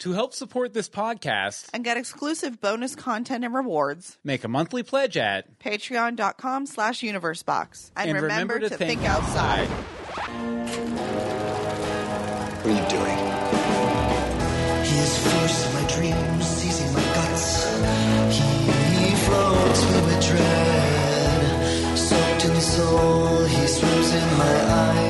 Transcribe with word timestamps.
To 0.00 0.12
help 0.12 0.32
support 0.32 0.72
this 0.72 0.88
podcast, 0.88 1.68
and 1.74 1.84
get 1.84 1.98
exclusive 1.98 2.58
bonus 2.58 2.94
content 2.94 3.44
and 3.44 3.52
rewards. 3.52 4.16
make 4.24 4.44
a 4.44 4.48
monthly 4.48 4.82
pledge 4.82 5.18
at 5.18 5.58
Patreon.com 5.58 6.64
slash 6.64 7.00
universebox. 7.02 7.90
And, 7.94 8.08
And 8.08 8.22
remember, 8.22 8.54
remember 8.54 8.58
to, 8.60 8.68
to 8.70 8.76
think, 8.78 9.00
think 9.00 9.10
outside. 9.10 9.68
What 12.56 12.66
are 12.66 12.70
you 12.70 12.88
doing? 12.88 13.18
He 14.86 14.96
is 15.00 15.18
forcing 15.18 15.74
my 15.74 15.86
dreams, 15.94 16.46
seizing 16.46 16.94
my 16.94 17.02
guts. 17.14 17.66
He 18.38 19.14
floats 19.16 19.84
me 19.84 20.00
with 20.06 20.26
dread. 20.26 21.98
Soaked 21.98 22.44
in 22.46 22.60
soul, 22.62 23.44
he 23.44 23.66
swims 23.66 24.14
in 24.14 24.38
my 24.38 24.62
eyes 24.64 25.09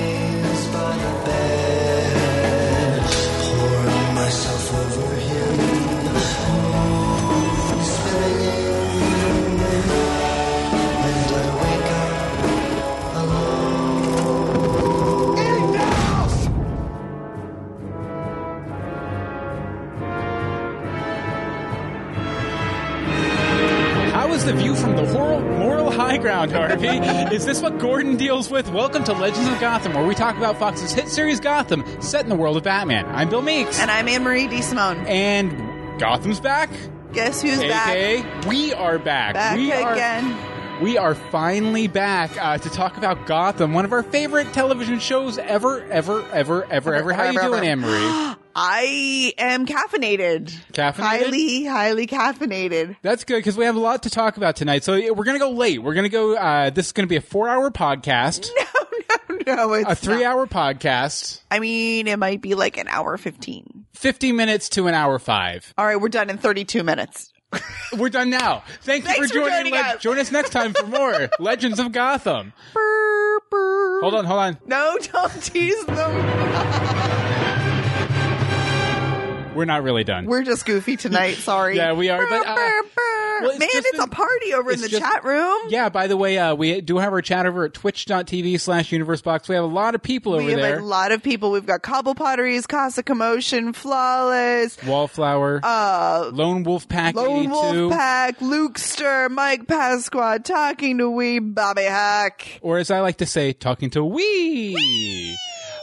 moral 26.10 26.22
high 26.22 26.48
ground, 26.48 26.52
Harvey? 26.52 27.34
is 27.34 27.46
this 27.46 27.62
what 27.62 27.78
Gordon 27.78 28.16
deals 28.16 28.50
with? 28.50 28.70
Welcome 28.70 29.04
to 29.04 29.12
Legends 29.12 29.48
of 29.48 29.60
Gotham, 29.60 29.94
where 29.94 30.06
we 30.06 30.14
talk 30.14 30.36
about 30.36 30.58
Fox's 30.58 30.92
hit 30.92 31.08
series 31.08 31.40
Gotham, 31.40 31.84
set 32.02 32.22
in 32.22 32.28
the 32.28 32.36
world 32.36 32.56
of 32.56 32.64
Batman. 32.64 33.06
I'm 33.06 33.28
Bill 33.28 33.42
Meeks. 33.42 33.78
And 33.80 33.90
I'm 33.90 34.08
Anne 34.08 34.24
Marie 34.24 34.48
D. 34.48 34.62
Simone. 34.62 34.98
And 35.06 36.00
Gotham's 36.00 36.40
back. 36.40 36.70
Guess 37.12 37.42
who's 37.42 37.60
back? 37.60 38.46
We 38.46 38.72
are 38.72 38.98
back. 38.98 39.34
Back 39.34 39.56
we 39.56 39.72
Are, 39.72 39.92
again. 39.92 40.82
we 40.82 40.96
are 40.96 41.14
finally 41.14 41.88
back 41.88 42.36
uh, 42.40 42.58
to 42.58 42.70
talk 42.70 42.96
about 42.96 43.26
Gotham, 43.26 43.72
one 43.72 43.84
of 43.84 43.92
our 43.92 44.02
favorite 44.02 44.52
television 44.52 44.98
shows 44.98 45.38
ever, 45.38 45.82
ever, 45.90 46.24
ever, 46.30 46.64
ever, 46.70 46.94
ever. 46.94 47.12
How 47.12 47.30
you 47.30 47.40
doing, 47.40 47.54
ever. 47.54 47.64
Anne 47.64 47.80
Marie? 47.80 48.34
I 48.54 49.32
am 49.38 49.66
caffeinated. 49.66 50.52
Caffeinated? 50.72 50.94
Highly, 50.96 51.64
highly 51.66 52.06
caffeinated. 52.06 52.96
That's 53.02 53.24
good 53.24 53.36
because 53.38 53.56
we 53.56 53.64
have 53.64 53.76
a 53.76 53.80
lot 53.80 54.02
to 54.04 54.10
talk 54.10 54.36
about 54.36 54.56
tonight. 54.56 54.84
So 54.84 54.94
we're 54.94 55.24
going 55.24 55.38
to 55.38 55.44
go 55.44 55.50
late. 55.52 55.82
We're 55.82 55.94
going 55.94 56.04
to 56.04 56.08
go. 56.10 56.36
Uh, 56.36 56.70
this 56.70 56.86
is 56.86 56.92
going 56.92 57.06
to 57.06 57.08
be 57.10 57.16
a 57.16 57.20
four-hour 57.20 57.70
podcast, 57.70 58.48
No, 59.46 59.46
no, 59.46 59.54
no. 59.68 59.72
it's 59.74 59.90
a 59.90 59.94
three-hour 59.94 60.46
podcast, 60.46 61.40
I 61.50 61.58
mean, 61.60 62.06
it 62.08 62.18
might 62.18 62.40
be 62.40 62.54
like 62.54 62.76
an 62.76 62.88
hour 62.88 63.16
15. 63.16 63.86
fifty 63.94 64.32
minutes 64.32 64.68
to 64.70 64.86
an 64.88 64.94
hour 64.94 65.18
five. 65.18 65.72
All 65.78 65.86
right, 65.86 65.96
we're 66.00 66.08
done 66.08 66.30
in 66.30 66.38
32 66.38 66.82
minutes. 66.82 67.32
We're 67.98 68.10
done 68.10 68.30
now. 68.30 68.62
Thank 68.82 69.08
you 69.08 69.14
for 69.16 69.26
for 69.26 69.34
joining. 69.34 69.72
joining 69.72 69.74
us. 69.74 70.00
Join 70.00 70.18
us 70.20 70.30
next 70.30 70.50
time 70.50 70.72
for 70.72 70.86
more 70.86 71.28
Legends 71.40 71.80
of 71.80 71.90
Gotham. 71.90 72.52
Brr, 72.72 73.40
brr. 73.50 74.00
Hold 74.02 74.14
on, 74.14 74.24
hold 74.24 74.38
on. 74.38 74.58
No, 74.66 74.96
don't 75.02 75.42
tease 75.42 75.84
them. 75.86 77.26
We're 79.54 79.64
not 79.64 79.82
really 79.82 80.04
done. 80.04 80.26
We're 80.26 80.44
just 80.44 80.64
goofy 80.64 80.96
tonight. 80.96 81.34
Sorry. 81.38 81.76
Yeah, 81.76 81.92
we 81.94 82.08
are, 82.08 82.24
but, 82.28 82.46
uh, 82.46 82.54
well, 82.56 83.50
it's 83.50 83.58
Man, 83.58 83.68
just 83.72 83.86
it's 83.88 83.98
a 83.98 84.06
party 84.06 84.54
over 84.54 84.70
in 84.70 84.74
it's 84.74 84.82
the 84.84 84.88
just- 84.88 85.02
chat 85.02 85.24
room. 85.24 85.58
yeah. 85.68 85.88
By 85.88 86.06
the 86.06 86.16
way, 86.16 86.38
uh, 86.38 86.54
we 86.54 86.80
do 86.80 86.98
have 86.98 87.12
our 87.12 87.20
chat 87.20 87.46
over 87.46 87.64
at 87.64 87.74
Twitch.tv 87.74 88.60
slash 88.60 88.90
UniverseBox. 88.90 89.48
We 89.48 89.56
have 89.56 89.64
a 89.64 89.66
lot 89.66 89.94
of 89.96 90.02
people 90.02 90.34
over 90.34 90.44
We 90.44 90.52
have 90.52 90.60
there. 90.60 90.78
a 90.78 90.84
lot 90.84 91.10
of 91.10 91.22
people. 91.22 91.50
We've 91.50 91.66
got 91.66 91.82
Cobble 91.82 92.14
Potteries, 92.14 92.66
Casa 92.68 93.02
Commotion, 93.02 93.72
Flawless, 93.72 94.76
Wallflower, 94.84 95.60
uh, 95.64 96.30
Lone 96.32 96.62
Wolf 96.62 96.88
Pack 96.88 97.16
Lone 97.16 97.40
82. 97.40 97.50
Wolf 97.50 97.92
Pack, 97.92 98.38
Lukester, 98.38 99.28
Mike 99.30 99.66
Pasqua, 99.66 100.44
Talking 100.44 100.98
to 100.98 101.10
Wee, 101.10 101.38
Bobby 101.40 101.86
Hawk. 101.86 102.42
or 102.60 102.78
as 102.78 102.90
I 102.90 103.00
like 103.00 103.16
to 103.18 103.26
say, 103.26 103.52
talking 103.52 103.90
to 103.90 104.04
we. 104.04 105.36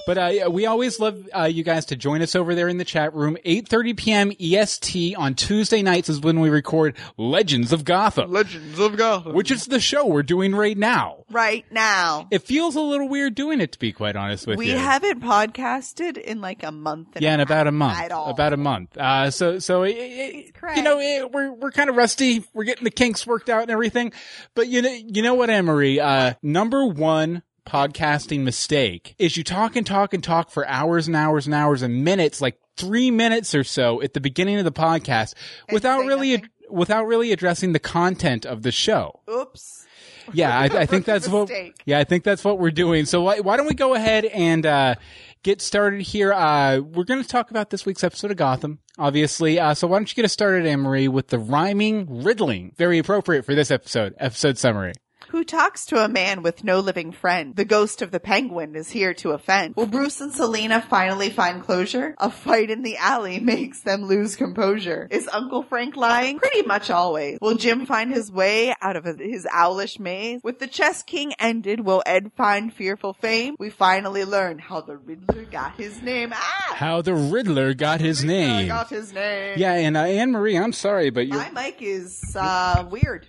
But 0.08 0.18
uh, 0.18 0.50
we 0.50 0.66
always 0.66 1.02
love 1.02 1.28
uh, 1.36 1.44
you 1.44 1.64
guys 1.64 1.84
to 1.88 1.98
join 1.98 2.22
us 2.22 2.34
over 2.34 2.56
there 2.56 2.70
in 2.70 2.78
the 2.78 2.86
chat 2.86 3.14
room. 3.14 3.36
8:30 3.46 3.98
p.m. 3.98 4.32
EST 4.40 5.16
on 5.18 5.36
Tuesday 5.36 5.82
nights 5.82 6.08
is 6.08 6.22
when 6.22 6.40
we 6.40 6.50
record 6.50 6.96
Legends 7.18 7.74
of 7.74 7.84
Gotham, 7.84 8.32
Legends 8.32 8.80
of 8.80 8.96
Gotham. 8.96 9.34
which 9.34 9.52
is 9.52 9.66
the 9.66 9.82
show 9.82 10.06
we're 10.06 10.24
doing 10.24 10.56
right 10.56 10.78
now. 10.78 11.26
Right 11.30 11.66
now. 11.72 12.30
It 12.32 12.44
feels 12.44 12.78
a 12.78 12.80
little 12.80 13.10
weird 13.10 13.36
doing 13.36 13.60
it, 13.60 13.74
to 13.74 13.80
be 13.80 13.92
quite 13.92 14.16
honest 14.16 14.48
with 14.48 14.58
We 14.58 14.68
you. 14.68 14.74
We 14.76 14.80
haven't 14.80 15.20
podcasted 15.20 16.18
in 16.18 16.40
like 16.40 16.64
a 16.64 16.72
month. 16.72 17.10
And 17.16 17.22
yeah, 17.22 17.34
in 17.34 17.42
a 17.42 17.44
about 17.44 17.68
a 17.68 17.74
month. 17.74 18.00
At 18.00 18.14
all. 18.14 18.30
About 18.30 18.54
a 18.54 18.58
month. 18.58 18.98
Uh, 18.98 19.30
so, 19.30 19.60
so 19.60 19.84
it, 19.84 19.90
it, 19.98 20.56
you 20.78 20.84
know, 20.84 21.00
it, 21.02 21.34
we're 21.34 21.52
we're 21.52 21.72
kind 21.72 21.90
of 21.90 21.98
rusty. 21.98 22.46
We're 22.54 22.64
getting 22.64 22.86
the 22.86 22.92
kinks 22.92 23.28
worked 23.28 23.50
out 23.50 23.64
and 23.64 23.72
everything. 23.72 24.14
But 24.56 24.70
you 24.70 24.82
know, 24.82 24.90
you 24.90 25.22
know 25.22 25.34
what, 25.34 25.50
Emery? 25.50 26.00
Uh, 26.00 26.36
number 26.42 26.86
one 26.86 27.44
podcasting 27.68 28.40
mistake 28.40 29.14
is 29.20 29.38
you 29.38 29.44
talk 29.44 29.76
and 29.76 29.86
talk 29.86 30.14
and 30.14 30.24
talk 30.24 30.50
for 30.50 30.68
hours 30.68 31.08
and 31.08 31.16
hours 31.16 31.46
and 31.46 31.54
hours 31.54 31.82
and 31.82 32.04
minutes, 32.04 32.42
like 32.42 32.58
three 32.78 33.12
minutes 33.12 33.54
or 33.54 33.64
so 33.64 34.02
at 34.02 34.14
the 34.14 34.22
beginning 34.22 34.58
of 34.58 34.66
the 34.66 34.72
podcast, 34.72 35.34
without 35.72 36.06
really. 36.06 36.38
nothing. 36.38 36.50
Without 36.70 37.06
really 37.08 37.32
addressing 37.32 37.72
the 37.72 37.80
content 37.80 38.46
of 38.46 38.62
the 38.62 38.74
show. 38.74 39.22
Oops. 39.30 39.86
Yeah, 40.34 40.58
I, 40.58 40.66
I 40.66 40.86
think 40.86 41.06
that's 41.06 41.28
what. 41.28 41.50
Yeah, 41.86 42.00
I 42.00 42.04
think 42.04 42.26
that's 42.26 42.44
what 42.44 42.60
we're 42.60 42.72
doing. 42.72 43.06
So 43.06 43.22
why, 43.22 43.40
why 43.40 43.56
don't 43.56 43.68
we 43.68 43.74
go 43.74 43.94
ahead 43.94 44.26
and 44.26 44.66
uh, 44.66 44.96
get 45.44 45.62
started 45.62 46.02
here? 46.02 46.34
Uh, 46.34 46.80
we're 46.80 47.06
going 47.06 47.22
to 47.22 47.28
talk 47.28 47.52
about 47.52 47.70
this 47.70 47.86
week's 47.86 48.04
episode 48.04 48.32
of 48.32 48.38
Gotham, 48.38 48.80
obviously. 48.98 49.60
Uh, 49.60 49.74
so 49.74 49.88
why 49.88 49.98
don't 49.98 50.12
you 50.12 50.16
get 50.16 50.26
us 50.26 50.34
started, 50.34 50.66
Anne 50.66 50.82
Marie, 50.82 51.08
with 51.08 51.30
the 51.30 51.40
rhyming 51.40 52.24
riddling? 52.24 52.74
Very 52.76 52.98
appropriate 52.98 53.46
for 53.46 53.56
this 53.56 53.72
episode. 53.72 54.14
Episode 54.20 54.58
summary. 54.58 54.94
Who 55.30 55.44
talks 55.44 55.86
to 55.88 56.04
a 56.04 56.08
man 56.08 56.42
with 56.42 56.64
no 56.64 56.80
living 56.80 57.12
friend? 57.12 57.54
The 57.54 57.66
ghost 57.66 58.02
of 58.02 58.12
the 58.12 58.20
penguin 58.20 58.78
is 58.78 58.90
here 58.90 59.14
to 59.16 59.32
offend. 59.32 59.76
Will 59.76 59.86
Bruce 59.86 60.22
and 60.22 60.32
Selina 60.32 60.82
finally 60.82 61.30
find 61.30 61.62
closure? 61.62 62.16
A 62.18 62.32
fight 62.32 62.70
in 62.70 62.82
the 62.82 62.96
alley 62.96 63.40
makes 63.42 63.82
them 63.82 64.06
lose 64.06 64.38
composure. 64.38 65.06
Is 65.12 65.28
Uncle 65.28 65.64
Frank 65.64 65.98
lying? 65.98 66.40
Pretty 66.40 66.62
much 66.62 66.90
always. 66.90 67.40
Will 67.42 67.56
Jim 67.56 67.86
find 67.86 68.10
his 68.14 68.32
way 68.32 68.74
out 68.82 68.96
of 68.96 69.04
his 69.04 69.46
owlish 69.54 70.00
maze? 70.00 70.40
With 70.44 70.60
the 70.60 70.68
chess 70.68 71.04
king 71.04 71.34
ended, 71.40 71.82
will 71.82 72.04
Ed 72.06 72.32
find 72.38 72.74
fearful 72.74 73.12
fame? 73.14 73.58
We 73.60 73.70
finally 73.70 74.24
learn 74.24 74.60
how 74.60 74.80
the 74.80 74.96
Riddler 74.96 75.44
got 75.44 75.76
his 75.76 76.02
name. 76.02 76.32
Ah! 76.34 76.74
How 76.78 77.02
the 77.02 77.16
Riddler 77.16 77.74
got 77.74 78.00
his 78.00 78.24
Riddler 78.24 78.38
name. 78.38 78.68
got 78.70 78.90
his 78.90 79.12
name. 79.12 79.56
Yeah, 79.58 79.74
and 79.74 79.98
uh, 79.98 80.04
Anne 80.04 80.32
Marie, 80.32 80.58
I'm 80.58 80.74
sorry, 80.74 81.10
but 81.10 81.28
you're. 81.28 81.38
My 81.38 81.50
mic 81.50 81.82
is 81.82 82.34
uh, 82.40 82.86
weird. 82.90 83.28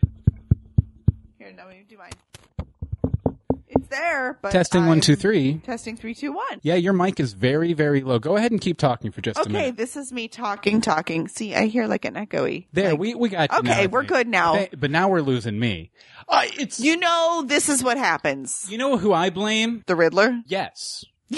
Here, 1.48 1.56
no, 1.56 1.70
you 1.70 1.84
do 1.88 1.96
mine. 1.98 2.10
It's 3.70 3.88
there, 3.88 4.38
but 4.40 4.50
Testing 4.50 4.82
one, 4.82 4.92
I'm- 4.92 5.00
two, 5.00 5.14
three. 5.16 5.58
Testing 5.58 5.96
three, 5.96 6.14
two, 6.14 6.32
one. 6.32 6.58
Yeah, 6.62 6.74
your 6.76 6.92
mic 6.94 7.20
is 7.20 7.32
very, 7.34 7.74
very 7.74 8.00
low. 8.02 8.18
Go 8.18 8.36
ahead 8.36 8.50
and 8.50 8.60
keep 8.60 8.78
talking 8.78 9.10
for 9.12 9.20
just 9.20 9.38
a 9.38 9.42
minute. 9.48 9.58
Okay, 9.58 9.64
minute. 9.66 9.76
this 9.76 9.96
is 9.96 10.10
me 10.12 10.26
talking, 10.28 10.80
talking. 10.80 11.28
See, 11.28 11.54
I 11.54 11.66
hear 11.66 11.86
like 11.86 12.04
an 12.06 12.14
echoey. 12.14 12.66
There, 12.72 12.90
Like- 12.90 12.98
we, 13.00 13.14
we 13.14 13.28
got 13.28 13.52
you 13.52 13.58
Okay, 13.58 13.84
now, 13.84 13.90
we're 13.90 14.00
think. 14.02 14.08
good 14.08 14.28
now. 14.28 14.54
Th- 14.56 14.70
But 14.76 14.90
now 14.90 15.08
we're 15.08 15.20
losing 15.20 15.58
me. 15.58 15.90
Uh, 16.28 16.44
it's 16.58 16.80
You 16.80 16.96
know, 16.96 17.44
this 17.46 17.68
is 17.68 17.82
what 17.84 17.98
happens. 17.98 18.66
You 18.70 18.78
know 18.78 18.96
who 18.96 19.12
I 19.12 19.30
blame? 19.30 19.84
The 19.86 19.96
Riddler. 19.96 20.40
Yes. 20.46 21.04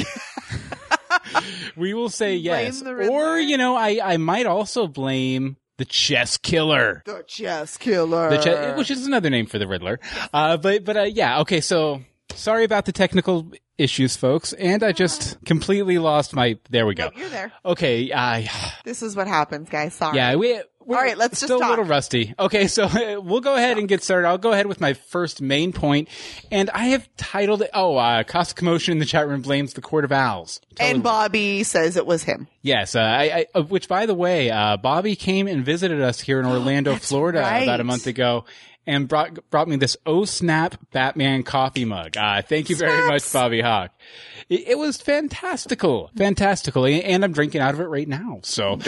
we 1.76 1.94
will 1.94 2.08
say 2.10 2.36
yes. 2.36 2.80
the 2.80 2.94
Riddler? 2.94 3.12
Or, 3.14 3.38
you 3.38 3.56
know, 3.56 3.74
I, 3.76 4.00
I 4.02 4.16
might 4.18 4.46
also 4.46 4.86
blame 4.86 5.56
the 5.80 5.86
chess 5.86 6.36
killer. 6.36 7.02
The 7.06 7.24
chess 7.26 7.78
killer. 7.78 8.28
The 8.28 8.36
che- 8.36 8.74
which 8.76 8.90
is 8.90 9.06
another 9.06 9.30
name 9.30 9.46
for 9.46 9.58
the 9.58 9.66
Riddler. 9.66 9.98
Uh, 10.30 10.58
but, 10.58 10.84
but, 10.84 10.96
uh, 10.96 11.02
yeah, 11.04 11.40
okay, 11.40 11.62
so 11.62 12.02
sorry 12.34 12.64
about 12.64 12.84
the 12.84 12.92
technical 12.92 13.50
issues, 13.78 14.14
folks. 14.14 14.52
And 14.52 14.82
I 14.82 14.92
just 14.92 15.42
completely 15.46 15.96
lost 15.96 16.34
my, 16.34 16.58
there 16.68 16.84
we 16.86 16.94
go. 16.94 17.04
Nope, 17.04 17.14
you're 17.16 17.28
there. 17.30 17.50
Okay, 17.64 18.12
I, 18.12 18.50
This 18.84 19.02
is 19.02 19.16
what 19.16 19.26
happens, 19.26 19.70
guys. 19.70 19.94
Sorry. 19.94 20.18
yeah, 20.18 20.34
we, 20.34 20.60
we're 20.84 20.96
All 20.96 21.02
right, 21.02 21.16
let's 21.18 21.40
just 21.40 21.44
still 21.44 21.58
a 21.58 21.68
little 21.68 21.84
rusty. 21.84 22.34
Okay, 22.38 22.66
so 22.66 22.88
we'll 23.20 23.40
go 23.40 23.54
ahead 23.54 23.78
and 23.78 23.88
get 23.88 24.02
started. 24.02 24.26
I'll 24.26 24.38
go 24.38 24.52
ahead 24.52 24.66
with 24.66 24.80
my 24.80 24.94
first 24.94 25.42
main 25.42 25.72
point, 25.72 26.08
and 26.50 26.70
I 26.70 26.86
have 26.86 27.08
titled 27.16 27.62
it. 27.62 27.70
Oh, 27.74 27.96
uh, 27.96 28.24
Cost 28.24 28.56
Commotion 28.56 28.92
in 28.92 28.98
the 28.98 29.04
chat 29.04 29.28
room 29.28 29.42
blames 29.42 29.74
the 29.74 29.82
Court 29.82 30.04
of 30.04 30.12
Owls. 30.12 30.60
Totally 30.70 30.90
And 30.90 31.02
Bobby 31.02 31.62
says 31.64 31.96
it 31.96 32.06
was 32.06 32.24
him. 32.24 32.48
Yes, 32.62 32.94
uh, 32.94 33.00
I, 33.00 33.46
I, 33.54 33.60
which 33.60 33.88
by 33.88 34.06
the 34.06 34.14
way, 34.14 34.50
uh, 34.50 34.78
Bobby 34.78 35.16
came 35.16 35.46
and 35.46 35.64
visited 35.64 36.00
us 36.00 36.20
here 36.20 36.40
in 36.40 36.46
Orlando, 36.50 36.96
Florida 36.96 37.40
right. 37.40 37.62
about 37.62 37.80
a 37.80 37.84
month 37.84 38.06
ago. 38.06 38.44
and 38.86 39.06
brought 39.06 39.50
brought 39.50 39.68
me 39.68 39.76
this 39.76 39.96
oh 40.06 40.24
snap 40.24 40.76
Batman 40.92 41.42
coffee 41.42 41.84
mug. 41.84 42.16
Uh, 42.16 42.42
thank 42.42 42.70
you 42.70 42.76
very 42.76 43.06
much, 43.06 43.30
Bobby 43.32 43.60
Hawk. 43.60 43.92
It, 44.50 44.78
was 44.78 44.96
fantastical, 44.96 46.10
fantastical, 46.16 46.84
and 46.84 47.24
I'm 47.24 47.32
drinking 47.32 47.60
out 47.60 47.74
of 47.74 47.80
it 47.80 47.84
right 47.84 48.08
now. 48.08 48.40
So, 48.42 48.80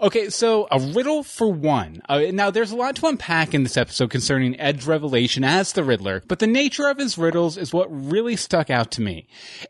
okay, 0.00 0.28
so 0.30 0.68
a 0.70 0.78
riddle 0.78 1.24
for 1.24 1.50
one. 1.50 2.02
Uh, 2.08 2.26
now, 2.32 2.50
there's 2.50 2.70
a 2.70 2.76
lot 2.76 2.94
to 2.96 3.06
unpack 3.06 3.52
in 3.52 3.64
this 3.64 3.76
episode 3.76 4.10
concerning 4.10 4.58
Ed's 4.60 4.86
revelation 4.86 5.42
as 5.42 5.72
the 5.72 5.82
Riddler, 5.82 6.22
but 6.28 6.38
the 6.38 6.46
nature 6.46 6.88
of 6.88 6.98
his 6.98 7.18
riddles 7.18 7.56
is 7.56 7.72
what 7.72 7.88
really 7.90 8.36
stuck 8.36 8.70
out 8.70 8.92
to 8.92 9.00
me. 9.00 9.26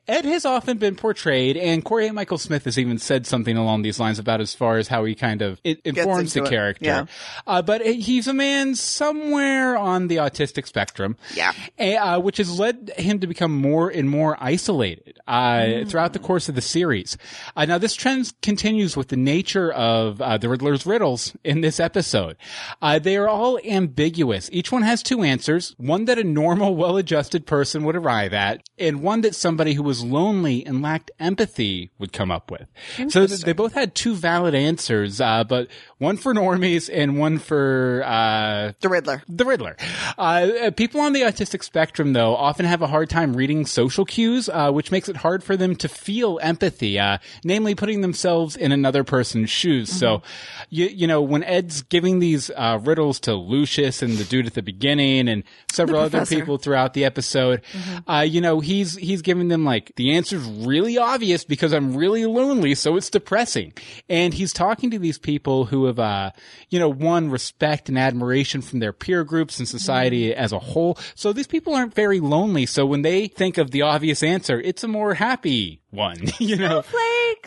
Ed 0.07 0.27
has 0.27 0.45
often 0.45 0.77
been 0.77 0.97
portrayed, 0.97 1.57
and 1.57 1.83
Cory 1.83 2.11
Michael 2.11 2.39
Smith 2.39 2.65
has 2.65 2.79
even 2.79 2.99
said 2.99 3.27
something 3.27 3.57
along 3.57 3.83
these 3.83 3.99
lines 3.99 4.19
about 4.19 4.43
as 4.43 4.55
far 4.55 4.77
as 4.77 4.89
how 4.89 5.05
he 5.05 5.15
kind 5.15 5.41
of 5.41 5.61
informs 5.65 6.35
the 6.35 6.45
it, 6.45 6.51
character. 6.51 6.85
yeah. 6.85 7.07
Uh, 7.47 7.63
but 7.63 7.87
he's 7.87 8.27
a 8.27 8.35
man 8.35 8.75
somewhere 8.75 9.79
on 9.79 10.09
the 10.09 10.17
autistic 10.17 10.67
spectrum. 10.67 11.17
Yeah. 11.35 11.53
Uh, 11.79 12.21
which 12.21 12.37
has 12.37 12.59
led 12.59 12.93
him 12.99 13.21
to 13.21 13.27
become 13.27 13.57
more 13.57 13.89
and 13.89 14.11
more 14.11 14.37
isolated 14.41 14.88
uh, 15.27 15.85
throughout 15.87 16.13
the 16.13 16.19
course 16.19 16.49
of 16.49 16.55
the 16.55 16.61
series. 16.61 17.17
Uh, 17.57 17.65
now, 17.65 17.79
this 17.79 17.95
trend 17.95 18.33
continues 18.43 18.97
with 18.97 19.09
the 19.09 19.17
nature 19.17 19.71
of 19.73 20.21
uh, 20.21 20.39
the 20.39 20.49
Riddler's 20.49 20.87
riddles 20.87 21.37
in 21.45 21.61
this 21.61 21.81
episode. 21.81 22.37
Uh, 22.81 22.99
they 22.99 23.17
are 23.17 23.29
all 23.29 23.59
ambiguous. 23.65 24.49
Each 24.53 24.73
one 24.73 24.83
has 24.83 25.03
two 25.03 25.23
answers: 25.23 25.75
one 25.79 26.05
that 26.07 26.19
a 26.19 26.25
normal, 26.25 26.75
well-adjusted 26.75 27.47
person 27.47 27.85
would 27.85 27.97
arrive 27.97 28.33
at, 28.33 28.63
and 28.79 29.03
one 29.03 29.21
that 29.23 29.35
somebody 29.35 29.75
who 29.75 29.83
was 29.83 30.05
lonely 30.05 30.65
and 30.65 30.83
lacked 30.83 31.11
empathy 31.19 31.91
would 31.99 32.13
come 32.13 32.31
up 32.31 32.51
with. 32.51 32.69
So 33.09 33.27
they 33.27 33.53
both 33.53 33.75
had 33.75 33.95
two 33.95 34.15
valid 34.15 34.55
answers, 34.55 35.21
uh, 35.21 35.45
but 35.45 35.69
one 35.99 36.17
for 36.17 36.33
normies 36.33 36.89
and 36.93 37.19
one 37.19 37.39
for 37.39 38.03
uh, 38.07 38.73
The 38.81 38.89
Riddler. 38.89 39.23
the 39.29 39.45
Riddler. 39.45 39.77
Uh, 40.17 40.71
people 40.77 41.01
on 41.01 41.13
the 41.13 41.23
autistic 41.23 41.65
spectrum, 41.65 42.13
though, 42.13 42.37
often 42.37 42.65
have 42.67 42.83
a 42.83 42.87
hard 42.87 43.11
time 43.11 43.35
reading 43.37 43.67
social 43.67 44.05
cues, 44.05 44.49
uh, 44.49 44.71
which 44.71 44.93
makes 44.93 45.09
it 45.09 45.17
hard 45.17 45.43
for 45.43 45.57
them 45.57 45.75
to 45.77 45.89
feel 45.89 46.39
empathy, 46.41 46.99
uh, 46.99 47.19
namely 47.45 47.75
putting 47.75 48.01
themselves 48.01 48.57
in 48.57 48.71
another 48.71 49.03
person's 49.03 49.51
shoes. 49.51 49.91
So, 49.91 50.23
you, 50.71 50.87
you 50.87 51.07
know, 51.07 51.21
when 51.21 51.43
Ed's 51.43 51.83
giving 51.83 52.21
these 52.21 52.51
uh, 52.51 52.79
riddles 52.83 53.19
to 53.21 53.35
Lucius 53.35 54.03
and 54.03 54.13
the 54.15 54.25
dude 54.25 54.47
at 54.47 54.55
the 54.55 54.63
beginning 54.63 55.29
and 55.29 55.43
several 55.73 56.01
other 56.01 56.25
people 56.27 56.59
throughout 56.59 56.95
the 56.95 57.05
episode, 57.05 57.63
uh, 58.07 58.25
you 58.27 58.41
know, 58.41 58.61
he's 58.61 58.97
he's 58.97 59.23
giving 59.23 59.49
them 59.49 59.65
like 59.65 59.93
the 59.97 60.13
answer's 60.13 60.45
really 60.45 60.97
obvious 60.97 61.45
because 61.45 61.73
I'm 61.73 61.97
really 61.97 62.25
lonely, 62.25 62.75
so 62.77 62.97
it's 62.97 63.11
depressing. 63.11 63.73
And 64.09 64.33
he's 64.33 64.53
talking 64.53 64.91
to 64.93 64.99
these 64.99 65.19
people 65.19 65.65
who 65.65 65.88
uh, 65.97 66.33
you 66.71 66.79
know, 66.79 66.89
won 66.89 67.31
respect 67.31 67.89
and 67.89 67.99
admiration 67.99 68.63
from 68.63 68.81
their 68.81 68.93
peer 68.93 69.23
groups 69.23 69.59
and 69.59 69.69
society 69.69 70.35
as 70.35 70.53
a 70.53 70.59
whole. 70.59 70.99
So 71.15 71.33
these 71.33 71.47
people 71.47 71.75
aren't 71.75 71.95
very 71.95 72.21
lonely. 72.21 72.67
So 72.67 72.85
when 72.85 73.03
they 73.03 73.29
think 73.29 73.59
of 73.59 73.71
the 73.71 73.83
obvious 73.83 74.23
answer, 74.23 74.61
it's 74.61 74.83
a 74.83 74.89
more 74.89 75.15
happy 75.15 75.81
one, 75.91 76.19
you 76.39 76.57
know, 76.57 76.83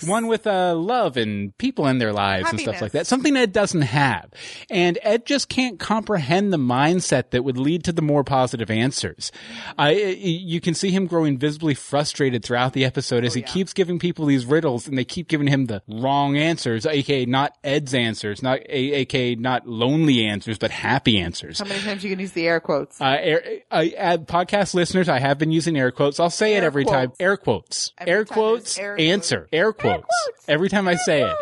One 0.05 0.27
with 0.27 0.47
uh, 0.47 0.75
love 0.75 1.17
and 1.17 1.55
people 1.57 1.88
in 1.88 1.97
their 1.97 2.13
lives 2.13 2.49
and 2.49 2.59
stuff 2.59 2.81
like 2.81 2.91
that. 2.93 3.07
Something 3.07 3.35
Ed 3.38 3.51
doesn't 3.53 3.81
have. 3.81 4.29
And 4.69 4.97
Ed 5.03 5.25
just 5.25 5.49
can't 5.49 5.79
comprehend 5.79 6.51
the 6.53 6.57
mindset 6.57 7.31
that 7.31 7.43
would 7.43 7.57
lead 7.57 7.83
to 7.85 7.91
the 7.91 8.01
more 8.01 8.23
positive 8.23 8.71
answers. 8.71 9.31
I, 9.77 9.91
you 9.91 10.59
can 10.61 10.73
see 10.73 10.91
him 10.91 11.07
growing 11.07 11.38
visibly 11.38 11.73
frustrated 11.73 12.43
throughout 12.43 12.73
the 12.73 12.85
episode 12.85 13.23
Oh, 13.23 13.27
as 13.27 13.33
he 13.33 13.41
keeps 13.41 13.73
giving 13.73 13.99
people 13.99 14.25
these 14.25 14.45
riddles 14.45 14.88
and 14.88 14.97
they 14.97 15.05
keep 15.05 15.27
giving 15.27 15.47
him 15.47 15.65
the 15.65 15.81
wrong 15.88 16.37
answers, 16.37 16.85
aka 16.85 17.25
not 17.25 17.55
Ed's 17.63 17.94
answers, 17.94 18.41
not 18.41 18.59
aka 18.69 19.35
not 19.35 19.67
lonely 19.67 20.25
answers, 20.25 20.57
but 20.57 20.71
happy 20.71 21.19
answers. 21.19 21.59
How 21.59 21.65
many 21.65 21.81
times 21.81 22.03
you 22.03 22.09
can 22.09 22.19
use 22.19 22.31
the 22.31 22.47
air 22.47 22.59
quotes? 22.59 22.99
Uh, 23.01 23.17
air, 23.19 23.44
uh, 23.69 23.85
uh, 23.97 24.17
podcast 24.17 24.73
listeners, 24.73 25.09
I 25.09 25.19
have 25.19 25.37
been 25.37 25.51
using 25.51 25.77
air 25.77 25.91
quotes. 25.91 26.19
I'll 26.19 26.29
say 26.29 26.53
it 26.55 26.59
Air 26.61 26.65
every 26.65 26.85
time. 26.85 27.09
quotes. 27.09 27.19
Air 27.19 27.37
quotes. 27.37 27.91
Every 27.97 28.11
air 28.13 28.25
quotes. 28.25 28.77
air 28.77 28.99
answer. 28.99 29.47
Air 29.51 29.73
quotes. 29.81 30.04
quotes. 30.04 30.50
Every 30.50 30.69
time 30.69 30.88
I 30.88 30.95
say 30.95 31.24
it. 31.24 31.36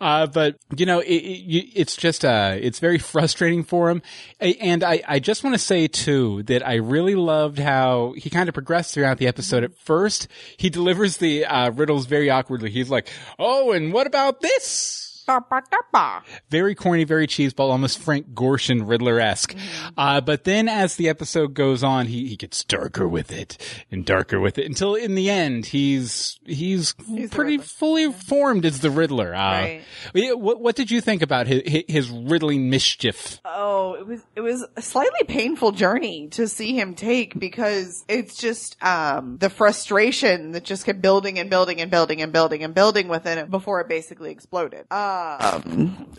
Uh, 0.00 0.26
but 0.26 0.56
you 0.76 0.86
know, 0.86 1.00
it, 1.00 1.08
it, 1.08 1.42
you- 1.44 1.70
it's 1.74 1.96
just, 1.96 2.24
uh, 2.24 2.56
it's 2.58 2.78
very 2.78 2.98
frustrating 2.98 3.64
for 3.64 3.90
him. 3.90 4.02
And 4.40 4.82
I, 4.84 5.02
I 5.06 5.18
just 5.18 5.42
want 5.44 5.54
to 5.54 5.58
say 5.58 5.86
too 5.88 6.42
that 6.44 6.66
I 6.66 6.74
really 6.76 7.14
loved 7.14 7.58
how 7.58 8.14
he 8.16 8.30
kind 8.30 8.48
of 8.48 8.54
progressed 8.54 8.94
throughout 8.94 9.18
the 9.18 9.26
episode. 9.26 9.64
At 9.64 9.74
first, 9.74 10.28
he 10.56 10.70
delivers 10.70 11.16
the, 11.18 11.44
uh, 11.46 11.70
riddles 11.70 12.06
very 12.06 12.30
awkwardly. 12.30 12.70
He's 12.70 12.90
like, 12.90 13.08
Oh, 13.38 13.72
and 13.72 13.92
what 13.92 14.06
about 14.06 14.40
this? 14.40 15.05
Ba, 15.26 15.44
ba, 15.50 15.62
da, 15.70 15.78
ba. 15.92 16.22
very 16.50 16.74
corny, 16.74 17.04
very 17.04 17.26
cheeseball, 17.26 17.70
almost 17.70 17.98
Frank 17.98 18.32
Gorshin 18.32 18.88
Riddler 18.88 19.18
esque. 19.20 19.56
Uh, 19.96 20.20
but 20.20 20.44
then 20.44 20.68
as 20.68 20.96
the 20.96 21.08
episode 21.08 21.54
goes 21.54 21.82
on, 21.82 22.06
he, 22.06 22.28
he 22.28 22.36
gets 22.36 22.62
darker 22.64 23.08
with 23.08 23.32
it 23.32 23.58
and 23.90 24.04
darker 24.04 24.38
with 24.38 24.58
it 24.58 24.66
until 24.66 24.94
in 24.94 25.14
the 25.16 25.28
end, 25.28 25.66
he's, 25.66 26.38
he's, 26.44 26.94
the 26.94 27.28
pretty 27.28 27.58
fully 27.58 28.12
formed 28.12 28.64
as 28.64 28.80
the 28.80 28.90
Riddler. 28.90 29.34
Uh, 29.34 29.56
Right. 29.56 29.82
What, 30.38 30.60
what 30.60 30.76
did 30.76 30.90
you 30.90 31.00
think 31.00 31.22
about 31.22 31.46
his, 31.46 31.84
his 31.88 32.10
riddling 32.10 32.68
mischief? 32.70 33.40
Oh, 33.44 33.94
it 33.94 34.06
was 34.06 34.20
it 34.34 34.40
was 34.40 34.66
a 34.76 34.82
slightly 34.82 35.24
painful 35.26 35.72
journey 35.72 36.28
to 36.32 36.46
see 36.48 36.78
him 36.78 36.94
take 36.94 37.38
because 37.38 38.04
it's 38.08 38.36
just 38.36 38.76
um 38.82 39.38
the 39.38 39.48
frustration 39.50 40.52
that 40.52 40.64
just 40.64 40.84
kept 40.84 41.00
building 41.00 41.38
and 41.38 41.48
building 41.50 41.80
and 41.80 41.90
building 41.90 42.22
and 42.22 42.32
building 42.32 42.62
and 42.62 42.74
building 42.74 43.08
within 43.08 43.38
it 43.38 43.50
before 43.50 43.80
it 43.80 43.88
basically 43.88 44.30
exploded. 44.30 44.86
Um 44.90 45.15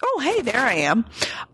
oh 0.04 0.20
hey 0.22 0.42
there 0.42 0.60
I 0.60 0.74
am. 0.74 1.06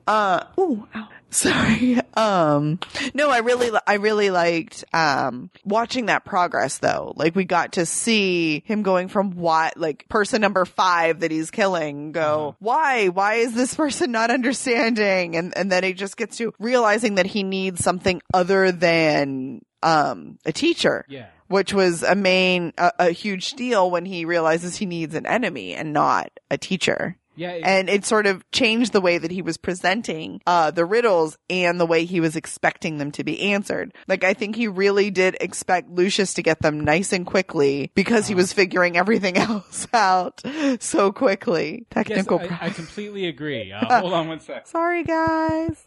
Uh 0.07 0.43
ooh 0.59 0.87
ow. 0.95 1.07
Sorry. 1.33 1.99
Um, 2.15 2.77
no, 3.15 3.31
I 3.31 3.39
really, 3.39 3.71
I 3.87 3.95
really 3.95 4.29
liked, 4.29 4.83
um, 4.93 5.49
watching 5.65 6.05
that 6.05 6.25
progress 6.25 6.77
though. 6.77 7.11
Like 7.15 7.35
we 7.35 7.43
got 7.43 7.71
to 7.71 7.87
see 7.87 8.61
him 8.67 8.83
going 8.83 9.07
from 9.07 9.31
what, 9.31 9.75
like 9.75 10.07
person 10.09 10.41
number 10.41 10.63
five 10.63 11.21
that 11.21 11.31
he's 11.31 11.49
killing 11.49 12.11
go, 12.11 12.55
why, 12.59 13.07
why 13.07 13.35
is 13.37 13.55
this 13.55 13.73
person 13.83 14.11
not 14.11 14.29
understanding? 14.29 15.35
And, 15.35 15.57
and 15.57 15.71
then 15.71 15.83
he 15.83 15.93
just 15.93 16.17
gets 16.17 16.37
to 16.37 16.53
realizing 16.59 17.15
that 17.15 17.25
he 17.25 17.41
needs 17.41 17.83
something 17.83 18.21
other 18.31 18.71
than, 18.71 19.63
um, 19.81 20.37
a 20.45 20.51
teacher 20.53 21.03
Yeah. 21.09 21.29
which 21.47 21.73
was 21.73 22.03
a 22.03 22.13
main, 22.13 22.73
a, 22.77 22.91
a 22.99 23.09
huge 23.09 23.53
deal 23.53 23.89
when 23.89 24.05
he 24.05 24.25
realizes 24.25 24.75
he 24.75 24.85
needs 24.85 25.15
an 25.15 25.25
enemy 25.25 25.73
and 25.73 25.93
not 25.93 26.29
a 26.51 26.59
teacher. 26.59 27.17
Yeah. 27.35 27.51
And 27.51 27.89
it 27.89 28.05
sort 28.05 28.25
of 28.25 28.49
changed 28.51 28.93
the 28.93 29.01
way 29.01 29.17
that 29.17 29.31
he 29.31 29.41
was 29.41 29.57
presenting, 29.57 30.41
uh, 30.45 30.71
the 30.71 30.85
riddles 30.85 31.37
and 31.49 31.79
the 31.79 31.85
way 31.85 32.05
he 32.05 32.19
was 32.19 32.35
expecting 32.35 32.97
them 32.97 33.11
to 33.13 33.23
be 33.23 33.53
answered. 33.53 33.93
Like, 34.07 34.23
I 34.23 34.33
think 34.33 34.55
he 34.55 34.67
really 34.67 35.09
did 35.09 35.37
expect 35.41 35.89
Lucius 35.89 36.33
to 36.35 36.43
get 36.43 36.61
them 36.61 36.79
nice 36.81 37.11
and 37.13 37.25
quickly 37.25 37.91
because 37.95 38.27
he 38.27 38.35
was 38.35 38.53
figuring 38.53 38.97
everything 38.97 39.37
else 39.37 39.87
out 39.93 40.41
so 40.79 41.11
quickly. 41.11 41.85
yes, 41.95 42.05
Technical. 42.05 42.39
I, 42.39 42.47
pro- 42.47 42.57
I 42.61 42.69
completely 42.69 43.27
agree. 43.27 43.71
Uh, 43.71 43.99
hold 44.01 44.13
on 44.13 44.27
one 44.27 44.39
sec. 44.39 44.67
Sorry, 44.67 45.03
guys. 45.03 45.85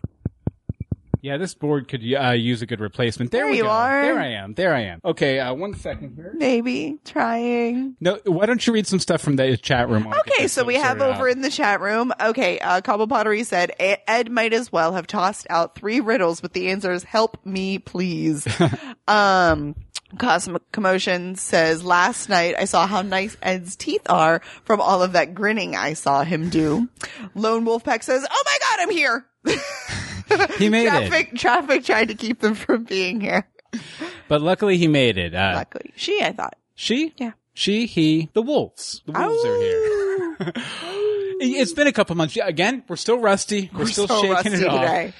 Yeah, 1.22 1.36
this 1.38 1.54
board 1.54 1.88
could 1.88 2.02
uh, 2.14 2.30
use 2.30 2.62
a 2.62 2.66
good 2.66 2.80
replacement. 2.80 3.30
There, 3.30 3.42
There 3.42 3.50
we 3.50 3.56
you 3.58 3.62
go. 3.64 3.70
are. 3.70 4.02
There 4.02 4.18
I 4.18 4.28
am. 4.28 4.54
There 4.54 4.74
I 4.74 4.80
am. 4.82 5.00
Okay, 5.04 5.38
uh, 5.40 5.54
one 5.54 5.74
second 5.74 6.14
here. 6.16 6.32
Maybe 6.36 6.98
trying. 7.04 7.96
No, 8.00 8.18
why 8.24 8.46
don't 8.46 8.64
you 8.66 8.72
read 8.72 8.86
some 8.86 8.98
stuff 8.98 9.20
from 9.20 9.36
the 9.36 9.56
chat 9.56 9.88
room? 9.88 10.04
while 10.04 10.14
I 10.14 10.22
get 10.26 10.34
Okay, 10.38 10.48
so 10.48 10.64
we 10.64 10.74
have 10.76 11.00
over 11.00 11.28
out? 11.28 11.32
in 11.36 11.42
the 11.42 11.50
chat 11.50 11.80
room. 11.80 12.12
Okay, 12.20 12.58
uh, 12.58 12.80
Cobble 12.80 13.06
Pottery 13.08 13.44
said 13.44 13.72
"E- 13.80 13.96
Ed 14.06 14.30
might 14.30 14.52
as 14.52 14.70
well 14.72 14.92
have 14.92 15.06
tossed 15.06 15.46
out 15.50 15.74
three 15.74 16.00
riddles 16.00 16.42
with 16.42 16.52
the 16.52 16.68
answers 16.70 17.02
"Help 17.04 17.38
me, 17.44 17.78
please." 17.78 18.46
um, 19.08 19.74
Cosmic 20.18 20.70
Commotion 20.72 21.34
says 21.34 21.82
last 21.84 22.28
night 22.28 22.54
I 22.58 22.64
saw 22.64 22.86
how 22.86 23.02
nice 23.02 23.36
Ed's 23.42 23.74
teeth 23.76 24.02
are 24.08 24.40
from 24.64 24.80
all 24.80 25.02
of 25.02 25.12
that 25.12 25.34
grinning 25.34 25.74
I 25.74 25.94
saw 25.94 26.22
him 26.22 26.48
do. 26.48 26.88
Lone 27.34 27.64
Wolf 27.64 27.82
Pack 27.84 28.02
says, 28.02 28.24
"Oh 28.30 28.42
my 28.44 28.58
God, 28.60 28.82
I'm 28.82 28.90
here." 28.90 29.26
He 30.58 30.68
made 30.68 30.86
it. 30.86 30.90
traffic, 31.08 31.34
traffic 31.36 31.84
tried 31.84 32.08
to 32.08 32.14
keep 32.14 32.40
them 32.40 32.54
from 32.54 32.84
being 32.84 33.20
here. 33.20 33.48
But 34.28 34.40
luckily 34.42 34.76
he 34.78 34.88
made 34.88 35.18
it. 35.18 35.34
Uh, 35.34 35.52
Luckily, 35.56 35.92
she, 35.96 36.22
I 36.22 36.32
thought, 36.32 36.54
she? 36.74 37.12
Yeah. 37.16 37.32
She, 37.54 37.86
he, 37.86 38.28
the 38.34 38.42
wolves. 38.42 39.02
The 39.06 39.12
wolves 39.12 39.44
are 39.44 39.58
here. 39.60 40.52
It's 41.38 41.74
been 41.74 41.86
a 41.86 41.92
couple 41.92 42.16
months. 42.16 42.34
Yeah, 42.34 42.46
Again, 42.46 42.82
we're 42.88 42.96
still 42.96 43.18
rusty. 43.18 43.70
We're, 43.74 43.84
still 43.86 44.08
so 44.08 44.22
shaking 44.22 44.54
it 44.54 44.64
off. 44.66 44.80
today. 44.80 45.12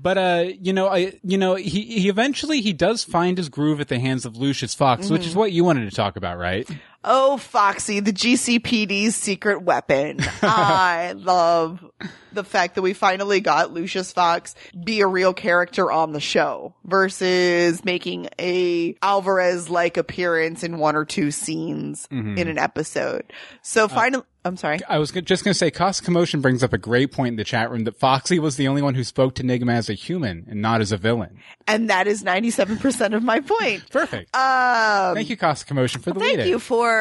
But 0.00 0.18
uh, 0.18 0.44
you 0.60 0.72
know, 0.72 0.86
I 0.88 1.18
you 1.24 1.36
know, 1.36 1.56
he 1.56 1.82
he 1.82 2.08
eventually 2.08 2.60
he 2.60 2.72
does 2.72 3.02
find 3.02 3.36
his 3.36 3.48
groove 3.48 3.80
at 3.80 3.88
the 3.88 3.98
hands 3.98 4.24
of 4.24 4.36
Lucius 4.36 4.72
Fox, 4.74 5.10
which 5.10 5.22
Mm-hmm. 5.22 5.28
is 5.30 5.34
what 5.36 5.50
you 5.52 5.64
wanted 5.64 5.90
to 5.90 5.96
talk 5.96 6.14
about, 6.16 6.38
right? 6.38 6.68
Oh, 7.06 7.36
Foxy, 7.36 8.00
the 8.00 8.12
GCPD's 8.12 9.14
secret 9.14 9.62
weapon. 9.62 10.18
I 10.42 11.12
love 11.16 11.84
the 12.32 12.42
fact 12.44 12.74
that 12.74 12.82
we 12.82 12.94
finally 12.94 13.40
got 13.40 13.72
Lucius 13.72 14.10
Fox 14.12 14.54
be 14.84 15.00
a 15.02 15.06
real 15.06 15.32
character 15.34 15.92
on 15.92 16.12
the 16.12 16.20
show 16.20 16.74
versus 16.84 17.84
making 17.84 18.28
a 18.40 18.96
Alvarez 19.02 19.70
like 19.70 19.96
appearance 19.96 20.64
in 20.64 20.78
one 20.78 20.96
or 20.96 21.04
two 21.04 21.30
scenes 21.30 22.08
Mm-hmm. 22.10 22.38
in 22.38 22.48
an 22.48 22.58
episode. 22.58 23.32
So 23.62 23.88
finally, 23.88 24.24
I'm 24.44 24.56
sorry. 24.56 24.80
I 24.88 24.98
was 24.98 25.10
just 25.10 25.42
going 25.44 25.52
to 25.52 25.58
say, 25.58 25.70
Cost 25.70 26.04
Commotion 26.04 26.40
brings 26.40 26.62
up 26.62 26.72
a 26.72 26.78
great 26.78 27.12
point 27.12 27.28
in 27.28 27.36
the 27.36 27.44
chat 27.44 27.70
room 27.70 27.84
that 27.84 27.96
Foxy 27.96 28.38
was 28.38 28.56
the 28.56 28.68
only 28.68 28.82
one 28.82 28.94
who 28.94 29.02
spoke 29.04 29.34
to 29.36 29.42
Nygma 29.42 29.72
as 29.72 29.88
a 29.88 29.94
human 29.94 30.46
and 30.48 30.60
not 30.60 30.80
as 30.80 30.92
a 30.92 30.96
villain. 30.96 31.38
And 31.66 31.88
that 31.88 32.06
is 32.06 32.22
97% 32.22 33.14
of 33.14 33.22
my 33.22 33.40
point. 33.40 33.88
Perfect. 33.90 34.34
Um, 34.36 35.14
Thank 35.14 35.30
you, 35.30 35.36
Cost 35.36 35.66
Commotion, 35.66 36.02
for 36.02 36.12
the 36.12 36.20
Thank 36.20 36.38
lead. 36.38 36.48
you 36.48 36.58
for 36.58 36.93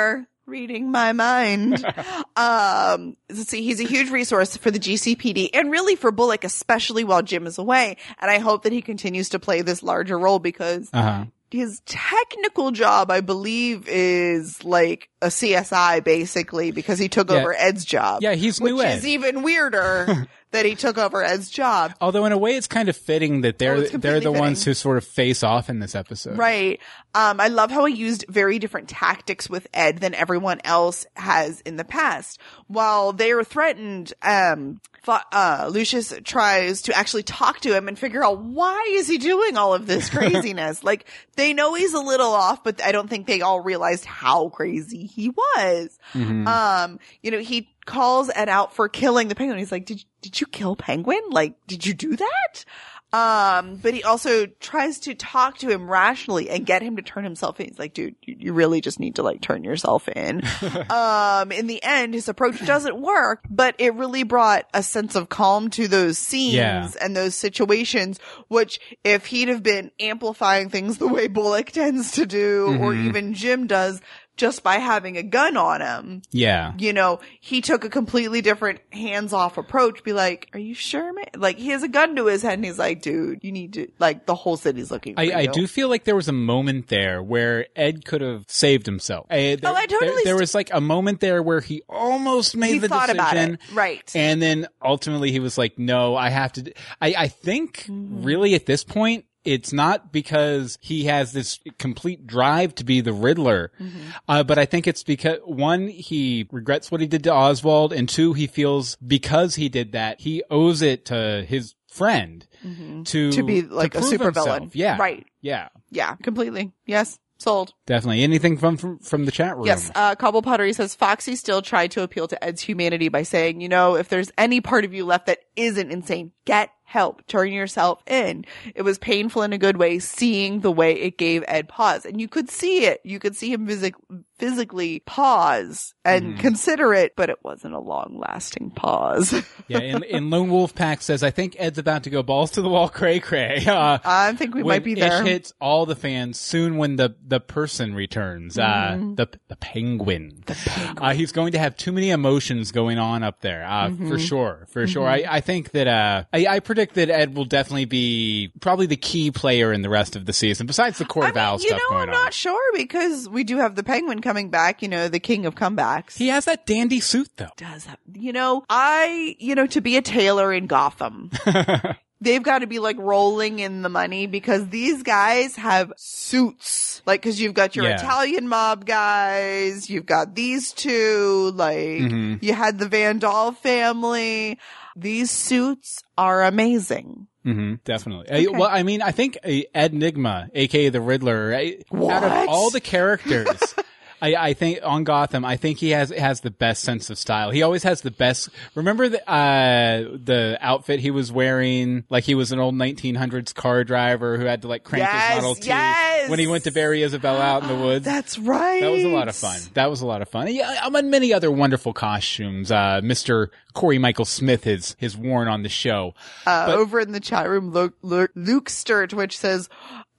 reading 0.46 0.92
my 0.92 1.14
mind. 1.14 1.86
um, 2.36 3.16
let's 3.30 3.48
see, 3.50 3.64
he's 3.64 3.80
a 3.80 3.86
huge 3.86 4.10
resource 4.10 4.58
for 4.58 4.72
the 4.72 4.80
GCPD 4.80 5.50
and 5.54 5.72
really 5.72 5.96
for 5.96 6.12
Bullock, 6.12 6.44
especially 6.44 7.04
while 7.04 7.22
Jim 7.22 7.48
is 7.48 7.58
away. 7.58 7.98
And 8.20 8.30
I 8.30 8.40
hope 8.40 8.64
that 8.64 8.74
he 8.74 8.82
continues 8.82 9.30
to 9.30 9.40
play 9.40 9.62
this 9.62 9.82
larger 9.84 10.18
role 10.20 10.40
because 10.40 10.90
Uh 10.94 11.02
huh. 11.02 11.26
his 11.50 11.82
technical 11.86 12.72
job, 12.72 13.10
I 13.10 13.22
believe, 13.22 13.88
is 13.88 14.64
like 14.66 15.10
a 15.24 15.28
CSI 15.28 16.04
basically 16.04 16.72
because 16.72 17.00
he 17.00 17.10
took 17.10 17.30
Yeah. 17.32 17.38
over 17.38 17.54
Ed's 17.58 17.86
job. 17.86 18.22
Yeah, 18.22 18.34
he's 18.36 18.60
which 18.62 18.74
new 18.74 18.82
Ed. 18.82 18.98
is 19.00 19.08
even 19.08 19.42
weirder 19.44 20.28
that 20.52 20.66
he 20.66 20.76
took 20.76 20.98
over 21.00 21.24
Ed's 21.24 21.50
job. 21.50 21.94
Although 22.00 22.26
in 22.26 22.32
a 22.32 22.38
way, 22.38 22.56
it's 22.56 22.68
kind 22.68 22.90
of 22.90 22.96
fitting 22.96 23.42
that 23.42 23.58
they're 23.58 23.74
Oh, 23.76 23.82
they're 23.82 23.90
the 24.20 24.26
completely 24.26 24.40
ones 24.40 24.64
who 24.64 24.74
sort 24.76 24.98
of 24.98 25.04
face 25.06 25.42
off 25.44 25.70
in 25.70 25.80
this 25.80 25.96
episode. 25.96 26.38
Right. 26.38 26.80
Um, 27.16 27.40
I 27.40 27.48
love 27.48 27.72
how 27.72 27.86
he 27.86 27.96
used 27.96 28.26
very 28.30 28.60
different 28.60 28.90
tactics 28.90 29.50
with 29.50 29.68
Ed 29.74 30.00
than 30.00 30.14
everyone 30.14 30.60
else 30.64 31.06
has 31.16 31.62
in 31.62 31.76
the 31.78 31.84
past. 31.84 32.40
While 32.68 33.14
they 33.14 33.32
are 33.32 33.44
threatened, 33.44 34.14
um, 34.22 34.80
uh, 35.08 35.70
Lucius 35.72 36.14
tries 36.24 36.84
to 36.84 36.96
actually 36.98 37.24
talk 37.24 37.60
to 37.62 37.76
him 37.76 37.88
and 37.88 38.00
figure 38.00 38.24
out 38.24 38.40
why 38.40 38.86
is 38.92 39.08
he 39.08 39.18
doing 39.18 39.58
all 39.58 39.74
of 39.74 39.86
this 39.86 40.10
craziness. 40.12 40.84
like 40.84 41.06
they 41.36 41.52
know 41.54 41.74
he's 41.74 41.94
a 41.94 42.00
little 42.00 42.32
off, 42.32 42.64
but 42.64 42.82
I 42.82 42.92
don't 42.92 43.10
think 43.10 43.28
they 43.28 43.42
all 43.42 43.60
realized 43.60 44.06
how 44.06 44.50
crazy 44.50 45.08
he 45.14 45.30
was. 45.30 45.98
Mm-hmm. 46.14 46.48
Um, 46.48 47.00
you 47.22 47.32
know, 47.32 47.40
he 47.40 47.70
calls 47.86 48.30
Ed 48.34 48.50
out 48.50 48.76
for 48.76 48.90
killing 48.90 49.28
the 49.28 49.36
penguin. 49.36 49.60
He's 49.60 49.72
like, 49.72 49.86
did, 49.86 50.04
did 50.22 50.40
you 50.42 50.48
kill 50.48 50.76
penguin? 50.76 51.22
Like, 51.30 51.56
did 51.68 51.86
you 51.86 51.94
do 51.94 52.16
that? 52.16 52.66
Um, 53.14 53.76
but 53.76 53.94
he 53.94 54.02
also 54.02 54.48
tries 54.48 54.98
to 55.02 55.14
talk 55.14 55.60
to 55.60 55.70
him 55.70 55.88
rationally 55.88 56.50
and 56.50 56.66
get 56.66 56.82
him 56.82 56.96
to 56.96 57.04
turn 57.04 57.24
himself 57.24 57.60
in. 57.60 57.68
He's 57.68 57.78
like, 57.78 57.94
dude, 57.94 58.16
you, 58.24 58.36
you 58.40 58.54
really 58.54 58.82
just 58.82 59.00
need 59.00 59.18
to 59.18 59.22
like 59.24 59.40
turn 59.40 59.64
yourself 59.64 60.10
in. 60.10 60.42
um, 60.90 61.52
in 61.52 61.68
the 61.68 61.80
end, 61.84 62.16
his 62.16 62.28
approach 62.28 62.66
doesn't 62.66 63.00
work, 63.00 63.44
but 63.52 63.76
it 63.78 63.94
really 63.94 64.24
brought 64.24 64.66
a 64.74 64.82
sense 64.82 65.14
of 65.14 65.30
calm 65.30 65.70
to 65.72 65.88
those 65.88 66.18
scenes 66.18 66.56
Yeah. 66.56 66.90
and 67.00 67.16
those 67.16 67.36
situations, 67.36 68.20
which 68.48 68.80
if 69.04 69.28
he'd 69.28 69.48
have 69.50 69.62
been 69.62 69.92
amplifying 70.00 70.72
things 70.72 70.98
the 70.98 71.08
way 71.08 71.28
Bullock 71.28 71.70
tends 71.70 72.14
to 72.14 72.26
do, 72.26 72.80
or 72.82 72.96
even 72.96 73.36
Jim 73.36 73.68
does, 73.68 74.02
just 74.36 74.64
by 74.64 74.76
having 74.78 75.16
a 75.18 75.24
gun 75.24 75.56
on 75.58 75.82
him, 75.82 76.22
Yeah. 76.32 76.74
you 76.78 76.92
know, 76.94 77.20
he 77.40 77.62
took 77.62 77.84
a 77.86 77.90
completely 77.90 78.42
different 78.42 78.80
hands-off 78.92 79.58
approach. 79.58 80.04
Be 80.04 80.14
like, 80.14 80.50
"Are 80.54 80.60
you 80.60 80.74
sure, 80.74 81.14
man?" 81.14 81.26
Like 81.36 81.58
he 81.58 81.70
has 81.70 81.84
a 81.84 81.88
gun 81.88 82.16
to 82.16 82.26
his 82.26 82.42
head, 82.42 82.54
and 82.56 82.66
he's 82.66 82.80
like, 82.80 83.02
"Dude, 83.02 83.44
you 83.44 83.52
need 83.52 83.74
to 83.74 83.88
like 84.00 84.26
the 84.26 84.36
whole 84.36 84.58
city's 84.58 84.90
looking." 84.92 85.16
For 85.16 85.22
I, 85.22 85.32
I 85.36 85.46
do 85.46 85.68
feel 85.68 85.88
like 85.90 86.04
there 86.06 86.16
was 86.16 86.28
a 86.28 86.34
moment 86.34 86.88
there 86.88 87.22
where 87.22 87.68
Ed 87.76 88.06
could 88.06 88.22
have 88.22 88.46
saved 88.48 88.86
himself. 88.86 89.28
I, 89.30 89.58
there, 89.62 89.72
Oh, 89.72 89.76
I 89.76 89.86
totally 89.86 90.10
There, 90.16 90.24
there 90.34 90.38
was 90.38 90.56
like 90.56 90.70
a 90.74 90.82
moment 90.82 91.20
there 91.20 91.44
where 91.44 91.60
he 91.62 91.84
almost 91.88 92.56
made 92.58 92.74
He 92.74 92.80
the 92.80 92.90
thought 92.90 93.10
about 93.10 93.34
decision, 93.34 93.54
it. 93.70 93.74
Right. 93.76 94.12
And 94.16 94.42
then 94.42 94.68
ultimately 94.84 95.32
he 95.32 95.40
was 95.40 95.58
like, 95.58 95.78
"No, 95.78 96.16
I 96.16 96.30
have 96.30 96.54
to." 96.54 96.64
d-" 96.64 96.74
I 97.02 97.14
I 97.18 97.28
think 97.28 97.86
Mm-hmm. 97.88 98.24
really 98.24 98.56
at 98.56 98.66
this 98.66 98.84
point. 98.84 99.26
It's 99.46 99.74
not 99.74 100.12
because 100.12 100.78
he 100.82 101.06
has 101.06 101.34
this 101.34 101.60
complete 101.78 102.26
drive 102.26 102.76
to 102.76 102.84
be 102.84 103.02
the 103.02 103.14
Riddler, 103.14 103.72
Mm-hmm. 103.80 104.00
uh, 104.28 104.44
but 104.44 104.58
I 104.58 104.66
think 104.66 104.88
it's 104.88 105.04
because 105.04 105.40
one, 105.46 105.88
he 105.88 106.48
regrets 106.52 106.90
what 106.92 107.02
he 107.02 107.08
did 107.08 107.24
to 107.26 107.34
Oswald, 107.34 107.92
and 107.94 108.08
two, 108.08 108.34
he 108.34 108.48
feels 108.48 108.96
because 108.98 109.56
he 109.56 109.68
did 109.70 109.92
that, 109.92 110.22
he 110.22 110.44
owes 110.50 110.82
it 110.82 111.06
to 111.06 111.46
his 111.48 111.76
friend 111.88 112.46
to 112.62 112.68
Mm-hmm. 112.68 113.04
To 113.04 113.44
be, 113.44 113.62
like, 113.62 113.94
a 113.96 114.00
prove 114.00 114.14
supervillain. 114.14 114.72
Yeah, 114.74 114.98
Right. 114.98 115.26
Yeah, 115.42 115.68
yeah, 115.90 116.16
completely. 116.16 116.72
Yes, 116.86 117.20
sold. 117.38 117.74
definitely. 117.86 118.24
Anything 118.24 118.56
from 118.58 118.78
from, 118.78 119.00
from 119.00 119.26
the 119.26 119.32
chat 119.32 119.58
room? 119.58 119.66
Yes, 119.66 119.92
uh, 119.94 120.16
Cobble 120.16 120.42
Pottery 120.42 120.72
says 120.72 120.96
Foxy 120.96 121.36
still 121.36 121.62
tried 121.62 121.92
to 121.92 122.02
appeal 122.02 122.30
to 122.30 122.42
Ed's 122.42 122.62
humanity 122.62 123.10
by 123.10 123.24
saying, 123.24 123.60
you 123.60 123.68
know, 123.68 123.96
if 123.98 124.08
there's 124.08 124.32
any 124.38 124.62
part 124.62 124.86
of 124.86 124.94
you 124.94 125.04
left 125.06 125.26
that 125.26 125.40
isn't 125.58 125.92
insane, 125.92 126.32
get 126.46 126.70
help. 126.94 127.26
Turn 127.26 127.52
yourself 127.52 128.04
in. 128.06 128.46
It 128.76 128.84
was 128.84 129.00
painful 129.00 129.42
in 129.42 129.52
a 129.52 129.58
good 129.58 129.78
way 129.78 129.98
seeing 129.98 130.60
the 130.60 130.72
way 130.72 130.94
it 130.94 131.18
gave 131.18 131.44
Ed 131.48 131.68
pause. 131.68 132.06
And 132.06 132.22
you 132.22 132.28
could 132.28 132.52
see 132.52 132.86
it. 132.86 133.02
You 133.04 133.18
could 133.18 133.36
see 133.36 133.52
him 133.52 133.66
physic- 133.66 133.96
physically 134.38 135.00
pause 135.00 135.96
and 136.06 136.38
consider 136.38 136.94
it, 136.94 137.16
but 137.16 137.30
it 137.30 137.38
wasn't 137.44 137.74
a 137.74 137.80
long 137.80 138.20
lasting 138.20 138.70
pause. 138.72 139.34
yeah. 139.68 139.80
And, 139.80 140.04
and 140.04 140.30
Lone 140.30 140.50
Wolf 140.50 140.76
Pack 140.76 141.02
says, 141.02 141.24
I 141.24 141.32
think 141.32 141.56
Ed's 141.58 141.78
about 141.80 142.04
to 142.04 142.12
go 142.12 142.22
balls 142.22 142.52
to 142.52 142.62
the 142.62 142.70
wall, 142.70 142.90
cray 142.90 143.20
cray. 143.20 143.66
Uh, 143.74 143.98
I 144.06 144.34
think 144.34 144.54
we 144.54 144.62
might 144.62 144.84
be 144.84 144.94
there. 144.94 145.24
Ish 145.24 145.28
hits 145.28 145.54
all 145.60 145.88
the 145.88 145.96
fans 145.96 146.40
soon 146.40 146.78
when 146.78 146.96
the 146.96 147.16
the 147.26 147.40
person 147.40 147.96
returns. 147.96 148.58
Uh, 148.58 148.98
the 149.16 149.28
the 149.48 149.56
penguin. 149.56 150.44
The 150.46 150.54
penguin. 150.54 150.98
Uh, 151.04 151.14
he's 151.14 151.32
going 151.32 151.54
to 151.54 151.60
have 151.60 151.76
too 151.76 151.92
many 151.92 152.12
emotions 152.12 152.72
going 152.72 153.00
on 153.00 153.24
up 153.24 153.42
there. 153.42 153.66
Uh, 153.66 153.92
for 154.08 154.20
sure, 154.20 154.68
for 154.70 154.86
sure. 154.86 155.08
I, 155.08 155.26
I 155.28 155.42
think 155.42 155.72
that 155.72 155.88
uh, 155.88 156.26
I, 156.32 156.46
I 156.48 156.60
predict 156.60 156.83
that 156.96 157.10
Ed 157.10 157.34
will 157.36 157.46
definitely 157.46 157.86
be 157.86 158.52
probably 158.60 158.86
the 158.86 158.98
key 158.98 159.32
player 159.32 159.72
in 159.72 159.82
the 159.82 159.90
rest 159.90 160.18
of 160.18 160.26
the 160.26 160.34
season. 160.34 160.68
Besides 160.68 160.98
the 160.98 161.06
Court 161.06 161.36
I 161.36 161.50
mean, 161.58 161.60
stuff 161.60 161.72
know, 161.80 161.90
going 161.90 162.10
I'm 162.10 162.16
on. 162.16 162.24
not 162.26 162.34
sure 162.34 162.62
because 162.78 163.30
we 163.30 163.46
do 163.46 163.58
have 163.58 163.76
the 163.76 163.84
penguin 163.84 164.22
coming 164.22 164.50
back, 164.50 164.82
you 164.82 164.90
know, 164.90 165.08
the 165.08 165.20
king 165.22 165.46
of 165.46 165.56
comebacks. 165.56 166.18
he 166.18 166.28
has 166.28 166.46
that 166.46 166.66
dandy 166.66 167.00
suit 167.00 167.30
though. 167.38 167.48
does 167.56 167.86
have, 167.86 167.98
you 168.14 168.34
know, 168.34 168.66
I, 168.70 169.36
you 169.40 169.56
know, 169.56 169.66
to 169.68 169.80
be 169.80 169.96
a 169.96 170.02
tailor 170.02 170.52
in 170.52 170.68
Gotham, 170.68 171.32
they've 172.22 172.44
got 172.44 172.60
to 172.60 172.68
be 172.68 172.80
like 172.80 172.98
rolling 173.00 173.60
in 173.60 173.82
the 173.82 173.90
money 173.90 174.28
because 174.28 174.68
these 174.70 175.04
guys 175.04 175.56
have 175.56 175.92
suits. 175.98 177.02
Like, 177.06 177.22
cause 177.22 177.40
you've 177.40 177.54
got 177.54 177.76
your 177.76 177.86
Yeah. 177.86 177.96
Italian 177.98 178.48
mob 178.48 178.86
guys, 178.86 179.90
you've 179.90 180.06
got 180.06 180.36
these 180.36 180.72
two, 180.72 181.52
like, 181.56 181.78
Mhm. 181.78 182.42
you 182.42 182.54
had 182.54 182.80
the 182.80 182.88
Van 182.88 183.20
Dahl 183.20 183.52
family. 183.52 184.58
These 184.96 185.32
suits 185.32 186.02
are 186.18 186.44
amazing. 186.44 187.28
hmm 187.44 187.76
definitely. 187.84 188.48
Uh, 188.48 188.52
well, 188.52 188.70
I 188.72 188.84
mean, 188.84 189.02
I 189.02 189.12
think 189.12 189.38
uh, 189.44 189.50
Ed 189.74 189.94
Nygma, 189.94 190.50
aka 190.54 190.90
the 190.90 191.02
Riddler, 191.02 191.54
uh, 191.54 192.08
out 192.12 192.24
of 192.24 192.48
all 192.50 192.70
the 192.70 192.80
characters, 192.82 193.76
I, 194.24 194.36
I 194.50 194.54
think 194.54 194.80
on 194.84 195.04
Gotham, 195.04 195.44
I 195.44 195.58
think 195.58 195.80
he 195.80 195.90
has 195.90 196.10
has 196.10 196.40
the 196.40 196.50
best 196.50 196.82
sense 196.84 197.10
of 197.10 197.18
style. 197.18 197.52
He 197.52 197.62
always 197.62 197.84
has 197.84 198.00
the 198.02 198.10
best. 198.12 198.48
Remember 198.74 199.10
the 199.10 199.20
uh, 199.30 200.16
the 200.24 200.58
outfit 200.62 201.02
he 201.02 201.12
was 201.12 201.30
wearing, 201.30 202.06
like 202.10 202.24
he 202.24 202.34
was 202.34 202.54
an 202.54 202.60
old 202.60 202.74
1900s 202.74 203.54
car 203.54 203.84
driver 203.84 204.38
who 204.38 204.46
had 204.46 204.62
to 204.62 204.70
like 204.70 204.86
crank 204.86 205.04
Yes, 205.04 205.34
his 205.34 205.42
Model 205.42 205.56
T 205.56 205.68
yes. 205.68 206.30
when 206.30 206.40
he 206.40 206.48
went 206.48 206.64
to 206.64 206.72
bury 206.72 207.04
Isabella 207.04 207.42
out 207.42 207.64
in 207.64 207.68
the 207.68 207.76
woods. 207.84 208.06
That's 208.06 208.40
right. 208.40 208.80
That 208.80 208.92
was 208.92 209.04
a 209.04 209.10
lot 209.10 209.28
of 209.28 209.36
fun. 209.36 209.60
That 209.74 209.90
was 209.90 210.00
a 210.00 210.06
lot 210.06 210.22
of 210.22 210.30
fun. 210.30 210.48
Yeah, 210.54 210.74
among 210.88 211.10
many 211.10 211.34
other 211.34 211.52
wonderful 211.52 211.92
costumes, 211.92 212.72
uh, 212.72 213.02
Mr. 213.04 213.50
Cory 213.74 213.98
Michael 213.98 214.24
Smith 214.26 214.64
has, 214.64 214.96
has 215.02 215.18
worn 215.18 215.50
on 215.50 215.64
the 215.64 215.70
show. 215.70 216.14
Uh, 216.48 216.68
But- 216.68 216.76
over 216.78 217.02
in 217.02 217.12
the 217.12 217.20
chat 217.20 217.50
room, 217.50 217.72
Luke, 217.72 217.96
Luke 218.02 218.70
Sturt, 218.70 219.14
which 219.14 219.38
says, 219.38 219.68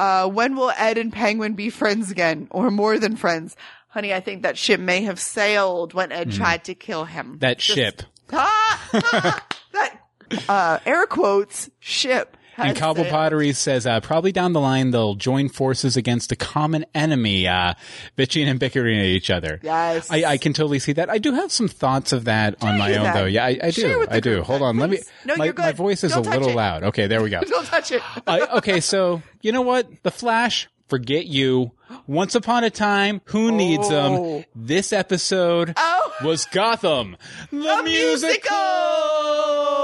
uh, 0.00 0.28
when 0.28 0.56
will 0.56 0.72
Ed 0.76 0.98
and 0.98 1.12
Penguin 1.12 1.54
be 1.54 1.70
friends 1.70 2.10
again 2.10 2.48
or 2.50 2.70
more 2.70 2.98
than 2.98 3.16
friends? 3.16 3.56
Honey, 3.88 4.12
I 4.12 4.20
think 4.20 4.42
that 4.42 4.58
ship 4.58 4.80
may 4.80 5.02
have 5.02 5.20
sailed 5.20 5.94
when 5.94 6.10
Ed 6.10 6.32
tried 6.32 6.64
to 6.64 6.74
kill 6.74 7.04
him. 7.04 7.38
That 7.40 7.58
Just- 7.58 7.76
ship. 7.76 8.02
Ah, 8.32 8.90
ah, 8.94 9.46
that, 9.72 10.00
uh, 10.48 10.78
air 10.86 11.06
quotes, 11.06 11.68
ship. 11.78 12.36
And 12.56 12.76
Cobble. 12.76 13.04
Pottery 13.04 13.52
says, 13.52 13.87
uh, 13.87 14.00
probably 14.00 14.32
down 14.32 14.52
the 14.52 14.61
line 14.61 14.90
they'll 14.90 15.14
join 15.14 15.49
forces 15.49 15.96
against 15.96 16.32
a 16.32 16.37
common 16.37 16.84
enemy, 16.94 17.46
uh, 17.49 17.75
bitching 18.16 18.46
and 18.46 18.61
bickering 18.61 18.99
at 18.99 19.06
each 19.06 19.30
other. 19.30 19.61
Yes. 19.62 20.11
I, 20.11 20.25
I 20.25 20.38
can 20.38 20.52
totally 20.52 20.78
see 20.78 20.92
that. 20.94 21.11
I 21.11 21.18
do 21.18 21.32
have 21.32 21.50
some 21.50 21.68
thoughts 21.68 22.12
of 22.12 22.25
that 22.25 22.62
on 22.62 22.78
my 22.78 22.94
own 22.94 23.04
that? 23.04 23.14
though. 23.14 23.25
Yeah, 23.26 23.44
I, 23.46 23.58
I 23.62 23.70
do. 23.70 24.06
I 24.11 24.20
do. 24.20 24.42
Hold 24.42 24.62
on. 24.62 24.78
Let 24.78 24.90
me. 24.90 24.99
No, 25.25 25.37
my, 25.37 25.44
you're 25.46 25.54
good. 25.54 25.62
my 25.62 25.73
voice 25.73 26.04
is 26.04 26.12
Don't 26.12 26.26
a 26.26 26.30
little 26.30 26.50
it. 26.50 26.56
loud. 26.56 26.82
Okay, 26.84 27.06
there 27.06 27.23
we 27.23 27.30
go. 27.30 27.40
Don't 27.46 27.66
touch 27.66 27.92
it. 27.92 28.02
uh, 28.26 28.46
okay, 28.58 28.80
so 28.80 29.23
you 29.42 29.52
know 29.52 29.62
what? 29.62 30.02
The 30.02 30.11
Flash, 30.11 30.68
forget 30.88 31.26
you. 31.26 31.73
Once 32.06 32.34
upon 32.34 32.64
a 32.64 32.70
time, 32.70 33.20
who 33.26 33.52
needs 33.52 33.88
them? 33.88 34.12
Oh. 34.12 34.44
This 34.54 34.92
episode 34.92 35.75
Oh. 35.76 36.12
was 36.25 36.44
Gotham, 36.46 37.16
the, 37.50 37.56
musical. 37.56 37.82
musical. 37.84 39.83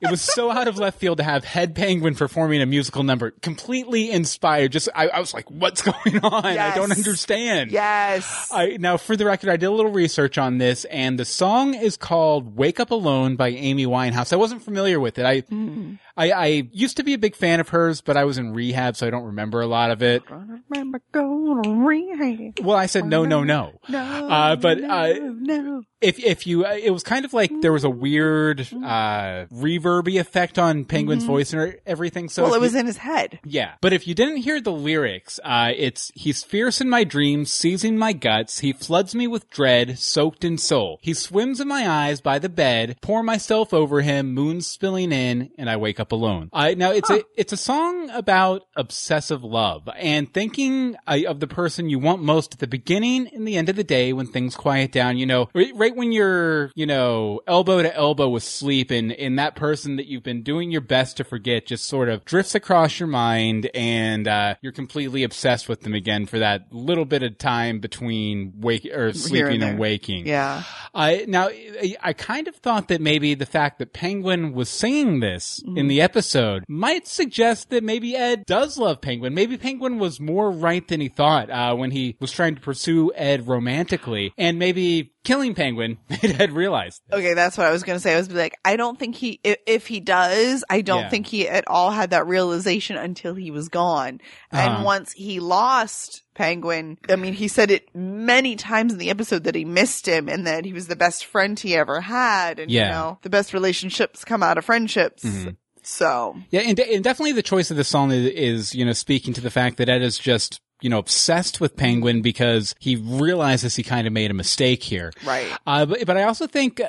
It 0.00 0.10
was 0.10 0.20
so 0.20 0.50
out 0.50 0.68
of 0.68 0.78
left 0.78 0.98
field 0.98 1.18
to 1.18 1.24
have 1.24 1.44
Head 1.44 1.74
Penguin 1.74 2.14
performing 2.14 2.60
a 2.62 2.66
musical 2.66 3.02
number, 3.02 3.30
completely 3.30 4.10
inspired. 4.10 4.72
Just 4.72 4.88
I, 4.94 5.08
I 5.08 5.20
was 5.20 5.34
like, 5.34 5.50
"What's 5.50 5.82
going 5.82 6.20
on? 6.22 6.44
I 6.44 6.74
don't 6.74 6.92
understand." 6.92 7.70
Yes. 7.70 8.48
I, 8.52 8.76
now, 8.78 8.96
for 8.96 9.16
the 9.16 9.24
record, 9.24 9.50
I 9.50 9.56
did 9.56 9.66
a 9.66 9.70
little 9.70 9.92
research 9.92 10.38
on 10.38 10.58
this, 10.58 10.84
and 10.86 11.18
the 11.18 11.24
song 11.24 11.74
is 11.74 11.96
called 11.96 12.56
"Wake 12.56 12.80
Up 12.80 12.90
Alone" 12.90 13.36
by 13.36 13.48
Amy 13.48 13.86
Winehouse. 13.86 14.32
I 14.32 14.36
wasn't 14.36 14.62
familiar 14.62 15.00
with 15.00 15.18
it. 15.18 15.24
I, 15.24 15.42
mm. 15.42 15.98
I, 16.16 16.30
I 16.30 16.46
used 16.72 16.96
to 16.98 17.02
be 17.02 17.14
a 17.14 17.18
big 17.18 17.34
fan 17.34 17.58
of 17.60 17.70
hers, 17.70 18.00
but 18.00 18.16
I 18.16 18.24
was 18.24 18.38
in 18.38 18.52
rehab, 18.52 18.96
so 18.96 19.06
I 19.06 19.10
don't 19.10 19.24
remember 19.24 19.60
a 19.60 19.66
lot 19.66 19.90
of 19.90 20.02
it. 20.02 20.22
remember 20.30 21.00
going 21.12 21.62
to 21.64 21.84
rehab. 21.84 22.60
Well, 22.64 22.76
I 22.76 22.86
said 22.86 23.04
no, 23.06 23.24
no, 23.24 23.42
no. 23.42 23.72
No. 23.88 24.00
Uh, 24.00 24.56
but, 24.56 24.78
no, 24.80 24.88
uh, 24.88 25.14
no. 25.20 25.82
If 26.00 26.18
if 26.18 26.46
you, 26.46 26.66
uh, 26.66 26.74
it 26.80 26.90
was 26.90 27.02
kind 27.02 27.24
of 27.24 27.32
like 27.32 27.50
there 27.62 27.72
was 27.72 27.84
a 27.84 27.88
weird 27.90 28.60
uh 28.60 29.46
reverby 29.50 30.20
effect 30.20 30.58
on 30.58 30.84
Penguin's 30.84 31.24
voice 31.24 31.54
and 31.54 31.76
everything. 31.86 32.28
So 32.28 32.42
Well, 32.42 32.52
it 32.54 32.60
was 32.60 32.74
you- 32.74 32.80
in 32.80 32.86
his 32.86 32.98
head. 32.98 33.40
Yeah. 33.42 33.72
But 33.80 33.94
if 33.94 34.06
you 34.06 34.14
didn't 34.14 34.36
hear 34.38 34.60
the 34.60 34.70
lyrics, 34.72 35.40
uh, 35.42 35.72
it's, 35.74 36.12
he's 36.14 36.42
fierce 36.42 36.82
in 36.82 36.90
my 36.90 37.04
dreams, 37.04 37.50
seizing 37.50 37.96
my 37.96 38.12
guts. 38.12 38.58
He 38.58 38.72
floods 38.74 39.14
me 39.14 39.26
with 39.26 39.48
dread, 39.48 39.98
soaked 39.98 40.44
in 40.44 40.58
soul. 40.58 40.98
He 41.00 41.14
swims 41.14 41.58
in 41.58 41.68
my 41.68 41.88
eyes 41.88 42.20
by 42.20 42.38
the 42.38 42.50
bed, 42.50 42.98
pour 43.00 43.22
myself 43.22 43.72
over 43.72 44.02
him, 44.02 44.34
moon 44.34 44.60
spilling 44.60 45.10
in, 45.10 45.50
and 45.56 45.70
I 45.70 45.76
wake 45.78 45.98
up 45.98 46.03
alone. 46.12 46.50
I, 46.52 46.74
now 46.74 46.92
it's 46.92 47.10
a, 47.10 47.22
it's 47.36 47.52
a 47.52 47.56
song 47.56 48.10
about 48.10 48.66
obsessive 48.76 49.42
love 49.44 49.88
and 49.96 50.32
thinking 50.32 50.96
uh, 51.06 51.18
of 51.26 51.40
the 51.40 51.46
person 51.46 51.88
you 51.88 51.98
want 51.98 52.22
most 52.22 52.54
at 52.54 52.60
the 52.60 52.66
beginning 52.66 53.28
and 53.28 53.46
the 53.46 53.56
end 53.56 53.68
of 53.68 53.76
the 53.76 53.84
day 53.84 54.12
when 54.12 54.26
things 54.26 54.56
quiet 54.56 54.92
down, 54.92 55.16
you 55.16 55.26
know, 55.26 55.48
right, 55.54 55.72
right 55.74 55.94
when 55.94 56.12
you're, 56.12 56.70
you 56.74 56.86
know, 56.86 57.40
elbow 57.46 57.82
to 57.82 57.94
elbow 57.94 58.28
with 58.28 58.42
sleep 58.42 58.90
and, 58.90 59.12
and 59.12 59.38
that 59.38 59.56
person 59.56 59.96
that 59.96 60.06
you've 60.06 60.22
been 60.22 60.42
doing 60.42 60.70
your 60.70 60.80
best 60.80 61.16
to 61.16 61.24
forget 61.24 61.66
just 61.66 61.86
sort 61.86 62.08
of 62.08 62.24
drifts 62.24 62.54
across 62.54 62.98
your 62.98 63.08
mind 63.08 63.70
and, 63.74 64.28
uh, 64.28 64.54
you're 64.62 64.72
completely 64.72 65.22
obsessed 65.22 65.68
with 65.68 65.80
them 65.82 65.94
again 65.94 66.26
for 66.26 66.38
that 66.38 66.72
little 66.72 67.04
bit 67.04 67.22
of 67.22 67.38
time 67.38 67.80
between 67.80 68.52
wake 68.60 68.86
or 68.86 69.12
sleeping 69.12 69.62
and 69.62 69.62
there. 69.62 69.76
waking. 69.76 70.26
Yeah. 70.26 70.62
I 70.94 71.24
now 71.26 71.48
I, 71.48 71.96
I 72.00 72.12
kind 72.12 72.48
of 72.48 72.54
thought 72.56 72.88
that 72.88 73.00
maybe 73.00 73.34
the 73.34 73.46
fact 73.46 73.78
that 73.78 73.92
Penguin 73.92 74.52
was 74.52 74.68
singing 74.68 75.20
this 75.20 75.62
in 75.76 75.88
the 75.88 75.93
episode 76.00 76.64
might 76.68 77.06
suggest 77.06 77.70
that 77.70 77.84
maybe 77.84 78.16
Ed 78.16 78.44
does 78.46 78.78
love 78.78 79.00
Penguin. 79.00 79.34
Maybe 79.34 79.56
Penguin 79.56 79.98
was 79.98 80.20
more 80.20 80.50
right 80.50 80.86
than 80.86 81.00
he 81.00 81.08
thought 81.08 81.50
uh, 81.50 81.74
when 81.74 81.90
he 81.90 82.16
was 82.20 82.30
trying 82.32 82.54
to 82.54 82.60
pursue 82.60 83.12
Ed 83.14 83.46
romantically, 83.48 84.32
and 84.38 84.58
maybe 84.58 85.12
killing 85.24 85.54
Penguin 85.54 85.96
made 86.10 86.40
Ed 86.40 86.52
realize. 86.52 87.00
This. 87.08 87.18
Okay, 87.18 87.34
that's 87.34 87.56
what 87.56 87.66
I 87.66 87.70
was 87.70 87.82
going 87.82 87.96
to 87.96 88.00
say. 88.00 88.14
I 88.14 88.18
was 88.18 88.30
like, 88.30 88.54
I 88.64 88.76
don't 88.76 88.98
think 88.98 89.16
he, 89.16 89.40
if, 89.42 89.56
if 89.66 89.86
he 89.86 90.00
does, 90.00 90.64
I 90.68 90.82
don't 90.82 91.02
Yeah. 91.02 91.08
think 91.08 91.26
he 91.26 91.48
at 91.48 91.64
all 91.66 91.90
had 91.90 92.10
that 92.10 92.26
realization 92.26 92.96
until 92.96 93.34
he 93.34 93.50
was 93.50 93.68
gone. 93.68 94.20
And 94.52 94.74
Uh-huh. 94.74 94.84
once 94.84 95.12
he 95.12 95.40
lost 95.40 96.22
Penguin, 96.34 96.98
I 97.08 97.16
mean, 97.16 97.32
he 97.32 97.48
said 97.48 97.70
it 97.70 97.88
many 97.94 98.54
times 98.56 98.92
in 98.92 98.98
the 98.98 99.08
episode 99.10 99.44
that 99.44 99.54
he 99.54 99.64
missed 99.64 100.06
him 100.06 100.28
and 100.28 100.46
that 100.46 100.64
he 100.66 100.72
was 100.74 100.88
the 100.88 100.96
best 100.96 101.24
friend 101.24 101.58
he 101.58 101.74
ever 101.74 102.02
had. 102.02 102.58
And, 102.58 102.70
you 102.70 102.80
know, 102.80 103.18
the 103.22 103.30
best 103.30 103.54
relationships 103.54 104.24
come 104.26 104.42
out 104.42 104.58
of 104.58 104.64
friendships. 104.66 105.24
Mhm. 105.24 105.56
So, 105.86 106.36
Yeah, 106.50 106.62
and, 106.62 106.76
de- 106.76 106.94
and 106.94 107.04
definitely 107.04 107.32
the 107.32 107.42
choice 107.42 107.70
of 107.70 107.76
the 107.76 107.84
song 107.84 108.10
is, 108.10 108.26
is, 108.26 108.74
you 108.74 108.84
know, 108.84 108.92
speaking 108.92 109.32
to 109.34 109.40
the 109.40 109.50
fact 109.50 109.76
that 109.76 109.88
Ed 109.88 110.02
is 110.02 110.18
just, 110.18 110.60
you 110.80 110.90
know, 110.90 110.98
obsessed 110.98 111.60
with 111.60 111.76
Penguin 111.76 112.22
because 112.22 112.74
he 112.80 112.96
realizes 112.96 113.76
he 113.76 113.82
kind 113.82 114.06
of 114.06 114.12
made 114.12 114.30
a 114.30 114.34
mistake 114.34 114.82
here. 114.82 115.12
right. 115.24 115.52
Uh, 115.66 115.86
but, 115.86 116.04
but 116.06 116.16
I 116.16 116.24
also 116.24 116.46
think 116.46 116.80
uh, 116.80 116.88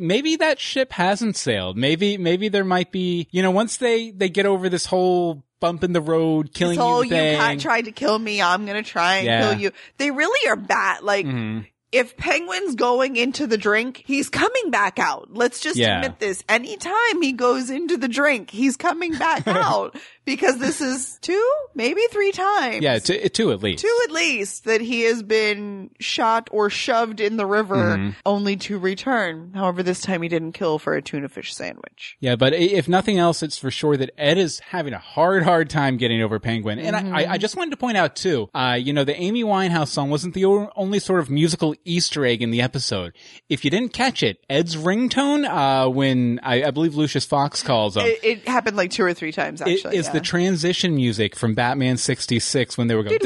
maybe 0.00 0.36
that 0.36 0.58
ship 0.58 0.92
hasn't 0.92 1.36
sailed. 1.36 1.76
Maybe, 1.76 2.18
maybe 2.18 2.48
there 2.48 2.64
might 2.64 2.90
be, 2.92 3.28
you 3.30 3.42
know, 3.42 3.50
once 3.50 3.76
they, 3.76 4.10
they 4.10 4.28
get 4.28 4.46
over 4.46 4.68
this 4.68 4.86
whole 4.86 5.42
bump 5.60 5.82
in 5.84 5.92
the 5.92 6.00
road, 6.00 6.52
killing 6.52 6.76
so 6.76 7.02
you 7.02 7.10
thing. 7.10 7.52
you 7.54 7.60
tried 7.60 7.86
to 7.86 7.92
kill 7.92 8.18
me. 8.18 8.42
I'm 8.42 8.66
going 8.66 8.82
to 8.82 8.88
try 8.88 9.16
and 9.16 9.26
Yeah. 9.26 9.50
kill 9.50 9.60
you. 9.60 9.70
They 9.98 10.10
really 10.10 10.48
are 10.50 10.56
bad. 10.56 11.02
Like, 11.02 11.24
Mhm. 11.26 11.66
If 11.92 12.16
Penguin's 12.16 12.74
going 12.74 13.16
into 13.16 13.46
the 13.46 13.56
drink, 13.56 14.02
he's 14.06 14.28
coming 14.28 14.70
back 14.70 14.98
out. 14.98 15.28
Let's 15.32 15.60
just 15.60 15.76
Yeah. 15.76 15.96
admit 16.00 16.18
this. 16.18 16.42
Anytime 16.48 17.22
he 17.22 17.32
goes 17.32 17.70
into 17.70 17.96
the 17.96 18.08
drink, 18.08 18.50
he's 18.50 18.76
coming 18.76 19.12
back 19.14 19.46
out 19.46 19.96
because 20.26 20.58
this 20.58 20.82
is 20.82 21.18
two, 21.22 21.52
maybe 21.74 22.02
three 22.10 22.32
times. 22.32 22.82
Yeah, 22.82 22.98
two, 22.98 23.28
two 23.30 23.52
at 23.52 23.62
least. 23.62 23.82
Two 23.82 24.00
at 24.04 24.10
least 24.10 24.64
that 24.64 24.82
he 24.82 25.02
has 25.02 25.22
been 25.22 25.90
shot 26.00 26.48
or 26.52 26.68
shoved 26.68 27.20
in 27.20 27.36
the 27.38 27.46
river 27.46 27.96
Mhm. 27.96 28.14
only 28.26 28.56
to 28.56 28.78
return. 28.78 29.52
However, 29.54 29.82
this 29.82 30.02
time 30.02 30.20
he 30.22 30.28
didn't 30.28 30.52
kill 30.52 30.78
for 30.78 30.94
a 30.94 31.00
tuna 31.00 31.28
fish 31.30 31.54
sandwich. 31.54 32.16
Yeah, 32.20 32.36
but 32.36 32.52
if 32.52 32.88
nothing 32.88 33.18
else, 33.18 33.42
it's 33.42 33.56
for 33.56 33.70
sure 33.70 33.96
that 33.96 34.10
Ed 34.18 34.36
is 34.36 34.58
having 34.58 34.92
a 34.92 34.98
hard, 34.98 35.44
hard 35.44 35.70
time 35.70 35.96
getting 35.96 36.20
over 36.20 36.38
Penguin. 36.38 36.78
And 36.78 36.94
I, 36.96 37.22
I, 37.22 37.32
I 37.32 37.38
just 37.38 37.56
wanted 37.56 37.70
to 37.70 37.76
point 37.76 37.96
out 37.96 38.16
too, 38.16 38.50
uh, 38.54 38.76
you 38.80 38.92
know, 38.92 39.04
the 39.04 39.16
Amy 39.18 39.44
Winehouse 39.44 39.88
song 39.88 40.10
wasn't 40.10 40.34
the 40.34 40.44
only 40.44 40.98
sort 40.98 41.20
of 41.20 41.30
musical 41.30 41.74
Easter 41.84 42.26
egg 42.26 42.42
in 42.42 42.50
the 42.50 42.60
episode. 42.60 43.12
If 43.48 43.64
you 43.64 43.70
didn't 43.70 43.92
catch 43.92 44.22
it, 44.22 44.44
Ed's 44.50 44.74
ringtone, 44.76 45.46
uh, 45.48 45.88
when 45.88 46.40
I, 46.42 46.64
I 46.64 46.70
believe 46.72 46.96
Lucius 46.96 47.24
Fox 47.24 47.62
calls 47.62 47.96
him, 47.96 48.04
It, 48.06 48.18
it 48.24 48.48
happened 48.48 48.76
like 48.76 48.90
two 48.90 49.04
or 49.04 49.14
three 49.14 49.32
times 49.32 49.62
actually. 49.62 49.94
yeah. 49.94 50.00
The 50.16 50.20
transition 50.24 50.94
music 50.94 51.36
from 51.36 51.54
Batman 51.54 51.96
66 51.96 52.76
when 52.78 52.88
they 52.88 52.94
were 52.94 53.02
going, 53.02 53.18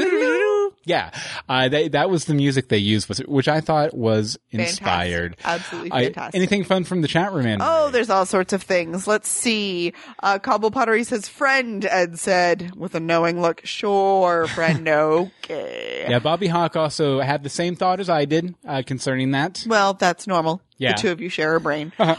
yeah, 0.83 1.11
uh, 1.47 1.69
they, 1.69 1.89
that 1.89 2.09
was 2.09 2.25
the 2.25 2.33
music 2.33 2.69
they 2.69 2.77
used, 2.77 3.07
which- 3.27 3.47
I 3.47 3.61
thought 3.61 3.93
was 3.95 4.37
inspired. 4.49 5.35
Fantastic. 5.37 5.45
Absolutely 5.45 5.91
I- 5.91 6.03
fantastic. 6.05 6.35
anything 6.35 6.63
fun 6.63 6.83
from 6.85 7.01
the 7.01 7.07
chat 7.07 7.33
room, 7.33 7.57
Oh, 7.61 7.89
there's 7.91 8.09
all 8.09 8.25
sorts 8.25 8.53
of 8.53 8.63
things. 8.63 9.05
Let's 9.07 9.29
see. 9.29 9.93
Uh, 10.23 10.39
Cobble 10.39 10.71
Pottery 10.71 11.03
says, 11.03 11.27
friend, 11.27 11.85
Ed 11.85 12.17
said, 12.17 12.75
with 12.75 12.95
a 12.95 12.99
knowing 12.99 13.41
look. 13.41 13.61
Sure, 13.65 14.47
friend, 14.47 14.87
okay. 14.87 16.05
Yeah, 16.09 16.19
Bobby 16.19 16.47
Hawk 16.47 16.75
also 16.75 17.19
had 17.19 17.43
the 17.43 17.49
same 17.49 17.75
thought 17.75 17.99
as 17.99 18.09
I 18.09 18.25
did 18.25 18.55
uh, 18.67 18.81
concerning 18.85 19.31
that. 19.31 19.63
Well, 19.67 19.93
that's 19.93 20.25
normal. 20.27 20.61
Yeah. 20.81 20.93
The 20.93 21.01
two 21.01 21.11
of 21.11 21.21
you 21.21 21.29
share 21.29 21.55
a 21.55 21.61
brain. 21.61 21.93
uh, 21.99 22.15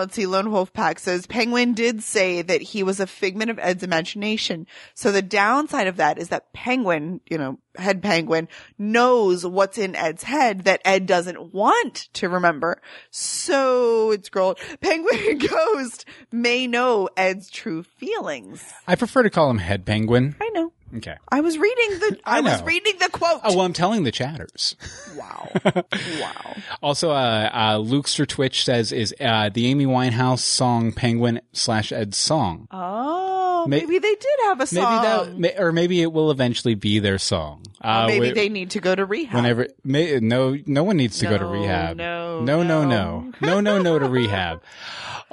let's 0.00 0.14
see. 0.14 0.24
Lone 0.26 0.50
Wolf 0.50 0.72
Pack 0.72 0.98
says, 0.98 1.26
Penguin 1.26 1.74
did 1.74 2.02
say 2.02 2.40
that 2.40 2.62
he 2.62 2.82
was 2.82 3.00
a 3.00 3.06
figment 3.06 3.50
of 3.50 3.58
Ed's 3.58 3.82
imagination. 3.82 4.66
So 4.94 5.12
the 5.12 5.20
downside 5.20 5.86
of 5.86 5.98
that 5.98 6.18
is 6.18 6.30
that 6.30 6.54
Penguin, 6.54 7.20
you 7.28 7.36
know, 7.36 7.58
head 7.76 8.02
Penguin 8.02 8.48
knows 8.78 9.44
what's 9.44 9.76
in 9.76 9.94
Ed's 9.94 10.22
head 10.22 10.64
that 10.64 10.80
Ed 10.86 11.04
doesn't 11.04 11.52
want 11.52 12.08
to 12.14 12.30
remember. 12.30 12.80
So 13.10 14.10
it's 14.10 14.30
girl, 14.30 14.56
Penguin 14.80 15.38
Ghost 15.50 16.06
may 16.30 16.66
know 16.66 17.10
Ed's 17.14 17.50
true 17.50 17.82
feelings. 17.82 18.64
I 18.88 18.94
prefer 18.94 19.22
to 19.22 19.30
call 19.30 19.50
him 19.50 19.58
Head 19.58 19.84
Penguin. 19.84 20.34
I 20.40 20.48
know. 20.50 20.72
Okay. 20.96 21.16
I 21.30 21.40
was 21.40 21.58
reading 21.58 21.98
the, 21.98 22.18
I 22.24 22.38
I, 22.38 22.40
was 22.40 22.62
reading 22.62 22.94
the 22.98 23.08
quote. 23.08 23.40
Oh, 23.44 23.56
well, 23.56 23.64
I'm 23.64 23.72
telling 23.72 24.04
the 24.04 24.12
chatters. 24.12 24.76
Wow. 25.16 25.50
wow. 25.94 26.56
Also, 26.82 27.10
uh, 27.10 27.50
uh, 27.52 27.76
Lukester 27.76 28.26
Twitch 28.26 28.64
says 28.64 28.92
is, 28.92 29.14
uh, 29.20 29.50
the 29.50 29.66
Amy 29.66 29.84
Winehouse 29.84 30.38
song 30.38 30.92
Penguin 30.92 31.40
slash 31.52 31.92
Ed's 31.92 32.16
song. 32.16 32.66
Oh, 32.70 33.41
May- 33.66 33.80
maybe 33.80 33.98
they 33.98 34.14
did 34.14 34.36
have 34.44 34.60
a 34.60 34.66
song. 34.66 35.40
Maybe 35.40 35.54
that, 35.54 35.62
or 35.62 35.72
maybe 35.72 36.02
it 36.02 36.12
will 36.12 36.30
eventually 36.30 36.74
be 36.74 36.98
their 36.98 37.18
song. 37.18 37.62
Uh, 37.80 38.06
maybe 38.06 38.32
they 38.32 38.48
need 38.48 38.70
to 38.70 38.80
go 38.80 38.94
to 38.94 39.04
rehab. 39.04 39.34
whenever, 39.34 39.68
may, 39.84 40.18
no, 40.20 40.56
no 40.66 40.84
one 40.84 40.96
needs 40.96 41.18
to 41.18 41.26
go 41.26 41.38
to 41.38 41.46
rehab. 41.46 41.96
no, 41.96 42.40
no, 42.40 42.62
no, 42.62 42.84
no. 42.84 43.32
no, 43.40 43.60
no, 43.60 43.60
no, 43.60 43.78
no 43.82 43.98
to 43.98 44.08
rehab. 44.08 44.62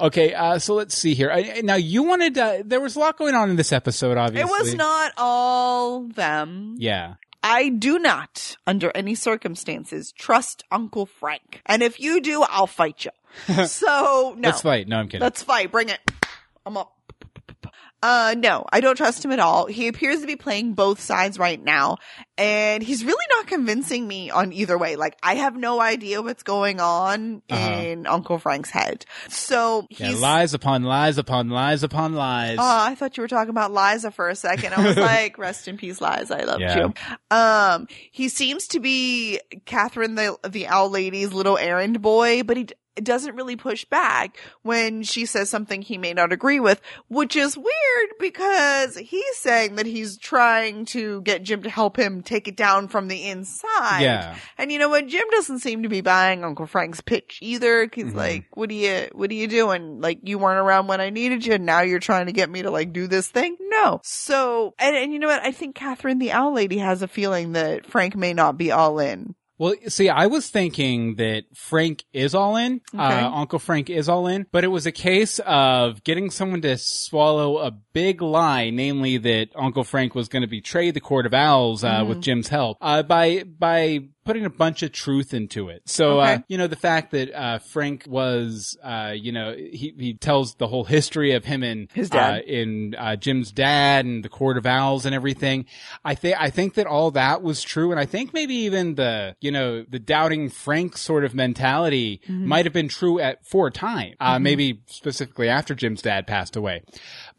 Okay, 0.00 0.32
uh, 0.32 0.58
so 0.58 0.74
let's 0.74 0.96
see 0.96 1.12
here. 1.12 1.30
I, 1.30 1.60
now 1.62 1.74
you 1.74 2.04
wanted, 2.04 2.38
uh, 2.38 2.62
there 2.64 2.80
was 2.80 2.96
a 2.96 2.98
lot 2.98 3.18
going 3.18 3.34
on 3.34 3.50
in 3.50 3.56
this 3.56 3.70
episode, 3.70 4.16
Obviously, 4.16 4.48
it 4.48 4.62
was 4.62 4.74
not 4.74 5.12
all 5.18 6.04
them. 6.04 6.76
Yeah. 6.78 7.16
I 7.42 7.68
do 7.68 7.98
not, 7.98 8.56
under 8.66 8.90
any 8.94 9.14
circumstances, 9.14 10.12
trust 10.12 10.64
Uncle 10.70 11.04
Frank. 11.04 11.60
And 11.66 11.82
if 11.82 12.00
you 12.00 12.20
do, 12.22 12.42
I'll 12.42 12.66
fight 12.66 13.04
you. 13.04 13.10
so, 13.66 14.34
no. 14.38 14.48
Let's 14.48 14.62
fight. 14.62 14.88
No, 14.88 14.98
I'm 14.98 15.08
kidding. 15.08 15.20
Let's 15.20 15.42
fight. 15.42 15.70
Bring 15.70 15.90
it. 15.90 16.00
I'm 16.64 16.76
up. 16.76 16.94
Uh, 18.02 18.34
no, 18.38 18.64
I 18.72 18.80
don't 18.80 18.96
trust 18.96 19.24
him 19.24 19.30
at 19.32 19.40
all. 19.40 19.66
He 19.66 19.86
appears 19.86 20.20
to 20.22 20.26
be 20.26 20.36
playing 20.36 20.72
both 20.72 21.00
sides 21.00 21.38
right 21.38 21.62
now, 21.62 21.98
and 22.38 22.82
he's 22.82 23.04
really 23.04 23.24
not 23.36 23.46
convincing 23.46 24.08
me 24.08 24.30
on 24.30 24.52
either 24.54 24.78
way. 24.78 24.96
Like, 24.96 25.16
I 25.22 25.34
have 25.34 25.54
no 25.54 25.80
idea 25.82 26.22
what's 26.22 26.42
going 26.42 26.80
on 26.80 27.42
Uh-huh. 27.50 27.80
in 27.82 28.06
Uncle 28.06 28.38
Frank's 28.38 28.70
head. 28.70 29.04
So 29.28 29.86
yeah, 29.90 30.12
lies 30.16 30.54
upon 30.54 30.82
lies 30.84 31.18
upon 31.18 31.50
lies 31.50 31.82
upon 31.82 32.14
lies. 32.14 32.56
Oh, 32.58 32.62
I 32.64 32.94
thought 32.94 33.16
you 33.18 33.22
were 33.22 33.28
talking 33.28 33.50
about 33.50 33.72
Liza 33.72 34.10
for 34.10 34.30
a 34.30 34.34
second. 34.36 34.72
I 34.72 34.86
was 34.86 34.96
like, 35.12 35.36
rest 35.36 35.68
in 35.68 35.76
peace, 35.76 36.00
Liza. 36.00 36.38
I 36.40 36.44
loved 36.44 36.60
Yeah. 36.62 36.78
you. 36.86 37.36
Um, 37.36 37.86
he 38.10 38.28
seems 38.30 38.66
to 38.68 38.80
be 38.80 39.40
Kathryn, 39.66 40.16
the, 40.16 40.48
the 40.48 40.68
owl 40.68 40.88
lady's 40.88 41.32
little 41.32 41.58
errand 41.58 42.00
boy, 42.00 42.42
but 42.44 42.56
he, 42.56 42.68
doesn't 42.96 43.34
really 43.34 43.56
push 43.56 43.84
back 43.84 44.38
when 44.62 45.02
she 45.02 45.24
says 45.26 45.48
something 45.48 45.82
he 45.82 45.96
may 45.98 46.12
not 46.12 46.32
agree 46.32 46.60
with, 46.60 46.80
which 47.08 47.36
is 47.36 47.56
weird 47.56 48.08
because 48.18 48.96
he's 48.96 49.36
saying 49.36 49.76
that 49.76 49.86
he's 49.86 50.18
trying 50.18 50.84
to 50.86 51.22
get 51.22 51.42
Jim 51.42 51.62
to 51.62 51.70
help 51.70 51.96
him 51.98 52.22
take 52.22 52.48
it 52.48 52.56
down 52.56 52.88
from 52.88 53.08
the 53.08 53.26
inside. 53.26 54.00
Yeah. 54.00 54.36
And 54.58 54.70
you 54.72 54.78
know 54.78 54.88
what? 54.88 55.06
Jim 55.06 55.24
doesn't 55.30 55.60
seem 55.60 55.82
to 55.82 55.88
be 55.88 56.00
buying 56.00 56.44
Uncle 56.44 56.66
Frank's 56.66 57.00
pitch 57.00 57.38
either. 57.40 57.88
He's 57.92 58.06
Mhm. 58.06 58.14
like, 58.14 58.44
what 58.54 58.70
are 58.70 58.74
you, 58.74 59.08
what 59.12 59.30
are 59.30 59.34
you 59.34 59.46
doing? 59.46 60.00
Like, 60.00 60.20
you 60.24 60.38
weren't 60.38 60.58
around 60.60 60.86
when 60.88 61.00
I 61.00 61.10
needed 61.10 61.46
you. 61.46 61.54
And 61.54 61.66
now 61.66 61.80
you're 61.80 61.98
trying 62.00 62.26
to 62.26 62.32
get 62.32 62.50
me 62.50 62.62
to 62.62 62.70
like 62.70 62.92
do 62.92 63.06
this 63.06 63.28
thing? 63.28 63.56
No. 63.60 64.00
So, 64.02 64.74
and, 64.78 64.96
and 64.96 65.12
you 65.12 65.18
know 65.18 65.28
what? 65.28 65.42
I 65.42 65.52
think 65.52 65.76
Kathryn 65.76 66.18
the 66.20 66.32
Owl 66.32 66.52
Lady 66.54 66.78
has 66.78 67.02
a 67.02 67.08
feeling 67.08 67.52
that 67.52 67.86
Frank 67.86 68.16
may 68.16 68.34
not 68.34 68.58
be 68.58 68.70
all 68.72 68.98
in. 68.98 69.34
Well, 69.60 69.74
see, 69.88 70.08
I 70.08 70.26
was 70.26 70.48
thinking 70.48 71.16
that 71.16 71.44
Frank 71.54 72.04
is 72.14 72.34
all 72.34 72.56
in. 72.56 72.80
Okay. 72.94 73.02
Uh, 73.02 73.30
Uncle 73.30 73.58
Frank 73.58 73.90
is 73.90 74.08
all 74.08 74.26
in, 74.26 74.46
but 74.50 74.64
it 74.64 74.68
was 74.68 74.86
a 74.86 74.90
case 74.92 75.38
of 75.40 76.02
getting 76.02 76.30
someone 76.30 76.62
to 76.62 76.78
swallow 76.78 77.58
a 77.58 77.70
big 77.70 78.22
lie, 78.22 78.70
namely 78.70 79.18
that 79.18 79.48
Uncle 79.54 79.84
Frank 79.84 80.14
was 80.14 80.28
going 80.28 80.40
to 80.40 80.48
betray 80.48 80.90
the 80.90 81.00
Court 81.00 81.26
of 81.26 81.34
Owls, 81.34 81.84
uh, 81.84 81.90
Mm-hmm. 82.00 82.08
with 82.08 82.22
Jim's 82.22 82.48
help, 82.48 82.78
uh, 82.80 83.02
by, 83.02 83.44
by 83.44 84.08
putting 84.30 84.44
a 84.44 84.50
bunch 84.50 84.84
of 84.84 84.92
truth 84.92 85.34
into 85.34 85.68
it. 85.70 85.82
So, 85.86 86.20
uh, 86.20 86.38
you 86.46 86.56
know, 86.56 86.68
the 86.68 86.76
fact 86.76 87.10
that, 87.10 87.34
uh, 87.34 87.58
Frank 87.58 88.04
was, 88.06 88.78
uh, 88.82 89.12
you 89.16 89.32
know, 89.32 89.56
he, 89.56 89.92
he 89.98 90.14
tells 90.14 90.54
the 90.54 90.68
whole 90.68 90.84
history 90.84 91.32
of 91.32 91.44
him 91.44 91.64
and 91.64 91.90
His 91.92 92.10
dad. 92.10 92.34
uh, 92.34 92.42
in 92.46 92.94
uh, 92.96 93.16
Jim's 93.16 93.50
dad 93.50 94.04
and 94.04 94.24
the 94.24 94.28
Court 94.28 94.56
of 94.56 94.66
Owls 94.66 95.04
and 95.04 95.14
everything. 95.16 95.66
I 96.04 96.14
think 96.14 96.36
I 96.38 96.50
think 96.50 96.74
that 96.74 96.86
all 96.86 97.10
that 97.12 97.42
was 97.42 97.62
true, 97.62 97.90
and 97.90 97.98
I 97.98 98.06
think 98.06 98.32
maybe 98.32 98.54
even 98.54 98.94
the 98.94 99.34
you 99.40 99.50
know 99.50 99.82
the 99.82 99.98
doubting 99.98 100.48
Frank 100.48 100.96
sort 100.96 101.24
of 101.24 101.34
mentality 101.34 102.20
might 102.28 102.66
have 102.66 102.72
been 102.72 102.88
true 102.88 103.18
at 103.18 103.44
for 103.44 103.66
a 103.66 103.70
time, 103.72 104.14
uh, 104.20 104.38
maybe 104.38 104.82
specifically 104.86 105.48
after 105.48 105.74
Jim's 105.74 106.02
dad 106.02 106.26
passed 106.28 106.54
away. 106.54 106.82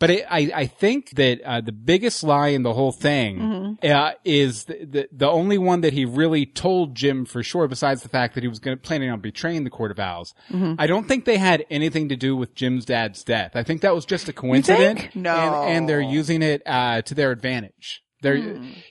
But 0.01 0.09
it, 0.09 0.25
I 0.27 0.51
I 0.53 0.65
think 0.65 1.11
that 1.11 1.41
uh, 1.43 1.61
the 1.61 1.71
biggest 1.71 2.23
lie 2.23 2.47
in 2.47 2.63
the 2.63 2.73
whole 2.73 2.91
thing 2.91 3.77
uh, 3.83 4.13
is 4.25 4.65
the, 4.65 4.83
the 4.83 5.09
the 5.11 5.29
only 5.29 5.59
one 5.59 5.81
that 5.81 5.93
he 5.93 6.05
really 6.05 6.47
told 6.47 6.95
Jim 6.95 7.23
for 7.23 7.43
sure, 7.43 7.67
besides 7.67 8.01
the 8.01 8.09
fact 8.09 8.33
that 8.33 8.43
he 8.43 8.47
was 8.47 8.57
going 8.57 8.75
to 8.75 8.81
planning 8.81 9.11
on 9.11 9.19
betraying 9.21 9.63
the 9.63 9.69
Court 9.69 9.91
of 9.91 9.99
Owls. 9.99 10.33
I 10.51 10.87
don't 10.87 11.07
think 11.07 11.25
they 11.25 11.37
had 11.37 11.65
anything 11.69 12.09
to 12.09 12.15
do 12.15 12.35
with 12.35 12.55
Jim's 12.55 12.83
dad's 12.83 13.23
death. 13.23 13.51
I 13.53 13.61
think 13.61 13.81
that 13.81 13.93
was 13.93 14.05
just 14.05 14.27
a 14.27 14.33
coincidence. 14.33 15.01
think? 15.01 15.15
No. 15.15 15.35
And, 15.35 15.69
and 15.69 15.89
they're 15.89 16.01
using 16.01 16.41
it 16.41 16.63
uh, 16.65 17.03
to 17.03 17.13
their 17.13 17.29
advantage. 17.31 18.03
They're 18.21 18.37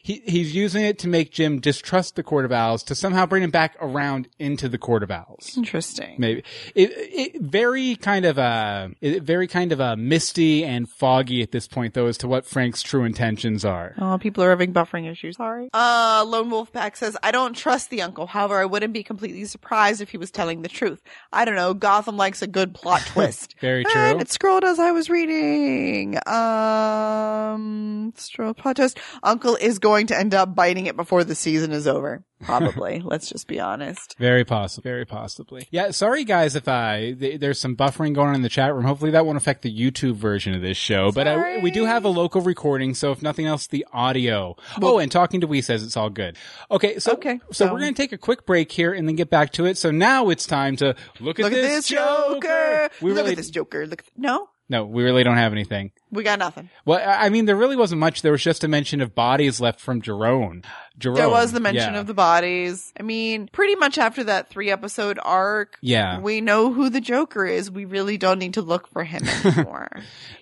he 0.02 0.22
he's 0.26 0.54
using 0.54 0.84
it 0.84 0.98
to 1.00 1.08
make 1.08 1.30
Jim 1.30 1.60
distrust 1.60 2.16
the 2.16 2.22
Court 2.22 2.44
of 2.44 2.52
Owls 2.52 2.82
to 2.84 2.94
somehow 2.94 3.26
bring 3.26 3.42
him 3.42 3.50
back 3.50 3.76
around 3.80 4.28
into 4.38 4.68
the 4.68 4.78
Court 4.78 5.02
of 5.02 5.10
Owls. 5.10 5.56
Interesting. 5.56 6.16
Maybe 6.18 6.42
it, 6.74 6.90
it 7.34 7.40
very 7.42 7.96
kind 7.96 8.24
of 8.24 8.38
a 8.38 8.90
it, 9.00 9.22
very 9.22 9.46
kind 9.46 9.72
of 9.72 9.80
uh 9.80 9.96
misty 9.96 10.64
and 10.64 10.88
foggy 10.88 11.42
at 11.42 11.52
this 11.52 11.68
point 11.68 11.94
though 11.94 12.06
as 12.06 12.18
to 12.18 12.28
what 12.28 12.44
Frank's 12.44 12.82
true 12.82 13.04
intentions 13.04 13.64
are. 13.64 13.94
Oh, 13.98 14.18
people 14.18 14.42
are 14.44 14.50
having 14.50 14.72
buffering 14.72 15.10
issues. 15.10 15.36
Sorry. 15.36 15.68
Uh, 15.72 16.24
Lone 16.26 16.50
Wolf 16.50 16.72
Pack 16.72 16.96
says, 16.96 17.16
I 17.22 17.30
don't 17.30 17.54
trust 17.56 17.90
the 17.90 18.02
uncle. 18.02 18.26
However, 18.26 18.58
I 18.60 18.64
wouldn't 18.64 18.92
be 18.92 19.02
completely 19.02 19.44
surprised 19.44 20.00
if 20.00 20.10
he 20.10 20.16
was 20.18 20.30
telling 20.30 20.62
the 20.62 20.68
truth. 20.68 21.00
I 21.32 21.44
don't 21.44 21.54
know. 21.54 21.72
Gotham 21.72 22.16
likes 22.16 22.42
a 22.42 22.46
good 22.46 22.74
plot 22.74 23.02
twist. 23.06 23.54
Very 23.60 23.84
And 23.84 23.92
true. 24.16 24.20
it 24.20 24.30
scrolled 24.30 24.64
as 24.64 24.78
I 24.78 24.90
was 24.90 25.08
reading. 25.08 26.18
Um, 26.26 28.12
scroll 28.16 28.54
plot 28.54 28.76
twist. 28.76 28.98
Uncle 29.22 29.56
is 29.56 29.78
going 29.78 30.06
to 30.08 30.18
end 30.18 30.34
up 30.34 30.54
biting 30.54 30.86
it 30.86 30.96
before 30.96 31.24
the 31.24 31.34
season 31.34 31.72
is 31.72 31.86
over. 31.86 32.24
Probably. 32.42 33.00
Let's 33.04 33.28
just 33.28 33.46
be 33.46 33.60
honest. 33.60 34.16
Very 34.18 34.44
possible. 34.46 34.82
Very 34.82 35.04
possibly. 35.04 35.68
Yeah. 35.70 35.90
Sorry, 35.90 36.24
guys, 36.24 36.56
if 36.56 36.68
I 36.68 37.12
th- 37.18 37.38
there's 37.38 37.60
some 37.60 37.76
buffering 37.76 38.14
going 38.14 38.28
on 38.30 38.34
in 38.34 38.42
the 38.42 38.48
chat 38.48 38.74
room. 38.74 38.84
Hopefully, 38.84 39.10
that 39.10 39.26
won't 39.26 39.36
affect 39.36 39.60
the 39.62 39.70
YouTube 39.74 40.14
version 40.14 40.54
of 40.54 40.62
this 40.62 40.78
show. 40.78 41.12
But 41.12 41.26
uh, 41.26 41.58
we 41.62 41.70
do 41.70 41.84
have 41.84 42.04
a 42.04 42.08
local 42.08 42.40
recording, 42.40 42.94
so 42.94 43.12
if 43.12 43.20
nothing 43.22 43.44
else, 43.46 43.66
the 43.66 43.86
audio. 43.92 44.56
oh, 44.80 44.98
and 44.98 45.12
talking 45.12 45.42
to 45.42 45.46
we 45.46 45.60
says 45.60 45.82
it's 45.82 45.96
all 45.98 46.08
good. 46.10 46.36
Okay. 46.70 46.98
So 46.98 47.12
Okay, 47.12 47.40
So, 47.52 47.66
so- 47.66 47.72
we're 47.72 47.80
gonna 47.80 47.92
take 47.92 48.12
a 48.12 48.18
quick 48.18 48.46
break 48.46 48.72
here 48.72 48.92
and 48.94 49.06
then 49.06 49.16
get 49.16 49.28
back 49.28 49.52
to 49.52 49.66
it. 49.66 49.76
So 49.76 49.90
now 49.90 50.30
it's 50.30 50.46
time 50.46 50.76
to 50.76 50.94
look 51.20 51.38
at 51.38 51.42
Look 51.44 51.52
at 51.52 51.56
this, 51.60 51.88
this 51.88 51.88
Joker. 51.88 52.88
We 53.02 53.10
Look 53.10 53.18
really 53.18 53.30
at 53.32 53.36
this 53.36 53.50
Joker. 53.50 53.86
Look. 53.86 54.04
No, 54.16 54.48
no, 54.70 54.86
we 54.86 55.02
really 55.02 55.24
don't 55.24 55.36
have 55.36 55.52
anything. 55.52 55.92
We 56.10 56.22
got 56.22 56.38
nothing. 56.38 56.70
Well, 56.84 57.00
I 57.04 57.28
mean, 57.28 57.44
there 57.44 57.56
really 57.56 57.76
wasn't 57.76 58.00
much. 58.00 58.22
There 58.22 58.32
was 58.32 58.42
just 58.42 58.64
a 58.64 58.68
mention 58.68 59.00
of 59.00 59.14
bodies 59.14 59.60
left 59.60 59.80
from 59.80 60.02
Jerome. 60.02 60.62
Jerome. 60.98 61.16
There 61.16 61.30
was 61.30 61.52
the 61.52 61.60
mention 61.60 61.94
yeah. 61.94 62.00
of 62.00 62.06
the 62.06 62.14
bodies. 62.14 62.92
I 62.98 63.02
mean, 63.02 63.48
pretty 63.52 63.74
much 63.76 63.96
after 63.96 64.24
that 64.24 64.50
three 64.50 64.70
episode 64.70 65.18
arc, 65.22 65.78
Yeah. 65.80 66.20
we 66.20 66.40
know 66.40 66.72
who 66.72 66.90
the 66.90 67.00
Joker 67.00 67.46
is. 67.46 67.70
We 67.70 67.86
really 67.86 68.18
don't 68.18 68.38
need 68.38 68.54
to 68.54 68.62
look 68.62 68.86
for 68.88 69.04
him 69.04 69.22
anymore. 69.44 69.88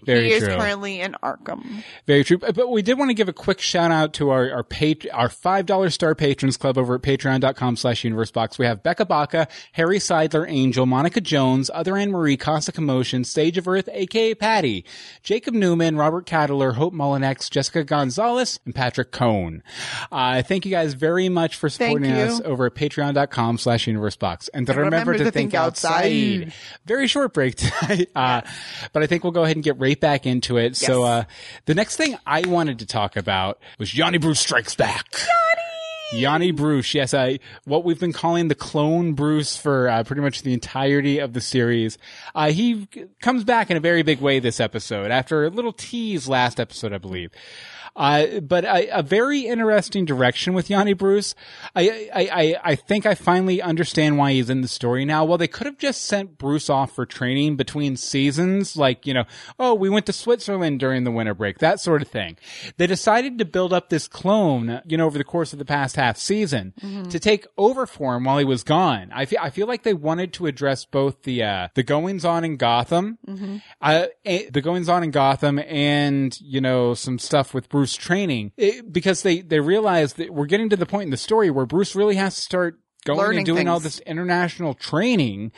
Very 0.05 0.25
he 0.29 0.33
is 0.33 0.47
currently 0.49 1.01
in 1.01 1.15
Arkham. 1.23 1.85
Very 2.07 2.25
true. 2.25 2.39
But 2.39 2.71
we 2.71 2.83
did 2.83 2.99
want 2.99 3.11
to 3.11 3.15
give 3.15 3.29
a 3.29 3.33
quick 3.33 3.61
shout 3.61 3.91
out 3.93 4.13
to 4.15 4.31
our, 4.31 4.51
our 4.51 4.65
pat- 4.65 5.07
our 5.13 5.29
$5 5.29 5.93
star 5.93 6.15
patrons 6.15 6.57
club 6.57 6.77
over 6.77 6.97
at 6.97 7.03
patreon.com 7.03 7.77
slash 7.77 8.03
universebox. 8.03 8.59
We 8.59 8.67
have 8.67 8.83
Becca 8.83 9.05
Baca, 9.05 9.47
Harry 9.73 9.99
Seidler, 9.99 10.45
Angel, 10.49 10.87
Monica 10.87 11.21
Jones, 11.21 11.71
Other 11.73 11.97
Anne 11.97 12.11
Marie, 12.11 12.37
Casa 12.37 12.73
Commotion, 12.73 13.23
Sage 13.25 13.59
of 13.59 13.69
Earth, 13.69 13.89
aka 13.93 14.35
Patty, 14.35 14.85
Jacob 15.23 15.55
Newman, 15.55 15.97
Robert 15.97 16.27
Cadler, 16.27 16.73
Hope 16.73 16.95
Mullinex, 16.95 17.49
Jessica 17.51 17.85
Gonzalez, 17.85 18.59
and 18.65 18.75
Patrick 18.75 19.13
Cohn. 19.13 19.63
Uh, 20.11 20.38
thank 20.43 20.65
you 20.65 20.71
guys 20.71 20.95
very 20.95 21.29
much 21.29 21.57
for 21.57 21.69
supporting 21.69 22.11
us 22.13 22.41
over 22.45 22.67
at 22.67 22.75
patreon.com 22.75 23.59
slash 23.59 23.87
universebox. 23.87 24.49
And 24.53 24.67
to 24.67 24.73
And 24.73 24.79
remember, 24.79 24.85
remember 24.85 25.13
to 25.15 25.19
to 25.19 25.25
think, 25.25 25.53
think 25.53 25.55
outside. 25.55 26.43
outside. 26.43 26.53
Very 26.87 27.07
short 27.07 27.33
break 27.35 27.55
tonight. 27.57 28.11
Uh, 28.15 28.43
but 28.93 29.03
I 29.03 29.07
think 29.07 29.25
we'll 29.25 29.33
go 29.33 29.45
ahead 29.45 29.57
and 29.57 29.65
get 29.65 29.79
right 29.79 29.99
back 29.99 30.27
into 30.27 30.57
it. 30.57 30.77
So, 30.77 31.03
uh, 31.03 31.25
the 31.67 31.75
next 31.75 31.97
thing 31.97 32.17
I 32.27 32.47
wanted 32.47 32.79
to 32.81 32.87
talk 32.87 33.17
about 33.17 33.59
was 33.79 33.97
Yanni 33.97 34.19
Bruce 34.19 34.41
Strikes 34.41 34.75
Back. 34.75 35.07
Yanni 36.11 36.53
Bruce, 36.53 36.95
yes, 36.95 37.13
I, 37.13 37.39
what 37.65 37.85
we've 37.85 38.01
been 38.01 38.15
calling 38.15 38.49
the 38.49 38.55
clone 38.55 39.13
Bruce 39.13 39.59
for 39.59 39.91
uh, 39.91 40.03
pretty 40.05 40.23
much 40.23 40.41
the 40.41 40.55
entirety 40.55 41.19
of 41.19 41.35
the 41.35 41.41
series. 41.43 41.99
Uh, 42.35 42.51
he 42.51 42.89
comes 43.21 43.45
back 43.45 43.71
in 43.71 43.77
a 43.77 43.81
very 43.81 44.03
big 44.03 44.19
way 44.23 44.39
this 44.39 44.59
episode 44.59 45.11
after 45.11 45.45
a 45.45 45.51
little 45.51 45.73
tease 45.75 46.27
last 46.27 46.61
episode, 46.61 46.95
I 46.95 46.99
believe. 46.99 47.31
Uh, 47.97 48.41
but 48.41 48.65
a, 48.65 48.99
a 48.99 49.03
very 49.03 49.41
interesting 49.41 50.05
direction 50.05 50.55
with 50.55 50.71
Yanni 50.71 50.93
Bruce. 50.93 51.35
I, 51.75 52.11
I, 52.15 52.29
I, 52.33 52.57
I 52.65 52.75
think 52.75 53.07
I 53.07 53.15
finally 53.15 53.61
understand 53.63 54.19
why 54.19 54.33
he's 54.33 54.51
in 54.51 54.61
the 54.61 54.69
story 54.69 55.05
now. 55.05 55.25
Well, 55.25 55.39
they 55.39 55.49
could 55.49 55.67
have 55.67 55.79
just 55.79 56.05
sent 56.05 56.39
Bruce 56.39 56.69
off 56.69 56.95
for 56.95 57.07
training 57.07 57.57
between 57.57 57.97
seasons, 57.97 58.77
like, 58.77 59.07
you 59.07 59.15
know, 59.15 59.25
oh, 59.59 59.75
we 59.75 59.89
went 59.89 60.07
to 60.07 60.13
Switzerland 60.13 60.81
during 60.81 61.05
the 61.05 61.11
winter 61.11 61.35
break, 61.35 61.59
that 61.59 61.81
sort 61.81 62.03
of 62.03 62.09
thing. 62.09 62.37
They 62.77 62.87
decided 62.87 63.39
to 63.39 63.45
build 63.45 63.73
up 63.73 63.89
this 63.89 64.09
clone, 64.09 64.81
you 64.87 64.97
know, 64.97 65.07
over 65.07 65.19
the 65.19 65.25
course 65.25 65.53
of 65.53 65.59
the 65.59 65.65
past 65.65 65.97
half 65.97 66.17
season 66.19 66.75
to 67.11 67.19
take 67.19 67.47
over 67.57 67.87
for 67.87 68.17
him 68.17 68.25
while 68.25 68.39
he 68.39 68.45
was 68.45 68.63
gone. 68.63 69.11
I 69.13 69.25
feel, 69.25 69.39
I 69.41 69.51
feel 69.51 69.67
like 69.67 69.83
they 69.83 69.95
wanted 69.95 70.33
to 70.35 70.47
address 70.47 70.85
both 70.85 71.23
the, 71.23 71.43
uh, 71.43 71.69
the 71.75 71.83
goings 71.83 72.25
on 72.25 72.45
in 72.45 72.57
Gotham, 72.57 73.19
uh, 73.81 74.07
eh, 74.25 74.49
the 74.53 74.61
goings 74.61 74.89
on 74.89 75.03
in 75.03 75.11
Gotham 75.11 75.59
and, 75.59 76.39
you 76.41 76.61
know, 76.61 76.95
some 76.95 77.19
stuff 77.19 77.55
with 77.55 77.69
Bruce 77.69 77.78
training 77.87 78.53
it, 78.57 78.93
because 78.93 79.23
they, 79.23 79.41
they 79.41 79.61
realized 79.61 80.17
that 80.17 80.33
we're 80.33 80.47
getting 80.47 80.69
to 80.71 80.77
the 80.77 80.87
point 80.87 81.05
in 81.05 81.11
the 81.11 81.17
story 81.17 81.51
where 81.51 81.67
Bruce 81.67 81.95
really 81.95 82.17
has 82.17 82.35
to 82.35 82.41
start 82.41 82.81
going 83.05 83.19
Learning 83.19 83.39
and 83.39 83.47
doing 83.47 83.69
all 83.69 83.81
this 83.81 84.01
international 84.01 84.75
training 84.75 85.53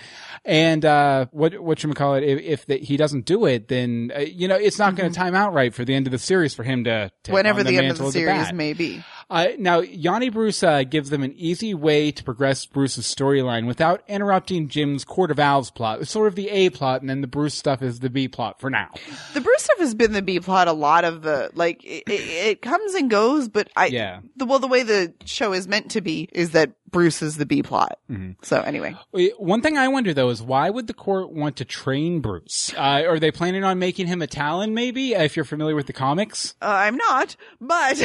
and 0.45 0.85
uh 0.85 1.27
what 1.33 1.59
what 1.59 1.83
you 1.83 1.93
call 1.95 2.15
it 2.15 2.23
if, 2.23 2.39
if 2.39 2.67
the, 2.67 2.77
he 2.77 2.99
doesn't 2.99 3.25
do 3.25 3.47
it 3.47 3.67
then 3.67 4.13
uh, 4.15 4.21
you 4.21 4.47
know 4.47 4.57
it's 4.57 4.79
not 4.79 4.95
going 4.95 5.11
to 5.11 5.17
time 5.17 5.35
out 5.35 5.55
right 5.55 5.75
for 5.75 5.85
the 5.85 5.95
end 5.95 6.07
of 6.07 6.11
the 6.11 6.19
series 6.19 6.55
for 6.55 6.63
him 6.63 6.85
to 6.85 7.11
take 7.25 7.31
Mm-hmm. 7.31 7.35
Whenever 7.35 7.61
on 7.61 7.67
the, 7.67 7.79
end 7.79 7.87
of 7.87 7.99
mantle 7.99 8.07
the 8.07 8.13
the 8.13 8.25
series 8.27 8.47
Bat. 8.47 8.55
may 8.55 8.73
be. 8.75 9.03
Uh, 9.31 9.49
now, 9.59 9.79
Yanni 9.81 10.29
Bruce 10.29 10.63
uh, 10.63 10.83
gives 10.83 11.11
them 11.11 11.23
an 11.23 11.33
easy 11.37 11.73
way 11.73 12.11
to 12.11 12.25
progress 12.25 12.67
Bruce's 12.67 13.07
storyline 13.07 13.67
without 13.67 14.03
interrupting 14.09 14.69
Jim's 14.69 15.05
Court 15.05 15.31
of 15.31 15.39
Owls 15.39 15.71
plot. 15.71 16.01
It's 16.01 16.11
sort 16.11 16.27
of 16.27 16.35
the 16.35 16.49
A 16.51 16.71
plot, 16.71 17.01
and 17.01 17.09
then 17.09 17.21
the 17.21 17.27
Bruce 17.29 17.55
stuff 17.55 17.81
is 17.81 18.01
the 18.01 18.11
B 18.11 18.27
plot 18.29 18.61
for 18.61 18.69
now. 18.71 18.91
The 19.35 19.41
Bruce 19.41 19.63
stuff 19.63 19.79
has 19.79 19.95
been 19.95 20.13
the 20.13 20.23
B 20.23 20.41
plot 20.41 20.67
a 20.69 20.73
lot 20.73 21.05
of 21.05 21.23
the 21.23 21.51
like 21.55 21.85
it, 21.85 22.03
it, 22.09 22.21
it 22.49 22.63
comes 22.63 22.95
and 22.95 23.09
goes, 23.09 23.49
but 23.49 23.69
I 23.77 23.87
Yeah. 23.87 24.21
the 24.37 24.45
well 24.47 24.59
the 24.59 24.67
way 24.67 24.83
the 24.83 25.15
show 25.25 25.53
is 25.53 25.69
meant 25.69 25.93
to 25.93 26.01
be 26.01 26.29
is 26.33 26.51
that 26.51 26.73
Bruce 26.91 27.23
is 27.23 27.37
the 27.37 27.47
B 27.47 27.63
plot. 27.63 28.01
Mm-hmm. 28.11 28.33
So 28.43 28.61
anyway, 28.63 28.97
One 29.39 29.63
thing 29.63 29.79
I 29.79 29.87
wonder 29.87 30.13
though 30.13 30.31
is 30.31 30.43
why 30.43 30.69
would 30.71 30.89
the 30.89 30.93
court 30.95 31.31
want 31.31 31.57
to 31.59 31.65
train 31.65 32.19
Bruce? 32.21 32.75
Uh, 32.77 33.05
are 33.07 33.21
they 33.21 33.31
planning 33.31 33.63
on 33.63 33.79
making 33.79 34.09
him 34.09 34.23
a 34.23 34.27
Talon? 34.27 34.75
Maybe 34.75 35.13
if 35.13 35.37
you're 35.37 35.45
familiar 35.45 35.77
with 35.77 35.87
the 35.87 35.93
comics. 35.93 36.57
uh, 36.61 36.67
I'm 36.67 36.97
not, 36.97 37.37
but 37.61 38.03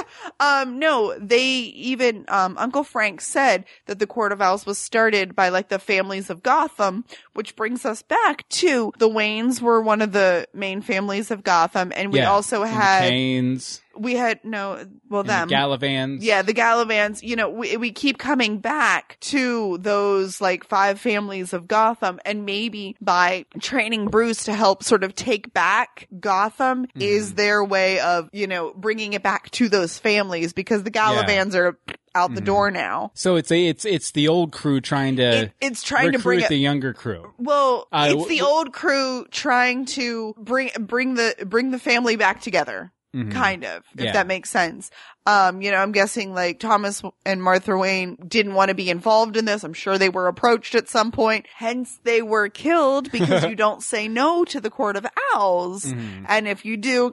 um 0.40 0.61
no, 0.64 1.16
they 1.18 1.42
even 1.42 2.24
um 2.28 2.56
Uncle 2.58 2.84
Frank 2.84 3.20
said 3.20 3.64
that 3.86 3.98
the 3.98 4.06
Court 4.06 4.32
of 4.32 4.40
Owls 4.40 4.66
was 4.66 4.78
started 4.78 5.34
by 5.34 5.48
like 5.48 5.68
the 5.68 5.78
families 5.78 6.30
of 6.30 6.42
Gotham, 6.42 7.04
which 7.34 7.56
brings 7.56 7.84
us 7.84 8.02
back 8.02 8.48
to 8.50 8.92
the 8.98 9.08
Waynes 9.08 9.60
were 9.60 9.80
one 9.80 10.02
of 10.02 10.12
the 10.12 10.46
main 10.54 10.82
families 10.82 11.30
of 11.30 11.42
Gotham, 11.44 11.92
and 11.94 12.12
we 12.12 12.18
Yeah. 12.20 12.30
also 12.30 12.62
had 12.64 13.08
Canes. 13.08 13.80
we 13.98 14.14
had 14.14 14.40
no, 14.44 14.84
well, 15.08 15.22
them. 15.22 15.48
the 15.48 15.54
Galavans. 15.54 16.18
Yeah, 16.20 16.42
the 16.42 16.54
Galavans, 16.54 17.22
you 17.22 17.36
know, 17.36 17.48
we, 17.50 17.76
we 17.76 17.90
keep 17.92 18.18
coming 18.18 18.58
back 18.58 19.16
to 19.20 19.78
those 19.78 20.40
like 20.40 20.64
five 20.64 21.00
families 21.00 21.52
of 21.52 21.68
Gotham 21.68 22.18
and 22.24 22.44
maybe 22.46 22.96
by 23.00 23.44
training 23.60 24.08
Bruce 24.08 24.44
to 24.44 24.54
help 24.54 24.82
sort 24.82 25.04
of 25.04 25.14
take 25.14 25.52
back 25.52 26.08
Gotham 26.18 26.86
Mm-hmm. 26.86 27.00
is 27.02 27.34
their 27.34 27.62
way 27.64 28.00
of, 28.00 28.28
you 28.32 28.46
know, 28.46 28.72
bringing 28.76 29.12
it 29.12 29.22
back 29.22 29.50
to 29.52 29.68
those 29.68 29.98
families 29.98 30.52
because 30.52 30.82
the 30.82 30.90
Galavans 30.90 31.54
are 31.54 31.78
out 32.14 32.30
the 32.34 32.36
Mm-hmm. 32.36 32.44
door 32.44 32.70
now. 32.70 33.10
So 33.14 33.36
it's 33.36 33.50
a, 33.50 33.66
it's 33.66 33.84
it's 33.84 34.10
the 34.10 34.28
old 34.28 34.52
crew 34.52 34.80
trying 34.80 35.16
to 35.16 35.44
It, 35.44 35.52
it's 35.60 35.82
trying 35.82 36.12
to 36.12 36.18
recruit 36.18 36.38
bring 36.40 36.48
the 36.48 36.56
younger 36.58 36.92
crew. 36.92 37.32
well, 37.38 37.88
Uh, 37.92 38.04
it's 38.10 38.14
w- 38.14 38.28
the 38.28 38.38
w- 38.38 38.56
old 38.56 38.72
crew 38.72 39.26
trying 39.30 39.84
to 39.86 40.34
bring 40.38 40.70
bring 40.78 41.14
the 41.14 41.34
bring 41.46 41.70
the 41.70 41.78
family 41.78 42.16
back 42.16 42.40
together, 42.40 42.92
Mhm. 43.14 43.30
kind 43.30 43.64
of, 43.64 43.84
if 43.96 44.04
Yeah. 44.04 44.12
that 44.12 44.26
makes 44.26 44.48
sense. 44.50 44.90
Um, 45.26 45.60
you 45.62 45.70
know, 45.70 45.76
I'm 45.76 45.92
guessing 45.92 46.34
like 46.34 46.58
Thomas 46.58 47.02
and 47.26 47.42
Martha 47.42 47.76
Wayne 47.76 48.16
didn't 48.26 48.54
want 48.54 48.70
to 48.70 48.74
be 48.74 48.90
involved 48.90 49.36
in 49.36 49.44
this. 49.44 49.62
I'm 49.64 49.74
sure 49.74 49.98
they 49.98 50.08
were 50.08 50.26
approached 50.28 50.74
at 50.74 50.88
some 50.88 51.12
point. 51.12 51.46
Hence, 51.54 52.00
they 52.04 52.22
were 52.22 52.48
killed 52.48 53.12
because 53.12 53.44
you 53.48 53.54
don't 53.54 53.82
say 53.82 54.08
no 54.08 54.44
to 54.46 54.60
the 54.60 54.70
Court 54.70 54.96
of 54.96 55.06
Owls, 55.34 55.84
Mhm. 55.84 56.24
and 56.28 56.48
if 56.48 56.64
you 56.64 56.76
do. 56.76 57.12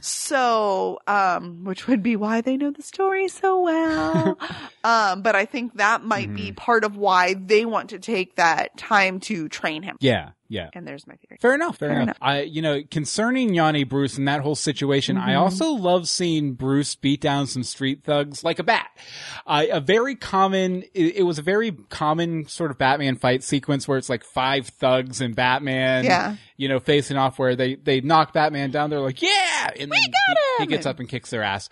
So, 0.00 0.98
um, 1.06 1.64
which 1.64 1.86
would 1.86 2.02
be 2.02 2.16
why 2.16 2.40
they 2.40 2.56
know 2.56 2.70
the 2.70 2.82
story 2.82 3.28
so 3.28 3.60
well. 3.60 4.38
um, 4.84 5.22
but 5.22 5.36
I 5.36 5.44
think 5.44 5.74
that 5.76 6.02
might 6.02 6.28
Mm-hmm. 6.28 6.34
be 6.36 6.52
part 6.52 6.84
of 6.84 6.96
why 6.96 7.34
they 7.34 7.64
want 7.64 7.90
to 7.90 7.98
take 7.98 8.36
that 8.36 8.76
time 8.76 9.20
to 9.20 9.48
train 9.48 9.82
him. 9.82 9.96
Yeah, 10.00 10.30
yeah. 10.50 10.68
And 10.74 10.86
there's 10.86 11.06
my 11.06 11.14
theory. 11.14 11.38
Fair 11.40 11.54
enough. 11.54 11.78
Fair, 11.78 11.88
Fair 11.90 12.00
enough. 12.02 12.16
enough. 12.18 12.18
I, 12.20 12.42
you 12.42 12.60
know, 12.60 12.82
concerning 12.90 13.54
Yanni 13.54 13.84
Bruce 13.84 14.18
and 14.18 14.28
that 14.28 14.40
whole 14.42 14.54
situation, 14.54 15.16
I 15.16 15.30
Mm-hmm. 15.30 15.38
also 15.42 15.70
love 15.70 16.08
seeing 16.08 16.52
Bruce 16.54 16.94
beat 16.96 17.20
down 17.22 17.46
some 17.46 17.62
street 17.62 18.02
thugs 18.04 18.44
like 18.44 18.58
a 18.58 18.64
bat. 18.64 18.88
Uh, 19.46 19.64
a 19.70 19.80
very 19.80 20.16
common, 20.16 20.82
it, 20.92 21.16
it 21.16 21.22
was 21.22 21.38
a 21.38 21.42
very 21.42 21.70
common 21.70 22.46
sort 22.48 22.70
of 22.70 22.78
Batman 22.78 23.16
fight 23.16 23.42
sequence 23.44 23.86
where 23.88 23.96
it's 23.96 24.08
like 24.10 24.24
five 24.24 24.66
thugs 24.68 25.20
and 25.20 25.34
Batman, 25.36 26.04
Yeah. 26.04 26.36
you 26.56 26.68
know, 26.68 26.80
facing 26.80 27.16
off 27.16 27.38
where 27.38 27.54
they, 27.56 27.76
they 27.76 28.00
knock 28.00 28.32
Batman 28.32 28.70
down. 28.72 28.90
They're 28.90 29.00
like, 29.00 29.22
yeah! 29.22 29.30
And 29.78 29.90
then 29.92 29.98
he, 30.00 30.12
he 30.58 30.62
him! 30.64 30.68
gets 30.70 30.86
up 30.86 30.98
and 31.00 31.08
kicks 31.08 31.30
their 31.30 31.42
ass. 31.42 31.68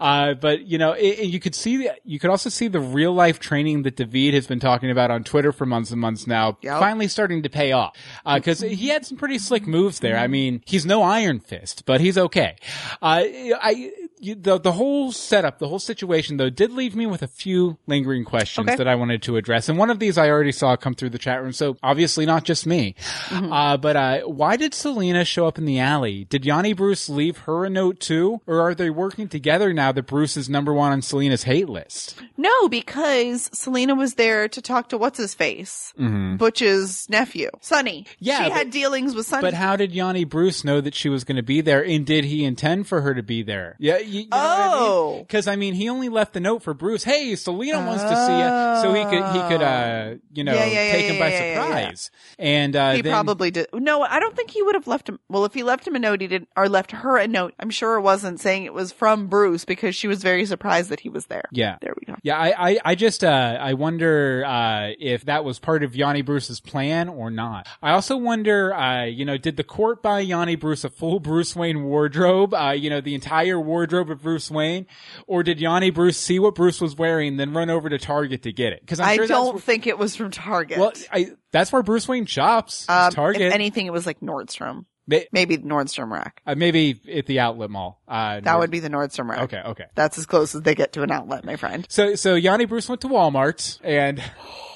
Uh, 0.00 0.34
but 0.34 0.66
you 0.66 0.78
know, 0.78 0.92
it, 0.92 1.18
it- 1.20 1.26
you 1.32 1.40
could 1.40 1.54
see 1.54 1.76
the, 1.78 1.92
you 2.04 2.18
could 2.18 2.30
also 2.30 2.50
see 2.50 2.68
the 2.68 2.80
real 2.80 3.12
life 3.14 3.40
training 3.40 3.82
that 3.82 3.96
David 3.96 4.34
has 4.34 4.46
been 4.46 4.60
talking 4.60 4.90
about 4.90 5.10
on 5.10 5.24
Twitter 5.24 5.52
for 5.52 5.64
months 5.66 5.90
and 5.90 6.00
months 6.00 6.26
now, 6.26 6.58
Yep. 6.62 6.78
finally 6.78 7.08
starting 7.08 7.42
to 7.44 7.48
pay 7.48 7.72
off. 7.72 7.96
Uh, 8.26 8.38
cause 8.40 8.60
he 8.60 8.88
had 8.88 9.06
some 9.06 9.16
pretty 9.18 9.38
slick 9.38 9.66
moves 9.66 10.00
there. 10.00 10.16
I 10.18 10.26
mean, 10.26 10.62
he's 10.66 10.84
no 10.86 11.02
Iron 11.02 11.40
Fist, 11.40 11.84
but 11.86 12.00
he's 12.00 12.18
okay. 12.18 12.56
Uh, 13.00 13.22
I, 13.24 13.92
you, 14.22 14.34
the, 14.34 14.58
the 14.58 14.72
whole 14.72 15.12
setup, 15.12 15.58
the 15.58 15.68
whole 15.68 15.78
situation 15.78 16.36
though, 16.36 16.48
did 16.50 16.72
leave 16.72 16.94
me 16.96 17.06
with 17.06 17.22
a 17.22 17.26
few 17.28 17.76
lingering 17.86 18.24
questions 18.24 18.68
Okay. 18.68 18.76
that 18.76 18.88
I 18.88 18.94
wanted 18.94 19.22
to 19.24 19.36
address. 19.36 19.68
And 19.68 19.76
one 19.76 19.90
of 19.90 19.98
these 19.98 20.16
I 20.16 20.30
already 20.30 20.52
saw 20.52 20.76
come 20.76 20.94
through 20.94 21.10
the 21.10 21.18
chat 21.18 21.42
room. 21.42 21.52
So 21.52 21.76
obviously 21.82 22.24
not 22.24 22.44
just 22.44 22.66
me. 22.66 22.94
Mm-hmm. 23.28 23.52
Uh, 23.52 23.76
but, 23.76 23.96
uh, 23.96 24.20
why 24.20 24.56
did 24.56 24.74
Selina 24.74 25.24
show 25.24 25.46
up 25.46 25.58
in 25.58 25.64
the 25.64 25.80
alley? 25.80 26.24
Did 26.24 26.44
Yanni 26.44 26.72
Bruce 26.72 27.08
leave 27.08 27.36
her 27.38 27.64
a 27.64 27.70
note 27.70 28.00
too? 28.00 28.40
Or 28.46 28.60
are 28.60 28.74
they 28.74 28.90
working 28.90 29.28
together 29.28 29.72
now 29.72 29.92
that 29.92 30.04
Bruce 30.06 30.36
is 30.36 30.48
number 30.48 30.72
one 30.72 30.92
on 30.92 31.02
Selina's 31.02 31.42
hate 31.42 31.68
list? 31.68 32.16
No, 32.36 32.68
because 32.68 33.50
Selina 33.52 33.94
was 33.94 34.14
there 34.14 34.48
to 34.48 34.62
talk 34.62 34.90
to 34.90 34.98
what's 34.98 35.18
his 35.18 35.34
face, 35.34 35.92
Butch's 35.98 37.08
nephew, 37.10 37.50
Sonny. 37.60 38.02
Mm-hmm. 38.04 38.14
Yeah, 38.18 38.42
she 38.44 38.48
but- 38.50 38.52
had 38.58 38.70
dealings 38.70 39.14
with 39.14 39.26
Sonny. 39.26 39.42
But 39.42 39.54
how 39.54 39.76
did 39.76 39.92
Yanni 39.92 40.24
Bruce 40.24 40.64
know 40.64 40.80
that 40.80 40.94
she 40.94 41.08
was 41.08 41.24
going 41.24 41.36
to 41.36 41.42
be 41.42 41.60
there? 41.60 41.84
And 41.84 42.06
did 42.06 42.24
he 42.24 42.44
intend 42.44 42.86
for 42.86 43.00
her 43.00 43.14
to 43.14 43.22
be 43.22 43.42
there? 43.42 43.76
Yeah, 43.78 43.98
you, 44.12 44.20
you 44.22 44.28
know 44.28 44.68
Oh. 44.74 45.18
Because 45.20 45.46
I, 45.48 45.56
mean, 45.56 45.74
he 45.74 45.88
only 45.88 46.08
left 46.08 46.32
the 46.32 46.40
note 46.40 46.62
for 46.62 46.74
Bruce. 46.74 47.04
Hey, 47.04 47.34
Selina 47.36 47.78
wants 47.86 48.02
to 48.02 48.08
see 48.26 48.38
you, 48.38 48.82
so 48.82 48.94
he 48.94 49.04
could 49.04 49.32
he 49.32 49.48
could 49.48 49.62
uh 49.62 50.14
you 50.32 50.44
know 50.44 50.54
Yeah, 50.54 50.64
yeah, 50.66 50.86
yeah, 50.86 50.92
take 50.92 51.04
him 51.06 51.14
yeah, 51.14 51.20
by 51.20 51.30
yeah, 51.30 51.44
yeah. 51.44 51.64
surprise. 51.64 52.10
And 52.38 52.76
uh, 52.76 52.92
he 52.92 53.02
then, 53.02 53.12
probably 53.12 53.50
did. 53.50 53.66
No, 53.72 54.02
I 54.02 54.20
don't 54.20 54.34
think 54.36 54.50
he 54.50 54.62
would 54.62 54.74
have 54.74 54.86
left 54.86 55.08
him. 55.08 55.18
Well, 55.28 55.44
if 55.44 55.54
he 55.54 55.62
left 55.62 55.86
him 55.86 55.94
a 55.94 55.98
note, 55.98 56.20
he 56.20 56.26
did, 56.26 56.46
or 56.56 56.68
left 56.68 56.92
her 56.92 57.16
a 57.18 57.28
note. 57.28 57.54
I'm 57.58 57.70
sure 57.70 57.96
it 57.96 58.02
wasn't 58.02 58.40
saying 58.40 58.64
it 58.64 58.74
was 58.74 58.92
from 58.92 59.28
Bruce 59.28 59.64
because 59.64 59.94
she 59.94 60.08
was 60.08 60.22
very 60.22 60.44
surprised 60.46 60.90
that 60.90 61.00
he 61.00 61.08
was 61.08 61.26
there. 61.26 61.44
yeah. 61.52 61.76
There 61.80 61.94
we 61.98 62.06
go. 62.06 62.18
Yeah, 62.22 62.38
I, 62.38 62.70
I, 62.70 62.78
I 62.84 62.94
just, 62.94 63.24
uh, 63.24 63.58
I 63.60 63.74
wonder, 63.74 64.44
uh, 64.46 64.90
if 64.98 65.24
that 65.24 65.44
was 65.44 65.58
part 65.58 65.82
of 65.82 65.96
Yanni 65.96 66.22
Bruce's 66.22 66.60
plan 66.60 67.08
or 67.08 67.30
not. 67.30 67.66
I 67.82 67.92
also 67.92 68.16
wonder, 68.16 68.72
uh, 68.74 69.04
you 69.04 69.24
know, 69.24 69.36
did 69.36 69.56
the 69.56 69.64
court 69.64 70.02
buy 70.02 70.20
Yanni 70.20 70.56
Bruce 70.56 70.84
a 70.84 70.88
full 70.90 71.18
Bruce 71.20 71.56
Wayne 71.56 71.84
wardrobe, 71.84 72.54
uh, 72.54 72.70
you 72.70 72.90
know, 72.90 73.00
the 73.00 73.14
entire 73.14 73.60
wardrobe 73.60 74.01
of 74.10 74.22
Bruce 74.22 74.50
Wayne? 74.50 74.86
Or 75.26 75.42
did 75.42 75.60
Yanni 75.60 75.90
Bruce 75.90 76.18
see 76.18 76.38
what 76.38 76.54
Bruce 76.54 76.80
was 76.80 76.96
wearing, 76.96 77.36
then 77.36 77.52
run 77.52 77.70
over 77.70 77.88
to 77.88 77.98
Target 77.98 78.42
to 78.42 78.52
get 78.52 78.72
it? 78.72 78.86
Cause 78.86 79.00
I'm 79.00 79.08
I 79.08 79.16
sure 79.16 79.26
don't 79.26 79.54
where- 79.54 79.60
think 79.60 79.86
it 79.86 79.98
was 79.98 80.16
from 80.16 80.30
Target. 80.30 80.78
well, 80.78 80.92
I, 81.12 81.32
that's 81.50 81.72
where 81.72 81.82
Bruce 81.82 82.06
Wayne 82.08 82.26
shops, 82.26 82.88
um, 82.88 83.12
Target. 83.12 83.42
If 83.42 83.52
anything, 83.54 83.86
it 83.86 83.92
was 83.92 84.06
like 84.06 84.20
Nordstrom. 84.20 84.86
May- 85.06 85.26
Maybe 85.32 85.58
Nordstrom 85.58 86.10
rack. 86.12 86.40
uh, 86.46 86.54
maybe 86.54 87.00
at 87.12 87.26
the 87.26 87.40
outlet 87.40 87.70
mall. 87.70 88.00
Uh, 88.06 88.38
That 88.40 88.58
would 88.60 88.70
be 88.70 88.78
the 88.78 88.88
Nordstrom 88.88 89.28
rack. 89.28 89.40
okay, 89.40 89.60
okay. 89.66 89.84
That's 89.96 90.16
as 90.16 90.26
close 90.26 90.54
as 90.54 90.62
they 90.62 90.76
get 90.76 90.92
to 90.92 91.02
an 91.02 91.10
outlet, 91.10 91.44
my 91.44 91.56
friend. 91.56 91.84
So, 91.88 92.14
so 92.14 92.36
Yanni 92.36 92.66
Bruce 92.66 92.88
went 92.88 93.00
to 93.00 93.08
Walmart 93.08 93.80
and 93.82 94.22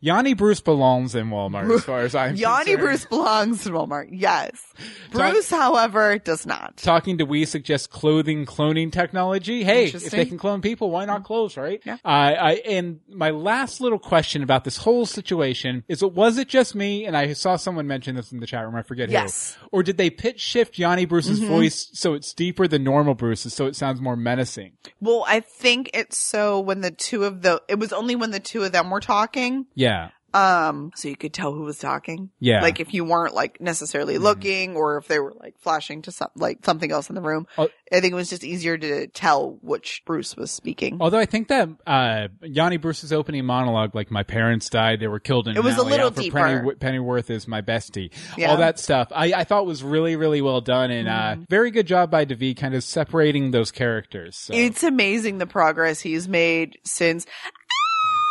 Yanni 0.00 0.34
Bruce 0.34 0.60
belongs 0.60 1.14
in 1.14 1.28
Walmart 1.28 1.72
as 1.74 1.84
far 1.84 2.00
as 2.00 2.14
I'm 2.14 2.34
Yanni 2.36 2.64
concerned. 2.64 2.80
Bruce 2.80 3.04
belongs 3.04 3.66
in 3.66 3.72
Walmart. 3.74 4.08
Yes. 4.10 4.62
Bruce, 5.10 5.50
however, 5.50 6.18
does 6.18 6.46
not. 6.46 6.76
talking 6.78 7.18
to 7.18 7.24
we 7.24 7.44
suggest 7.44 7.90
clothing 7.90 8.46
cloning 8.46 8.90
technology. 8.90 9.62
Hey, 9.62 9.84
if 9.86 10.10
they 10.10 10.24
can 10.24 10.38
clone 10.38 10.62
people, 10.62 10.90
why 10.90 11.04
not 11.04 11.24
clothes, 11.24 11.56
right? 11.56 11.82
Yeah. 11.84 11.98
Uh, 12.04 12.08
I, 12.08 12.52
and 12.66 13.00
my 13.08 13.30
last 13.30 13.80
little 13.80 13.98
question 13.98 14.42
about 14.42 14.64
this 14.64 14.78
whole 14.78 15.04
situation 15.06 15.84
is 15.88 16.02
was 16.02 16.38
it 16.38 16.48
just 16.48 16.74
me? 16.74 17.04
And 17.04 17.16
I 17.16 17.34
saw 17.34 17.56
someone 17.56 17.86
mention 17.86 18.14
this 18.14 18.32
in 18.32 18.40
the 18.40 18.46
chat 18.46 18.64
room. 18.64 18.76
I 18.76 18.82
forget 18.82 19.10
Yes. 19.10 19.52
Mm-hmm. 19.52 19.60
who. 19.64 19.68
Or 19.72 19.82
did 19.82 19.98
they 19.98 20.08
pitch 20.10 20.40
shift 20.40 20.78
Yanni 20.78 21.04
Bruce's 21.04 21.40
voice 21.40 21.90
so 21.92 22.14
it's 22.14 22.32
deeper 22.32 22.66
than 22.66 22.84
normal 22.84 23.14
Bruce's 23.14 23.52
so 23.52 23.66
it 23.66 23.76
sounds 23.76 24.00
more 24.00 24.16
menacing? 24.16 24.72
Well, 25.00 25.24
I 25.28 25.40
think 25.40 25.90
it's 25.92 26.16
so 26.16 26.60
when 26.60 26.80
the 26.80 26.90
two 26.90 27.24
of 27.24 27.42
the, 27.42 27.60
it 27.68 27.78
was 27.78 27.92
only 27.92 28.16
when 28.16 28.30
the 28.30 28.40
two 28.40 28.62
of 28.62 28.72
them 28.72 28.88
were 28.90 29.00
talking. 29.00 29.66
Yeah. 29.74 29.89
Um, 30.32 30.92
so 30.94 31.08
you 31.08 31.16
could 31.16 31.32
tell 31.32 31.52
who 31.52 31.62
was 31.62 31.78
talking. 31.78 32.30
Yeah. 32.38 32.56
Mm-hmm. 32.56 32.62
Like 32.64 32.80
if 32.80 32.94
you 32.94 33.04
weren't 33.04 33.34
like 33.34 33.60
necessarily 33.60 34.18
looking 34.18 34.76
or 34.76 34.96
if 34.98 35.08
they 35.08 35.18
were 35.18 35.32
like 35.38 35.54
flashing 35.60 36.02
to 36.02 36.12
some, 36.12 36.28
like 36.36 36.64
something 36.64 36.90
else 36.92 37.08
in 37.08 37.14
the 37.14 37.20
room. 37.20 37.46
Oh. 37.58 37.68
I 37.92 38.00
think 38.00 38.12
it 38.12 38.16
was 38.16 38.30
just 38.30 38.44
easier 38.44 38.78
to 38.78 39.08
tell 39.08 39.58
which 39.62 40.02
Bruce 40.06 40.36
was 40.36 40.50
speaking. 40.52 40.98
Although 41.00 41.18
I 41.18 41.26
think 41.26 41.48
that 41.48 41.68
uh, 41.86 42.28
Yanni 42.42 42.76
Bruce's 42.76 43.12
opening 43.12 43.44
monologue, 43.44 43.94
like 43.96 44.12
"My 44.12 44.22
parents 44.22 44.70
died, 44.70 45.00
they 45.00 45.08
were 45.08 45.18
killed 45.18 45.48
in 45.48 45.56
It 45.56 45.64
was 45.64 45.76
a 45.76 45.82
little 45.82 46.10
deeper. 46.10 46.38
Penny, 46.38 46.74
Pennyworth 46.76 47.30
is 47.30 47.48
my 47.48 47.62
bestie." 47.62 48.12
Yeah. 48.38 48.50
All 48.52 48.58
that 48.58 48.78
stuff, 48.78 49.08
I, 49.12 49.32
I 49.32 49.44
thought 49.44 49.66
was 49.66 49.82
really, 49.82 50.14
really 50.14 50.40
well 50.40 50.60
done, 50.60 50.90
and 50.92 51.08
Mm-hmm. 51.08 51.42
uh, 51.42 51.44
very 51.48 51.72
good 51.72 51.86
job 51.88 52.10
by 52.10 52.24
Devi, 52.24 52.54
kind 52.54 52.74
of 52.74 52.84
separating 52.84 53.50
those 53.50 53.72
characters. 53.72 54.36
So. 54.36 54.54
It's 54.54 54.84
amazing 54.84 55.38
the 55.38 55.46
progress 55.46 56.00
he's 56.00 56.28
made 56.28 56.78
since. 56.84 57.26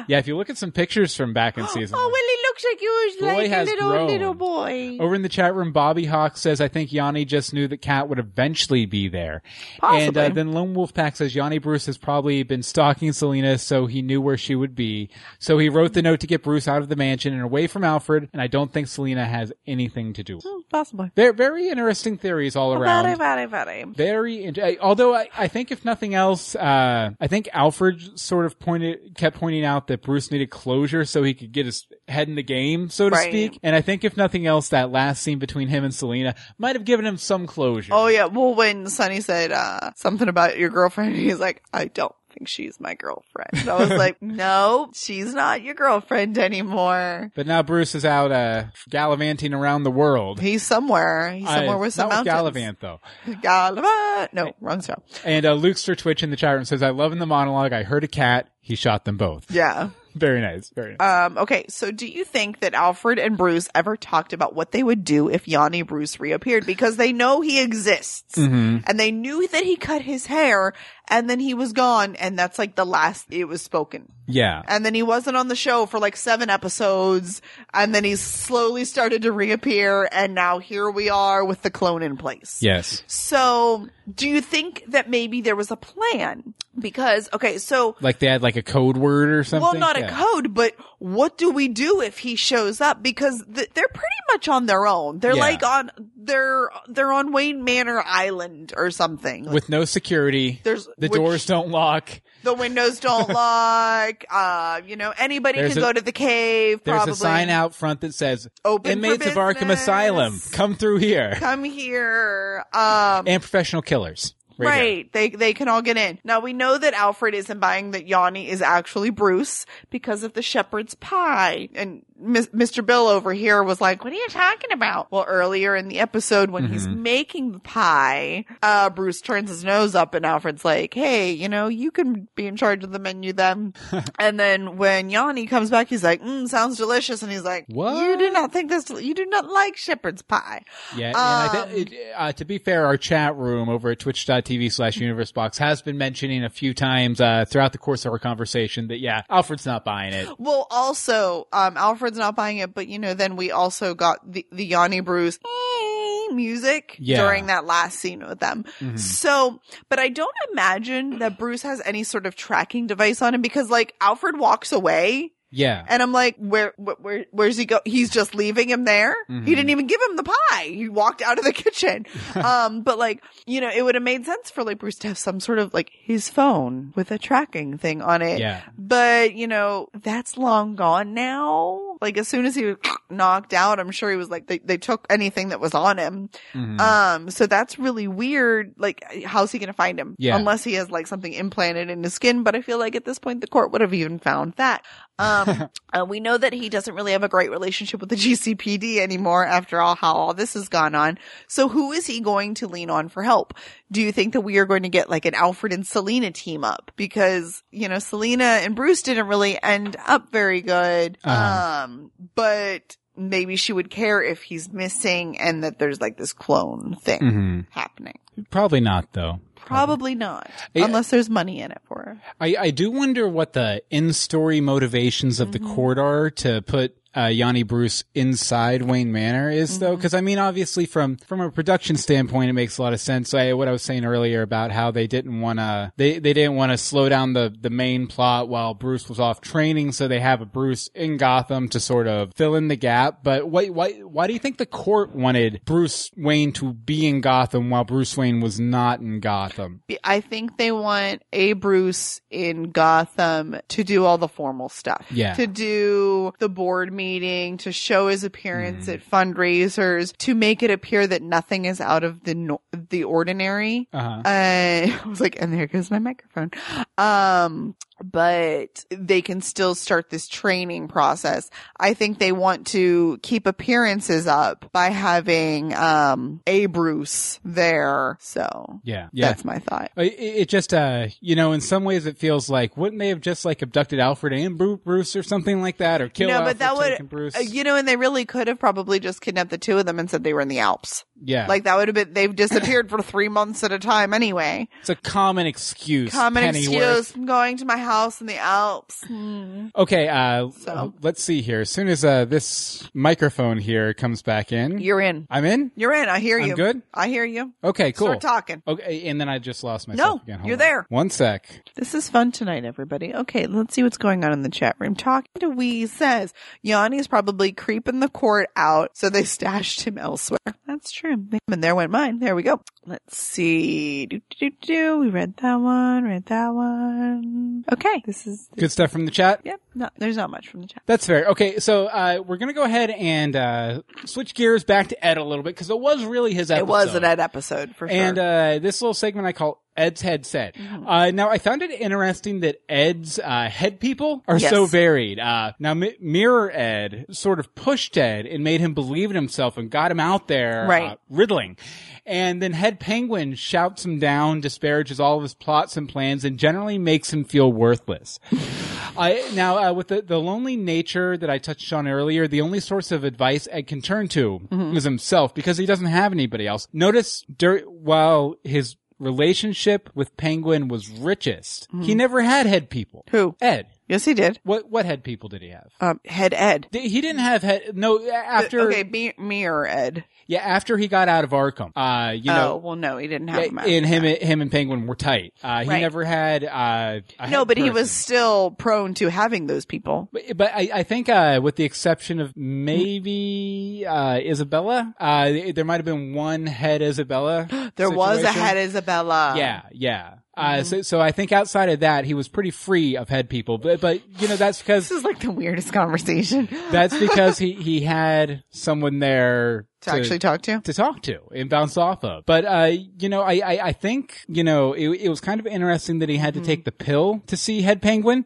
yeah, 0.08 0.18
if 0.20 0.28
you 0.28 0.36
look 0.38 0.50
at 0.50 0.58
some 0.58 0.72
pictures 0.72 1.16
from 1.16 1.34
back 1.34 1.58
in 1.58 1.68
season, 1.70 1.98
Oh, 2.00 2.08
well, 2.08 2.10
he 2.10 2.38
looks 2.48 2.66
like 2.66 2.80
he 2.80 2.88
was 2.88 3.16
Boy 3.20 3.44
like 3.50 3.52
a 3.52 3.64
little, 3.72 3.90
grown. 3.90 4.08
little 4.08 4.34
boy. 4.34 4.98
Over 5.00 5.16
in 5.16 5.22
the 5.22 5.30
chat 5.30 5.54
room, 5.56 5.72
Bobby 5.72 6.06
Hawk 6.06 6.38
says, 6.38 6.62
I 6.62 6.68
think 6.68 6.92
Yanni 6.94 7.26
just 7.26 7.54
knew 7.54 7.68
that 7.68 7.78
Cat 7.82 8.10
would 8.10 8.20
eventually 8.20 8.86
be 8.86 9.08
there. 9.08 9.42
And 9.82 10.18
uh, 10.18 10.30
then 10.30 10.52
Lone 10.52 10.74
Wolf 10.74 10.94
Pack 10.94 11.16
says, 11.16 11.36
Yanni 11.36 11.58
Bruce 11.58 11.86
has 11.88 11.98
probably 11.98 12.44
been 12.44 12.64
stalking 12.64 13.12
Selina, 13.14 13.58
so 13.58 13.86
he 13.86 14.02
knew 14.02 14.22
where 14.22 14.38
she 14.38 14.56
would 14.56 14.76
be. 14.76 15.10
So 15.40 15.58
he 15.58 15.70
wrote 15.70 15.94
the 15.94 16.02
note 16.02 16.20
to 16.22 16.28
get 16.28 16.44
Bruce 16.44 16.68
out 16.68 16.82
of 16.82 16.90
the 16.90 16.96
mansion 16.96 17.34
and 17.34 17.42
away 17.42 17.68
from 17.68 17.84
Alfred, 17.84 18.30
and 18.34 18.42
I 18.42 18.48
don't 18.48 18.72
think 18.72 18.88
Selina 18.88 19.26
has 19.26 19.52
anything 19.68 20.14
to 20.14 20.24
do. 20.24 20.36
with 20.38 20.46
it. 20.46 20.66
Possibly. 20.70 21.12
They're 21.16 21.34
very 21.34 21.70
interesting 21.70 22.18
theories 22.18 22.56
all 22.56 22.74
around. 22.74 23.04
Very, 23.04 23.16
very, 23.16 23.46
very. 23.48 23.84
Very, 23.86 24.48
uh, 24.48 24.76
although 24.82 25.16
I, 25.16 25.30
I 25.38 25.48
think 25.48 25.72
if 25.72 25.84
nothing 25.84 26.14
else, 26.14 26.56
uh, 26.56 27.12
I 27.20 27.28
think 27.28 27.50
Alfred 27.54 28.20
sort 28.20 28.46
of 28.46 28.60
pointed, 28.60 29.16
kept 29.18 29.38
pointing 29.38 29.66
out 29.66 29.79
that 29.88 30.02
Bruce 30.02 30.32
needed 30.32 30.50
closure 30.50 31.06
so 31.06 31.24
he 31.24 31.34
could 31.34 31.52
get 31.52 31.66
his 31.66 31.86
head 32.08 32.28
in 32.28 32.36
the 32.36 32.44
game, 32.44 32.90
so 32.90 33.10
to 33.10 33.16
Right. 33.16 33.30
speak. 33.30 33.60
And 33.64 33.76
I 33.76 33.82
think 33.82 34.04
if 34.04 34.16
nothing 34.18 34.46
else, 34.46 34.70
that 34.70 34.92
last 34.92 35.22
scene 35.24 35.40
between 35.40 35.68
him 35.68 35.84
and 35.84 35.94
Selina 35.94 36.36
might 36.58 36.76
have 36.76 36.86
given 36.86 37.06
him 37.06 37.18
some 37.18 37.48
closure. 37.48 37.94
Oh 37.94 38.08
yeah. 38.08 38.26
Well, 38.26 38.56
when 38.56 38.88
Sonny 38.88 39.22
said 39.22 39.52
uh, 39.52 39.92
something 39.96 40.28
about 40.28 40.58
your 40.58 40.70
girlfriend, 40.70 41.16
he's 41.18 41.40
like, 41.40 41.64
"I 41.74 41.86
don't 41.86 42.14
think 42.40 42.48
she's 42.48 42.80
my 42.80 42.96
girlfriend." 42.96 43.70
I 43.70 43.76
was 43.76 43.90
like, 43.92 44.20
"No, 44.22 44.90
she's 44.96 45.34
not 45.34 45.62
your 45.62 45.76
girlfriend 45.76 46.38
anymore. 46.38 47.32
But 47.36 47.46
now 47.46 47.62
Bruce 47.62 47.94
is 47.94 48.06
out, 48.06 48.32
uh, 48.32 48.66
gallivanting 48.90 49.54
around 49.54 49.84
the 49.84 49.92
world. 49.92 50.40
He's 50.40 50.64
somewhere. 50.64 51.32
He's 51.32 51.48
somewhere 51.48 51.78
with 51.78 51.94
some 51.94 52.10
not 52.10 52.26
mountains." 52.26 52.34
Gallivant 52.34 52.80
though. 52.80 53.00
Gallivant. 53.42 54.34
No, 54.34 54.54
wrong 54.60 54.82
show. 54.82 54.96
And, 55.24 55.46
uh, 55.46 55.54
Lukester 55.56 55.98
Twitch 55.98 56.24
in 56.24 56.30
the 56.30 56.36
chat 56.36 56.56
room 56.56 56.66
says, 56.66 56.82
I 56.82 56.90
love 56.90 57.12
in 57.12 57.20
the 57.20 57.26
monologue. 57.26 57.74
I 57.74 57.84
heard 57.84 58.04
a 58.04 58.08
cat. 58.08 58.50
He 58.62 58.76
shot 58.76 59.06
them 59.06 59.18
both. 59.18 59.52
Yeah. 59.52 59.90
Very 60.16 60.42
nice. 60.42 60.70
Very 60.70 60.96
nice. 61.00 61.28
Um, 61.28 61.38
okay, 61.38 61.66
so 61.70 61.92
do 61.92 62.08
you 62.08 62.26
think 62.26 62.60
that 62.60 62.74
Alfred 62.74 63.20
and 63.20 63.38
Bruce 63.38 63.70
ever 63.76 63.96
talked 63.96 64.34
about 64.34 64.56
what 64.56 64.72
they 64.72 64.84
would 64.84 65.04
do 65.04 65.30
if 65.30 65.48
Yanni 65.48 65.84
Bruce 65.84 66.20
reappeared? 66.20 66.66
Because 66.66 66.98
they 66.98 67.14
know 67.14 67.42
he 67.42 67.62
exists. 67.62 68.36
Mm-hmm. 68.36 68.80
And 68.86 69.00
they 69.00 69.12
knew 69.12 69.48
that 69.48 69.64
he 69.64 69.76
cut 69.76 70.02
his 70.02 70.26
hair 70.26 70.74
and 71.10 71.30
then 71.30 71.40
he 71.40 71.54
was 71.54 71.74
gone 71.74 72.16
and 72.16 72.38
that's 72.38 72.60
like 72.60 72.76
the 72.76 72.86
last 72.86 73.26
it 73.32 73.46
was 73.46 73.62
spoken. 73.62 74.12
yeah. 74.28 74.62
And 74.68 74.86
then 74.86 74.94
he 74.94 75.04
wasn't 75.04 75.38
on 75.38 75.48
the 75.48 75.56
show 75.56 75.86
for 75.86 76.00
like 76.00 76.16
seven 76.16 76.50
episodes 76.50 77.42
and 77.74 77.94
then 77.96 78.04
he 78.04 78.16
slowly 78.16 78.86
started 78.86 79.24
to 79.24 79.32
reappear 79.32 80.08
and 80.12 80.34
now 80.36 80.60
here 80.60 80.90
we 80.90 81.10
are 81.10 81.44
with 81.44 81.62
the 81.64 81.70
clone 81.72 82.04
in 82.04 82.16
place. 82.18 82.60
Yes. 82.62 83.04
So 83.08 83.88
do 84.14 84.28
you 84.30 84.42
think 84.42 84.84
that 84.88 85.10
maybe 85.10 85.42
there 85.42 85.56
was 85.56 85.72
a 85.72 85.76
plan? 85.76 86.54
Because, 86.78 87.28
okay, 87.34 87.58
so 87.58 87.96
Like 88.00 88.20
they 88.20 88.28
had 88.28 88.42
like 88.42 88.56
a 88.56 88.62
code 88.64 88.96
word 88.96 89.30
or 89.30 89.44
something. 89.44 89.64
well, 89.64 89.74
not 89.76 89.98
a 89.98 90.08
code, 90.08 90.54
but 90.54 90.74
what 91.00 91.38
do 91.38 91.52
we 91.52 91.68
do 91.68 92.02
if 92.02 92.20
he 92.20 92.36
shows 92.36 92.80
up? 92.80 93.04
Because 93.04 93.44
th- 93.54 93.70
they're 93.74 93.88
pretty 93.90 94.16
much 94.32 94.48
on 94.48 94.66
their 94.66 94.88
own. 94.88 95.20
They're 95.20 95.36
Yeah. 95.36 95.42
like 95.42 95.64
on 95.64 95.92
they're 96.16 96.70
they're 96.88 97.12
on 97.12 97.32
Wayne 97.34 97.64
Manor 97.66 98.02
Island 98.06 98.74
or 98.78 98.92
something. 98.92 99.52
With 99.52 99.68
no 99.68 99.84
security. 99.84 100.62
There's 100.64 100.88
the 101.00 101.08
which- 101.08 101.18
doors 101.18 101.46
don't 101.46 101.70
lock. 101.70 102.10
The 102.44 102.54
windows 102.54 103.00
don't 103.02 103.30
lock. 103.34 104.24
Uh, 104.30 104.82
you 104.88 104.96
know, 104.96 105.14
anybody 105.18 105.60
There's 105.60 105.74
can 105.74 105.84
a- 105.84 105.86
go 105.88 105.94
to 105.94 106.02
the 106.02 106.12
cave. 106.14 106.82
There's 106.84 106.96
probably. 106.96 107.12
a 107.12 107.16
sign 107.16 107.50
out 107.50 107.76
front 107.76 108.02
that 108.02 108.14
says 108.14 108.48
Open 108.64 108.92
inmates 108.94 109.26
of 109.26 109.34
Arkham. 109.34 109.70
Asylum, 109.70 110.40
come 110.54 110.76
through 110.76 110.98
here. 111.00 111.34
Come 111.36 111.64
here. 111.66 112.64
Um, 112.74 113.26
And 113.28 113.42
professional 113.42 113.82
killers. 113.82 114.36
Right. 114.58 114.68
Right. 114.68 115.14
They 115.14 115.30
they 115.30 115.54
can 115.54 115.70
all 115.70 115.82
get 115.82 115.96
in. 115.96 116.20
Now 116.26 116.42
we 116.42 116.52
know 116.52 116.78
that 116.78 116.94
Alfred 116.94 117.34
isn't 117.34 117.60
buying 117.62 117.92
that 117.92 118.08
Yanni 118.08 118.50
is 118.50 118.62
actually 118.62 119.10
Bruce 119.10 119.66
because 119.90 120.24
of 120.24 120.34
the 120.34 120.42
shepherd's 120.42 120.96
pie. 120.96 121.70
And 121.76 122.04
Mr. 122.22 122.86
Bill 122.86 123.08
over 123.08 123.34
here 123.34 123.64
was 123.64 123.80
like, 123.80 124.04
"What 124.04 124.14
are 124.14 124.16
you 124.18 124.28
talking 124.30 124.72
about?" 124.72 125.12
Well, 125.12 125.26
earlier 125.28 125.76
in 125.76 125.88
the 125.88 126.00
episode 126.00 126.50
when 126.52 126.68
he's 126.70 126.88
making 126.88 127.52
the 127.54 127.60
pie, 127.60 128.46
uh 128.62 128.90
Bruce 128.90 129.22
turns 129.22 129.50
his 129.50 129.64
nose 129.64 129.96
up 129.96 130.14
and 130.14 130.26
Alfred's 130.26 130.66
like, 130.66 130.94
"Hey, 130.94 131.32
you 131.32 131.48
know, 131.50 131.68
you 131.68 131.92
can 131.92 132.28
be 132.36 132.46
in 132.48 132.56
charge 132.58 132.84
of 132.84 132.92
the 132.92 133.00
menu 133.00 133.34
then." 133.34 133.74
and 134.20 134.40
then 134.40 134.78
when 134.78 135.10
Yanni 135.10 135.46
comes 135.48 135.70
back, 135.70 135.88
he's 135.88 136.04
like, 136.04 136.22
mm, 136.22 136.48
"Sounds 136.48 136.78
delicious." 136.78 137.24
And 137.24 137.32
he's 137.32 137.44
like, 137.44 137.66
What? 137.70 137.96
You 138.04 138.18
do 138.18 138.32
not 138.32 138.52
think 138.52 138.70
this 138.70 138.90
you 138.90 139.14
do 139.14 139.26
not 139.26 139.50
like 139.50 139.78
shepherd's 139.78 140.22
pie." 140.22 140.64
Yeah, 140.96 141.08
and 141.10 141.18
I 141.18 141.46
Um, 141.64 141.70
thi- 141.70 141.82
it, 141.82 142.14
uh, 142.16 142.32
to 142.34 142.46
be 142.46 142.58
fair, 142.58 142.86
our 142.86 142.98
chat 142.98 143.36
room 143.36 143.70
over 143.70 143.92
at 143.92 144.00
twitch.tv 144.00 144.72
slash 144.72 144.98
universebox 144.98 145.58
has 145.58 145.82
been 145.82 145.98
mentioning 145.98 146.44
a 146.44 146.50
few 146.50 146.74
times 146.74 147.22
uh, 147.22 147.46
throughout 147.48 147.72
the 147.72 147.78
course 147.78 148.06
of 148.06 148.12
our 148.12 148.20
conversation 148.20 148.88
that, 148.90 149.00
yeah, 149.00 149.22
Alfred's 149.30 149.66
not 149.66 149.86
buying 149.86 150.14
it. 150.14 150.28
Well, 150.40 150.68
also, 150.70 151.48
um, 151.54 151.78
Alfred's 152.10 152.18
not 152.20 152.36
buying 152.36 152.58
it, 152.58 152.74
but 152.74 152.88
you 152.88 152.98
know, 152.98 153.14
then 153.14 153.36
we 153.36 153.52
also 153.52 153.94
got 153.94 154.20
the, 154.32 154.44
the 154.52 154.66
Yanni 154.66 155.00
Bruce 155.02 155.38
eh, 155.46 156.34
music 156.34 156.96
Yeah. 156.98 157.18
Mm-hmm. 157.18 157.26
during 157.28 157.46
that 157.48 157.66
last 157.66 158.00
scene 158.00 158.26
with 158.28 158.40
them. 158.40 158.66
So, 158.96 159.60
but 159.90 160.00
I 160.00 160.10
don't 160.10 160.34
imagine 160.52 161.20
that 161.20 161.38
Bruce 161.38 161.62
has 161.62 161.82
any 161.86 162.04
sort 162.04 162.26
of 162.26 162.36
tracking 162.36 162.88
device 162.88 163.22
on 163.22 163.36
him 163.36 163.42
because 163.44 163.70
like 163.70 163.94
Alfred 164.02 164.40
walks 164.40 164.72
away 164.72 165.34
Yeah. 165.52 165.86
and 165.88 166.02
I'm 166.02 166.12
like, 166.12 166.36
where, 166.38 166.74
where, 166.78 167.26
where's 167.32 167.58
he 167.58 167.66
go? 167.66 167.80
He's 167.86 168.10
just 168.10 168.34
leaving 168.34 168.70
him 168.70 168.86
there. 168.86 169.16
Mm-hmm. 169.30 169.46
He 169.46 169.54
didn't 169.56 169.70
even 169.70 169.86
give 169.88 170.02
him 170.10 170.16
the 170.16 170.24
pie. 170.24 170.64
He 170.64 170.90
walked 170.90 171.22
out 171.22 171.38
of 171.38 171.46
the 171.46 171.54
kitchen. 171.64 172.06
um, 172.36 172.82
but 172.82 172.98
like, 172.98 173.22
you 173.46 173.62
know, 173.62 173.70
it 173.70 173.84
would 173.84 173.94
have 173.96 174.04
made 174.04 174.26
sense 174.26 174.50
for 174.50 174.64
like 174.64 174.80
Bruce 174.80 174.96
to 175.00 175.10
have 175.10 175.18
some 175.18 175.40
sort 175.40 175.60
of 175.60 175.74
like 175.74 175.92
his 175.94 176.30
phone 176.30 176.92
with 176.96 177.12
a 177.12 177.18
tracking 177.20 177.78
thing 177.78 178.02
on 178.02 178.22
it. 178.24 178.40
Yeah. 178.40 178.62
But, 178.78 179.34
you 179.36 179.48
know, 179.48 179.90
that's 179.94 180.38
long 180.38 180.76
gone 180.76 181.14
now. 181.14 181.89
Like 182.02 182.18
as 182.18 182.28
soon 182.28 182.46
as 182.46 182.56
he 182.56 182.66
was 182.66 182.78
knocked 183.10 183.54
out, 183.54 183.80
I'm 183.80 183.92
sure 183.92 184.10
he 184.10 184.18
was 184.18 184.30
like, 184.30 184.48
they, 184.48 184.60
they 184.60 184.78
took 184.78 185.06
anything 185.10 185.50
that 185.50 185.60
was 185.60 185.74
on 185.74 185.98
him. 185.98 186.30
Mhm. 186.54 186.80
Um, 186.80 187.30
so 187.30 187.46
that's 187.46 187.78
really 187.78 188.08
weird. 188.08 188.74
Like, 188.78 189.04
how's 189.26 189.52
he 189.52 189.60
going 189.60 189.68
to 189.68 189.74
find 189.74 190.00
him? 190.00 190.16
Yeah. 190.18 190.38
Unless 190.38 190.64
he 190.64 190.74
has 190.76 190.90
like 190.90 191.08
something 191.08 191.34
implanted 191.34 191.90
in 191.90 192.04
his 192.04 192.14
skin. 192.14 192.44
But 192.44 192.56
I 192.56 192.62
feel 192.62 192.80
like 192.80 192.96
at 192.96 193.06
this 193.06 193.20
point, 193.20 193.42
the 193.42 193.48
court 193.48 193.72
would 193.72 193.82
have 193.82 193.94
even 193.94 194.20
found 194.20 194.54
that. 194.54 194.86
Um, 195.18 195.70
uh, 195.94 196.06
we 196.06 196.20
know 196.20 196.38
that 196.38 196.54
he 196.54 196.70
doesn't 196.70 196.96
really 196.96 197.12
have 197.12 197.24
a 197.24 197.30
great 197.30 197.52
relationship 197.52 198.00
with 198.00 198.10
the 198.10 198.16
GCPD 198.16 199.00
anymore 199.00 199.46
after 199.46 199.82
all, 199.82 199.96
how 199.96 200.14
all 200.14 200.34
this 200.34 200.54
has 200.54 200.70
gone 200.70 200.96
on. 200.96 201.18
So 201.48 201.68
who 201.68 201.92
is 201.92 202.08
he 202.08 202.22
going 202.22 202.54
to 202.56 202.68
lean 202.68 202.90
on 202.90 203.10
for 203.10 203.24
help? 203.24 203.54
Do 203.92 204.02
you 204.02 204.12
think 204.12 204.34
that 204.34 204.42
we 204.42 204.58
are 204.60 204.66
going 204.66 204.84
to 204.84 204.90
get 204.90 205.10
like 205.10 205.26
an 205.26 205.34
Alfred 205.34 205.74
and 205.74 205.86
Selina 205.86 206.32
team 206.32 206.64
up? 206.64 206.92
Because, 206.96 207.64
you 207.72 207.90
know, 207.90 208.00
Selina 208.00 208.44
and 208.44 208.76
Bruce 208.76 209.02
didn't 209.02 209.28
really 209.28 209.62
end 209.62 209.98
up 210.08 210.32
very 210.32 210.62
good. 210.62 211.18
Uh-huh. 211.24 211.84
Um, 211.86 211.89
but 212.36 212.98
maybe 213.16 213.56
she 213.56 213.74
would 213.74 213.90
care 213.90 214.22
if 214.24 214.42
he's 214.44 214.72
missing 214.72 215.40
and 215.40 215.64
that 215.64 215.80
there's 215.80 216.00
like 216.00 216.18
this 216.18 216.34
clone 216.34 216.96
thing 217.02 217.20
Mhm. 217.20 217.66
happening. 217.72 218.18
Probably 218.50 218.80
not, 218.80 219.12
though. 219.14 219.40
Probably 219.56 220.16
not. 220.16 220.50
Yeah. 220.74 220.86
Unless 220.86 221.10
there's 221.10 221.30
money 221.30 221.60
in 221.62 221.72
it 221.72 221.82
for 221.86 221.96
her. 221.98 222.22
I, 222.40 222.56
I 222.58 222.72
do 222.72 222.90
wonder 222.90 223.28
what 223.28 223.54
the 223.54 223.84
in-story 223.92 224.62
motivations 224.62 225.40
of 225.40 225.52
the 225.52 225.60
court 225.60 226.00
are 226.00 226.30
to 226.32 226.62
put 226.62 226.96
uh, 227.16 227.26
Yanni 227.26 227.64
Bruce 227.64 228.04
inside 228.14 228.84
Wayne 228.84 229.12
Manor 229.12 229.50
is 229.50 229.80
though, 229.80 229.96
because 229.96 230.14
I 230.14 230.22
mean, 230.22 230.38
obviously 230.38 230.86
from 230.86 231.18
from 231.18 231.42
a 231.42 231.50
production 231.50 231.96
standpoint, 231.96 232.50
it 232.50 232.54
makes 232.54 232.78
a 232.78 232.84
lot 232.84 232.94
of 232.94 233.02
sense. 233.02 233.34
I, 233.34 233.54
what 233.54 233.68
I 233.68 233.72
was 233.72 233.82
saying 233.82 234.06
earlier 234.06 234.42
about 234.42 234.72
how 234.72 234.92
they 234.92 235.08
didn't 235.08 235.42
want 235.42 235.60
to 235.60 235.92
they 235.98 236.20
they 236.20 236.34
didn't 236.34 236.56
want 236.56 236.72
to 236.72 236.78
slow 236.78 237.10
down 237.10 237.34
the 237.34 237.54
the 237.60 237.70
main 237.70 238.08
plot 238.08 238.48
while 238.48 238.74
Bruce 238.74 239.10
was 239.10 239.20
off 239.20 239.42
training, 239.42 239.92
so 239.92 240.08
they 240.08 240.20
have 240.20 240.42
a 240.42 240.46
Bruce 240.46 240.90
in 240.94 241.18
Gotham 241.18 241.68
to 241.70 241.80
sort 241.80 242.08
of 242.08 242.32
fill 242.36 242.56
in 242.56 242.68
the 242.68 242.76
gap. 242.76 243.24
But 243.24 243.50
why 243.50 243.68
why 243.68 243.94
why 243.94 244.28
do 244.28 244.34
you 244.34 244.40
think 244.40 244.58
the 244.58 244.66
court 244.68 245.16
wanted 245.16 245.62
Bruce 245.66 246.12
Wayne 246.16 246.52
to 246.54 246.74
be 246.74 247.08
in 247.08 247.22
Gotham 247.22 247.70
while 247.72 247.86
Bruce 247.86 248.16
Wayne 248.16 248.40
was 248.40 248.60
not 248.60 249.00
in 249.00 249.20
Gotham? 249.20 249.82
I 250.04 250.22
think 250.22 250.58
they 250.58 250.72
want 250.72 251.24
a 251.34 251.54
Bruce 251.54 252.22
in 252.30 252.72
Gotham 252.72 253.58
to 253.70 253.84
do 253.84 254.06
all 254.06 254.20
the 254.20 254.28
formal 254.28 254.70
stuff. 254.70 255.08
Yeah. 255.10 255.34
To 255.34 255.48
do 255.48 256.34
the 256.38 256.50
board 256.50 256.94
meeting, 256.94 257.00
to 257.18 257.72
show 257.72 258.08
his 258.08 258.24
appearance 258.24 258.86
Mm. 258.88 258.94
at 258.94 259.10
fundraisers, 259.10 260.16
to 260.18 260.36
make 260.36 260.62
it 260.62 260.70
appear 260.72 261.08
that 261.08 261.22
nothing 261.22 261.66
is 261.66 261.82
out 261.82 262.04
of 262.04 262.24
the 262.24 262.36
no- 262.36 262.62
the 262.90 263.04
ordinary. 263.04 263.88
Uh-huh. 263.94 264.22
Uh, 264.26 265.00
I 265.04 265.08
was 265.08 265.20
like, 265.22 265.42
and 265.42 265.52
there 265.54 265.68
goes 265.68 265.90
my 265.90 266.00
microphone. 266.00 266.52
Um, 266.98 267.76
but 268.04 268.86
they 268.90 269.22
can 269.22 269.42
still 269.42 269.76
start 269.76 270.10
this 270.10 270.28
training 270.28 270.88
process. 270.88 271.50
I 271.80 271.94
think 271.94 272.20
they 272.20 272.32
want 272.32 272.68
to 272.68 273.20
keep 273.22 273.48
appearances 273.48 274.28
up 274.28 274.70
by 274.72 274.90
having, 274.90 275.74
um, 275.76 276.42
a 276.48 276.68
Bruce 276.68 277.40
there. 277.44 278.18
So 278.20 278.80
Yeah, 278.84 279.10
yeah. 279.12 279.28
that's 279.28 279.46
my 279.46 279.60
thought. 279.60 279.92
It, 279.98 280.14
it 280.20 280.50
just, 280.50 280.74
uh, 280.74 281.08
you 281.20 281.36
know, 281.36 281.52
in 281.52 281.62
some 281.62 281.84
ways 281.84 282.06
it 282.06 282.18
feels 282.18 282.50
like, 282.50 282.78
wouldn't 282.78 283.00
they 283.00 283.10
have 283.10 283.22
just 283.22 283.46
like 283.46 283.62
abducted 283.62 284.00
Alfred 284.00 284.34
and 284.34 284.58
Bruce 284.58 285.16
or 285.16 285.24
something 285.24 285.62
like 285.62 285.78
that, 285.78 286.02
or 286.02 286.10
kill 286.10 286.30
no, 286.30 286.36
Alfred, 286.36 286.58
but 286.58 286.60
that 286.60 286.78
would, 286.78 287.10
Bruce? 287.10 287.36
uh, 287.36 287.40
you 287.40 287.64
know, 287.64 287.76
and 287.76 287.88
they 287.88 287.96
really 287.96 288.26
could 288.26 288.48
have 288.48 288.60
probably 288.60 289.00
just 289.00 289.22
kidnapped 289.22 289.50
the 289.50 289.58
two 289.58 289.78
of 289.78 289.86
them 289.86 290.00
and 290.00 290.10
said 290.10 290.24
they 290.24 290.34
were 290.34 290.42
in 290.42 290.48
the 290.48 290.60
Alps. 290.60 291.06
yeah, 291.24 291.48
Like 291.48 291.64
that 291.66 291.76
would 291.78 291.88
have 291.88 291.96
been, 291.96 292.14
they've 292.14 292.36
disappeared 292.36 292.90
for 292.90 293.02
three 293.02 293.30
months 293.30 293.64
at 293.64 293.72
a 293.72 293.80
time 293.80 294.14
anyway. 294.14 294.68
it's 294.80 294.90
a 294.90 294.96
common 294.96 295.48
excuse. 295.48 296.12
Common 296.12 296.44
Pennyworth. 296.44 297.00
excuse, 297.00 297.16
I'm 297.16 297.26
going 297.26 297.58
to 297.58 297.66
my 297.66 297.78
house 297.78 297.89
in 297.90 298.28
the 298.28 298.38
Alps. 298.38 299.04
Hmm. 299.08 299.68
Okay, 299.76 300.08
uh, 300.08 300.50
So? 300.52 300.94
let's 301.02 301.24
see 301.24 301.42
here. 301.42 301.62
As 301.62 301.72
soon 301.72 301.88
as 301.88 302.06
uh, 302.06 302.26
this 302.26 302.88
microphone 302.94 303.58
here 303.58 303.96
comes 303.96 304.22
back 304.22 304.52
in, 304.52 304.80
You're 304.80 305.02
in. 305.02 305.26
I'm 305.30 305.44
in. 305.44 305.72
You're 305.76 305.94
in. 305.94 306.08
I 306.08 306.20
hear 306.20 306.40
I'm 306.40 306.50
you. 306.50 306.56
good? 306.56 306.84
I 306.94 307.08
hear 307.08 307.26
you. 307.26 307.52
Okay, 307.64 307.92
cool. 307.92 308.08
Start 308.08 308.22
talking. 308.22 308.62
Okay, 308.68 309.08
and 309.08 309.20
then 309.20 309.28
I 309.28 309.40
just 309.40 309.64
lost 309.64 309.88
myself 309.88 310.18
No, 310.18 310.22
again. 310.24 310.40
Hold 310.40 310.48
you're 310.48 310.56
on. 310.56 310.60
there. 310.60 310.86
One 310.90 311.10
sec. 311.10 311.48
This 311.76 311.96
is 311.96 312.10
fun 312.10 312.32
tonight, 312.32 312.64
everybody. 312.64 313.14
Okay, 313.16 313.48
let's 313.48 313.74
see 313.74 313.82
what's 313.82 313.98
going 313.98 314.24
on 314.24 314.34
in 314.34 314.44
the 314.44 314.50
chat 314.50 314.76
room. 314.78 314.96
Talking 314.96 315.32
to 315.40 315.50
Wee 315.50 315.88
says 315.88 316.32
Yanni's 316.64 317.08
probably 317.08 317.52
creeping 317.54 318.02
the 318.02 318.10
court 318.10 318.50
out, 318.56 318.92
so 318.96 319.10
they 319.10 319.24
stashed 319.24 319.82
him 319.82 319.98
elsewhere. 319.98 320.38
That's 320.68 320.92
true. 320.92 321.26
And 321.52 321.64
there 321.64 321.74
went 321.74 321.90
mine. 321.92 322.20
There 322.20 322.36
we 322.36 322.44
go. 322.44 322.62
Let's 322.86 323.18
see. 323.18 324.06
Do, 324.06 324.20
do, 324.30 324.50
do, 324.52 324.56
do. 324.62 325.00
We 325.00 325.10
read 325.10 325.38
that 325.38 325.56
one, 325.56 326.04
read 326.04 326.26
that 326.28 326.50
one. 326.50 327.64
Okay, 327.72 327.79
this 328.06 328.28
is. 328.28 328.50
Good 328.58 328.72
stuff 328.72 328.92
from 328.92 329.06
the 329.06 329.12
chat. 329.12 329.42
Yep, 329.44 329.62
no, 329.76 329.90
there's 329.98 330.18
not 330.18 330.30
much 330.30 330.48
from 330.48 330.62
the 330.62 330.68
chat. 330.68 330.84
That's 330.86 331.06
fair. 331.06 331.26
Okay, 331.28 331.60
so 331.60 331.88
uh, 331.88 332.22
we're 332.26 332.38
gonna 332.38 332.54
go 332.54 332.64
ahead 332.64 332.90
and 332.90 333.36
uh, 333.36 333.82
switch 334.06 334.34
gears 334.34 334.64
back 334.64 334.88
to 334.90 335.06
Ed 335.06 335.18
a 335.18 335.24
little 335.24 335.44
bit 335.44 335.56
because 335.56 335.70
it 335.70 335.80
was 335.80 336.04
really 336.06 336.34
his 336.34 336.52
episode. 336.52 336.64
It 336.64 336.68
was 336.68 336.96
an 336.96 337.04
Ed 337.04 337.20
episode 337.20 337.76
for 337.76 337.88
sure. 337.88 337.98
And 337.98 338.18
uh, 338.18 338.60
this 338.60 338.82
little 338.82 338.94
segment 338.94 339.28
I 339.28 339.34
call 339.34 339.62
Ed's 339.80 340.02
Head 340.02 340.26
Set. 340.26 340.56
Uh, 340.86 341.12
now, 341.12 341.30
I 341.30 341.38
found 341.38 341.62
it 341.62 341.72
interesting 341.72 342.42
that 342.42 342.62
Ed's 342.70 343.18
uh, 343.18 343.50
head 343.50 343.80
people 343.80 344.24
are 344.28 344.38
Yes. 344.38 344.50
so 344.52 344.66
varied. 344.66 345.20
Uh, 345.20 345.54
now, 345.60 345.74
Mi- 345.74 345.96
Mirror 346.00 346.52
Ed 346.54 347.06
sort 347.12 347.40
of 347.40 347.56
pushed 347.56 347.98
Ed 347.98 348.26
and 348.26 348.44
made 348.44 348.60
him 348.60 348.74
believe 348.74 349.10
in 349.10 349.16
himself 349.16 349.58
and 349.58 349.70
got 349.72 349.92
him 349.92 350.00
out 350.00 350.28
there 350.28 350.66
Right. 350.68 350.92
uh, 350.92 350.96
riddling. 351.10 351.58
And 352.06 352.42
then 352.42 352.54
Head 352.54 352.80
Penguin 352.80 353.36
shouts 353.36 353.86
him 353.86 354.00
down, 354.00 354.42
disparages 354.42 355.00
all 355.00 355.18
of 355.18 355.24
his 355.24 355.34
plots 355.36 355.78
and 355.78 355.88
plans, 355.88 356.26
and 356.26 356.38
generally 356.40 356.78
makes 356.80 357.14
him 357.14 357.24
feel 357.24 357.52
worthless. 357.54 358.20
I 358.98 359.30
now 359.34 359.70
uh, 359.70 359.74
with 359.74 359.88
the 359.90 360.02
the 360.02 360.20
lonely 360.20 360.58
nature 360.58 361.16
that 361.18 361.30
I 361.30 361.38
touched 361.38 361.72
on 361.72 361.88
earlier, 361.88 362.28
the 362.28 362.42
only 362.42 362.60
source 362.60 362.92
of 362.92 363.04
advice 363.04 363.48
Ed 363.52 363.68
can 363.68 363.82
turn 363.82 364.08
to 364.10 364.40
Mm-hmm. 364.50 364.76
is 364.78 364.84
himself 364.84 365.34
because 365.36 365.58
he 365.58 365.66
doesn't 365.66 365.86
have 365.86 366.12
anybody 366.12 366.48
else. 366.48 366.68
Notice 366.74 367.24
dur- 367.38 367.62
while 367.68 368.36
his 368.44 368.76
relationship 369.00 369.90
with 369.96 370.16
Penguin 370.18 370.68
was 370.68 370.90
richest, 370.90 371.68
Mm-hmm. 371.70 371.84
he 371.84 371.96
never 371.96 372.22
had 372.22 372.46
head 372.46 372.70
people. 372.70 373.06
Who? 373.12 373.36
Ed. 373.42 373.68
Yes, 373.90 374.06
he 374.06 374.14
did. 374.14 374.40
What 374.44 374.70
what 374.70 374.86
head 374.86 375.04
people 375.04 375.30
did 375.30 375.42
he 375.42 375.50
have? 375.50 375.72
Um, 375.82 376.00
head 376.06 376.32
Ed. 376.36 376.68
He 376.72 377.02
didn't 377.02 377.22
have 377.22 377.42
head. 377.42 377.76
No, 377.76 378.08
after 378.08 378.70
okay, 378.70 378.84
me, 378.84 379.14
me 379.18 379.46
or 379.48 379.66
Ed. 379.66 380.06
yeah, 380.28 380.42
after 380.42 380.78
he 380.78 380.88
got 380.88 381.10
out 381.10 381.24
of 381.24 381.32
Arkham, 381.32 381.72
uh, 381.76 382.12
you 382.12 382.32
oh, 382.32 382.36
know, 382.36 382.58
well, 382.58 382.76
no, 382.76 382.98
he 382.98 383.08
didn't 383.08 383.30
have 383.30 383.42
yeah, 383.42 383.50
him. 383.50 383.58
and 383.58 383.86
him 383.88 384.04
him 384.04 384.42
and 384.42 384.52
Penguin 384.52 384.86
were 384.86 384.96
tight. 384.96 385.34
Uh, 385.44 385.64
he 385.64 385.70
Right. 385.70 385.82
never 385.82 386.06
had 386.06 386.44
uh, 386.46 387.00
no, 387.30 387.46
but 387.46 387.58
he 387.58 387.72
was 387.72 387.90
still 387.90 388.52
prone 388.52 388.94
to 388.96 389.10
having 389.10 389.48
those 389.48 389.66
people. 389.66 390.08
But, 390.14 390.38
but 390.38 390.52
I, 390.54 390.70
I 390.72 390.84
think, 390.84 391.10
uh, 391.10 391.40
with 391.42 391.56
the 391.56 391.64
exception 391.64 392.20
of 392.20 392.38
maybe, 392.38 393.86
uh, 393.88 394.20
Isabella, 394.20 394.94
uh, 395.00 395.32
there 395.54 395.66
might 395.66 395.78
have 395.78 395.86
been 395.86 396.14
one 396.14 396.46
head 396.46 396.82
Isabella. 396.82 397.48
There 397.76 397.90
was 397.90 398.24
a 398.24 398.32
head 398.32 398.58
Isabella. 398.58 399.36
Yeah, 399.38 399.62
yeah. 399.72 400.16
Uh, 400.40 400.64
so, 400.64 400.82
so 400.82 401.02
I 401.02 401.12
think 401.12 401.32
outside 401.32 401.70
of 401.70 401.82
that, 401.82 402.06
he 402.06 402.14
was 402.14 402.28
pretty 402.28 402.52
free 402.52 402.98
of 402.98 403.10
head 403.10 403.30
people. 403.30 403.58
But, 403.58 403.82
but, 403.82 404.02
you 404.20 404.28
know, 404.28 404.36
that's 404.36 404.60
because, 404.60 404.90
This 404.90 405.00
is 405.00 405.04
like 405.04 405.20
the 405.20 405.32
weirdest 405.32 405.74
conversation 405.74 406.48
that's 406.72 406.98
because 406.98 407.38
he, 407.40 407.54
he 407.54 407.82
had 407.82 408.44
someone 408.50 409.00
there 409.00 409.69
to 409.82 409.92
actually 409.92 410.20
talk 410.20 410.42
to. 410.44 410.60
to 410.62 410.74
talk 410.74 411.02
to 411.04 411.20
and 411.34 411.50
bounce 411.50 411.78
off 411.78 412.04
of. 412.04 412.26
But 412.26 412.46
uh, 412.46 412.72
you 413.00 413.10
know, 413.10 413.22
I, 413.22 413.42
I, 413.44 413.60
I 413.68 413.72
think 413.72 414.22
you 414.28 414.44
know 414.44 414.74
it, 414.74 414.88
it 414.90 415.10
was 415.10 415.22
kind 415.22 415.40
of 415.40 415.48
interesting 415.48 416.00
that 416.00 416.10
he 416.10 416.18
had 416.18 416.34
to 416.36 416.42
take 416.42 416.66
the 416.66 416.72
pill 416.72 417.22
to 417.28 417.38
see 417.38 417.62
Head 417.62 417.82
Penguin. 417.82 418.26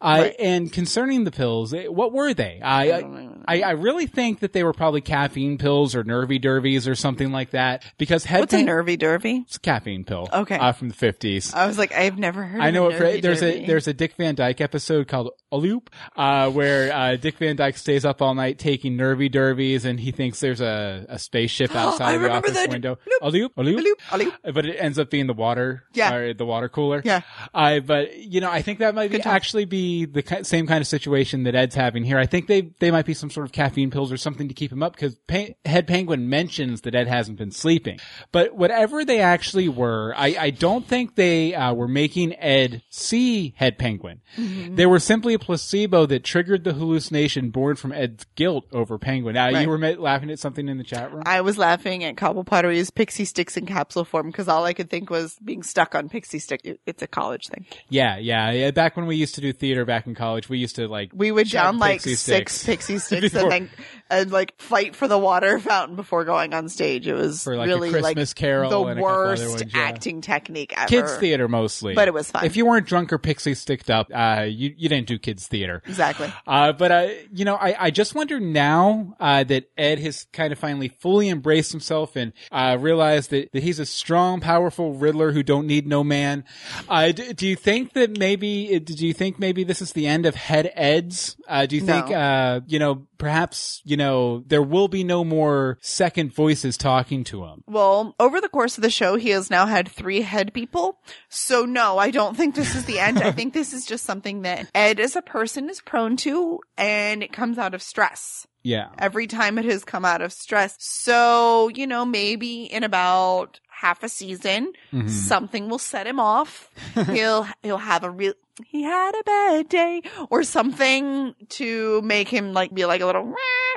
Uh, 0.00 0.12
Mm-hmm. 0.12 0.22
Right. 0.22 0.34
And 0.40 0.72
concerning 0.72 1.22
the 1.22 1.30
pills, 1.30 1.72
eh, 1.72 1.86
what 1.86 2.12
were 2.12 2.34
they? 2.34 2.60
I, 2.60 2.90
I, 2.90 3.28
I, 3.46 3.60
I 3.62 3.70
really 3.70 4.06
think 4.06 4.40
that 4.40 4.52
they 4.52 4.64
were 4.64 4.72
probably 4.72 5.00
caffeine 5.00 5.58
pills 5.58 5.94
or 5.94 6.02
nervy 6.02 6.40
dervies 6.40 6.88
or 6.88 6.96
something 6.96 7.30
like 7.30 7.50
that 7.50 7.84
because 7.98 8.24
Head 8.24 8.40
What's 8.40 8.52
a 8.52 8.64
nervy 8.64 8.96
dervy? 8.96 9.42
It's 9.42 9.58
a 9.58 9.60
caffeine 9.60 10.02
pill. 10.02 10.28
Okay. 10.32 10.56
Uh, 10.58 10.72
from 10.72 10.88
the 10.88 10.94
fifties. 10.96 11.54
I 11.54 11.68
was 11.68 11.78
like, 11.78 11.94
I've 11.94 12.18
never 12.18 12.42
heard. 12.42 12.60
I 12.60 12.68
of 12.68 12.74
know 12.74 12.88
it. 12.88 12.96
For, 12.96 13.20
there's 13.20 13.44
a 13.44 13.64
there's 13.64 13.86
a 13.86 13.94
Dick 13.94 14.14
Van 14.16 14.34
Dyke 14.34 14.60
episode 14.60 15.06
called 15.06 15.30
A 15.52 15.56
Loop, 15.56 15.88
uh, 16.16 16.50
where 16.50 16.92
uh, 16.92 17.14
Dick 17.14 17.38
Van 17.38 17.54
Dyke 17.54 17.76
stays 17.76 18.04
up 18.04 18.20
all 18.20 18.34
night 18.34 18.58
taking 18.58 18.96
nervy 18.96 19.28
derbies, 19.28 19.84
and 19.84 20.00
he 20.00 20.10
thinks 20.10 20.40
there's 20.40 20.60
a, 20.60 20.91
a 21.08 21.18
spaceship 21.18 21.70
outside 21.74 22.14
of 22.16 22.22
the 22.22 22.30
office 22.30 22.52
that. 22.52 22.70
window. 22.70 22.98
Loop, 23.06 23.22
A 23.22 23.28
loop, 23.30 23.52
a 23.56 23.62
loop, 23.62 23.78
a 23.78 23.82
loop, 23.82 23.98
a 24.12 24.18
loop. 24.18 24.34
But 24.54 24.66
it 24.66 24.76
ends 24.76 24.98
up 24.98 25.10
being 25.10 25.26
the 25.26 25.32
water, 25.34 25.84
Yeah. 25.94 26.14
or 26.14 26.34
the 26.34 26.46
water 26.46 26.68
cooler. 26.68 27.02
Yeah. 27.04 27.22
Uh, 27.54 27.80
but 27.80 28.16
you 28.16 28.40
know, 28.40 28.50
I 28.50 28.62
think 28.62 28.78
that 28.80 28.94
might 28.94 29.10
be, 29.10 29.20
actually 29.22 29.64
be 29.64 30.04
the 30.04 30.22
same 30.42 30.66
kind 30.66 30.80
of 30.80 30.86
situation 30.86 31.44
that 31.44 31.54
Ed's 31.54 31.74
having 31.74 32.04
here. 32.04 32.18
I 32.18 32.26
think 32.26 32.46
they 32.46 32.70
they 32.80 32.90
might 32.90 33.06
be 33.06 33.14
some 33.14 33.30
sort 33.30 33.46
of 33.46 33.52
caffeine 33.52 33.90
pills 33.90 34.10
or 34.12 34.16
something 34.16 34.48
to 34.48 34.54
keep 34.54 34.72
him 34.72 34.82
up 34.82 34.94
because 34.94 35.14
pa- 35.26 35.54
Head 35.64 35.86
Penguin 35.86 36.28
mentions 36.28 36.82
that 36.82 36.94
Ed 36.94 37.06
hasn't 37.08 37.38
been 37.38 37.50
sleeping. 37.50 37.98
But 38.32 38.54
whatever 38.56 39.04
they 39.04 39.20
actually 39.20 39.68
were, 39.68 40.14
I, 40.16 40.36
I 40.38 40.50
don't 40.50 40.86
think 40.86 41.14
they 41.14 41.54
uh, 41.54 41.72
were 41.74 41.88
making 41.88 42.34
Ed 42.38 42.82
see 42.90 43.54
Head 43.56 43.78
Penguin. 43.78 44.20
Mm-hmm. 44.36 44.74
They 44.76 44.86
were 44.86 44.98
simply 44.98 45.34
a 45.34 45.38
placebo 45.38 46.06
that 46.06 46.24
triggered 46.24 46.64
the 46.64 46.72
hallucination 46.74 47.50
born 47.50 47.76
from 47.76 47.92
Ed's 47.92 48.24
guilt 48.34 48.64
over 48.72 48.98
Penguin. 48.98 49.36
Uh, 49.36 49.50
Right. 49.52 49.62
You 49.62 49.68
were 49.68 49.78
laughing 49.96 50.30
at 50.30 50.38
something 50.38 50.68
in 50.68 50.78
the 50.78 50.81
chat 50.82 51.12
room. 51.12 51.22
I 51.26 51.40
was 51.40 51.58
laughing 51.58 52.04
at 52.04 52.16
Cobble 52.16 52.44
Pottery's 52.44 52.90
pixie 52.90 53.24
sticks 53.24 53.56
in 53.56 53.66
capsule 53.66 54.04
form 54.04 54.28
because 54.28 54.48
all 54.48 54.64
I 54.64 54.72
could 54.72 54.90
think 54.90 55.10
was 55.10 55.36
being 55.44 55.62
stuck 55.62 55.94
on 55.94 56.08
pixie 56.08 56.38
stick. 56.38 56.78
It's 56.86 57.02
a 57.02 57.06
college 57.06 57.48
thing. 57.48 57.66
yeah, 57.88 58.18
yeah, 58.18 58.50
yeah. 58.50 58.70
Back 58.70 58.96
when 58.96 59.06
we 59.06 59.16
used 59.16 59.34
to 59.36 59.40
do 59.40 59.52
theater 59.52 59.84
back 59.84 60.06
in 60.06 60.14
college, 60.14 60.48
we 60.48 60.58
used 60.58 60.76
to 60.76 60.88
like 60.88 61.10
We 61.14 61.32
would 61.32 61.48
down 61.48 61.78
like 61.78 62.00
six 62.00 62.20
sticks 62.22 62.64
pixie 62.64 62.98
sticks 62.98 63.34
and 63.34 63.50
then 63.50 63.70
and 64.12 64.30
like 64.30 64.60
fight 64.60 64.94
for 64.94 65.08
the 65.08 65.18
water 65.18 65.58
fountain 65.58 65.96
before 65.96 66.24
going 66.24 66.54
on 66.54 66.68
stage. 66.68 67.06
It 67.08 67.14
was 67.14 67.42
For, 67.42 67.56
like, 67.56 67.66
really 67.66 67.90
like 67.90 68.02
Christmas 68.14 68.34
Carol 68.34 68.70
the 68.70 68.78
and 68.90 68.98
a 69.00 69.02
couple 69.02 69.08
other 69.08 69.30
worst 69.30 69.48
ones, 69.48 69.64
yeah. 69.74 69.80
acting 69.80 70.20
technique 70.20 70.74
ever. 70.76 70.88
kids 70.88 71.16
theater 71.16 71.48
mostly. 71.48 71.94
But 71.94 72.08
it 72.08 72.14
was 72.14 72.30
fun. 72.30 72.44
If 72.44 72.56
you 72.56 72.66
weren't 72.66 72.86
drunk 72.86 73.12
or 73.12 73.18
pixie 73.18 73.54
sticked 73.54 73.90
up, 73.90 74.08
uh, 74.14 74.46
you, 74.48 74.74
you 74.76 74.88
didn't 74.88 75.06
do 75.06 75.18
kids 75.18 75.46
theater. 75.48 75.82
Exactly. 75.86 76.32
Uh, 76.46 76.72
but, 76.72 76.92
uh, 76.92 77.08
you 77.32 77.44
know, 77.44 77.54
I, 77.56 77.86
I 77.86 77.90
just 77.90 78.14
wonder 78.14 78.38
now, 78.38 79.16
uh, 79.18 79.44
that 79.44 79.70
Ed 79.76 79.98
has 80.00 80.26
kind 80.32 80.52
of 80.52 80.58
finally 80.58 80.88
fully 80.88 81.28
embraced 81.28 81.72
himself 81.72 82.14
and, 82.16 82.32
uh, 82.50 82.76
realized 82.80 83.30
that, 83.30 83.50
that 83.52 83.62
he's 83.62 83.78
a 83.78 83.86
strong, 83.86 84.40
powerful 84.40 84.92
Riddler 84.94 85.32
who 85.32 85.42
don't 85.42 85.66
need 85.66 85.86
no 85.86 86.04
man. 86.04 86.44
Uh, 86.88 87.12
do, 87.12 87.32
do 87.32 87.46
you 87.46 87.56
think 87.56 87.92
that 87.94 88.18
maybe, 88.18 88.78
do 88.78 89.06
you 89.06 89.14
think 89.14 89.38
maybe 89.38 89.64
this 89.64 89.80
is 89.82 89.92
the 89.92 90.06
end 90.06 90.26
of 90.26 90.34
Head 90.34 90.70
Eds? 90.74 91.36
Uh, 91.48 91.66
do 91.66 91.76
you 91.76 91.82
think, 91.82 92.08
No. 92.08 92.16
uh, 92.16 92.60
you 92.66 92.78
know, 92.78 93.06
perhaps, 93.22 93.80
you 93.84 93.96
know, 93.96 94.42
there 94.48 94.64
will 94.64 94.88
be 94.88 95.04
no 95.04 95.22
more 95.22 95.78
second 95.80 96.34
voices 96.34 96.76
talking 96.76 97.22
to 97.22 97.44
him? 97.44 97.62
Well, 97.68 98.16
over 98.18 98.40
the 98.40 98.48
course 98.48 98.76
of 98.76 98.82
the 98.82 98.90
show, 98.90 99.14
he 99.14 99.28
has 99.30 99.48
now 99.48 99.66
had 99.66 99.88
three 99.88 100.22
head 100.22 100.52
people. 100.52 100.98
So 101.28 101.64
no, 101.64 101.98
I 101.98 102.10
don't 102.10 102.36
think 102.36 102.56
this 102.56 102.74
is 102.74 102.84
the 102.84 102.98
end. 102.98 103.18
I 103.18 103.30
think 103.30 103.54
this 103.54 103.72
is 103.72 103.86
just 103.86 104.04
something 104.04 104.42
that 104.42 104.68
Ed 104.74 104.98
as 104.98 105.14
a 105.14 105.22
person 105.22 105.70
is 105.70 105.80
prone 105.80 106.16
to 106.16 106.58
and 106.76 107.22
it 107.22 107.32
comes 107.32 107.58
out 107.58 107.74
of 107.74 107.82
stress. 107.82 108.48
Yeah. 108.64 108.88
Every 108.98 109.28
time 109.28 109.56
it 109.56 109.66
has 109.66 109.84
come 109.84 110.04
out 110.04 110.20
of 110.20 110.32
stress. 110.32 110.76
So, 110.80 111.68
you 111.68 111.86
know, 111.86 112.04
maybe 112.04 112.64
in 112.64 112.82
about 112.82 113.60
half 113.82 114.02
a 114.04 114.08
season, 114.08 114.72
Mhm. 114.92 115.10
something 115.10 115.68
will 115.68 115.78
set 115.92 116.06
him 116.06 116.20
off. 116.20 116.70
he'll, 117.10 117.46
he'll 117.62 117.78
have 117.78 118.04
a 118.04 118.10
real, 118.10 118.34
he 118.64 118.82
had 118.84 119.12
a 119.14 119.22
bad 119.24 119.68
day 119.68 120.02
or 120.30 120.44
something 120.44 121.34
to 121.58 122.00
make 122.02 122.28
him 122.28 122.52
like 122.52 122.72
be 122.72 122.84
like 122.86 123.00
a 123.00 123.06
little 123.06 123.34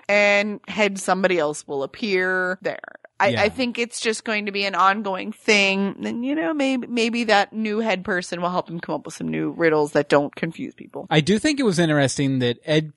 and 0.07 0.59
head 0.67 0.99
somebody 0.99 1.39
else 1.39 1.67
will 1.67 1.81
appear 1.83 2.59
there. 2.61 2.79
I, 3.20 3.30
Yeah. 3.30 3.41
I 3.43 3.49
think 3.49 3.80
it's 3.80 4.01
just 4.01 4.24
going 4.26 4.45
to 4.47 4.51
be 4.51 4.66
an 4.66 4.76
ongoing 4.76 5.32
thing. 5.32 5.95
And 6.05 6.26
you 6.26 6.36
know, 6.36 6.53
maybe 6.53 6.86
maybe 6.88 7.24
that 7.26 7.53
new 7.53 7.80
head 7.80 8.03
person 8.03 8.41
will 8.41 8.49
help 8.49 8.70
him 8.70 8.80
come 8.80 8.95
up 8.95 9.05
with 9.05 9.13
some 9.16 9.30
new 9.30 9.51
riddles 9.51 9.93
that 9.93 10.09
don't 10.09 10.36
confuse 10.36 10.74
people. 10.76 11.07
I 11.09 11.22
do 11.22 11.39
think 11.39 11.59
it 11.59 11.63
was 11.63 11.80
interesting 11.80 12.39
that 12.39 12.57
Ed 12.66 12.91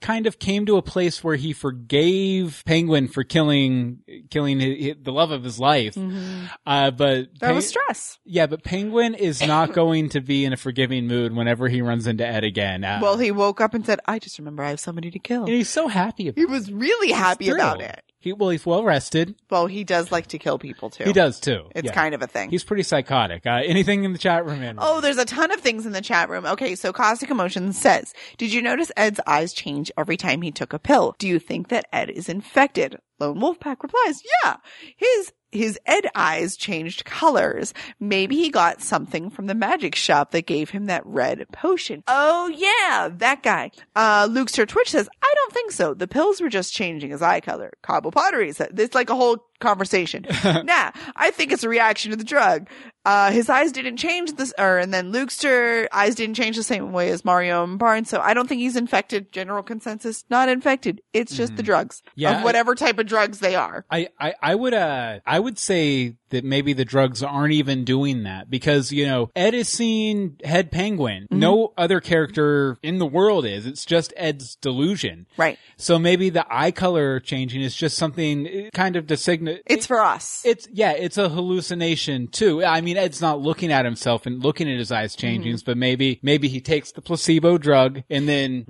kind 0.00 0.26
of 0.26 0.38
came 0.38 0.66
to 0.66 0.76
a 0.76 0.82
place 0.82 1.22
where 1.22 1.36
he 1.36 1.52
forgave 1.52 2.62
Penguin 2.66 3.08
for 3.08 3.22
killing 3.24 4.00
killing 4.30 4.58
the 4.58 5.12
love 5.12 5.30
of 5.30 5.44
his 5.44 5.58
life. 5.58 5.96
Uh, 5.96 6.90
but 6.90 7.06
Mm-hmm. 7.06 7.34
That 7.40 7.46
Pen- 7.48 7.54
was 7.54 7.68
stress. 7.68 8.18
yeah, 8.24 8.46
but 8.46 8.62
Penguin 8.64 9.14
is 9.14 9.40
not 9.46 9.72
going 9.74 10.08
to 10.10 10.20
be 10.20 10.44
in 10.44 10.52
a 10.52 10.56
forgiving 10.56 11.06
mood 11.06 11.34
whenever 11.34 11.68
he 11.68 11.82
runs 11.82 12.06
into 12.06 12.26
Ed 12.26 12.44
again. 12.44 12.84
Uh, 12.84 12.98
Well, 13.00 13.16
he 13.18 13.30
woke 13.30 13.60
up 13.60 13.74
and 13.74 13.84
said, 13.86 14.00
"I 14.06 14.18
just 14.18 14.38
remember 14.38 14.62
I 14.62 14.70
have 14.70 14.80
somebody 14.80 15.10
to 15.10 15.18
kill." 15.18 15.44
and 15.44 15.52
he's 15.54 15.68
so 15.68 15.88
happy 15.88 16.28
about 16.28 16.38
He 16.38 16.46
was 16.46 16.70
really 16.72 17.12
happy 17.12 17.48
about 17.48 17.80
it. 17.80 18.02
He 18.18 18.32
well, 18.32 18.50
he's 18.50 18.66
well 18.66 18.82
rested. 18.84 19.35
Well, 19.50 19.66
he 19.66 19.84
does 19.84 20.10
like 20.10 20.26
to 20.28 20.38
kill 20.38 20.58
people 20.58 20.90
too. 20.90 21.04
He 21.04 21.12
does 21.12 21.38
too. 21.40 21.68
It's 21.74 21.86
Yeah. 21.86 21.92
kind 21.92 22.14
of 22.14 22.22
a 22.22 22.26
thing. 22.26 22.50
He's 22.50 22.64
pretty 22.64 22.82
psychotic. 22.82 23.46
Uh, 23.46 23.60
anything 23.64 24.04
in 24.04 24.12
the 24.12 24.18
chat 24.18 24.44
room? 24.44 24.62
Andrew? 24.62 24.84
Oh, 24.84 25.00
there's 25.00 25.18
a 25.18 25.24
ton 25.24 25.50
of 25.52 25.60
things 25.60 25.86
in 25.86 25.92
the 25.92 26.00
chat 26.00 26.28
room. 26.28 26.44
Okay, 26.46 26.74
so 26.74 26.92
Caustic 26.92 27.30
Emotion 27.30 27.72
says, 27.72 28.12
Did 28.38 28.52
you 28.52 28.60
notice 28.62 28.90
Ed's 28.96 29.20
eyes 29.26 29.52
change 29.52 29.90
every 29.96 30.16
time 30.16 30.42
he 30.42 30.50
took 30.50 30.72
a 30.72 30.78
pill? 30.78 31.14
Do 31.18 31.28
you 31.28 31.38
think 31.38 31.68
that 31.68 31.86
Ed 31.92 32.10
is 32.10 32.28
infected? 32.28 32.98
Lone 33.18 33.40
Wolf 33.40 33.58
Pack 33.60 33.82
replies, 33.82 34.20
Yeah. 34.44 34.56
His 34.96 35.32
his 35.56 35.78
Ed 35.86 36.06
eyes 36.14 36.56
changed 36.56 37.04
colors. 37.04 37.74
Maybe 38.00 38.36
he 38.36 38.50
got 38.50 38.80
something 38.82 39.30
from 39.30 39.46
the 39.46 39.54
magic 39.54 39.94
shop 39.94 40.30
that 40.30 40.46
gave 40.46 40.70
him 40.70 40.86
that 40.86 41.04
red 41.06 41.46
potion. 41.52 42.02
Oh 42.06 42.48
yeah, 42.48 43.08
that 43.12 43.42
guy. 43.42 43.70
Uh 43.94 44.28
Lukester 44.28 44.66
Twitch 44.66 44.90
says, 44.90 45.08
I 45.22 45.34
don't 45.34 45.52
think 45.52 45.72
so. 45.72 45.94
The 45.94 46.08
pills 46.08 46.40
were 46.40 46.48
just 46.48 46.72
changing 46.72 47.10
his 47.10 47.22
eye 47.22 47.40
color. 47.40 47.72
Cobble 47.82 48.10
Pottery 48.12 48.52
said 48.52 48.78
it's 48.78 48.94
like 48.94 49.10
a 49.10 49.16
whole 49.16 49.38
conversation. 49.60 50.26
nah, 50.44 50.92
I 51.16 51.30
think 51.30 51.52
it's 51.52 51.64
a 51.64 51.68
reaction 51.68 52.10
to 52.10 52.16
the 52.16 52.24
drug. 52.24 52.68
Uh, 53.06 53.30
his 53.30 53.48
eyes 53.48 53.70
didn't 53.70 53.96
change 53.98 54.32
this, 54.34 54.52
or, 54.58 54.78
and 54.78 54.92
then 54.92 55.12
Lukester 55.12 55.86
eyes 55.92 56.16
didn't 56.16 56.34
change 56.34 56.56
the 56.56 56.62
same 56.64 56.92
way 56.92 57.10
as 57.10 57.24
Mario 57.24 57.62
and 57.62 57.78
Barnes. 57.78 58.10
So 58.10 58.20
I 58.20 58.34
don't 58.34 58.48
think 58.48 58.60
he's 58.60 58.74
infected. 58.76 59.30
General 59.30 59.62
consensus, 59.62 60.24
not 60.28 60.48
infected. 60.48 61.00
It's 61.12 61.36
just 61.36 61.56
the 61.56 61.62
drugs 61.62 61.86
Mm-hmm. 61.86 62.20
Yeah, 62.20 62.38
of 62.38 62.44
whatever 62.44 62.74
type 62.74 62.98
of 62.98 63.06
drugs 63.06 63.38
they 63.38 63.54
are. 63.54 63.84
I, 63.90 64.08
I, 64.18 64.34
I 64.42 64.54
would 64.54 64.74
uh 64.74 65.20
I 65.24 65.38
would 65.38 65.58
say 65.58 66.16
that 66.30 66.44
maybe 66.44 66.72
the 66.72 66.84
drugs 66.84 67.22
aren't 67.22 67.52
even 67.52 67.84
doing 67.84 68.24
that 68.24 68.50
because 68.50 68.90
you 68.90 69.06
know 69.06 69.30
Ed 69.36 69.54
is 69.54 69.68
seen 69.68 70.36
Head 70.44 70.70
Penguin. 70.72 71.24
Mm-hmm. 71.24 71.38
No 71.38 71.72
other 71.76 72.00
character 72.00 72.78
in 72.82 72.98
the 72.98 73.06
world 73.06 73.46
is. 73.46 73.66
It's 73.66 73.84
just 73.84 74.12
Ed's 74.16 74.56
delusion. 74.56 75.26
Right. 75.36 75.58
So 75.76 75.98
maybe 75.98 76.30
the 76.30 76.46
eye 76.50 76.70
color 76.72 77.20
changing 77.20 77.62
is 77.62 77.74
just 77.76 77.96
something 77.96 78.46
eh, 78.46 78.70
kind 78.72 78.96
of 78.96 79.06
to 79.08 79.16
signal. 79.16 79.58
It's 79.66 79.86
for 79.86 80.00
us. 80.00 80.42
It's 80.44 80.66
yeah, 80.72 80.92
it's 80.92 81.18
a 81.18 81.28
hallucination 81.28 82.28
too. 82.28 82.64
I 82.64 82.80
mean, 82.80 82.95
Ed's 82.96 83.20
not 83.20 83.40
looking 83.40 83.72
at 83.72 83.84
himself 83.84 84.26
and 84.26 84.42
looking 84.42 84.70
at 84.70 84.78
his 84.78 84.90
eyes 84.92 85.14
changing, 85.16 85.54
Mm-hmm. 85.54 85.64
but 85.66 85.76
maybe 85.76 86.18
maybe 86.22 86.48
he 86.48 86.60
takes 86.60 86.92
the 86.92 87.00
placebo 87.02 87.58
drug 87.58 88.02
and 88.10 88.28
then 88.28 88.64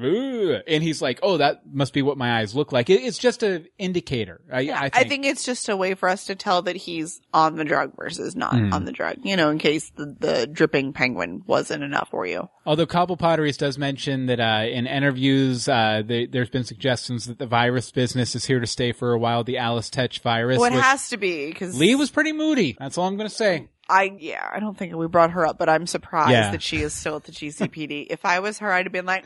and 0.67 0.83
he's 0.83 1.01
like, 1.03 1.19
"Oh, 1.23 1.37
that 1.39 1.63
must 1.73 1.93
be 1.93 2.03
what 2.03 2.17
my 2.19 2.39
eyes 2.39 2.55
look 2.55 2.73
like." 2.73 2.91
It, 2.91 3.03
it's 3.03 3.19
just 3.19 3.43
an 3.43 3.67
indicator. 3.79 4.41
I, 4.53 4.61
Yeah, 4.61 4.81
I 4.81 4.85
I 4.87 4.89
think. 4.91 5.09
think 5.09 5.27
it's 5.27 5.45
just 5.45 5.69
a 5.69 5.77
way 5.77 5.95
for 5.95 6.09
us 6.09 6.25
to 6.27 6.35
tell 6.35 6.63
that 6.63 6.77
he's 6.77 7.21
on 7.33 7.57
the 7.57 7.65
drug 7.65 7.97
versus 7.97 8.35
not 8.37 8.55
Hmm. 8.57 8.73
on 8.73 8.85
the 8.85 8.93
drug. 8.93 9.17
You 9.23 9.37
know, 9.37 9.51
in 9.51 9.59
case 9.59 9.91
the, 9.97 10.15
the 10.19 10.47
dripping 10.47 10.93
penguin 10.93 11.43
wasn't 11.47 11.83
enough 11.83 12.09
for 12.11 12.27
you. 12.27 12.49
Although 12.65 12.87
Cobble 12.87 13.17
Potteries 13.17 13.57
does 13.57 13.79
mention 13.79 14.27
that 14.27 14.41
uh, 14.41 14.67
in 14.69 14.87
interviews, 14.87 15.69
uh, 15.69 16.03
they, 16.05 16.27
there's 16.27 16.51
been 16.51 16.65
suggestions 16.65 17.27
that 17.27 17.39
the 17.39 17.47
virus 17.47 17.91
business 17.93 18.35
is 18.35 18.45
here 18.45 18.59
to 18.61 18.67
stay 18.67 18.93
for 18.93 19.13
a 19.13 19.19
while. 19.19 19.45
The 19.45 19.59
Alice 19.59 19.89
Tetch 19.91 20.21
virus. 20.21 20.59
Well, 20.59 20.71
it 20.73 20.75
which 20.75 20.83
has 20.85 21.09
to 21.11 21.17
be 21.17 21.47
because 21.47 21.79
Lee 21.79 21.95
was 21.95 22.11
pretty 22.11 22.33
moody. 22.33 22.77
That's 22.79 22.99
all 22.99 23.07
I'm 23.07 23.17
going 23.17 23.29
to 23.29 23.35
say. 23.35 23.69
I 23.89 24.17
yeah, 24.19 24.49
I 24.53 24.59
don't 24.61 24.77
think 24.77 24.95
we 24.95 25.07
brought 25.07 25.31
her 25.33 25.47
up, 25.47 25.59
but 25.59 25.69
I'm 25.69 25.87
surprised 25.87 26.31
Yeah. 26.33 26.51
that 26.51 26.63
she 26.63 26.79
is 26.83 26.93
still 26.93 27.17
at 27.17 27.25
the 27.25 27.33
GCPD. 27.39 28.07
if 28.11 28.25
I 28.25 28.41
was 28.41 28.59
her, 28.59 28.73
I'd 28.73 28.87
have 28.87 28.93
been 28.93 29.07
like, 29.07 29.25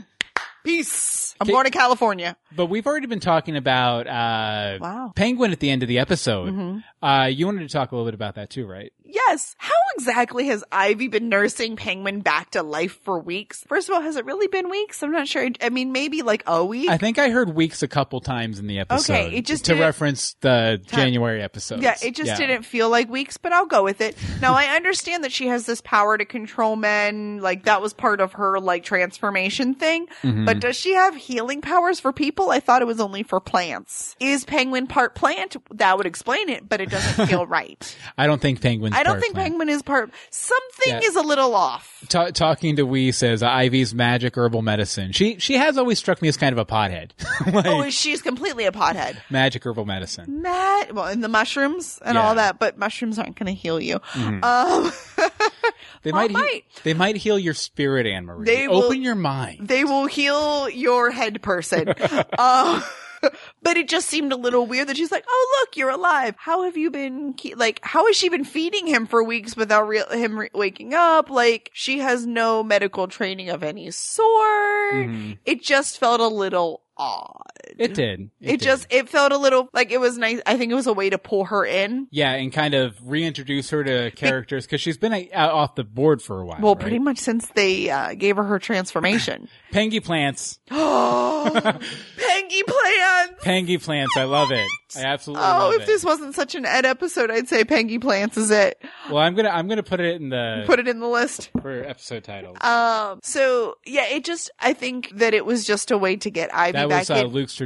"Peace, 0.65 1.35
I'm 1.41 1.45
Okay. 1.47 1.53
going 1.53 1.65
to 1.65 1.71
California." 1.71 2.37
But 2.55 2.67
we've 2.67 2.87
already 2.87 3.07
been 3.07 3.21
talking 3.21 3.57
about 3.57 4.07
uh, 4.07 4.79
Wow. 4.81 5.07
Mm-hmm. 5.07 5.11
Penguin 5.13 5.53
at 5.53 5.61
the 5.61 5.71
end 5.71 5.83
of 5.83 5.89
the 5.89 5.99
episode. 5.99 6.83
Uh, 7.03 7.29
you 7.33 7.47
wanted 7.47 7.61
to 7.61 7.69
talk 7.73 7.93
a 7.93 7.95
little 7.97 8.07
bit 8.07 8.15
about 8.15 8.35
that 8.35 8.51
too, 8.51 8.67
right? 8.67 8.93
Yes. 9.05 9.57
How 9.59 9.73
exactly 9.97 10.47
has 10.47 10.63
Ivy 10.71 11.09
been 11.09 11.29
nursing 11.29 11.75
Penguin 11.77 12.21
back 12.21 12.51
to 12.53 12.63
life 12.63 12.99
for 13.03 13.19
weeks? 13.19 13.65
First 13.69 13.89
of 13.89 13.95
all, 13.95 14.01
has 14.03 14.17
it 14.17 14.25
really 14.25 14.47
been 14.49 14.69
weeks? 14.71 15.03
I'm 15.03 15.11
not 15.11 15.27
sure. 15.27 15.49
I 15.61 15.69
mean, 15.71 15.91
maybe 15.93 16.23
like 16.23 16.43
a 16.47 16.65
week. 16.65 16.89
I 16.91 16.97
think 16.97 17.19
I 17.19 17.31
heard 17.31 17.55
weeks 17.55 17.83
a 17.83 17.89
couple 17.89 18.21
times 18.21 18.59
in 18.59 18.67
the 18.69 18.79
episode. 18.79 19.13
Okay, 19.13 19.37
it 19.37 19.47
just 19.47 19.65
to 19.65 19.73
didn't- 19.73 19.85
reference 19.85 20.35
the 20.41 20.81
January 20.87 21.43
episode. 21.43 21.83
Yeah, 21.83 21.97
it 22.03 22.15
just 22.15 22.37
didn't 22.37 22.63
feel 22.65 22.89
like 22.91 23.09
weeks, 23.09 23.37
but 23.37 23.53
I'll 23.53 23.67
go 23.67 23.83
with 23.83 24.01
it. 24.01 24.17
Now 24.41 24.55
I 24.55 24.67
understand 24.77 25.25
that 25.25 25.33
she 25.33 25.49
has 25.49 25.67
this 25.67 25.81
power 25.81 26.17
to 26.19 26.25
control 26.25 26.77
men, 26.77 27.41
like 27.41 27.65
that 27.65 27.81
was 27.83 27.93
part 27.93 28.21
of 28.21 28.35
her 28.35 28.61
like 28.61 28.85
transformation 28.85 29.75
thing. 29.75 30.07
Mm-hmm. 30.51 30.61
But 30.61 30.67
does 30.67 30.77
she 30.77 30.95
have 30.95 31.15
healing 31.15 31.61
powers 31.61 32.01
for 32.01 32.13
people? 32.13 32.51
I 32.51 32.61
thought 32.61 32.83
it 32.83 32.87
was 32.87 33.01
only 33.01 33.23
for 33.23 33.41
plants. 33.41 34.17
Is 34.21 34.45
penguin 34.45 34.87
part 34.87 35.15
plant? 35.15 35.57
That 35.77 35.97
would 35.97 36.07
explain 36.07 36.49
it, 36.49 36.69
but 36.69 36.81
it 36.81 36.91
doesn't 36.91 37.27
feel 37.29 37.47
right. 37.47 37.97
I 38.19 38.27
don't 38.27 38.41
think 38.41 38.61
Penguin's. 38.61 38.95
I 38.97 39.03
don't 39.03 39.21
think 39.21 39.35
plant. 39.35 39.51
penguin 39.53 39.69
is 39.69 39.83
part. 39.83 40.11
Something 40.31 40.95
Yeah. 40.95 41.01
is 41.03 41.17
a 41.17 41.23
little 41.23 41.55
off. 41.55 42.05
Ta- 42.09 42.31
talking 42.31 42.77
to 42.77 42.85
Wee 42.87 43.13
says 43.13 43.43
Ivy's 43.43 43.95
magic 43.95 44.37
herbal 44.37 44.63
medicine. 44.63 45.13
She 45.13 45.39
she 45.39 45.55
has 45.55 45.79
always 45.79 45.99
struck 45.99 46.21
me 46.23 46.29
as 46.29 46.37
kind 46.37 46.53
of 46.53 46.59
a 46.59 46.65
pothead. 46.67 47.11
like, 47.55 47.67
Oh, 47.67 47.89
she's 47.91 48.23
completely 48.23 48.65
a 48.67 48.73
pothead. 48.73 49.17
magic 49.31 49.65
herbal 49.65 49.85
medicine. 49.85 50.43
Matt, 50.43 50.95
well, 50.95 51.07
and 51.07 51.23
the 51.23 51.29
mushrooms 51.29 51.99
and 52.05 52.15
Yeah. 52.17 52.23
all 52.23 52.35
that, 52.35 52.59
but 52.59 52.79
mushrooms 52.79 53.19
aren't 53.19 53.37
going 53.37 53.47
to 53.47 53.53
heal 53.61 53.81
you. 53.81 54.01
Um, 54.15 54.91
They 56.03 56.13
Well, 56.13 56.29
might, 56.31 56.47
he- 56.51 56.65
they 56.85 56.95
might 56.95 57.17
heal 57.17 57.39
your 57.39 57.55
spirit, 57.55 58.07
Anne 58.07 58.25
Marie. 58.27 58.47
They 58.47 58.67
Open 58.67 58.89
will- 58.89 58.95
your 58.95 59.15
mind. 59.15 59.69
they 59.69 59.85
will 59.85 60.07
heal 60.07 60.69
your 60.71 61.11
head 61.11 61.43
person. 61.43 61.89
uh, 62.39 62.83
but 63.63 63.77
it 63.77 63.87
just 63.87 64.09
seemed 64.09 64.33
a 64.33 64.37
little 64.37 64.65
weird 64.67 64.89
that 64.89 64.97
she's 64.97 65.13
like, 65.13 65.25
"Oh, 65.29 65.59
look, 65.61 65.77
you're 65.77 65.91
alive. 65.91 66.35
How 66.39 66.63
have 66.65 66.79
you 66.79 66.91
been? 66.91 67.35
Ke- 67.35 67.55
like, 67.55 67.79
how 67.83 68.07
has 68.07 68.17
she 68.17 68.31
been 68.31 68.45
feeding 68.45 68.87
him 68.87 69.07
for 69.07 69.23
weeks 69.23 69.55
without 69.57 69.87
real 69.89 70.09
him 70.09 70.39
re- 70.39 70.49
waking 70.55 70.95
up? 70.95 71.29
Like, 71.29 71.71
she 71.75 71.99
has 71.99 72.25
no 72.27 72.63
medical 72.63 73.07
training 73.09 73.51
of 73.51 73.63
any 73.63 73.91
sort. 73.91 75.11
It 75.45 75.63
just 75.63 75.99
felt 75.99 76.21
a 76.23 76.29
little 76.29 76.81
odd. 77.01 77.51
It 77.79 77.95
did. 77.95 78.31
It, 78.41 78.59
did. 78.59 78.61
just 78.61 78.87
it 78.91 79.09
felt 79.09 79.33
a 79.33 79.39
little 79.39 79.69
like 79.73 79.91
it 79.91 79.99
was 79.99 80.19
nice. 80.19 80.41
I 80.45 80.59
think 80.59 80.71
it 80.71 80.75
was 80.75 80.87
a 80.87 80.93
way 80.93 81.11
to 81.11 81.19
pull 81.19 81.47
her 81.47 81.65
in. 81.65 82.09
yeah, 82.11 82.33
and 82.33 82.53
kind 82.53 82.75
of 82.75 82.97
reintroduce 83.03 83.71
her 83.71 83.83
to 83.83 84.11
characters 84.11 84.67
because 84.67 84.81
she's 84.81 84.99
been 84.99 85.29
out 85.33 85.53
off 85.53 85.75
the 85.75 85.85
board 85.85 86.21
for 86.21 86.41
a 86.41 86.45
while. 86.45 86.59
Well, 86.61 86.75
right? 86.75 86.81
pretty 86.81 86.99
much 86.99 87.19
since 87.19 87.49
they 87.49 87.89
uh, 87.89 88.15
gave 88.15 88.37
her 88.37 88.45
her 88.45 88.59
transformation. 88.59 89.49
Pengy 89.73 90.05
plants. 90.05 90.59
oh, 90.71 91.51
Pengy 91.53 92.67
plants. 92.67 93.45
Pengy 93.45 93.83
plants. 93.83 94.17
I 94.17 94.25
love 94.25 94.51
it. 94.53 94.67
I 94.97 95.03
absolutely 95.05 95.45
Oh, 95.47 95.73
if 95.73 95.83
it. 95.83 95.87
this 95.87 96.05
wasn't 96.05 96.35
such 96.35 96.55
an 96.55 96.65
Ed 96.67 96.85
episode, 96.87 97.31
I'd 97.31 97.49
say 97.49 97.65
Pengy 97.65 98.01
Plants 98.01 98.37
is 98.37 98.51
it. 98.51 98.83
well, 99.09 99.19
I'm 99.19 99.35
gonna 99.35 99.51
I'm 99.51 99.69
gonna 99.69 99.83
put 99.83 100.01
it 100.01 100.21
in 100.21 100.29
the 100.29 100.65
Put 100.67 100.79
it 100.79 100.89
in 100.89 101.01
the 101.01 101.09
list. 101.09 101.51
for 101.61 101.83
episode 101.85 102.25
titles. 102.25 102.57
Um. 102.61 103.21
So 103.23 103.77
yeah, 103.87 104.07
it 104.09 104.25
just 104.25 104.51
I 104.59 104.73
think 104.73 105.11
that 105.17 105.35
it 105.35 105.45
was 105.47 105.67
just 105.67 105.91
a 105.91 105.99
way 105.99 106.17
to 106.17 106.31
get 106.31 106.55
Ivy 106.55 106.73
that 106.73 106.89
back 106.89 107.01
was 107.01 107.11
uh, 107.11 107.15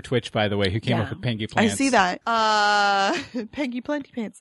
Twitch, 0.00 0.32
by 0.32 0.48
the 0.48 0.56
way, 0.56 0.70
who 0.70 0.80
came 0.80 0.96
Yeah. 0.98 1.04
up 1.04 1.10
with 1.10 1.20
Pengy 1.20 1.48
I 1.56 1.68
see 1.68 1.90
that. 1.90 2.20
Uh, 2.26 3.12
Pengy 3.34 3.82
Plenty 3.84 4.10
Pants. 4.12 4.40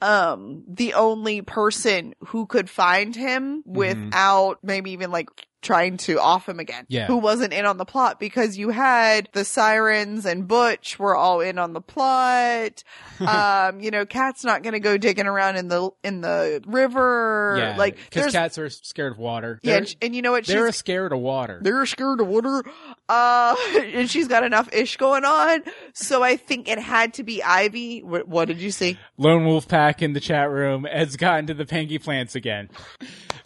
Um, 0.00 0.64
the 0.68 0.94
only 0.94 1.42
person 1.42 2.14
who 2.28 2.46
could 2.46 2.68
find 2.70 3.14
him 3.14 3.62
without 3.66 4.58
maybe 4.62 4.92
even 4.92 5.10
like 5.10 5.28
trying 5.64 5.96
to 5.96 6.20
off 6.20 6.48
him 6.48 6.60
again. 6.60 6.84
Yeah. 6.88 7.06
Who 7.06 7.16
wasn't 7.16 7.52
in 7.52 7.64
on 7.64 7.78
the 7.78 7.84
plot 7.84 8.20
because 8.20 8.56
you 8.56 8.70
had 8.70 9.28
the 9.32 9.44
sirens 9.44 10.26
and 10.26 10.46
Butch 10.46 10.98
were 10.98 11.16
all 11.16 11.40
in 11.40 11.58
on 11.58 11.72
the 11.72 11.80
plot. 11.80 12.84
um, 13.20 13.80
you 13.80 13.90
know, 13.90 14.06
Cat's 14.06 14.44
not 14.44 14.62
going 14.62 14.74
to 14.74 14.80
go 14.80 14.96
digging 14.96 15.26
around 15.26 15.56
in 15.56 15.68
the, 15.68 15.90
in 16.04 16.20
the 16.20 16.62
river. 16.66 17.56
Yeah, 17.58 17.76
like 17.76 17.96
because 17.96 18.32
cats 18.32 18.58
are 18.58 18.68
scared 18.68 19.12
of 19.12 19.18
water. 19.18 19.58
yeah, 19.62 19.72
They're, 19.72 19.78
and, 19.80 19.96
and 20.02 20.16
you 20.16 20.22
know 20.22 20.32
what? 20.32 20.46
they're 20.46 20.66
She's 20.68 20.76
scared 20.76 21.12
of 21.12 21.18
water. 21.18 21.58
they're 21.62 21.86
scared 21.86 22.20
of 22.20 22.28
water. 22.28 22.62
Uh, 23.08 23.56
and 23.76 24.10
she's 24.10 24.28
got 24.28 24.44
enough 24.44 24.72
ish 24.72 24.96
going 24.96 25.24
on. 25.24 25.62
So 25.94 26.22
I 26.22 26.36
think 26.36 26.68
it 26.68 26.78
had 26.78 27.14
to 27.14 27.22
be 27.22 27.42
Ivy. 27.42 28.02
What, 28.02 28.28
what 28.28 28.48
did 28.48 28.58
you 28.58 28.70
see? 28.70 28.98
Lone 29.16 29.44
Wolf 29.46 29.66
Pack 29.66 30.02
in 30.02 30.12
the 30.12 30.20
chat 30.20 30.50
room. 30.50 30.86
Ed's 30.90 31.16
gotten 31.16 31.46
to 31.46 31.54
the 31.54 31.64
Pengy 31.64 32.02
plants 32.02 32.34
again. 32.34 32.68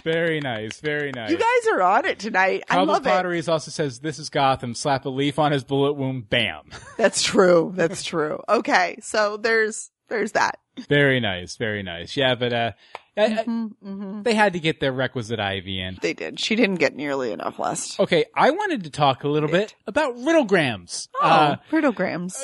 very 0.05 0.41
nice, 0.41 0.81
very 0.81 1.13
nice. 1.13 1.31
You 1.31 1.37
guys 1.37 1.73
are 1.73 1.83
on 1.83 2.07
it 2.09 2.19
tonight. 2.19 2.65
I 2.69 2.75
Cobble 2.75 2.93
love 2.95 3.07
it. 3.07 3.49
Also 3.49 3.71
says 3.71 4.01
this 4.01 4.19
is 4.19 4.31
Gotham. 4.31 4.75
Slap 4.75 5.05
a 5.05 5.09
leaf 5.09 5.39
on 5.39 5.53
his 5.53 5.65
bullet 5.65 5.95
wound. 5.95 6.29
Bam. 6.29 6.71
That's 6.97 7.23
true. 7.23 7.73
That's 7.75 8.03
true. 8.03 8.41
Okay. 8.49 8.99
So 9.01 9.37
there's, 9.37 9.91
there's 10.09 10.33
that. 10.33 10.59
very 10.89 11.21
nice, 11.21 11.57
very 11.57 11.83
nice. 11.83 12.17
Yeah, 12.17 12.35
but 12.35 12.53
uh, 12.53 12.73
I- 13.19 13.25
I- 13.41 13.45
Mm-hmm, 13.49 14.23
they 14.23 14.35
had 14.35 14.53
to 14.55 14.61
get 14.61 14.81
their 14.81 14.93
requisite 14.93 15.41
Ivy 15.41 15.81
in. 15.81 15.99
They 16.01 16.13
did. 16.13 16.39
She 16.41 16.55
didn't 16.57 16.77
get 16.77 16.95
nearly 16.95 17.33
enough 17.33 17.59
last. 17.59 17.99
Okay, 18.01 18.27
I 18.35 18.51
wanted 18.51 18.85
to 18.85 18.91
talk 18.91 19.25
a 19.25 19.29
little 19.29 19.49
bit 19.49 19.75
about 19.87 20.15
riddlegrams. 20.17 21.09
Oh, 21.21 21.27
Uh, 21.27 21.57
riddlegrams. 21.71 22.37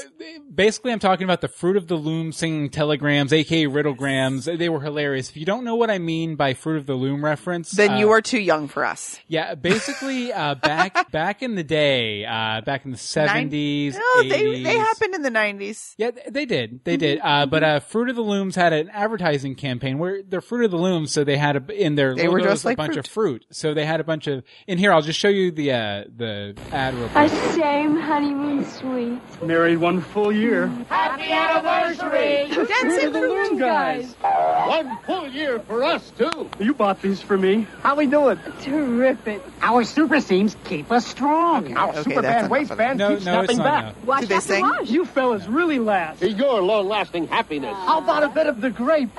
basically, 0.53 0.93
I'm 0.93 0.99
talking 0.99 1.25
about 1.25 1.41
the 1.41 1.49
Fruit 1.49 1.77
of 1.77 1.89
the 1.89 1.97
Loom 1.97 2.33
singing 2.33 2.71
telegrams, 2.71 3.33
aka 3.33 3.67
riddlegrams. 3.67 4.59
They 4.59 4.69
were 4.69 4.81
hilarious. 4.81 5.31
If 5.31 5.37
you 5.37 5.45
don't 5.47 5.65
know 5.65 5.75
what 5.75 5.91
I 5.91 5.99
mean 5.99 6.37
by 6.37 6.55
Fruit 6.55 6.77
of 6.79 6.87
the 6.87 6.95
Loom 6.95 7.25
reference, 7.25 7.71
then 7.73 7.93
uh, 7.93 7.99
you 7.99 8.11
are 8.11 8.21
too 8.23 8.39
young 8.41 8.69
for 8.69 8.85
us. 8.85 9.19
Yeah, 9.29 9.55
basically, 9.55 10.33
uh, 10.33 10.55
back 10.57 11.11
back 11.13 11.43
in 11.43 11.55
the 11.55 11.65
day, 11.65 12.25
uh, 12.25 12.61
back 12.63 12.85
in 12.85 12.91
the 12.91 12.97
seventies, 12.99 13.97
No, 13.97 14.23
they, 14.29 14.63
they 14.63 14.77
happened 14.79 15.15
in 15.15 15.23
the 15.23 15.31
90s. 15.31 15.95
Yeah, 15.99 16.11
they 16.29 16.47
did. 16.47 16.85
They 16.85 16.97
did. 16.97 17.19
Mm-hmm. 17.19 17.27
Uh, 17.29 17.47
but 17.47 17.63
uh, 17.65 17.81
Fruit 17.81 18.09
of 18.11 18.17
the 18.17 18.23
Looms 18.23 18.55
had 18.57 18.73
an 18.73 18.89
advertising 18.91 19.55
campaign 19.55 19.99
where 19.99 20.23
they're 20.23 20.41
Fruit 20.41 20.64
of 20.65 20.71
the 20.71 20.77
Loom, 20.79 21.07
so 21.07 21.25
they 21.25 21.37
had 21.37 21.57
a, 21.57 21.73
in 21.73 21.95
their 21.95 22.15
They 22.15 22.29
were 22.29 22.39
just 22.41 22.47
dressed 22.63 22.65
like 22.65 22.75
a 22.75 22.77
bunch 22.79 22.93
fruit. 22.95 23.07
of 23.07 23.13
fruit. 23.13 23.47
So 23.51 23.75
they 23.75 23.85
had 23.87 24.01
a 24.01 24.05
bunch 24.05 24.27
of. 24.27 24.43
In 24.67 24.79
here, 24.79 24.93
I'll 24.93 25.03
just 25.03 25.19
show 25.19 25.29
you 25.29 25.51
the 25.51 25.73
uh, 25.73 26.05
the 26.17 26.57
ad 26.73 26.95
real 26.95 27.09
quick. 27.09 27.31
A 27.33 27.53
shame 27.55 27.97
honeymoon 27.97 28.65
sweet. 28.71 29.43
Married 29.43 29.79
one 29.79 30.01
full 30.01 30.33
year. 30.33 30.67
Happy 30.89 31.31
anniversary, 31.31 32.49
Dancing 32.67 33.13
loom 33.13 33.59
guys. 33.59 34.13
One 34.21 34.99
full 35.07 35.29
year 35.29 35.61
for 35.61 35.85
us, 35.85 36.11
too. 36.17 36.51
You 36.59 36.75
bought 36.75 37.01
these 37.03 37.21
for 37.21 37.37
me. 37.37 37.67
How 37.83 37.95
we 37.97 38.07
doing? 38.07 38.39
Terrific. 38.63 39.43
Our 39.63 39.85
super 39.85 40.21
seams 40.21 40.57
keep 40.65 40.91
us 40.91 41.07
strong. 41.07 41.77
Our 41.77 41.91
okay, 41.91 42.03
super 42.03 42.23
that's 42.23 42.25
band 42.25 42.39
enough 42.39 42.51
waistband 42.51 42.99
No, 42.99 43.09
keeps 43.15 43.25
no, 43.25 43.41
it's 43.43 43.55
snapping 43.55 43.59
back. 43.65 43.83
enough. 43.85 44.05
Watch 44.05 44.21
Did 44.21 44.29
they 44.31 44.41
sing? 44.41 44.61
Watch. 44.63 44.91
You 44.91 45.05
fellas 45.05 45.47
really 45.47 45.79
last. 45.79 46.21
To 46.21 46.31
your 46.31 46.63
long-lasting 46.63 47.29
happiness. 47.29 47.75
How 47.75 47.99
about 47.99 48.23
a 48.25 48.29
bit 48.29 48.47
of 48.47 48.61
the 48.61 48.71
grape? 48.71 49.11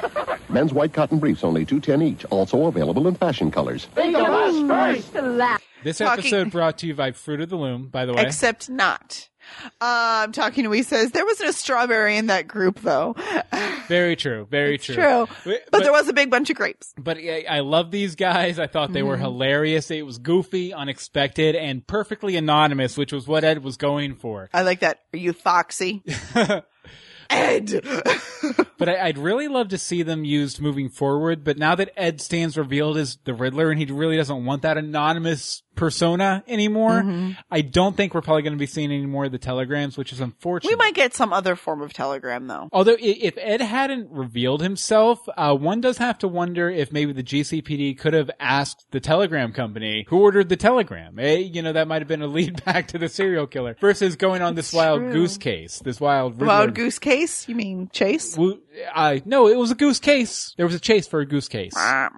Men's 0.48 0.72
white 0.72 0.83
cotton 0.92 1.18
briefs 1.18 1.42
only 1.44 1.64
two 1.64 1.80
ten 1.80 2.02
each. 2.02 2.24
Also 2.26 2.66
available 2.66 3.06
in 3.08 3.14
fashion 3.14 3.50
colors. 3.50 3.86
Think 3.94 4.16
of 4.16 4.26
us 4.28 5.02
first. 5.12 5.56
This 5.82 5.98
Talking- 5.98 6.20
episode 6.24 6.50
brought 6.50 6.78
to 6.78 6.86
you 6.86 6.94
by 6.94 7.12
Fruit 7.12 7.40
of 7.40 7.50
the 7.50 7.56
Loom. 7.56 7.88
By 7.88 8.06
the 8.06 8.14
way, 8.14 8.22
Except 8.22 8.68
not. 8.70 9.28
Um, 9.82 10.32
talking 10.32 10.64
to 10.64 10.70
me 10.70 10.82
says 10.82 11.10
there 11.10 11.26
wasn't 11.26 11.50
a 11.50 11.52
strawberry 11.52 12.16
in 12.16 12.28
that 12.28 12.48
group 12.48 12.80
though. 12.80 13.14
very 13.88 14.16
true. 14.16 14.46
Very 14.50 14.76
It's 14.76 14.86
true. 14.86 14.94
true. 14.94 15.26
But, 15.44 15.62
But, 15.70 15.82
there 15.82 15.92
was 15.92 16.08
a 16.08 16.14
big 16.14 16.30
bunch 16.30 16.48
of 16.48 16.56
grapes. 16.56 16.94
But 16.96 17.18
I, 17.18 17.44
I 17.46 17.60
love 17.60 17.90
these 17.90 18.14
guys. 18.14 18.58
I 18.58 18.66
thought 18.66 18.94
they 18.94 19.02
were 19.02 19.16
Mm-hmm. 19.16 19.22
hilarious. 19.24 19.90
It 19.90 20.06
was 20.06 20.16
goofy, 20.16 20.72
unexpected, 20.72 21.54
and 21.56 21.86
perfectly 21.86 22.36
anonymous, 22.36 22.96
which 22.96 23.12
was 23.12 23.28
what 23.28 23.44
Ed 23.44 23.62
was 23.62 23.76
going 23.76 24.14
for. 24.14 24.48
I 24.54 24.62
like 24.62 24.80
that. 24.80 25.00
Are 25.12 25.18
you 25.18 25.34
Foxy? 25.34 26.02
Ed. 27.30 27.84
But 28.76 28.88
I, 28.88 29.06
I'd 29.06 29.18
really 29.18 29.48
love 29.48 29.68
to 29.68 29.78
see 29.78 30.02
them 30.02 30.24
used 30.24 30.60
moving 30.60 30.88
forward. 30.88 31.44
But 31.44 31.56
now 31.56 31.74
that 31.74 31.92
Ed 31.96 32.20
stands 32.20 32.58
revealed 32.58 32.96
as 32.96 33.16
the 33.24 33.32
Riddler, 33.32 33.70
and 33.70 33.78
he 33.78 33.86
really 33.86 34.16
doesn't 34.16 34.44
want 34.44 34.62
that 34.62 34.76
anonymous 34.76 35.62
persona 35.74 36.42
anymore. 36.46 37.02
Mm-hmm. 37.02 37.32
I 37.50 37.60
don't 37.60 37.96
think 37.96 38.14
we're 38.14 38.20
probably 38.22 38.42
going 38.42 38.52
to 38.54 38.58
be 38.58 38.66
seeing 38.66 38.90
any 38.92 39.06
more 39.06 39.24
of 39.26 39.32
the 39.32 39.38
telegrams, 39.38 39.96
which 39.96 40.12
is 40.12 40.20
unfortunate. 40.20 40.70
We 40.70 40.76
might 40.76 40.94
get 40.94 41.14
some 41.14 41.32
other 41.32 41.56
form 41.56 41.82
of 41.82 41.92
telegram 41.92 42.46
though. 42.46 42.68
Although 42.72 42.96
if 42.98 43.36
Ed 43.38 43.60
hadn't 43.60 44.10
revealed 44.10 44.62
himself, 44.62 45.20
uh, 45.36 45.54
one 45.54 45.80
does 45.80 45.98
have 45.98 46.18
to 46.18 46.28
wonder 46.28 46.68
if 46.70 46.92
maybe 46.92 47.12
the 47.12 47.22
GCPD 47.22 47.98
could 47.98 48.12
have 48.12 48.30
asked 48.40 48.86
the 48.90 49.00
telegram 49.00 49.52
company 49.52 50.04
who 50.08 50.20
ordered 50.20 50.48
the 50.48 50.56
telegram. 50.56 51.18
Eh, 51.18 51.36
you 51.36 51.62
know, 51.62 51.72
that 51.72 51.88
might 51.88 52.00
have 52.02 52.08
been 52.08 52.22
a 52.22 52.26
lead 52.26 52.64
back 52.64 52.88
to 52.88 52.98
the 52.98 53.08
serial 53.08 53.46
killer 53.46 53.76
versus 53.80 54.16
going 54.16 54.42
on 54.42 54.54
this 54.54 54.72
wild 54.72 55.00
true. 55.00 55.12
goose 55.12 55.36
case, 55.36 55.80
this 55.80 56.00
wild 56.00 56.34
Riddler. 56.34 56.46
Wild 56.46 56.74
goose 56.74 56.98
case? 56.98 57.48
You 57.48 57.54
mean 57.54 57.88
chase? 57.92 58.36
Wo- 58.36 58.58
I 58.94 59.22
no, 59.24 59.48
it 59.48 59.56
was 59.56 59.70
a 59.70 59.74
goose 59.74 59.98
case. 59.98 60.54
There 60.56 60.66
was 60.66 60.74
a 60.74 60.80
chase 60.80 61.06
for 61.06 61.20
a 61.20 61.26
goose 61.26 61.48
case. 61.48 61.76
I 61.76 62.08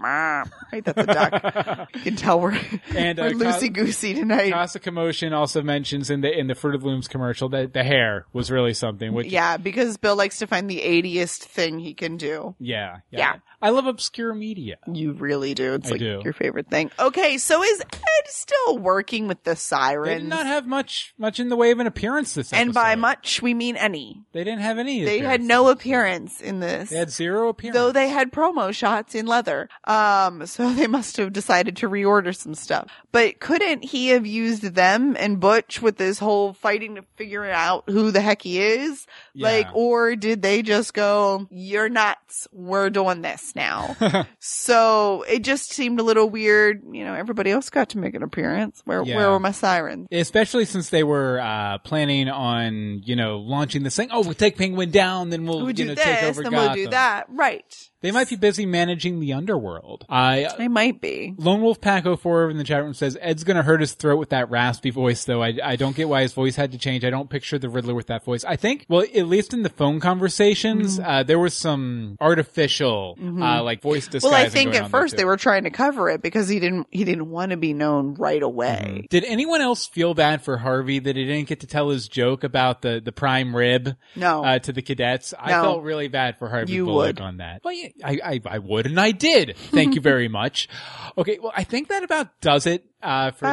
Right, 0.72 0.84
that's 0.84 0.98
a 0.98 1.06
duck. 1.06 1.88
you 1.94 2.00
can 2.00 2.16
tell 2.16 2.40
we're, 2.40 2.58
And, 2.94 3.18
uh, 3.18 3.30
we're 3.34 3.45
loosey 3.52 3.72
goosey 3.72 4.14
tonight. 4.14 4.52
Casa 4.52 4.78
Commotion 4.80 5.32
also 5.32 5.62
mentions 5.62 6.10
in 6.10 6.20
the 6.20 6.30
in 6.36 6.46
the 6.46 6.54
Fruit 6.54 6.74
of 6.74 6.84
Looms 6.84 7.08
commercial 7.08 7.48
that 7.50 7.72
the 7.72 7.84
hair 7.84 8.26
was 8.32 8.50
really 8.50 8.74
something. 8.74 9.12
Which 9.12 9.28
yeah, 9.28 9.56
because 9.56 9.96
Bill 9.96 10.16
likes 10.16 10.38
to 10.38 10.46
find 10.46 10.68
the 10.70 10.80
80th 10.80 11.38
thing 11.44 11.78
he 11.78 11.94
can 11.94 12.16
do. 12.16 12.54
yeah, 12.58 12.98
yeah, 13.10 13.18
Yeah. 13.18 13.36
I 13.60 13.70
love 13.70 13.86
obscure 13.86 14.34
media. 14.34 14.76
You 14.92 15.12
really 15.12 15.54
do. 15.54 15.74
It's 15.74 15.88
I 15.88 15.92
like 15.92 16.00
do. 16.00 16.20
your 16.24 16.32
favorite 16.32 16.68
thing. 16.68 16.90
Okay, 16.98 17.38
so 17.38 17.62
is 17.62 17.80
Ed 17.80 18.26
still 18.26 18.78
working 18.78 19.28
with 19.28 19.42
the 19.44 19.56
siren? 19.56 20.08
They 20.08 20.18
did 20.18 20.28
not 20.28 20.46
have 20.46 20.66
much 20.66 21.14
much 21.18 21.40
in 21.40 21.48
the 21.48 21.56
way 21.56 21.70
of 21.70 21.78
an 21.80 21.86
appearance 21.86 22.34
this 22.34 22.52
episode. 22.52 22.62
and 22.62 22.74
by 22.74 22.94
much, 22.96 23.40
we 23.42 23.54
mean 23.54 23.76
any. 23.76 24.22
they 24.32 24.44
didn't 24.44 24.60
have 24.60 24.78
any. 24.78 25.04
They 25.04 25.20
had 25.20 25.40
no 25.40 25.68
appearance 25.68 26.40
in 26.40 26.60
this. 26.60 26.90
They 26.90 26.96
had 26.96 27.10
zero 27.10 27.48
appearance. 27.48 27.76
Though 27.76 27.92
they 27.92 28.08
had 28.08 28.32
promo 28.32 28.72
shots 28.74 29.14
in 29.14 29.26
leather. 29.26 29.68
Um, 29.84 30.46
so 30.46 30.70
they 30.74 30.86
must 30.86 31.16
have 31.16 31.32
decided 31.32 31.76
to 31.78 31.88
reorder 31.88 32.36
some 32.36 32.54
stuff. 32.54 32.90
But 33.12 33.40
couldn't 33.40 33.84
he 33.84 34.08
have 34.08 34.26
used 34.26 34.62
them 34.62 35.16
and 35.18 35.40
Butch 35.40 35.80
with 35.80 35.96
this 35.96 36.18
whole 36.18 36.52
fighting 36.52 36.96
to 36.96 37.02
figure 37.16 37.44
out 37.50 37.84
who 37.88 38.10
the 38.10 38.20
heck 38.20 38.42
he 38.42 38.60
is? 38.60 39.06
Like, 39.34 39.68
or 39.74 40.16
did 40.16 40.40
they 40.42 40.62
just 40.62 40.94
go, 40.94 41.46
you're 41.50 41.88
nuts. 41.90 42.48
We're 42.52 42.88
doing 42.90 43.20
this 43.22 43.45
now. 43.54 43.96
so 44.40 45.22
it 45.28 45.40
just 45.44 45.72
seemed 45.72 46.00
a 46.00 46.02
little 46.02 46.28
weird. 46.28 46.82
You 46.90 47.04
know, 47.04 47.14
everybody 47.14 47.50
else 47.50 47.70
got 47.70 47.90
to 47.90 47.98
make 47.98 48.14
an 48.14 48.22
appearance. 48.22 48.82
Where, 48.84 49.02
Yeah. 49.02 49.16
where 49.16 49.30
were 49.30 49.40
my 49.40 49.52
sirens? 49.52 50.08
Especially 50.10 50.64
since 50.64 50.90
they 50.90 51.02
were 51.04 51.38
uh, 51.40 51.78
planning 51.78 52.28
on, 52.28 53.02
you 53.04 53.16
know, 53.16 53.38
launching 53.38 53.82
this 53.82 53.96
thing. 53.96 54.08
Oh, 54.10 54.22
we'll 54.22 54.34
take 54.34 54.56
Penguin 54.56 54.90
down, 54.90 55.30
then 55.30 55.46
we'll, 55.46 55.60
We 55.60 55.68
you 55.68 55.72
do 55.74 55.84
know, 55.86 55.94
take 55.94 56.20
this, 56.20 56.30
over 56.30 56.42
then 56.42 56.52
Gotham. 56.52 56.66
we'll 56.74 56.84
do 56.86 56.90
that. 56.90 57.26
Right. 57.28 57.64
They 58.06 58.12
might 58.12 58.28
be 58.28 58.36
busy 58.36 58.66
managing 58.66 59.18
the 59.18 59.32
underworld. 59.32 60.06
I 60.08 60.48
They 60.56 60.68
might 60.68 61.00
be. 61.00 61.34
Lone 61.38 61.60
Wolf 61.60 61.80
Pack 61.80 62.04
04 62.04 62.50
in 62.50 62.56
the 62.56 62.62
chat 62.62 62.84
room 62.84 62.94
says 62.94 63.18
Ed's 63.20 63.42
gonna 63.42 63.62
hurt 63.64 63.80
his 63.80 63.94
throat 63.94 64.18
with 64.18 64.28
that 64.30 64.48
raspy 64.48 64.90
voice 64.90 65.24
though. 65.24 65.42
I, 65.42 65.58
I 65.62 65.74
don't 65.76 65.96
get 65.96 66.08
why 66.08 66.22
his 66.22 66.32
voice 66.32 66.54
had 66.54 66.70
to 66.72 66.78
change. 66.78 67.04
I 67.04 67.10
don't 67.10 67.28
picture 67.28 67.58
the 67.58 67.68
Riddler 67.68 67.94
with 67.94 68.06
that 68.06 68.22
voice. 68.24 68.44
I 68.44 68.54
think, 68.54 68.86
well, 68.88 69.02
at 69.02 69.26
least 69.26 69.52
in 69.52 69.62
the 69.64 69.68
phone 69.68 69.98
conversations, 69.98 70.98
Mm-hmm. 70.98 71.08
uh, 71.10 71.22
there 71.24 71.38
was 71.38 71.54
some 71.54 72.16
artificial, 72.20 73.16
uh, 73.20 73.62
like 73.62 73.82
voice 73.82 74.06
disguising 74.06 74.30
Well, 74.30 74.46
I 74.46 74.48
think 74.48 74.72
going 74.72 74.84
at 74.84 74.90
first 74.90 75.16
they 75.16 75.24
were 75.24 75.36
trying 75.36 75.64
to 75.64 75.70
cover 75.70 76.08
it 76.08 76.22
because 76.22 76.48
he 76.48 76.60
didn't 76.60 76.86
he 76.90 77.02
didn't 77.04 77.28
want 77.30 77.50
to 77.50 77.56
be 77.56 77.72
known 77.72 78.14
right 78.14 78.42
away. 78.42 79.06
Did 79.10 79.24
anyone 79.24 79.60
else 79.60 79.86
feel 79.86 80.14
bad 80.14 80.42
for 80.42 80.58
Harvey 80.58 80.98
that 81.00 81.16
he 81.16 81.24
didn't 81.24 81.48
get 81.48 81.60
to 81.60 81.66
tell 81.66 81.90
his 81.90 82.08
joke 82.08 82.44
about 82.44 82.82
the, 82.82 83.00
the 83.04 83.12
prime 83.12 83.54
rib? 83.56 83.96
No. 84.14 84.44
Uh, 84.44 84.58
to 84.60 84.72
the 84.72 84.82
cadets? 84.82 85.34
I 85.38 85.50
felt 85.50 85.82
really 85.82 86.08
bad 86.08 86.38
for 86.38 86.48
Harvey 86.48 86.72
You 86.72 86.84
Bullock 86.84 87.16
would. 87.16 87.20
on 87.20 87.36
that. 87.38 87.62
Well, 87.64 87.74
yeah, 87.74 87.88
I, 88.04 88.18
I, 88.24 88.40
I 88.46 88.58
would 88.58 88.86
and 88.86 89.00
I 89.00 89.10
did. 89.10 89.56
Thank 89.56 89.94
you 89.94 90.00
very 90.00 90.28
much. 90.40 90.68
Okay. 91.16 91.38
Well, 91.40 91.52
I 91.56 91.64
think 91.64 91.88
that 91.88 92.02
about 92.02 92.40
does 92.40 92.66
it, 92.66 92.84
uh, 93.02 93.30
for, 93.30 93.46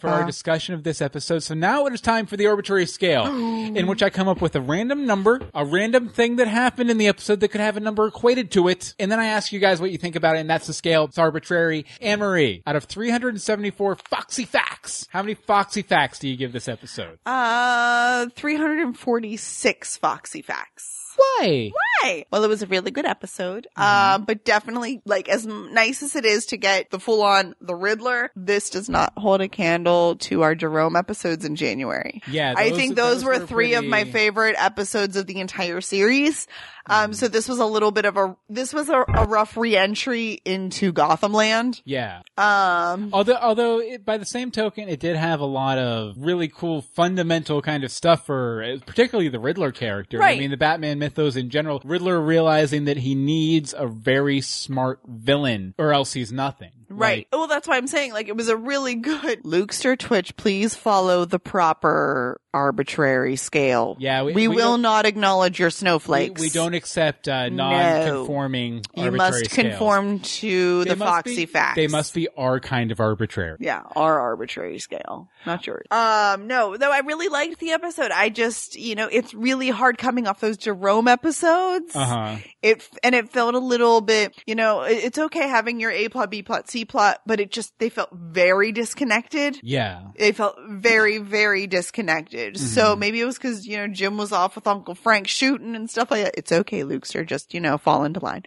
for 0.00 0.08
our 0.08 0.24
discussion 0.26 0.74
of 0.74 0.84
this 0.84 1.00
episode. 1.02 1.40
So 1.40 1.54
now 1.54 1.86
it 1.86 1.92
is 1.94 2.00
time 2.00 2.26
for 2.26 2.36
the 2.36 2.46
arbitrary 2.46 2.86
scale, 2.86 3.26
in 3.76 3.86
which 3.86 4.02
I 4.02 4.10
come 4.10 4.28
up 4.28 4.40
with 4.40 4.54
a 4.56 4.60
random 4.60 5.04
number, 5.06 5.40
a 5.54 5.64
random 5.64 6.08
thing 6.08 6.36
that 6.36 6.46
happened 6.48 6.90
in 6.90 6.98
the 6.98 7.08
episode 7.08 7.40
that 7.40 7.48
could 7.48 7.60
have 7.60 7.76
a 7.76 7.80
number 7.80 8.06
equated 8.06 8.50
to 8.52 8.68
it, 8.68 8.94
and 8.98 9.10
then 9.10 9.18
I 9.18 9.26
ask 9.26 9.52
you 9.52 9.58
guys 9.58 9.80
what 9.80 9.90
you 9.90 9.98
think 9.98 10.16
about 10.16 10.36
it, 10.36 10.40
and 10.40 10.50
that's 10.50 10.66
the 10.66 10.72
scale. 10.74 11.04
It's 11.04 11.18
arbitrary. 11.18 11.86
Anne 12.00 12.20
Marie, 12.20 12.62
out 12.66 12.76
of 12.76 12.84
374 12.84 13.96
Foxy 14.08 14.44
Facts, 14.44 15.06
how 15.10 15.22
many 15.22 15.34
Foxy 15.34 15.82
Facts 15.82 16.18
do 16.18 16.28
you 16.28 16.36
give 16.36 16.52
this 16.52 16.68
episode? 16.68 17.18
Uh, 17.26 18.26
346 18.36 19.96
Foxy 19.96 20.42
Facts. 20.42 21.14
Why? 21.16 21.70
Why? 21.72 21.87
Well, 22.30 22.44
it 22.44 22.48
was 22.48 22.62
a 22.62 22.66
really 22.66 22.90
good 22.90 23.06
episode. 23.06 23.66
Um, 23.76 24.24
but 24.24 24.44
definitely, 24.44 25.02
like, 25.04 25.28
as 25.28 25.46
nice 25.46 26.02
as 26.02 26.16
it 26.16 26.24
is 26.24 26.46
to 26.46 26.56
get 26.56 26.90
the 26.90 27.00
full 27.00 27.22
on 27.22 27.54
The 27.60 27.74
Riddler, 27.74 28.30
this 28.36 28.70
does 28.70 28.88
not 28.88 29.12
hold 29.16 29.40
a 29.40 29.48
candle 29.48 30.16
to 30.16 30.42
our 30.42 30.54
Jerome 30.54 30.96
episodes 30.96 31.44
in 31.44 31.56
January. 31.56 32.22
Yeah, 32.28 32.54
I 32.56 32.70
think 32.70 32.96
those, 32.96 33.22
those 33.22 33.24
were, 33.24 33.40
were 33.40 33.46
three 33.46 33.74
of 33.74 33.84
my 33.84 34.04
favorite 34.04 34.56
episodes 34.58 35.16
of 35.16 35.26
the 35.26 35.40
entire 35.40 35.80
series. 35.80 36.46
Um, 36.90 37.12
so 37.12 37.28
this 37.28 37.48
was 37.48 37.58
a 37.58 37.66
little 37.66 37.90
bit 37.90 38.06
of 38.06 38.16
a, 38.16 38.34
this 38.48 38.72
was 38.72 38.88
a, 38.88 39.04
a 39.08 39.26
rough 39.26 39.58
re-entry 39.58 40.40
into 40.46 40.90
Gotham 40.90 41.34
Land. 41.34 41.82
Yeah. 41.84 42.22
Um, 42.38 43.10
Although, 43.12 43.36
although 43.36 43.80
it, 43.80 44.06
by 44.06 44.16
the 44.16 44.24
same 44.24 44.50
token, 44.50 44.88
it 44.88 44.98
did 44.98 45.14
have 45.14 45.40
a 45.40 45.44
lot 45.44 45.76
of 45.76 46.14
really 46.16 46.48
cool 46.48 46.80
fundamental 46.80 47.60
kind 47.60 47.84
of 47.84 47.90
stuff 47.90 48.24
for, 48.24 48.62
uh, 48.62 48.78
particularly 48.86 49.28
the 49.28 49.38
Riddler 49.38 49.70
character. 49.70 50.22
I 50.22 50.38
mean, 50.38 50.50
the 50.50 50.56
Batman 50.56 50.98
mythos 50.98 51.36
in 51.36 51.50
general. 51.50 51.82
Riddler 51.88 52.20
realizing 52.20 52.84
that 52.84 52.98
he 52.98 53.14
needs 53.14 53.74
a 53.76 53.86
very 53.86 54.40
smart 54.40 55.00
villain, 55.06 55.74
or 55.78 55.92
else 55.92 56.12
he's 56.12 56.32
nothing. 56.32 56.77
Right. 56.90 57.26
Well, 57.32 57.46
that's 57.48 57.68
why 57.68 57.76
I'm 57.76 57.86
saying, 57.86 58.12
like, 58.12 58.28
it 58.28 58.36
was 58.36 58.48
a 58.48 58.56
really 58.56 58.94
good. 58.94 59.42
Lukester 59.44 59.98
Twitch, 59.98 60.36
please 60.36 60.74
follow 60.74 61.24
the 61.24 61.38
proper 61.38 62.40
arbitrary 62.54 63.36
scale. 63.36 63.96
Yeah, 64.00 64.22
we- 64.22 64.32
we, 64.32 64.48
we 64.48 64.56
will 64.56 64.78
don't- 64.80 65.06
acknowledge 65.06 65.58
your 65.58 65.70
snowflakes. 65.70 66.40
we 66.40 66.48
don't 66.48 66.74
accept 66.74 67.28
uh, 67.28 67.48
non-conforming 67.50 68.82
You 68.94 69.04
arbitrary 69.04 69.16
must 69.16 69.50
scales. 69.50 69.68
conform 69.70 70.18
to 70.20 70.84
They 70.84 70.90
the 70.90 70.96
Foxy 70.96 71.36
be- 71.36 71.46
facts. 71.46 71.76
They 71.76 71.86
must 71.86 72.14
be 72.14 72.28
our 72.36 72.60
kind 72.60 72.90
of 72.90 73.00
arbitrary. 73.00 73.56
Yeah, 73.60 73.82
our 73.96 74.18
arbitrary 74.20 74.78
scale, 74.78 75.28
not 75.46 75.66
yours. 75.66 75.86
Um, 75.90 76.46
no, 76.46 76.76
though 76.76 76.90
I 76.92 77.00
really 77.00 77.28
liked 77.28 77.58
the 77.60 77.70
episode. 77.72 78.10
I 78.10 78.28
just, 78.28 78.76
you 78.76 78.94
know, 78.94 79.08
it's 79.10 79.34
really 79.34 79.68
hard 79.70 79.98
coming 79.98 80.26
off 80.26 80.40
those 80.40 80.56
Jerome 80.56 81.08
episodes. 81.08 81.94
Uh 81.94 82.04
huh. 82.04 82.36
It 82.62 82.88
and 83.02 83.14
it 83.14 83.30
felt 83.30 83.54
a 83.54 83.58
little 83.60 84.00
bit, 84.00 84.34
you 84.46 84.54
know, 84.54 84.82
it- 84.82 85.04
it's 85.04 85.18
okay 85.18 85.48
having 85.48 85.80
your 85.80 85.90
A 85.90 86.08
plot, 86.08 86.30
B 86.30 86.42
plot, 86.42 86.68
C 86.70 86.77
plot, 86.84 87.20
but 87.26 87.40
it 87.40 87.50
just 87.50 87.78
they 87.78 87.88
felt 87.88 88.10
very 88.12 88.72
disconnected. 88.72 89.58
Yeah. 89.62 90.02
They 90.18 90.32
felt 90.32 90.56
very, 90.68 91.18
very 91.18 91.66
disconnected. 91.66 92.58
So 92.58 92.78
Mm-hmm. 92.92 93.00
maybe 93.00 93.20
it 93.20 93.24
was 93.24 93.36
because 93.36 93.66
you 93.66 93.76
know 93.76 93.88
Jim 93.88 94.16
was 94.16 94.32
off 94.32 94.54
with 94.54 94.66
Uncle 94.66 94.94
Frank 94.94 95.28
shooting 95.28 95.74
and 95.74 95.88
stuff 95.90 96.10
like 96.10 96.24
that. 96.24 96.34
It's 96.38 96.52
okay, 96.52 96.82
Lukester, 96.82 97.26
just 97.26 97.54
you 97.54 97.60
know 97.60 97.78
fall 97.78 98.04
into 98.04 98.20
line. 98.20 98.42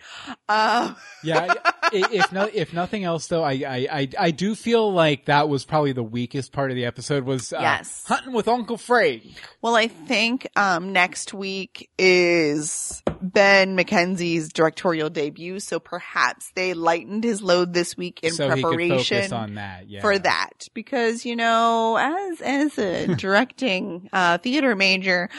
Uh, 0.49 0.93
Yeah, 1.23 1.53
if 1.93 2.31
no, 2.31 2.49
if 2.51 2.73
nothing 2.73 3.03
else, 3.03 3.27
though, 3.27 3.43
I, 3.43 3.51
I, 3.51 3.87
I, 3.91 4.07
I 4.19 4.31
do 4.31 4.55
feel 4.55 4.91
like 4.91 5.25
that 5.25 5.49
was 5.49 5.65
probably 5.65 5.91
the 5.91 6.01
weakest 6.01 6.51
part 6.51 6.71
of 6.71 6.75
the 6.75 6.85
episode 6.85 7.25
was 7.25 7.53
uh, 7.53 7.59
Yes. 7.61 8.03
hunting 8.07 8.33
with 8.33 8.47
Uncle 8.47 8.77
Frank. 8.77 9.23
well, 9.61 9.75
I 9.75 9.87
think 9.87 10.47
um 10.55 10.93
next 10.93 11.31
week 11.31 11.91
is 11.99 13.03
Ben 13.21 13.77
McKenzie's 13.77 14.51
directorial 14.51 15.11
debut, 15.11 15.59
so 15.59 15.79
perhaps 15.79 16.51
they 16.55 16.73
lightened 16.73 17.23
his 17.23 17.41
load 17.43 17.73
this 17.73 17.95
week 17.95 18.20
in 18.21 18.31
so 18.33 18.47
preparation. 18.49 19.33
on 19.33 19.55
that. 19.55 19.87
Yeah. 19.89 20.01
for 20.01 20.17
that 20.19 20.67
because 20.73 21.25
you 21.25 21.35
know 21.35 21.97
as 21.97 22.41
as 22.41 22.77
a 22.77 23.15
directing 23.15 24.09
uh 24.13 24.37
theater 24.37 24.75
major 24.75 25.29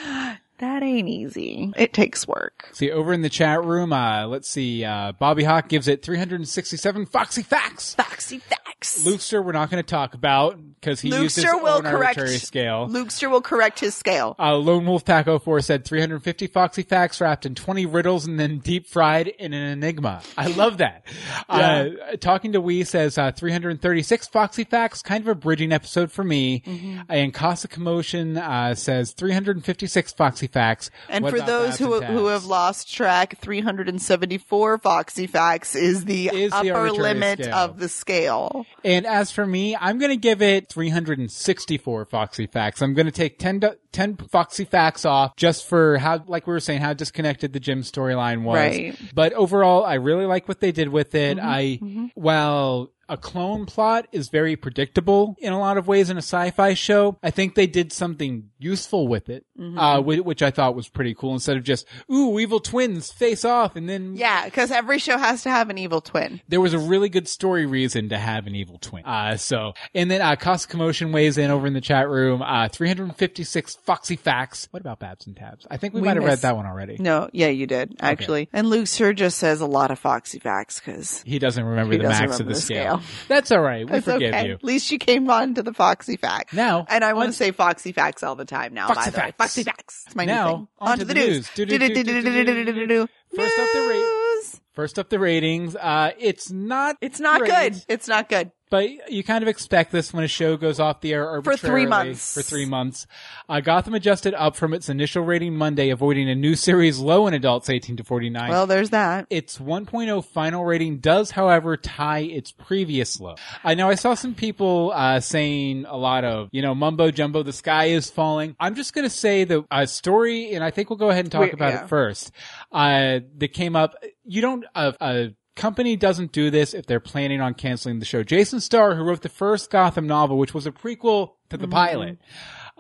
that 0.58 0.82
ain't 0.82 1.08
easy 1.08 1.72
it 1.76 1.92
takes 1.92 2.26
work 2.28 2.68
See, 2.72 2.90
over 2.90 3.12
in 3.12 3.22
the 3.22 3.28
chat 3.28 3.64
room, 3.64 3.92
uh, 3.92 4.26
let's 4.26 4.48
see, 4.48 4.84
uh, 4.84 5.12
Bobby 5.12 5.42
Hawk 5.44 5.68
gives 5.68 5.88
it 5.88 6.02
367 6.02 7.06
Foxy 7.06 7.42
Facts. 7.42 7.94
foxy 7.94 8.38
facts 8.38 8.61
Lukester, 8.82 9.44
we're 9.44 9.52
not 9.52 9.70
going 9.70 9.82
to 9.82 9.88
talk 9.88 10.14
about 10.14 10.58
because 10.80 11.00
he 11.00 11.08
used 11.10 11.36
his 11.36 11.44
will 11.44 11.68
own 11.68 11.82
correct 11.82 12.18
arbitrary 12.18 12.38
scale. 12.38 12.88
Lukester 12.88 13.30
will 13.30 13.40
correct 13.40 13.78
his 13.80 13.94
scale 13.94 14.34
Uh, 14.38 14.56
Lone 14.56 14.84
Wolf 14.86 15.04
Pack 15.04 15.26
04 15.26 15.60
said 15.60 15.84
350 15.84 16.46
Foxy 16.48 16.82
Facts 16.82 17.20
wrapped 17.20 17.46
in 17.46 17.54
20 17.54 17.86
riddles 17.86 18.26
and 18.26 18.38
then 18.40 18.58
deep 18.58 18.86
fried 18.86 19.28
in 19.28 19.52
an 19.52 19.62
enigma. 19.62 20.22
I 20.36 20.48
love 20.48 20.78
that. 20.78 21.04
Uh, 21.48 21.90
talking 22.20 22.52
to 22.52 22.60
Wee 22.60 22.82
says, 22.82 23.18
uh, 23.18 23.30
336 23.30 24.26
Foxy 24.28 24.64
Facts, 24.64 25.02
kind 25.02 25.22
of 25.22 25.28
a 25.28 25.34
bridging 25.34 25.70
episode 25.70 26.10
for 26.10 26.24
me. 26.24 26.62
Mm-hmm. 26.66 27.00
And 27.10 27.34
Casa 27.34 27.68
Commotion, 27.68 28.38
uh, 28.38 28.74
says 28.74 29.12
356 29.12 30.12
Foxy 30.14 30.46
Facts. 30.46 30.90
and 31.10 31.22
What 31.24 31.32
for 31.34 31.40
those 31.40 31.78
who 31.78 32.00
who 32.00 32.26
have 32.26 32.46
lost 32.46 32.92
track 32.92 33.36
374 33.38 34.78
foxy 34.78 35.26
facts 35.26 35.74
is 35.74 36.04
the 36.04 36.28
Is 36.28 36.52
upper 36.52 36.72
arbitrary 36.72 36.90
limit 37.14 37.38
scale. 37.44 37.54
of 37.54 37.78
the 37.78 37.88
scale 37.88 38.66
And 38.84 39.06
as 39.06 39.30
for 39.30 39.46
me, 39.46 39.76
I'm 39.76 39.98
going 39.98 40.10
to 40.10 40.16
give 40.16 40.42
it 40.42 40.68
364 40.68 42.04
Foxy 42.06 42.46
Facts. 42.46 42.82
I'm 42.82 42.94
going 42.94 43.06
to 43.06 43.12
take 43.12 43.38
10, 43.38 43.60
do- 43.60 43.76
10 43.92 44.16
Foxy 44.30 44.64
facts 44.64 45.04
off 45.04 45.36
just 45.36 45.66
for 45.66 45.98
how, 45.98 46.22
like 46.26 46.46
we 46.46 46.52
were 46.52 46.60
saying, 46.60 46.80
how 46.80 46.92
disconnected 46.92 47.52
the 47.52 47.60
Jim 47.60 47.82
storyline 47.82 48.42
was. 48.42 48.56
Right. 48.56 48.96
But 49.14 49.32
overall, 49.34 49.84
I 49.84 49.94
really 49.94 50.26
like 50.26 50.48
what 50.48 50.60
they 50.60 50.72
did 50.72 50.88
with 50.88 51.14
it. 51.14 51.38
Mm-hmm, 51.38 52.06
I, 52.06 52.10
while 52.14 52.90
a 53.08 53.16
clone 53.16 53.66
plot 53.66 54.06
is 54.12 54.28
very 54.30 54.56
predictable 54.56 55.36
in 55.38 55.52
a 55.52 55.58
lot 55.58 55.76
of 55.76 55.86
ways 55.86 56.08
in 56.08 56.16
a 56.16 56.22
sci-fi 56.22 56.72
show. 56.72 57.18
I 57.22 57.30
think 57.30 57.54
they 57.54 57.66
did 57.66 57.92
something 57.92 58.48
useful 58.58 59.06
with 59.06 59.28
it, 59.28 59.44
Mm-hmm. 59.60 59.78
uh, 59.78 60.00
which 60.00 60.42
I 60.42 60.50
thought 60.50 60.74
was 60.74 60.88
pretty 60.88 61.14
cool 61.14 61.34
instead 61.34 61.56
of 61.56 61.62
just, 61.62 61.86
ooh, 62.10 62.38
evil 62.40 62.58
twins 62.58 63.12
face 63.12 63.44
off 63.44 63.76
and 63.76 63.88
then 63.88 64.16
Yeah, 64.16 64.46
because 64.46 64.70
every 64.72 64.98
show 64.98 65.18
has 65.18 65.42
to 65.44 65.50
have 65.50 65.68
an 65.70 65.78
evil 65.78 66.00
twin. 66.00 66.40
there 66.48 66.60
was 66.60 66.72
a 66.74 66.78
really 66.80 67.08
good 67.10 67.28
story 67.28 67.64
reason 67.66 68.08
to 68.08 68.18
have 68.18 68.46
an 68.48 68.56
evil 68.56 68.78
twin. 68.80 69.04
Uh, 69.04 69.36
so, 69.36 69.74
and 69.94 70.10
then, 70.10 70.20
uh, 70.22 70.34
Casa 70.36 70.66
Commotion 70.66 71.12
weighs 71.12 71.38
in 71.38 71.50
over 71.50 71.66
in 71.66 71.74
the 71.74 71.80
chat 71.82 72.08
room, 72.08 72.40
uh, 72.42 72.68
356 72.68 73.74
Foxy 73.82 74.14
Facts. 74.14 74.68
What 74.70 74.80
about 74.80 75.00
Babs 75.00 75.26
and 75.26 75.36
Tabs? 75.36 75.66
I 75.68 75.76
think 75.76 75.92
we, 75.92 76.00
we 76.00 76.06
might 76.06 76.16
have 76.16 76.24
read 76.24 76.38
that 76.38 76.54
one 76.56 76.66
already. 76.66 76.96
No, 76.98 77.28
yeah, 77.32 77.48
you 77.48 77.66
did 77.66 77.96
actually. 78.00 78.42
Okay. 78.42 78.50
And 78.52 78.68
Lukester 78.68 79.14
just 79.14 79.38
says 79.38 79.60
a 79.60 79.66
lot 79.66 79.90
of 79.90 79.98
Foxy 79.98 80.38
Facts 80.38 80.80
because 80.80 81.22
he 81.22 81.38
doesn't 81.40 81.64
remember 81.64 81.92
he 81.92 81.98
the 81.98 82.04
doesn't 82.04 82.28
max 82.28 82.38
remember 82.38 82.42
of 82.42 82.48
the, 82.48 82.54
the 82.54 82.60
scale. 82.60 82.98
scale. 83.00 83.10
That's 83.28 83.50
all 83.50 83.60
right. 83.60 83.84
We 83.84 83.92
That's 83.92 84.04
forgive 84.04 84.34
okay. 84.34 84.46
you. 84.46 84.52
At 84.54 84.64
least 84.64 84.90
you 84.92 84.98
came 84.98 85.28
on 85.28 85.54
to 85.54 85.62
the 85.62 85.72
Foxy 85.72 86.16
facts. 86.16 86.52
now. 86.52 86.86
And 86.88 87.02
I 87.04 87.12
want 87.14 87.30
to 87.30 87.32
say 87.32 87.50
Foxy 87.50 87.92
Facts 87.92 88.22
all 88.22 88.36
the 88.36 88.44
time 88.44 88.72
now. 88.72 88.86
Foxy 88.86 89.10
by 89.10 89.16
Facts. 89.16 89.16
The 89.16 89.20
way. 89.20 89.34
Foxy 89.38 89.62
Facts. 89.64 90.04
It's 90.06 90.16
my 90.16 90.24
now, 90.24 90.46
new 90.46 90.52
thing. 90.52 90.68
On 90.78 90.98
to 90.98 91.04
the, 91.04 91.14
news. 91.14 91.50
news. 91.58 93.08
First 93.34 93.58
up 93.58 93.68
the 93.72 93.88
rate. 93.90 94.60
First 94.72 94.98
up 94.98 95.08
the 95.10 95.18
ratings. 95.18 95.76
Uh, 95.76 96.12
it's 96.18 96.50
not. 96.50 96.96
It's 97.00 97.20
not 97.20 97.44
good. 97.44 97.82
It's 97.88 98.08
not 98.08 98.28
good. 98.28 98.52
But 98.72 99.12
you 99.12 99.22
kind 99.22 99.42
of 99.42 99.48
expect 99.48 99.92
this 99.92 100.14
when 100.14 100.24
a 100.24 100.28
show 100.28 100.56
goes 100.56 100.80
off 100.80 101.02
the 101.02 101.12
air 101.12 101.28
arbitrarily 101.28 101.58
For 101.58 101.66
three 101.66 101.84
months. 101.84 102.32
For 102.32 102.40
three 102.40 102.64
months. 102.64 103.06
Uh, 103.46 103.60
Gotham 103.60 103.92
adjusted 103.92 104.32
up 104.32 104.56
from 104.56 104.72
its 104.72 104.88
initial 104.88 105.22
rating 105.22 105.54
Monday, 105.54 105.90
avoiding 105.90 106.30
a 106.30 106.34
new 106.34 106.54
series 106.54 106.98
low 106.98 107.26
in 107.26 107.34
adults 107.34 107.68
18 107.68 107.98
to 107.98 108.04
49. 108.04 108.48
Well, 108.48 108.66
there's 108.66 108.88
that. 108.88 109.26
its 109.28 109.58
1.0 109.58 110.24
final 110.24 110.64
rating 110.64 111.00
does, 111.00 111.32
however, 111.32 111.76
tie 111.76 112.20
its 112.20 112.50
previous 112.50 113.20
low. 113.20 113.34
I 113.62 113.74
know 113.74 113.90
I 113.90 113.94
saw 113.94 114.14
some 114.14 114.34
people 114.34 114.90
uh, 114.94 115.20
saying 115.20 115.84
a 115.86 115.98
lot 115.98 116.24
of, 116.24 116.48
you 116.50 116.62
know, 116.62 116.74
mumbo 116.74 117.10
jumbo, 117.10 117.42
the 117.42 117.52
sky 117.52 117.88
is 117.88 118.08
falling. 118.08 118.56
I'm 118.58 118.74
just 118.74 118.94
going 118.94 119.04
to 119.04 119.14
say 119.14 119.44
the 119.44 119.66
uh, 119.70 119.84
story, 119.84 120.54
and 120.54 120.64
I 120.64 120.70
think 120.70 120.88
we'll 120.88 120.96
go 120.96 121.10
ahead 121.10 121.26
and 121.26 121.32
talk 121.32 121.42
We- 121.42 121.50
about 121.50 121.74
yeah. 121.74 121.84
it 121.84 121.88
first. 121.90 122.32
Uh, 122.72 123.20
that 123.36 123.52
came 123.52 123.76
up. 123.76 123.96
You 124.24 124.40
don't, 124.40 124.64
uh, 124.74 124.92
uh, 124.98 125.24
company 125.54 125.96
doesn't 125.96 126.32
do 126.32 126.50
this 126.50 126.74
if 126.74 126.86
they're 126.86 127.00
planning 127.00 127.40
on 127.40 127.54
canceling 127.54 127.98
the 127.98 128.04
show. 128.04 128.22
Jason 128.22 128.60
Starr, 128.60 128.94
who 128.94 129.02
wrote 129.02 129.22
the 129.22 129.28
first 129.28 129.70
Gotham 129.70 130.06
novel, 130.06 130.38
which 130.38 130.54
was 130.54 130.66
a 130.66 130.72
prequel 130.72 131.32
to 131.50 131.56
the 131.56 131.64
mm-hmm. 131.64 131.72
pilot, 131.72 132.18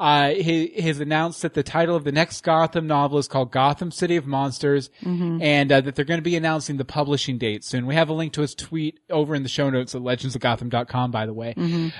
uh, 0.02 0.30
he 0.34 0.68
has 0.82 0.98
announced 0.98 1.42
that 1.42 1.54
the 1.54 1.62
title 1.62 1.94
of 1.94 2.02
the 2.02 2.10
next 2.12 2.42
Gotham 2.42 2.88
novel 2.88 3.18
is 3.18 3.28
called 3.28 3.52
Gotham 3.52 3.92
City 3.92 4.16
of 4.16 4.26
Monsters, 4.26 4.90
and 5.04 5.70
uh, 5.70 5.80
that 5.80 5.94
they're 5.94 6.04
going 6.04 6.18
to 6.18 6.22
be 6.22 6.34
announcing 6.36 6.76
the 6.76 6.84
publishing 6.84 7.38
date 7.38 7.62
soon. 7.64 7.86
We 7.86 7.94
have 7.94 8.08
a 8.08 8.12
link 8.12 8.32
to 8.32 8.40
his 8.40 8.54
tweet 8.54 8.98
over 9.10 9.34
in 9.34 9.44
the 9.44 9.48
show 9.48 9.70
notes 9.70 9.94
at 9.94 10.02
legendsofgotham.com, 10.02 11.10
by 11.12 11.26
the 11.26 11.32
way. 11.32 11.54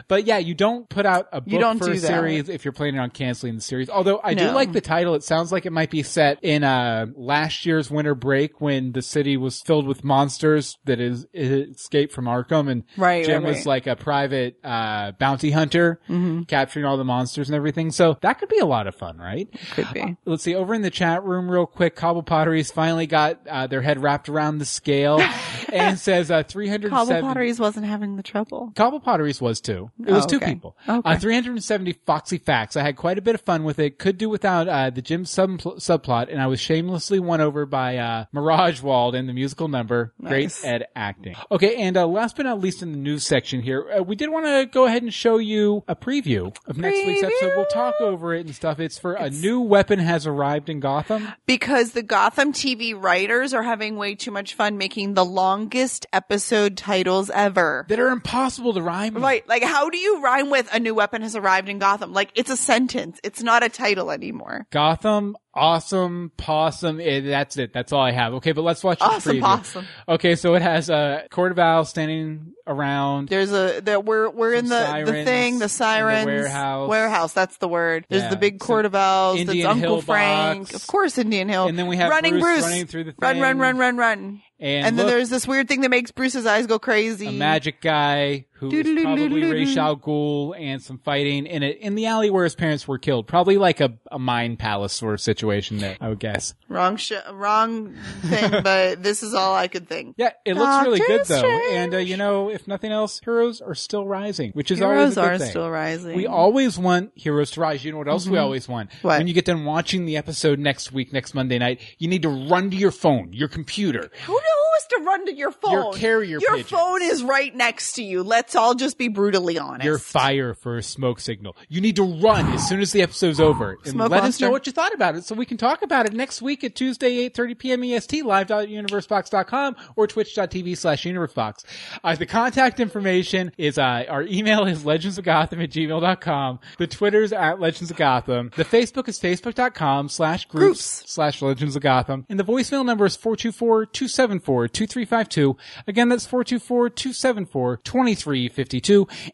But 0.09 0.27
yeah, 0.27 0.39
you 0.39 0.55
don't 0.55 0.89
put 0.89 1.07
out 1.07 1.29
a 1.33 1.41
book 1.41 1.61
don't 1.61 1.79
for 1.79 1.91
a 1.91 1.95
that. 1.95 2.07
series 2.07 2.49
if 2.49 2.65
you're 2.65 2.73
planning 2.73 2.99
on 2.99 3.11
canceling 3.11 3.55
the 3.55 3.61
series. 3.61 3.89
Although 3.89 4.21
I 4.23 4.35
do 4.35 4.51
like 4.51 4.73
the 4.73 4.81
title. 4.81 5.15
It 5.15 5.23
sounds 5.23 5.53
like 5.53 5.65
it 5.67 5.73
might 5.73 5.91
be 5.91 6.03
set 6.03 6.39
in 6.43 6.65
uh, 6.65 7.07
last 7.15 7.65
year's 7.67 7.89
winter 7.91 8.17
break 8.17 8.61
when 8.61 8.93
the 8.93 9.03
city 9.03 9.37
was 9.37 9.61
filled 9.61 9.87
with 9.87 10.03
monsters 10.03 10.77
that 10.87 10.99
is, 10.99 11.27
escaped 11.33 12.13
from 12.13 12.25
Arkham, 12.25 12.69
and 12.69 12.83
Right, 12.97 13.25
Jim 13.25 13.45
right, 13.45 13.49
was 13.49 13.59
right. 13.59 13.67
like 13.67 13.87
a 13.87 13.95
private 13.95 14.59
uh, 14.65 15.13
bounty 15.13 15.53
hunter, 15.53 16.01
capturing 16.49 16.85
all 16.85 16.97
the 16.97 17.05
monsters 17.05 17.49
and 17.49 17.55
everything. 17.55 17.92
So 17.93 18.17
that 18.21 18.39
could 18.39 18.49
be 18.49 18.59
a 18.59 18.67
lot 18.67 18.87
of 18.87 18.95
fun, 18.95 19.19
right? 19.19 19.49
Could 19.73 19.93
be. 19.93 20.17
Let's 20.25 20.43
see. 20.43 20.55
Over 20.55 20.75
in 20.75 20.83
the 20.83 20.91
chat 20.91 21.25
room, 21.25 21.51
real 21.51 21.67
quick, 21.67 21.95
Cobble 21.95 22.23
Potteries 22.23 22.71
finally 22.71 23.07
got 23.07 23.47
uh, 23.47 23.67
their 23.67 23.83
head 23.83 24.03
wrapped 24.03 24.29
around 24.29 24.59
the 24.59 24.65
scale 24.65 25.19
and 25.73 25.99
says 25.99 26.31
uh, 26.31 26.43
307. 26.43 26.91
Cobble 26.91 27.21
Potteries 27.27 27.59
wasn't 27.61 27.87
having 27.87 28.17
the 28.17 28.23
trouble. 28.23 28.73
Cobble 28.77 29.01
Potteries 29.01 29.41
was 29.41 29.61
too. 29.61 29.91
It 30.07 30.13
was 30.13 30.25
Oh, 30.25 30.29
two 30.29 30.37
okay. 30.37 30.47
people. 30.47 30.77
Okay. 30.89 31.11
Uh, 31.11 31.19
370 31.19 31.93
Foxy 32.07 32.39
Facts. 32.39 32.77
I 32.77 32.83
had 32.83 32.97
quite 32.97 33.19
a 33.19 33.23
bit 33.23 33.35
of 33.35 33.41
fun 33.41 33.65
with 33.65 33.79
it. 33.79 33.99
Could 33.99 34.19
do 34.19 34.29
without 34.29 34.69
uh, 34.69 34.91
the 34.91 35.03
Jim 35.03 35.25
sub- 35.25 35.61
subplot, 35.61 36.31
and 36.31 36.41
I 36.41 36.47
was 36.47 36.61
shamelessly 36.61 37.19
won 37.21 37.41
over 37.41 37.67
by 37.67 37.97
uh, 37.97 38.25
Mirage 38.33 38.81
Wald 38.83 39.15
in 39.15 39.27
the 39.27 39.33
musical 39.33 39.69
number. 39.69 40.13
Nice. 40.19 40.61
Great 40.61 40.71
at 40.73 40.91
acting. 40.95 41.35
Okay, 41.51 41.77
and 41.77 41.97
uh, 41.97 42.07
last 42.07 42.37
but 42.37 42.45
not 42.45 42.61
least 42.61 42.83
in 42.83 42.93
the 42.93 42.99
news 42.99 43.25
section 43.27 43.63
here, 43.63 43.87
uh, 43.99 44.03
we 44.03 44.17
did 44.17 44.31
want 44.31 44.47
to 44.47 44.67
go 44.71 44.87
ahead 44.87 45.03
and 45.03 45.13
show 45.13 45.39
you 45.39 45.85
a 45.89 45.97
preview 45.97 46.55
of 46.67 46.79
next 46.79 47.05
week's 47.07 47.23
episode. 47.23 47.53
We'll 47.57 47.67
talk 47.67 47.95
over 48.01 48.35
it 48.35 48.47
and 48.47 48.55
stuff. 48.55 48.79
It's 48.81 48.99
for 48.99 49.15
a 49.15 49.31
new 49.31 49.61
weapon 49.61 49.99
has 49.99 50.27
arrived 50.27 50.69
in 50.69 50.81
Gotham. 50.81 51.29
Because 51.47 51.93
the 51.93 52.03
Gotham 52.03 52.53
TV 52.53 52.95
writers 53.01 53.55
are 53.55 53.63
having 53.63 53.97
way 53.97 54.15
too 54.15 54.31
much 54.31 54.55
fun 54.55 54.79
making 54.79 55.15
the 55.15 55.25
longest 55.63 56.07
episode 56.13 56.77
titles 56.77 57.31
ever. 57.31 57.87
That 57.89 58.01
are 58.01 58.09
impossible 58.09 58.75
to 58.75 58.83
rhyme. 58.83 59.15
Right. 59.17 59.47
Like, 59.49 59.63
how 59.63 59.91
do 59.91 59.97
you 59.99 60.21
rhyme 60.23 60.51
with 60.51 60.69
a 60.73 60.81
new 60.81 60.95
weapon 60.95 61.23
has 61.23 61.37
arrived 61.37 61.69
in 61.69 61.79
Gotham? 61.79 62.13
Like, 62.13 62.31
it's 62.35 62.51
a 62.51 62.57
sentence. 62.57 63.21
It's 63.23 63.43
not 63.43 63.63
a 63.63 63.69
title 63.69 64.11
anymore. 64.11 64.67
Gotham, 64.71 65.37
awesome, 65.55 66.33
possum. 66.37 67.01
Eh, 67.01 67.21
that's 67.21 67.57
it. 67.59 67.73
That's 67.73 67.93
all 67.93 68.03
I 68.03 68.11
have. 68.13 68.35
Okay, 68.35 68.53
but 68.53 68.63
let's 68.63 68.83
watch 68.83 68.99
the 68.99 69.05
Awesome 69.05 69.37
preview. 69.37 69.41
possum. 69.43 69.87
Okay, 70.09 70.35
so 70.35 70.55
it 70.55 70.63
has 70.63 70.91
uh, 70.91 71.23
Court 71.31 71.53
of 71.53 71.59
Owls 71.59 71.89
standing 71.91 72.53
around. 72.67 73.29
There's 73.29 73.53
a, 73.53 73.81
that 73.85 74.05
we're, 74.05 74.29
we're 74.31 74.55
in 74.55 74.67
Some 74.67 74.79
the, 74.79 74.85
the 74.85 74.87
sirens 74.87 75.25
thing, 75.27 75.53
in 75.55 75.59
the 75.61 75.65
the 75.67 75.69
sirens. 75.69 76.27
warehouse. 76.27 76.89
Warehouse, 76.89 77.33
that's 77.33 77.57
the 77.59 77.69
word. 77.69 78.05
There's 78.09 78.23
Yeah. 78.25 78.31
the 78.31 78.37
big 78.37 78.61
Some 78.61 78.67
court 78.67 78.85
of 78.87 78.95
owls. 78.95 79.39
Indian 79.39 79.67
that's 79.67 79.75
Uncle 79.77 79.97
Hill 79.97 80.03
Frank. 80.03 80.69
box. 80.71 80.75
Of 80.75 80.87
course, 80.89 81.19
Indian 81.19 81.49
Hill. 81.49 81.67
And 81.69 81.79
then 81.79 81.87
we 81.87 81.97
have 81.97 82.11
running 82.11 82.35
Bruce 82.41 82.43
Bruce 82.61 82.63
running 82.65 82.87
through 82.87 83.05
the 83.05 83.15
Run, 83.21 83.41
run, 83.41 83.59
run, 83.59 83.79
run, 83.79 83.97
run. 83.97 84.43
And, 84.63 84.87
And, 84.87 84.99
then 84.99 85.07
look, 85.07 85.13
there's 85.15 85.29
this 85.29 85.47
weird 85.47 85.67
thing 85.67 85.81
that 85.81 85.91
makes 85.91 86.13
Bruce's 86.13 86.47
eyes 86.47 86.69
go 86.69 86.79
crazy. 86.79 87.27
a 87.27 87.33
magic 87.33 87.81
guy 87.81 88.45
who 88.63 88.69
is 88.69 88.73
Doodle-doo, 88.73 89.03
probably 89.03 89.29
doodle-doo. 89.29 89.53
Ra's 89.53 89.77
al 89.77 89.97
Ghul 89.97 90.59
and 90.59 90.83
some 90.83 90.99
fighting 90.99 91.47
in 91.47 91.63
it 91.63 91.79
in 91.79 91.95
the 91.95 92.07
alley 92.07 92.31
where 92.31 92.45
his 92.45 92.55
parents 92.55 92.89
were 92.89 92.99
killed. 92.99 93.27
Probably 93.27 93.59
like 93.59 93.81
a, 93.81 93.93
a 94.11 94.19
mine 94.19 94.57
palace 94.57 94.93
sort 94.95 95.15
of 95.15 95.21
situation 95.21 95.79
there, 95.79 95.97
I 96.01 96.09
would 96.09 96.19
guess. 96.21 96.55
Wrong, 96.69 96.97
sh- 96.97 97.13
wrong 97.33 97.95
thing, 98.23 98.51
but 98.63 99.03
this 99.03 99.23
is 99.23 99.35
all 99.35 99.55
I 99.55 99.69
could 99.69 99.89
think. 99.89 100.15
Yeah, 100.17 100.31
it 100.45 100.57
looks 100.57 100.85
really 100.85 101.01
good 101.01 101.19
Doctor 101.27 101.43
though. 101.43 101.71
And 101.73 101.95
uh, 101.95 101.99
you 101.99 102.17
know, 102.17 102.49
if 102.49 102.67
nothing 102.67 102.93
else, 102.93 103.21
heroes 103.23 103.61
are 103.61 103.75
still 103.75 104.07
rising, 104.07 104.53
which 104.53 104.71
is 104.71 104.79
Heroes 104.79 104.93
always 104.99 105.17
a 105.17 105.21
good 105.21 105.29
are 105.35 105.39
thing. 105.39 105.51
still 105.51 105.71
rising. 105.71 106.17
We 106.17 106.27
always 106.27 106.79
want 106.79 107.13
heroes 107.15 107.51
to 107.53 107.61
rise. 107.61 107.85
You 107.85 107.93
know 107.93 107.99
what 107.99 108.09
else 108.09 108.27
we 108.27 108.39
always 108.39 108.69
want? 108.69 108.91
Mm-hmm. 108.91 109.07
What? 109.07 109.19
When 109.19 109.27
you 109.27 109.35
get 109.35 109.45
done 109.45 109.65
watching 109.65 110.07
the 110.07 110.17
episode 110.17 110.59
next 110.59 110.93
week, 110.93 111.13
next 111.13 111.35
Monday 111.35 111.59
night, 111.59 111.81
you 111.99 112.09
need 112.09 112.23
to 112.23 112.29
run 112.29 112.71
to 112.71 112.77
your 112.77 112.91
phone, 112.93 113.33
your 113.33 113.49
computer. 113.49 114.11
Who 114.27 114.33
knows 114.33 114.87
to 114.91 115.03
run 115.05 115.27
to 115.27 115.35
your 115.35 115.51
phone? 115.53 115.73
Your 115.73 115.93
carrier 115.95 116.39
Your 116.39 116.53
pigeons. 116.57 116.71
phone 116.71 117.03
is 117.03 117.23
right 117.23 117.55
next 117.55 117.93
to 117.95 118.03
you. 118.03 118.23
Let's 118.23 118.52
all 118.57 118.75
just 118.75 118.99
be 118.99 119.09
brutally 119.09 119.59
honest. 119.59 119.85
Your 119.85 119.99
fire 119.99 120.55
for 120.55 120.77
a 120.77 120.83
smoke 120.83 121.21
signal. 121.21 121.57
You 121.69 121.81
need 121.81 121.97
to 121.97 122.03
run 122.03 122.47
as 122.53 122.69
soon 122.69 122.81
as 122.81 122.93
the 122.93 123.03
episode's 123.03 123.41
over 123.41 123.79
and 123.85 123.93
Smoke 123.93 124.11
let 124.11 124.25
us 124.25 124.41
know 124.41 124.51
what 124.51 124.67
you 124.67 124.73
thought 124.73 124.95
about 124.95 125.15
it 125.15 125.25
so 125.25 125.35
we 125.35 125.47
can 125.47 125.57
talk 125.57 125.83
about 125.83 126.07
it 126.07 126.13
next 126.13 126.43
week 126.43 126.65
at 126.65 126.75
Tuesday, 126.75 127.29
8.30 127.31 127.59
p.m. 127.59 127.85
EST, 127.85 128.25
live.universebox.com 128.25 129.77
or 129.97 130.07
twitch.tv 130.07 130.77
slash 130.77 131.05
universebox. 131.05 131.65
Uh, 132.03 132.15
the 132.15 132.27
contact 132.27 132.81
information 132.81 133.53
is, 133.59 133.79
uh, 133.79 134.05
our 134.09 134.23
email 134.23 134.65
is 134.67 134.85
legendsofgotham 134.85 135.63
at 135.63 135.71
gmail.com. 135.71 136.59
The 136.79 136.87
Twitter's 136.87 137.33
at 137.33 137.61
Legends 137.61 137.91
of 137.91 137.97
Gotham. 137.97 138.51
The 138.57 138.65
Facebook 138.65 139.09
is 139.09 139.19
facebook.com 139.19 140.09
slash 140.09 140.47
groups 140.47 140.63
Groups. 140.63 141.03
slash 141.07 141.43
Legends 141.43 141.77
of 141.77 141.83
Gotham. 141.83 142.27
And 142.29 142.39
the 142.39 142.45
voicemail 142.45 142.85
number 142.85 143.07
is 143.07 143.17
424-274-2352. 143.17 145.57
Again, 145.87 146.09
that's 146.09 146.27
424-274-2352. 146.27 148.42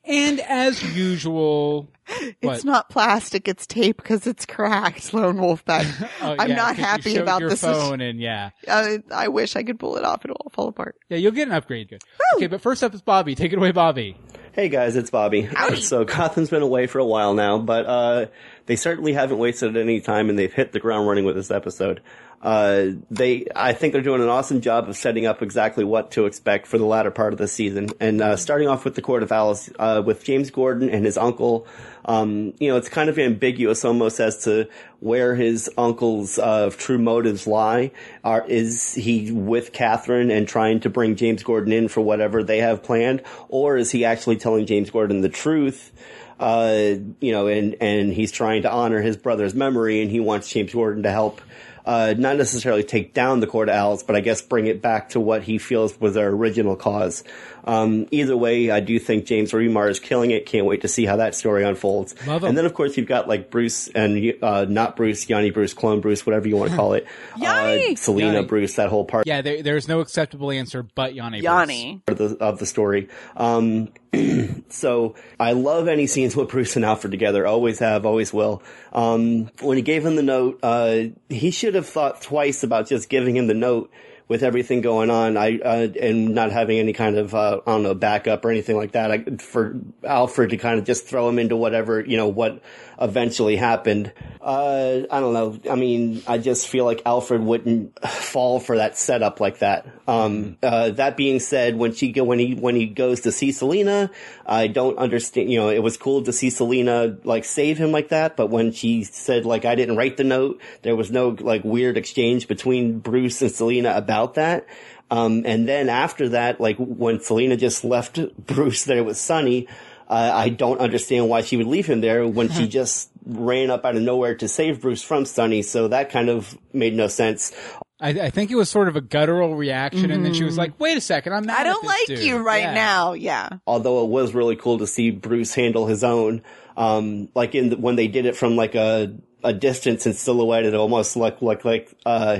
And 0.04 0.40
as 0.40 0.82
usual, 0.96 1.88
It's 2.08 2.36
what? 2.42 2.64
not 2.64 2.88
plastic, 2.90 3.48
it's 3.48 3.66
tape 3.66 3.96
because 3.98 4.26
it's 4.26 4.46
cracked, 4.46 5.12
Lone 5.14 5.38
Wolf 5.40 5.64
Pack. 5.64 5.86
Oh, 6.22 6.34
I'm 6.38 6.50
yeah, 6.50 6.54
not 6.56 6.68
'cause 6.70 6.78
you 6.78 6.84
happy 6.84 7.16
about 7.16 7.40
your 7.40 7.50
this. 7.50 7.60
phone 7.60 8.00
and 8.00 8.20
yeah. 8.20 8.50
Uh, 8.68 8.98
I 9.12 9.28
wish 9.28 9.56
I 9.56 9.62
could 9.62 9.78
pull 9.78 9.96
it 9.96 10.04
off. 10.04 10.24
It'll 10.24 10.36
all 10.36 10.50
fall 10.50 10.68
apart. 10.68 10.96
Yeah, 11.08 11.18
you'll 11.18 11.32
get 11.32 11.48
an 11.48 11.54
upgrade. 11.54 11.88
Good. 11.88 12.02
Okay, 12.36 12.46
but 12.46 12.60
first 12.60 12.82
up 12.84 12.94
is 12.94 13.02
Bobby. 13.02 13.34
Take 13.34 13.52
it 13.52 13.56
away, 13.58 13.70
Bobby. 13.72 14.16
Hey 14.52 14.68
guys, 14.68 14.96
it's 14.96 15.10
Bobby. 15.10 15.48
So 15.76 16.04
Gotham's 16.04 16.50
been 16.50 16.62
away 16.62 16.86
for 16.88 16.98
a 16.98 17.04
while 17.04 17.34
now, 17.34 17.58
but 17.58 17.86
uh, 17.86 18.26
they 18.66 18.74
certainly 18.76 19.12
haven't 19.12 19.38
wasted 19.38 19.76
any 19.76 20.00
time, 20.00 20.28
and 20.30 20.38
they've 20.38 20.52
hit 20.52 20.72
the 20.72 20.80
ground 20.80 21.06
running 21.06 21.24
with 21.24 21.36
this 21.36 21.50
episode. 21.52 22.02
Uh, 22.40 22.90
they, 23.10 23.46
I 23.54 23.72
think 23.72 23.92
they're 23.92 24.02
doing 24.02 24.22
an 24.22 24.28
awesome 24.28 24.60
job 24.60 24.88
of 24.88 24.96
setting 24.96 25.26
up 25.26 25.42
exactly 25.42 25.84
what 25.84 26.12
to 26.12 26.26
expect 26.26 26.66
for 26.66 26.78
the 26.78 26.84
latter 26.84 27.10
part 27.10 27.32
of 27.32 27.38
the 27.38 27.48
season. 27.48 27.90
And 27.98 28.20
uh, 28.20 28.36
starting 28.36 28.68
off 28.68 28.84
with 28.84 28.94
the 28.94 29.02
Court 29.02 29.22
of 29.22 29.32
Owls, 29.32 29.70
uh, 29.78 30.02
with 30.04 30.24
James 30.24 30.50
Gordon 30.50 30.88
and 30.88 31.04
his 31.04 31.16
uncle. 31.16 31.66
Um, 32.04 32.54
you 32.58 32.68
know, 32.70 32.76
it's 32.76 32.88
kind 32.88 33.10
of 33.10 33.18
ambiguous 33.18 33.84
almost 33.84 34.18
as 34.20 34.44
to 34.44 34.68
where 35.00 35.34
his 35.34 35.68
uncle's 35.76 36.38
uh, 36.38 36.70
true 36.76 36.98
motives 36.98 37.46
lie. 37.46 37.90
Are 38.24 38.46
is 38.46 38.94
he 38.94 39.30
with 39.30 39.72
Kathryn 39.72 40.30
and 40.30 40.48
trying 40.48 40.80
to 40.80 40.90
bring 40.90 41.16
James 41.16 41.42
Gordon 41.42 41.72
in 41.72 41.88
for 41.88 42.00
whatever 42.00 42.42
they 42.42 42.58
have 42.58 42.82
planned, 42.82 43.22
or 43.48 43.76
is 43.76 43.90
he 43.90 44.04
actually 44.04 44.36
telling 44.36 44.64
James 44.64 44.90
Gordon 44.90 45.20
the 45.20 45.28
truth? 45.28 45.92
uh, 46.40 46.94
you 47.20 47.32
know, 47.32 47.48
and, 47.48 47.76
and 47.80 48.12
he's 48.12 48.30
trying 48.30 48.62
to 48.62 48.70
honor 48.70 49.00
his 49.00 49.16
brother's 49.16 49.54
memory 49.54 50.02
and 50.02 50.10
he 50.10 50.20
wants 50.20 50.48
James 50.50 50.72
Gordon 50.72 51.02
to 51.02 51.10
help, 51.10 51.40
uh, 51.88 52.14
not 52.18 52.36
necessarily 52.36 52.84
take 52.84 53.14
down 53.14 53.40
the 53.40 53.46
Court 53.46 53.70
of 53.70 53.74
Owls, 53.74 54.02
but 54.02 54.14
I 54.14 54.20
guess 54.20 54.42
bring 54.42 54.66
it 54.66 54.82
back 54.82 55.08
to 55.10 55.20
what 55.20 55.44
he 55.44 55.56
feels 55.56 55.98
was 55.98 56.12
their 56.12 56.28
original 56.28 56.76
cause. 56.76 57.24
Um, 57.68 58.06
either 58.10 58.34
way, 58.34 58.70
I 58.70 58.80
do 58.80 58.98
think 58.98 59.26
James 59.26 59.52
Remar 59.52 59.90
is 59.90 60.00
killing 60.00 60.30
it. 60.30 60.46
Can't 60.46 60.64
wait 60.64 60.80
to 60.80 60.88
see 60.88 61.04
how 61.04 61.16
that 61.16 61.34
story 61.34 61.64
unfolds. 61.64 62.14
Love 62.26 62.42
and 62.42 62.56
then, 62.56 62.64
of 62.64 62.72
course, 62.72 62.96
you've 62.96 63.06
got 63.06 63.28
like 63.28 63.50
Bruce 63.50 63.88
and 63.88 64.34
uh, 64.42 64.64
not 64.66 64.96
Bruce, 64.96 65.28
Yanni 65.28 65.50
Bruce, 65.50 65.74
clone 65.74 66.00
Bruce, 66.00 66.24
whatever 66.24 66.48
you 66.48 66.56
want 66.56 66.70
to 66.70 66.76
call 66.76 66.94
it. 66.94 67.06
Yanni! 67.36 67.92
Uh, 67.92 67.96
Selina 67.96 68.32
Yanni. 68.32 68.46
Bruce, 68.46 68.76
that 68.76 68.88
whole 68.88 69.04
part 69.04 69.26
Yeah, 69.26 69.42
there, 69.42 69.62
there's 69.62 69.86
no 69.86 70.00
acceptable 70.00 70.50
answer 70.50 70.82
but 70.82 71.14
Yanni. 71.14 71.40
Bruce. 71.40 71.44
Yanni. 71.44 72.02
of 72.08 72.16
the, 72.16 72.36
of 72.40 72.58
the 72.58 72.64
story. 72.64 73.08
Um, 73.36 73.92
so 74.70 75.14
I 75.38 75.52
love 75.52 75.88
any 75.88 76.06
scenes 76.06 76.34
with 76.34 76.48
Bruce 76.48 76.74
and 76.76 76.86
Alfred 76.86 77.10
together. 77.10 77.46
Always 77.46 77.80
have, 77.80 78.06
always 78.06 78.32
will. 78.32 78.62
Um, 78.94 79.50
when 79.60 79.76
he 79.76 79.82
gave 79.82 80.06
him 80.06 80.16
the 80.16 80.22
note, 80.22 80.58
uh, 80.62 81.02
he 81.28 81.50
should 81.50 81.74
have 81.74 81.86
thought 81.86 82.22
twice 82.22 82.62
about 82.62 82.88
just 82.88 83.10
giving 83.10 83.36
him 83.36 83.46
the 83.46 83.52
note 83.52 83.90
with 84.28 84.42
everything 84.42 84.82
going 84.82 85.10
on. 85.10 85.36
I, 85.36 85.58
uh, 85.58 85.88
and 86.00 86.34
not 86.34 86.52
having 86.52 86.78
any 86.78 86.92
kind 86.92 87.16
of, 87.16 87.34
uh, 87.34 87.60
I 87.66 87.72
don't 87.72 87.82
know, 87.82 87.94
backup 87.94 88.44
or 88.44 88.50
anything 88.50 88.76
like 88.76 88.92
that. 88.92 89.10
I, 89.10 89.24
for 89.38 89.80
Alfred 90.04 90.50
to 90.50 90.56
kind 90.58 90.78
of 90.78 90.84
just 90.84 91.06
throw 91.06 91.28
him 91.28 91.38
into 91.38 91.56
whatever, 91.56 92.00
you 92.00 92.16
know, 92.16 92.28
what 92.28 92.62
eventually 93.00 93.56
happened. 93.56 94.12
Uh, 94.40 95.02
I 95.10 95.20
don't 95.20 95.32
know. 95.32 95.58
I 95.70 95.74
mean, 95.74 96.22
I 96.26 96.38
just 96.38 96.68
feel 96.68 96.84
like 96.84 97.02
Alfred 97.06 97.42
wouldn't 97.42 97.98
fall 98.08 98.60
for 98.60 98.76
that 98.76 98.96
setup 98.96 99.40
like 99.40 99.58
that. 99.58 99.86
Um, 100.06 100.56
uh, 100.62 100.90
that 100.90 101.16
being 101.16 101.40
said, 101.40 101.76
when 101.76 101.92
she 101.92 102.12
go, 102.12 102.24
when 102.24 102.38
he, 102.38 102.54
when 102.54 102.74
he 102.74 102.86
goes 102.86 103.20
to 103.22 103.32
see 103.32 103.52
Selina, 103.52 104.10
I 104.46 104.66
don't 104.66 104.98
understand, 104.98 105.50
you 105.50 105.58
know, 105.58 105.68
it 105.68 105.82
was 105.82 105.96
cool 105.96 106.22
to 106.22 106.32
see 106.32 106.50
Selina 106.50 107.16
like 107.24 107.44
save 107.44 107.78
him 107.78 107.92
like 107.92 108.08
that, 108.08 108.36
but 108.36 108.48
when 108.48 108.72
she 108.72 109.04
said 109.04 109.44
like, 109.44 109.64
I 109.64 109.74
didn't 109.74 109.96
write 109.96 110.16
the 110.16 110.24
note, 110.24 110.60
there 110.82 110.96
was 110.96 111.10
no 111.10 111.28
like 111.28 111.64
weird 111.64 111.96
exchange 111.96 112.48
between 112.48 112.98
Bruce 112.98 113.42
and 113.42 113.50
Selina 113.50 113.92
about 113.94 114.34
that. 114.34 114.66
Um, 115.10 115.44
and 115.46 115.66
then 115.66 115.88
after 115.88 116.30
that, 116.30 116.60
like 116.60 116.76
when 116.78 117.20
Selina 117.20 117.56
just 117.56 117.84
left 117.84 118.18
Bruce 118.46 118.84
there 118.84 119.04
with 119.04 119.16
Sonny, 119.16 119.68
uh, 120.08 120.32
I 120.34 120.48
don't 120.48 120.80
understand 120.80 121.28
why 121.28 121.42
she 121.42 121.56
would 121.56 121.66
leave 121.66 121.86
him 121.86 122.00
there 122.00 122.26
when 122.26 122.50
she 122.50 122.66
just 122.78 123.10
ran 123.26 123.70
up 123.70 123.84
out 123.84 123.96
of 123.96 124.02
nowhere 124.02 124.34
to 124.36 124.48
save 124.48 124.80
Bruce 124.80 125.02
from 125.02 125.24
Sonny. 125.26 125.62
So 125.62 125.88
that 125.88 126.10
kind 126.10 126.28
of 126.28 126.56
made 126.72 126.94
no 126.94 127.08
sense. 127.08 127.52
I, 128.00 128.10
I 128.10 128.30
think 128.30 128.50
it 128.50 128.54
was 128.54 128.70
sort 128.70 128.88
of 128.88 128.94
a 128.94 129.00
guttural 129.00 129.56
reaction, 129.56 130.12
and 130.12 130.24
then 130.24 130.32
she 130.32 130.44
was 130.44 130.56
like, 130.56 130.78
"Wait 130.78 130.96
a 130.96 131.00
second, 131.00 131.32
I'm 131.32 131.44
not. 131.44 131.58
I 131.58 131.64
don't 131.64 131.84
like 131.84 132.08
you 132.20 132.38
right 132.38 132.72
now. 132.72 133.14
Yeah. 133.14 133.48
Although 133.66 134.04
it 134.04 134.08
was 134.08 134.34
really 134.34 134.54
cool 134.54 134.78
to 134.78 134.86
see 134.86 135.10
Bruce 135.10 135.52
handle 135.52 135.86
his 135.86 136.04
own, 136.04 136.42
um, 136.76 137.28
like 137.34 137.56
in 137.56 137.70
the, 137.70 137.76
when 137.76 137.96
they 137.96 138.06
did 138.06 138.24
it 138.24 138.36
from 138.36 138.54
like 138.54 138.76
a 138.76 139.16
a 139.42 139.52
distance 139.52 140.06
and 140.06 140.14
silhouette, 140.14 140.64
it 140.64 140.74
almost 140.74 141.16
looked 141.16 141.42
like 141.42 141.64
like 141.64 141.92
uh, 142.06 142.38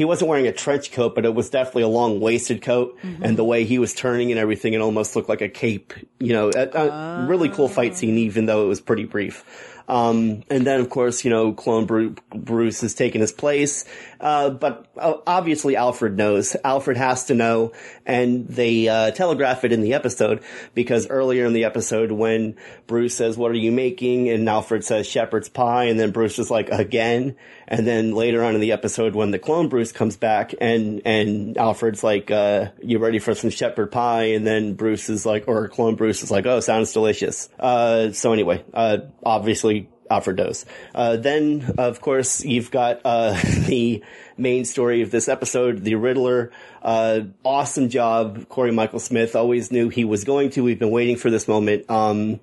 he 0.00 0.06
wasn't 0.06 0.30
wearing 0.30 0.46
a 0.46 0.52
trench 0.52 0.92
coat, 0.92 1.14
but 1.14 1.26
it 1.26 1.34
was 1.34 1.50
definitely 1.50 1.82
a 1.82 1.88
long 1.88 2.20
waisted 2.20 2.62
coat, 2.62 2.96
mm-hmm. 3.02 3.22
and 3.22 3.36
the 3.36 3.44
way 3.44 3.66
he 3.66 3.78
was 3.78 3.92
turning 3.92 4.30
and 4.30 4.40
everything, 4.40 4.72
it 4.72 4.80
almost 4.80 5.14
looked 5.14 5.28
like 5.28 5.42
a 5.42 5.48
cape. 5.50 5.92
You 6.18 6.32
know, 6.32 6.50
a, 6.56 6.68
a 6.68 7.26
really 7.26 7.50
cool 7.50 7.68
fight 7.68 7.92
ah. 7.92 7.96
scene, 7.96 8.16
even 8.16 8.46
though 8.46 8.64
it 8.64 8.66
was 8.66 8.80
pretty 8.80 9.04
brief. 9.04 9.44
Um, 9.90 10.44
and 10.48 10.64
then 10.64 10.78
of 10.78 10.88
course, 10.88 11.24
you 11.24 11.30
know, 11.30 11.52
clone 11.52 11.84
Bru- 11.84 12.14
Bruce 12.32 12.80
has 12.82 12.94
taken 12.94 13.20
his 13.20 13.32
place. 13.32 13.84
Uh, 14.20 14.50
but 14.50 14.86
uh, 14.96 15.14
obviously 15.26 15.74
Alfred 15.74 16.16
knows. 16.16 16.56
Alfred 16.62 16.96
has 16.96 17.24
to 17.26 17.34
know. 17.34 17.72
And 18.06 18.46
they, 18.46 18.88
uh, 18.88 19.10
telegraph 19.10 19.64
it 19.64 19.72
in 19.72 19.80
the 19.80 19.94
episode 19.94 20.42
because 20.74 21.08
earlier 21.08 21.44
in 21.44 21.54
the 21.54 21.64
episode 21.64 22.12
when 22.12 22.56
Bruce 22.86 23.16
says, 23.16 23.36
what 23.36 23.50
are 23.50 23.54
you 23.54 23.72
making? 23.72 24.28
And 24.28 24.48
Alfred 24.48 24.84
says 24.84 25.08
shepherd's 25.08 25.48
pie. 25.48 25.84
And 25.84 25.98
then 25.98 26.12
Bruce 26.12 26.38
is 26.38 26.52
like, 26.52 26.68
again. 26.68 27.34
And 27.66 27.84
then 27.86 28.12
later 28.12 28.44
on 28.44 28.54
in 28.54 28.60
the 28.60 28.72
episode 28.72 29.16
when 29.16 29.32
the 29.32 29.38
clone 29.40 29.68
Bruce 29.68 29.90
comes 29.90 30.16
back 30.16 30.54
and, 30.60 31.02
and 31.04 31.56
Alfred's 31.56 32.04
like, 32.04 32.30
uh, 32.30 32.66
you 32.80 32.98
ready 32.98 33.18
for 33.18 33.34
some 33.34 33.50
shepherd 33.50 33.90
pie? 33.90 34.34
And 34.34 34.46
then 34.46 34.74
Bruce 34.74 35.08
is 35.08 35.26
like, 35.26 35.44
or 35.48 35.68
clone 35.68 35.96
Bruce 35.96 36.22
is 36.22 36.30
like, 36.30 36.46
oh, 36.46 36.60
sounds 36.60 36.92
delicious. 36.92 37.48
Uh, 37.58 38.12
so 38.12 38.32
anyway, 38.32 38.64
uh, 38.74 38.98
obviously 39.24 39.79
Alfred 40.10 40.36
knows. 40.36 40.66
Uh, 40.94 41.16
then, 41.16 41.74
of 41.78 42.00
course, 42.00 42.44
you've 42.44 42.70
got 42.70 43.00
uh, 43.04 43.32
the 43.66 44.02
main 44.36 44.64
story 44.64 45.02
of 45.02 45.10
this 45.10 45.28
episode, 45.28 45.82
the 45.84 45.94
Riddler. 45.94 46.50
Uh, 46.82 47.20
awesome 47.44 47.88
job, 47.88 48.48
Cory 48.48 48.72
Michael 48.72 48.98
Smith. 48.98 49.36
Always 49.36 49.70
knew 49.70 49.88
he 49.88 50.04
was 50.04 50.24
going 50.24 50.50
to. 50.50 50.64
We've 50.64 50.78
been 50.78 50.90
waiting 50.90 51.16
for 51.16 51.30
this 51.30 51.46
moment. 51.46 51.88
Um, 51.88 52.40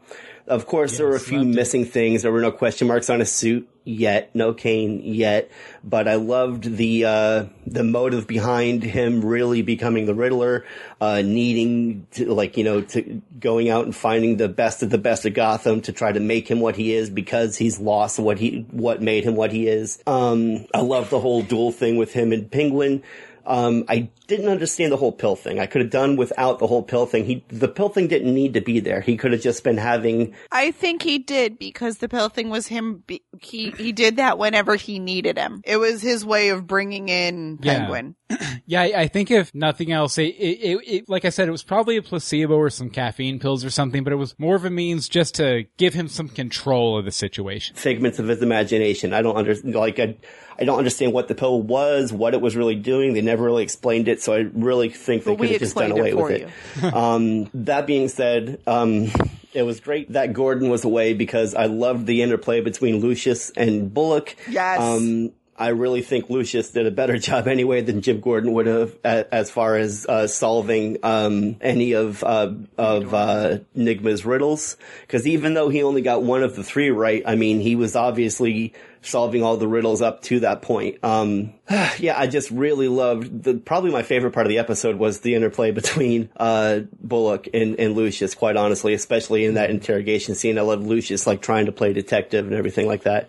of 0.48 0.66
course, 0.66 0.98
there 0.98 1.08
were 1.08 1.16
a 1.16 1.20
few 1.20 1.44
missing 1.44 1.86
things. 1.86 2.22
There 2.22 2.32
were 2.32 2.42
no 2.42 2.52
question 2.52 2.88
marks 2.88 3.10
on 3.10 3.20
his 3.20 3.32
suit 3.32 3.68
yet, 3.84 4.34
no 4.34 4.54
cane 4.54 5.02
yet. 5.04 5.52
But 5.84 6.08
I 6.08 6.16
loved 6.16 6.76
the 6.78 7.06
uh, 7.06 7.46
the 7.66 7.84
motive 7.84 8.28
behind 8.28 8.84
him 8.84 9.24
really 9.24 9.62
becoming 9.62 10.06
the 10.06 10.14
Riddler, 10.14 10.66
uh, 11.02 11.22
needing 11.22 12.08
to 12.12 12.34
like 12.34 12.58
you 12.58 12.64
know 12.64 12.82
to 12.82 13.22
going 13.40 13.70
out 13.70 13.86
and 13.86 13.96
finding 13.96 14.38
the 14.38 14.50
best 14.50 14.84
of 14.84 14.90
the 14.90 14.98
best 14.98 15.26
of 15.26 15.34
Gotham 15.34 15.82
to 15.82 15.92
try 15.92 16.12
to 16.12 16.20
make 16.20 16.50
him 16.50 16.60
what 16.60 16.76
he 16.76 16.94
is 16.94 17.10
because 17.10 17.58
he's 17.58 17.80
lost 17.80 18.20
what 18.20 18.38
he 18.38 18.66
what 18.72 19.02
made 19.02 19.24
him 19.24 19.36
what 19.36 19.52
he 19.52 19.68
is. 19.68 20.02
Um, 20.08 20.66
I 20.74 20.82
love 20.82 21.10
the 21.10 21.20
whole 21.20 21.42
duel 21.42 21.72
thing 21.72 21.98
with 21.98 22.14
him 22.14 22.32
and 22.32 22.50
Penguin. 22.50 23.04
Um, 23.48 23.86
I 23.88 24.10
didn't 24.28 24.50
understand 24.50 24.92
the 24.92 24.98
whole 24.98 25.14
pill 25.14 25.36
thing. 25.38 25.58
I 25.60 25.66
could 25.66 25.82
have 25.82 25.90
done 25.90 26.18
without 26.18 26.60
the 26.60 26.68
whole 26.68 26.84
pill 26.84 27.06
thing. 27.06 27.24
He, 27.26 27.46
the 27.48 27.70
pill 27.70 27.88
thing 27.90 28.08
didn't 28.08 28.34
need 28.34 28.54
to 28.56 28.62
be 28.62 28.82
there. 28.82 29.00
He 29.00 29.16
could 29.16 29.32
have 29.32 29.42
just 29.42 29.64
been 29.64 29.78
having, 29.78 30.36
I 30.52 30.72
think 30.72 31.02
he 31.02 31.18
did 31.18 31.58
because 31.58 32.00
the 32.00 32.10
pill 32.10 32.28
thing 32.30 32.50
was 32.50 32.68
him. 32.68 33.04
Be- 33.08 33.24
he 33.42 33.72
he 33.72 33.92
did 33.94 34.18
that 34.18 34.38
whenever 34.38 34.76
he 34.76 35.00
needed 35.00 35.38
him. 35.38 35.62
It 35.64 35.78
was 35.78 36.02
his 36.02 36.26
way 36.26 36.50
of 36.50 36.68
bringing 36.68 37.08
in 37.10 37.60
Yeah. 37.62 37.80
Penguin. 37.80 38.16
Yeah, 38.70 38.82
I, 38.82 38.94
I 39.04 39.08
think 39.08 39.32
if 39.32 39.56
nothing 39.56 39.94
else, 39.94 40.18
it, 40.18 40.36
it, 40.36 40.60
it, 40.60 40.78
it, 40.86 41.10
like 41.10 41.24
I 41.24 41.30
said, 41.30 41.48
it 41.48 41.52
was 41.52 41.64
probably 41.64 41.96
a 41.96 42.02
placebo 42.02 42.56
or 42.56 42.70
some 42.70 42.90
caffeine 42.90 43.40
pills 43.40 43.64
or 43.64 43.70
something, 43.70 44.04
but 44.04 44.12
it 44.12 44.18
was 44.18 44.38
more 44.38 44.58
of 44.58 44.66
a 44.66 44.70
means 44.70 45.08
just 45.08 45.36
to 45.36 45.64
give 45.78 45.94
him 45.94 46.10
some 46.10 46.28
control 46.28 47.00
of 47.00 47.06
the 47.06 47.12
situation. 47.12 47.78
figments 47.78 48.20
of 48.20 48.28
his 48.28 48.42
imagination. 48.42 49.14
I 49.14 49.22
don't 49.22 49.38
understand, 49.38 49.74
like, 49.74 50.00
I, 50.00 50.18
I 50.60 50.66
don't 50.66 50.78
understand 50.78 51.14
what 51.14 51.30
the 51.30 51.36
pill 51.36 51.62
was, 51.62 52.12
what 52.12 52.34
it 52.34 52.42
was 52.42 52.58
really 52.58 52.76
doing. 52.76 53.14
They 53.14 53.22
never 53.22 53.46
really 53.46 53.64
explained 53.64 54.10
it, 54.10 54.22
so 54.22 54.34
I 54.34 54.40
really 54.54 54.90
think 54.90 55.24
they 55.24 55.32
But 55.32 55.40
we 55.40 55.48
could 55.48 55.54
have 55.54 55.60
just 55.62 55.76
done 55.76 55.92
explained 55.92 56.08
it 56.08 56.14
away 56.14 56.40
for 56.42 56.44
with 56.44 56.84
it. 56.84 56.94
um, 56.94 57.50
that 57.54 57.88
being 57.88 58.10
said, 58.10 58.60
um, 58.68 59.08
it 59.54 59.64
was 59.64 59.80
great 59.80 60.12
that 60.12 60.34
Gordon 60.34 60.70
was 60.70 60.84
away 60.84 61.14
because 61.14 61.56
I 61.56 61.68
loved 61.68 62.06
the 62.06 62.22
interplay 62.22 62.60
between 62.60 62.98
Lucius 63.00 63.50
and 63.52 63.94
Bullock. 63.94 64.36
Yes. 64.50 64.82
Um, 64.82 65.32
I 65.58 65.70
really 65.70 66.02
think 66.02 66.30
Lucius 66.30 66.70
did 66.70 66.86
a 66.86 66.92
better 66.92 67.18
job 67.30 67.48
anyway 67.48 67.82
than 67.82 68.02
Jim 68.02 68.20
Gordon 68.20 68.54
would 68.54 68.68
have 68.68 68.98
as 69.04 69.50
far 69.50 69.76
as 69.76 70.06
uh, 70.06 70.28
solving 70.28 70.98
um, 71.04 71.58
any 71.62 71.94
of 71.94 72.24
uh, 72.24 72.54
of 72.78 73.14
uh, 73.14 73.60
Nygma's 73.76 74.26
riddles. 74.26 74.78
Because 75.02 75.26
even 75.28 75.54
though 75.54 75.70
he 75.70 75.84
only 75.84 76.02
got 76.02 76.24
one 76.24 76.44
of 76.44 76.56
the 76.56 76.64
three 76.64 76.90
right, 76.90 77.24
I 77.26 77.36
mean, 77.36 77.60
he 77.60 77.76
was 77.76 77.96
obviously 77.96 78.74
solving 79.10 79.44
all 79.44 79.58
the 79.58 79.68
riddles 79.68 80.02
up 80.02 80.22
to 80.24 80.42
that 80.42 80.62
point. 80.62 80.98
Um, 81.04 81.54
yeah, 82.00 82.18
I 82.18 82.28
just 82.28 82.52
really 82.52 82.88
loved 82.88 83.44
the, 83.44 83.56
probably 83.56 83.92
my 83.92 84.04
favorite 84.04 84.32
part 84.32 84.46
of 84.46 84.50
the 84.50 84.60
episode 84.60 84.98
was 84.98 85.20
the 85.22 85.36
interplay 85.36 85.72
between, 85.72 86.30
uh, 86.38 86.82
Bullock 87.02 87.48
and, 87.54 87.80
and 87.80 87.96
Lucius, 87.96 88.36
quite 88.36 88.58
honestly, 88.58 88.94
especially 88.94 89.46
in 89.46 89.56
that 89.56 89.70
interrogation 89.70 90.36
scene. 90.36 90.58
I 90.58 90.62
love 90.62 90.86
Lucius, 90.86 91.28
like 91.28 91.42
trying 91.42 91.66
to 91.68 91.72
play 91.72 91.94
detective 91.94 92.46
and 92.46 92.56
everything 92.56 92.88
like 92.88 93.04
that. 93.04 93.28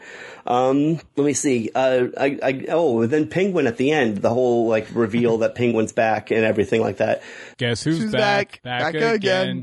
Um, 0.48 0.98
let 1.16 1.26
me 1.26 1.34
see. 1.34 1.70
Uh, 1.74 2.06
I, 2.16 2.38
I, 2.42 2.64
oh, 2.70 3.04
then 3.04 3.28
Penguin 3.28 3.66
at 3.66 3.76
the 3.76 3.92
end, 3.92 4.16
the 4.18 4.30
whole 4.30 4.66
like 4.66 4.88
reveal 4.94 5.38
that 5.38 5.54
Penguin's 5.54 5.92
back 5.92 6.30
and 6.30 6.42
everything 6.42 6.80
like 6.80 6.96
that. 6.96 7.22
Guess 7.58 7.84
who's, 7.84 7.98
Who's 7.98 8.12
back? 8.12 8.62
back? 8.62 8.94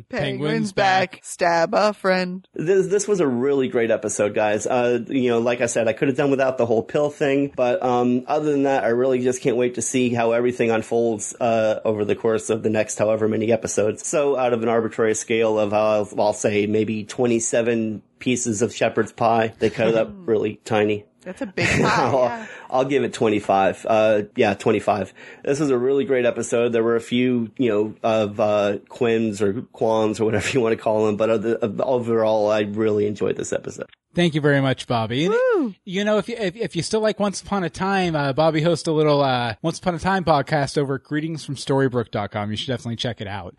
Penguin's 0.10 0.74
back. 0.74 1.22
Stab 1.24 1.74
a 1.74 1.92
friend. 1.94 2.48
This 2.54 2.86
this 2.88 3.08
was 3.08 3.20
a 3.20 3.28
really 3.28 3.68
great 3.68 3.90
episode, 3.90 4.36
guys. 4.36 4.68
Uh, 4.68 5.00
you 5.08 5.30
know, 5.30 5.40
like 5.40 5.62
I 5.62 5.66
said, 5.66 5.88
I 5.88 5.94
could 5.94 6.05
have 6.08 6.18
done 6.18 6.32
without 6.32 6.58
the 6.58 6.66
whole 6.66 6.84
pill 6.84 7.10
thing, 7.10 7.52
but 7.56 7.82
um, 7.84 8.24
other 8.28 8.52
than 8.52 8.64
that, 8.64 8.84
I 8.84 8.90
really 8.90 9.22
just 9.22 9.42
can't 9.42 9.58
wait 9.58 9.76
to 9.76 9.82
see 9.82 10.14
how 10.14 10.32
everything 10.32 10.72
unfolds 10.72 11.36
uh, 11.40 11.80
over 11.86 12.06
the 12.06 12.16
course 12.16 12.50
of 12.50 12.64
the 12.64 12.70
next 12.70 12.98
however 12.98 13.28
many 13.28 13.52
episodes. 13.52 14.06
So, 14.06 14.38
out 14.38 14.54
of 14.54 14.64
an 14.64 14.70
arbitrary 14.70 15.16
scale 15.16 15.60
of, 15.60 15.74
uh, 15.74 16.06
I'll 16.22 16.34
say 16.34 16.68
maybe 16.68 17.04
twenty 17.04 17.40
seven 17.40 18.02
pieces 18.20 18.62
of 18.62 18.74
shepherd's 18.74 19.12
pie, 19.12 19.54
they 19.60 19.70
cut 19.70 19.88
it 19.90 19.96
up 19.96 20.10
really 20.16 20.60
tiny. 20.66 21.06
That's 21.26 21.42
a 21.42 21.48
big 21.48 21.68
pie. 21.68 21.82
I'll, 21.84 22.14
yeah. 22.14 22.48
I'll 22.70 22.86
give 22.86 23.04
it 23.04 23.14
25. 23.14 23.86
Uh, 23.90 24.22
yeah, 24.36 24.54
25. 24.54 25.14
This 25.44 25.60
was 25.60 25.72
a 25.72 25.78
really 25.78 26.06
great 26.06 26.26
episode. 26.26 26.72
There 26.72 26.84
were 26.84 26.96
a 26.96 27.02
few, 27.02 27.52
you 27.58 27.70
know, 27.70 27.96
of, 28.04 28.40
uh, 28.40 28.78
quims 28.90 29.42
or 29.42 29.64
qualms 29.74 30.20
or 30.20 30.26
whatever 30.26 30.48
you 30.50 30.62
want 30.62 30.78
to 30.78 30.82
call 30.82 31.08
them, 31.08 31.18
but 31.18 31.32
other, 31.32 31.58
overall, 31.80 32.52
I 32.52 32.62
really 32.62 33.08
enjoyed 33.08 33.38
this 33.38 33.52
episode. 33.52 33.90
Thank 34.16 34.34
you 34.34 34.42
very 34.42 34.62
much, 34.62 34.88
Bobby. 34.88 35.26
And, 35.26 35.76
you 35.84 36.04
know, 36.06 36.18
if 36.18 36.30
you, 36.30 36.36
if, 36.38 36.56
if 36.56 36.76
you 36.76 36.82
still 36.82 37.02
like 37.02 37.20
Once 37.20 37.42
Upon 37.42 37.64
a 37.64 37.70
Time, 37.70 38.16
uh, 38.16 38.32
Bobby 38.34 38.62
hosts 38.62 38.88
a 38.88 38.92
little, 38.92 39.22
uh, 39.22 39.56
Once 39.62 39.80
Upon 39.80 39.94
a 39.96 40.00
Time 40.00 40.24
podcast 40.24 40.78
over 40.78 40.96
at 40.96 41.04
greetingsfromstorybrooke.com. 41.04 42.52
You 42.52 42.58
should 42.58 42.68
definitely 42.68 42.96
check 42.96 43.22
it 43.22 43.28
out. 43.28 43.56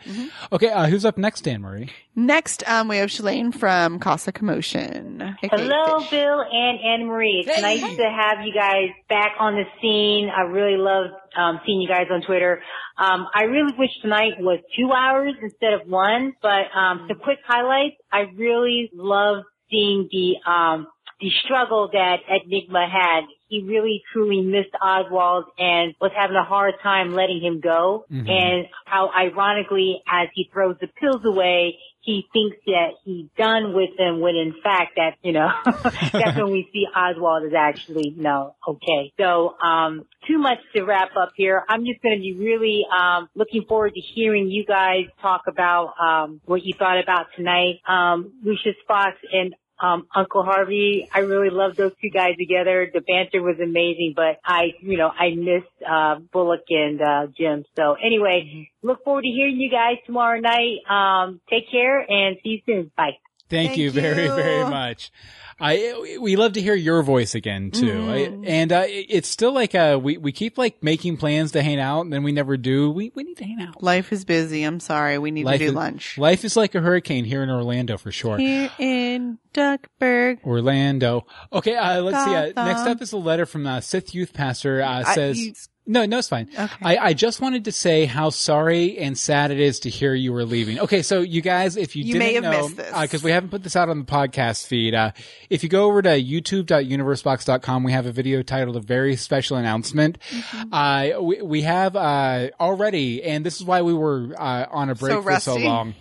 Okay. 0.52 0.70
Uh, 0.70 0.86
who's 0.86 1.04
up 1.04 1.18
next, 1.18 1.46
Anne 1.46 1.60
Marie? 1.62 1.90
Next, 2.14 2.66
um, 2.68 2.88
we 2.88 2.96
have 2.96 3.10
Shalane 3.10 3.54
from 3.54 3.98
Casa 3.98 4.32
Commotion. 4.32 5.36
Hey, 5.40 5.48
Hello, 5.52 6.00
Fish. 6.00 6.10
Bill 6.10 6.40
and 6.50 6.78
Anne 6.80 7.06
Marie. 7.06 7.44
It's 7.46 7.60
nice 7.60 7.80
to 7.80 8.04
have 8.10 8.44
you 8.46 8.54
guys 8.54 8.88
back 9.08 9.32
on 9.38 9.54
the 9.54 9.64
scene. 9.82 10.30
I 10.34 10.42
really 10.42 10.78
love 10.78 11.06
um, 11.36 11.60
seeing 11.66 11.82
you 11.82 11.88
guys 11.88 12.06
on 12.10 12.22
Twitter. 12.22 12.62
Um, 12.96 13.26
I 13.34 13.42
really 13.42 13.74
wish 13.78 13.90
tonight 14.00 14.32
was 14.40 14.60
two 14.74 14.90
hours 14.92 15.34
instead 15.42 15.74
of 15.74 15.86
one. 15.86 16.32
But 16.40 16.74
um, 16.74 17.04
some 17.08 17.18
quick 17.18 17.38
highlights. 17.46 17.96
I 18.10 18.20
really 18.34 18.90
love 18.94 19.44
seeing 19.70 20.08
the 20.10 20.36
um, 20.50 20.86
the 21.20 21.30
struggle 21.44 21.88
that 21.92 22.16
Enigma 22.28 22.86
had. 22.88 23.24
He 23.48 23.62
really 23.62 24.02
truly 24.12 24.40
missed 24.40 24.74
Oswald 24.82 25.44
and 25.58 25.94
was 26.00 26.10
having 26.16 26.36
a 26.36 26.44
hard 26.44 26.74
time 26.82 27.14
letting 27.14 27.40
him 27.40 27.60
go. 27.60 28.04
Mhm. 28.12 28.28
And 28.28 28.66
how 28.86 29.10
ironically, 29.16 30.02
as 30.10 30.28
he 30.34 30.50
throws 30.52 30.76
the 30.80 30.88
pills 30.88 31.24
away, 31.24 31.78
he 32.06 32.24
thinks 32.32 32.56
that 32.66 32.90
he's 33.04 33.26
done 33.36 33.74
with 33.74 33.90
them 33.98 34.20
when 34.20 34.36
in 34.36 34.54
fact 34.62 34.92
that, 34.96 35.16
you 35.22 35.32
know, 35.32 35.50
that's 35.64 36.38
when 36.38 36.52
we 36.52 36.68
see 36.72 36.86
Oswald 36.94 37.44
is 37.44 37.52
actually, 37.52 38.14
no, 38.16 38.54
okay. 38.66 39.12
So, 39.18 39.56
um, 39.58 40.06
too 40.28 40.38
much 40.38 40.58
to 40.76 40.84
wrap 40.84 41.10
up 41.20 41.32
here. 41.34 41.64
I'm 41.68 41.84
just 41.84 42.00
going 42.02 42.14
to 42.14 42.20
be 42.20 42.34
really, 42.38 42.86
um, 42.96 43.28
looking 43.34 43.64
forward 43.68 43.92
to 43.94 44.00
hearing 44.00 44.48
you 44.48 44.64
guys 44.64 45.06
talk 45.20 45.42
about, 45.48 45.94
um, 46.00 46.40
what 46.44 46.64
you 46.64 46.74
thought 46.78 47.02
about 47.02 47.26
tonight. 47.36 47.80
Um, 47.88 48.34
Lucius 48.44 48.76
Fox 48.86 49.16
and 49.32 49.54
um, 49.80 50.06
Uncle 50.14 50.42
Harvey, 50.42 51.08
I 51.12 51.20
really 51.20 51.50
loved 51.50 51.76
those 51.76 51.92
two 52.00 52.10
guys 52.10 52.36
together. 52.38 52.90
The 52.92 53.00
banter 53.00 53.42
was 53.42 53.56
amazing, 53.62 54.14
but 54.16 54.38
I, 54.44 54.74
you 54.80 54.96
know, 54.96 55.08
I 55.08 55.34
missed, 55.34 55.66
uh, 55.88 56.16
Bullock 56.32 56.64
and, 56.70 57.00
uh, 57.00 57.26
Jim. 57.36 57.64
So 57.76 57.94
anyway, 57.94 58.70
look 58.82 59.04
forward 59.04 59.22
to 59.22 59.28
hearing 59.28 59.56
you 59.60 59.70
guys 59.70 59.96
tomorrow 60.06 60.40
night. 60.40 60.78
Um, 60.88 61.40
take 61.50 61.70
care 61.70 62.00
and 62.00 62.36
see 62.42 62.48
you 62.48 62.60
soon. 62.66 62.90
Bye. 62.96 63.18
Thank, 63.48 63.68
Thank 63.70 63.78
you 63.78 63.90
very, 63.90 64.24
you. 64.24 64.34
very 64.34 64.64
much. 64.68 65.12
I 65.58 66.18
we 66.20 66.36
love 66.36 66.52
to 66.54 66.60
hear 66.60 66.74
your 66.74 67.02
voice 67.02 67.34
again 67.34 67.70
too, 67.70 67.86
Mhm. 67.86 68.10
I- 68.44 68.46
and 68.46 68.72
uh, 68.72 68.84
it's 68.88 69.26
still 69.28 69.52
like 69.54 69.74
uh 69.74 69.98
we 70.02 70.18
we 70.18 70.30
keep 70.30 70.58
like 70.58 70.82
making 70.82 71.16
plans 71.16 71.52
to 71.52 71.62
hang 71.62 71.80
out, 71.80 72.02
and 72.02 72.12
then 72.12 72.22
we 72.24 72.32
never 72.32 72.58
do. 72.58 72.90
We 72.90 73.10
we 73.14 73.24
need 73.24 73.38
to 73.38 73.44
hang 73.44 73.62
out. 73.62 73.82
Life 73.82 74.12
is 74.12 74.26
busy. 74.26 74.64
I'm 74.64 74.80
sorry. 74.80 75.16
We 75.16 75.30
need 75.30 75.46
Life 75.46 75.60
to 75.60 75.64
do 75.66 75.70
is, 75.70 75.74
lunch. 75.74 76.18
Life 76.18 76.44
is 76.44 76.58
like 76.58 76.74
a 76.74 76.80
hurricane 76.80 77.24
here 77.24 77.42
in 77.42 77.48
Orlando 77.48 77.96
for 77.96 78.12
sure. 78.12 78.36
Here 78.36 78.70
in 78.78 79.38
Duckburg. 79.54 80.44
Orlando. 80.44 81.24
Okay, 81.52 81.74
uh, 81.74 82.02
let's 82.02 82.22
see. 82.26 82.34
Uh, 82.34 82.64
next 82.66 82.82
up 82.82 83.00
is 83.00 83.12
a 83.12 83.16
letter 83.16 83.46
from 83.46 83.66
uh, 83.66 83.80
Sith 83.80 84.14
Youth 84.14 84.34
Pastor. 84.34 84.82
Uh, 84.82 85.04
I- 85.06 85.14
says. 85.14 85.38
you- 85.40 85.54
no, 85.86 86.04
no, 86.04 86.18
it's 86.18 86.28
fine. 86.28 86.48
Okay. 86.58 86.74
I, 86.82 86.96
I 86.98 87.12
just 87.14 87.40
wanted 87.40 87.64
to 87.66 87.72
say 87.72 88.04
how 88.04 88.30
sorry 88.30 88.98
and 88.98 89.16
sad 89.16 89.50
it 89.50 89.60
is 89.60 89.80
to 89.80 89.90
hear 89.90 90.14
you 90.14 90.32
were 90.32 90.44
leaving. 90.44 90.80
Okay, 90.80 91.02
so 91.02 91.20
you 91.20 91.40
guys, 91.40 91.76
if 91.76 91.94
you, 91.94 92.02
You 92.04 92.14
didn't 92.14 92.18
may 92.18 92.34
have 92.34 92.76
know, 92.76 93.02
because 93.02 93.22
we 93.22 93.30
haven't 93.30 93.50
put 93.50 93.62
this 93.62 93.76
out 93.76 93.88
on 93.88 94.00
the 94.00 94.04
podcast 94.04 94.66
feed, 94.66 94.94
uh, 94.94 95.12
if 95.48 95.62
you 95.62 95.68
go 95.68 95.84
over 95.84 96.02
to 96.02 96.08
youtube.universebox.com, 96.20 97.84
we 97.84 97.92
have 97.92 98.06
a 98.06 98.12
video 98.12 98.42
titled 98.42 98.76
"A 98.76 98.80
Very 98.80 99.16
Special 99.16 99.56
Announcement." 99.56 100.18
Mm-hmm. 100.30 100.74
Uh, 100.74 101.20
we, 101.20 101.42
we 101.42 101.62
have 101.62 101.96
uh, 101.96 102.48
already, 102.58 103.22
and 103.22 103.46
this 103.46 103.56
is 103.56 103.64
why 103.64 103.82
we 103.82 103.94
were 103.94 104.34
uh, 104.38 104.66
on 104.70 104.90
a 104.90 104.94
break 104.94 105.12
So 105.12 105.22
for 105.22 105.40
so 105.40 105.56
long. 105.56 105.94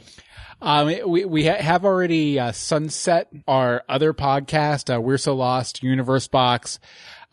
Um, 0.62 0.88
we 1.08 1.26
we 1.26 1.46
ha- 1.46 1.62
have 1.62 1.86
already 1.86 2.40
uh, 2.40 2.52
sunset 2.52 3.28
our 3.48 3.84
other 3.90 4.14
podcast. 4.14 4.94
Uh, 4.94 5.00
We're 5.02 5.18
so 5.18 5.36
lost, 5.36 5.84
Universe 5.84 6.28
Box, 6.28 6.80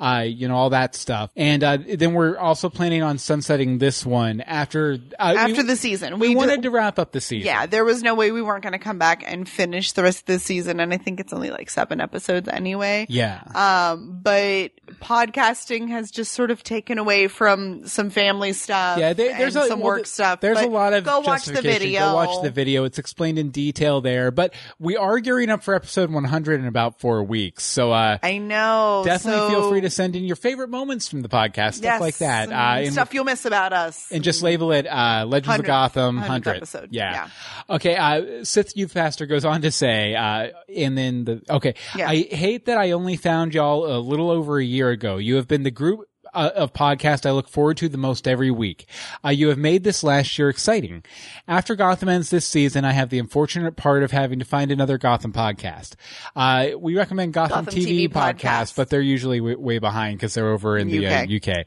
uh, 0.02 0.20
you 0.26 0.48
know 0.48 0.56
all 0.56 0.70
that 0.70 0.94
stuff, 0.94 1.30
and 1.36 1.62
uh, 1.62 1.78
then 1.96 2.14
we're 2.14 2.36
also 2.36 2.68
planning 2.68 3.02
on 3.02 3.18
sunsetting 3.18 3.78
this 3.78 4.04
one 4.04 4.40
after 4.40 4.98
uh, 5.18 5.34
After 5.38 5.56
we, 5.58 5.62
the 5.62 5.76
season. 5.76 6.18
We, 6.18 6.28
We 6.28 6.34
do- 6.34 6.38
wanted 6.38 6.62
to 6.62 6.70
wrap 6.70 6.98
up 6.98 7.12
the 7.12 7.20
season. 7.20 7.46
Yeah, 7.46 7.66
there 7.66 7.84
was 7.84 8.02
no 8.02 8.14
way 8.14 8.32
we 8.32 8.42
weren't 8.42 8.62
going 8.62 8.72
to 8.72 8.78
come 8.78 8.98
back 8.98 9.22
and 9.26 9.48
finish 9.48 9.92
the 9.92 10.02
rest 10.02 10.20
of 10.20 10.26
the 10.26 10.38
season. 10.38 10.80
And 10.80 10.92
I 10.92 10.96
think 10.96 11.20
it's 11.20 11.32
only 11.32 11.50
like 11.50 11.70
seven 11.70 12.00
episodes 12.00 12.48
anyway. 12.48 13.06
Yeah. 13.08 13.40
Um, 13.54 14.18
but 14.22 14.72
podcasting 15.00 15.88
has 15.90 16.10
just 16.10 16.32
sort 16.32 16.50
of 16.50 16.62
taken 16.62 16.98
away 16.98 17.28
from 17.28 17.86
some 17.86 18.10
family 18.10 18.52
stuff. 18.52 18.98
Yeah, 18.98 19.12
there- 19.12 19.36
there's 19.38 19.56
and 19.56 19.66
a, 19.66 19.68
some 19.68 19.80
well, 19.80 19.98
work 19.98 20.06
stuff. 20.06 20.40
There's 20.40 20.60
a 20.60 20.66
lot 20.66 20.92
of 20.94 21.04
go 21.04 21.20
watch 21.20 21.44
the 21.44 21.62
video. 21.62 22.00
Go 22.00 22.14
watch 22.14 22.42
the 22.42 22.50
video. 22.50 22.84
It's 22.84 22.98
explained 22.98 23.38
in 23.38 23.50
detail 23.50 24.00
there. 24.00 24.30
But 24.30 24.54
we 24.78 24.96
are 24.96 25.18
gearing 25.20 25.50
up 25.50 25.62
for 25.62 25.74
episode 25.74 26.10
100 26.10 26.60
in 26.60 26.66
about 26.66 26.98
four 27.00 27.22
weeks. 27.22 27.64
So 27.64 27.92
uh, 27.92 28.18
I 28.22 28.38
know. 28.38 29.02
definitely 29.04 29.40
so- 29.40 29.48
feel 29.60 29.70
free 29.70 29.80
to 29.82 29.90
send 29.92 30.16
in 30.16 30.24
your 30.24 30.36
favorite 30.36 30.68
moments 30.70 31.08
from 31.08 31.22
the 31.22 31.28
podcast, 31.28 31.74
stuff 31.74 31.84
Yes, 31.84 32.00
like 32.00 32.18
that. 32.18 32.48
some 32.48 32.58
Uh, 32.58 32.74
and- 32.78 32.92
stuff 32.92 33.14
you'll 33.14 33.24
miss 33.24 33.44
about 33.44 33.72
us. 33.72 34.06
and 34.10 34.24
just 34.24 34.42
label 34.42 34.72
it 34.72 34.86
uh, 34.86 35.24
Legends 35.28 35.58
of 35.60 35.64
Gotham 35.64 36.16
100th 36.16 36.20
100. 36.28 36.56
episode. 36.56 36.88
Yeah. 36.90 37.28
Okay. 37.70 37.96
Uh, 37.96 38.44
Sith 38.44 38.76
Youth 38.76 38.94
Pastor 38.94 39.26
goes 39.26 39.44
on 39.44 39.62
to 39.62 39.70
say, 39.70 40.14
uh, 40.14 40.48
and 40.74 40.96
then 40.98 41.24
the 41.24 41.42
okay. 41.48 41.74
Yeah. 41.96 42.08
I 42.08 42.22
hate 42.22 42.66
that 42.66 42.78
I 42.78 42.90
only 42.92 43.16
found 43.16 43.54
y'all 43.54 43.86
a 43.96 43.98
little 44.00 44.30
over 44.30 44.58
a 44.58 44.64
year 44.64 44.90
ago. 44.90 45.16
You 45.18 45.36
have 45.36 45.46
been 45.48 45.62
the 45.62 45.70
group. 45.70 46.00
Uh, 46.34 46.50
of 46.54 46.72
podcast 46.72 47.26
I 47.26 47.32
look 47.32 47.48
forward 47.48 47.76
to 47.78 47.88
the 47.90 47.98
most 47.98 48.26
every 48.26 48.50
week. 48.50 48.86
Uh, 49.24 49.28
you 49.28 49.48
have 49.48 49.58
made 49.58 49.84
this 49.84 50.02
last 50.02 50.38
year 50.38 50.48
exciting. 50.48 51.04
After 51.46 51.74
Gotham 51.74 52.08
ends 52.08 52.30
this 52.30 52.46
season, 52.46 52.84
I 52.86 52.92
have 52.92 53.10
the 53.10 53.18
unfortunate 53.18 53.76
part 53.76 54.02
of 54.02 54.12
having 54.12 54.38
to 54.38 54.44
find 54.46 54.70
another 54.70 54.96
Gotham 54.96 55.32
podcast. 55.32 55.94
Uh, 56.34 56.68
we 56.78 56.96
recommend 56.96 57.34
Gotham, 57.34 57.66
Gotham 57.66 57.80
TV, 57.80 58.08
TV 58.08 58.12
podcasts, 58.12 58.38
podcast. 58.72 58.76
but 58.76 58.88
they're 58.88 59.02
usually 59.02 59.40
w- 59.40 59.58
way 59.60 59.78
behind 59.78 60.16
because 60.18 60.32
they're 60.32 60.48
over 60.50 60.78
in 60.78 60.88
the 60.88 61.06
uh, 61.06 61.24
UK. 61.24 61.48
UK. 61.48 61.66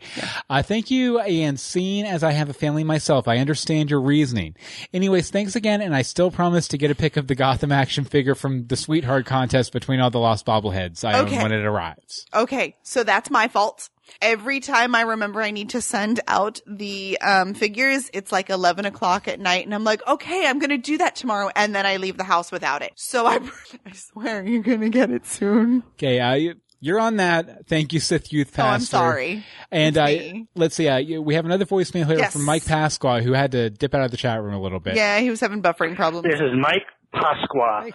Uh, 0.49 0.63
thank 0.63 0.89
you, 0.89 1.19
and 1.19 1.59
seeing 1.59 2.05
as 2.05 2.23
I 2.23 2.31
have 2.31 2.49
a 2.49 2.53
family 2.53 2.83
myself, 2.83 3.27
I 3.27 3.37
understand 3.37 3.91
your 3.91 4.01
reasoning. 4.01 4.55
Anyways, 4.93 5.29
thanks 5.29 5.55
again, 5.55 5.81
and 5.81 5.95
I 5.95 6.01
still 6.01 6.31
promise 6.31 6.67
to 6.69 6.77
get 6.79 6.89
a 6.89 6.95
pic 6.95 7.17
of 7.17 7.27
the 7.27 7.35
Gotham 7.35 7.71
action 7.71 8.03
figure 8.03 8.33
from 8.35 8.65
the 8.67 8.75
Sweetheart 8.75 9.27
contest 9.27 9.73
between 9.73 9.99
all 9.99 10.09
the 10.09 10.19
lost 10.19 10.45
bobbleheads 10.45 11.03
I 11.07 11.19
own 11.19 11.25
Okay. 11.27 11.41
when 11.43 11.51
it 11.51 11.63
arrives. 11.65 12.25
Okay, 12.33 12.75
so 12.83 13.03
that's 13.03 13.29
my 13.29 13.47
fault. 13.47 13.89
Every 14.21 14.59
time 14.59 14.95
I 14.95 15.01
remember 15.01 15.41
I 15.41 15.51
need 15.51 15.71
to 15.71 15.81
send 15.81 16.19
out 16.27 16.61
the 16.67 17.17
um, 17.21 17.53
figures, 17.53 18.09
it's 18.13 18.31
like 18.31 18.49
11 18.49 18.85
o'clock 18.85 19.27
at 19.27 19.39
night, 19.39 19.65
and 19.65 19.73
I'm 19.75 19.83
like, 19.83 20.05
okay, 20.07 20.47
I'm 20.47 20.59
going 20.59 20.69
to 20.69 20.77
do 20.77 20.97
that 20.99 21.15
tomorrow, 21.15 21.49
and 21.55 21.73
then 21.75 21.85
I 21.85 21.97
leave 21.97 22.17
the 22.17 22.23
house 22.23 22.51
without 22.51 22.81
it. 22.81 22.91
So 22.95 23.25
I, 23.25 23.35
I 23.85 23.91
swear 23.93 24.43
you're 24.45 24.61
going 24.63 24.81
to 24.81 24.89
get 24.89 25.11
it 25.11 25.25
soon. 25.25 25.83
Okay, 25.95 26.19
uh, 26.19 26.33
you- 26.35 26.55
you're 26.81 26.99
on 26.99 27.15
that. 27.15 27.67
Thank 27.67 27.93
you, 27.93 27.99
Sith 27.99 28.31
Youth 28.31 28.59
Oh, 28.59 28.63
I'm 28.63 28.79
sorry. 28.81 29.43
And 29.71 29.97
It's 29.97 30.01
uh, 30.03 30.05
me. 30.05 30.47
let's 30.55 30.75
see, 30.75 30.87
uh, 30.87 31.19
we 31.21 31.33
have 31.33 31.45
another 31.45 31.65
voicemail 31.65 32.05
here 32.05 32.19
Yes. 32.19 32.33
from 32.33 32.45
Mike 32.45 32.63
Pasqua, 32.63 33.23
who 33.23 33.31
had 33.33 33.53
to 33.53 33.71
dip 33.71 33.95
out 33.95 34.01
of 34.03 34.11
the 34.11 34.17
chat 34.17 34.43
room 34.43 34.53
a 34.53 34.61
little 34.61 34.79
bit. 34.79 34.95
Yeah, 34.95 35.19
he 35.19 35.31
was 35.31 35.39
having 35.39 35.63
buffering 35.63 35.95
problems. 35.95 36.25
This 36.29 36.39
is 36.39 36.51
Mike 36.59 36.85
Pasqua. 37.11 37.89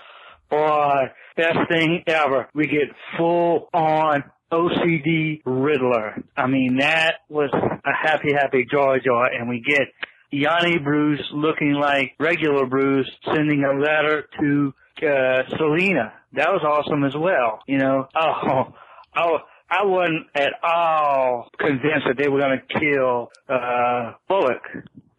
Boy, 0.49 1.05
best 1.37 1.59
thing 1.69 2.03
ever. 2.09 2.49
We 2.55 2.67
get 2.67 2.89
full 3.17 3.69
on 3.73 4.25
OCD 4.53 5.43
Riddler. 5.45 6.23
I 6.37 6.47
mean, 6.47 6.79
that 6.79 7.21
was 7.29 7.51
a 7.53 7.93
happy, 7.93 8.33
happy 8.33 8.67
joy, 8.71 8.99
joy. 9.05 9.27
And 9.39 9.49
we 9.49 9.61
get 9.61 9.89
Yanni 10.31 10.79
Bruce 10.79 11.25
looking 11.33 11.73
like 11.73 12.15
regular 12.19 12.67
Bruce 12.67 13.11
sending 13.25 13.65
a 13.65 13.73
letter 13.79 14.29
to 14.41 14.75
uh, 15.03 15.43
Selina. 15.57 16.13
That 16.35 16.49
was 16.51 16.63
awesome 16.65 17.05
as 17.05 17.15
well. 17.17 17.61
You 17.67 17.79
know, 17.79 18.09
oh, 18.15 18.75
oh, 19.17 19.39
I 19.71 19.85
wasn't 19.85 20.27
at 20.35 20.53
all 20.63 21.49
convinced 21.59 22.07
that 22.07 22.17
they 22.19 22.29
were 22.29 22.41
going 22.41 22.59
to 22.59 22.79
kill 22.79 23.31
uh, 23.49 24.15
Bullock. 24.29 24.63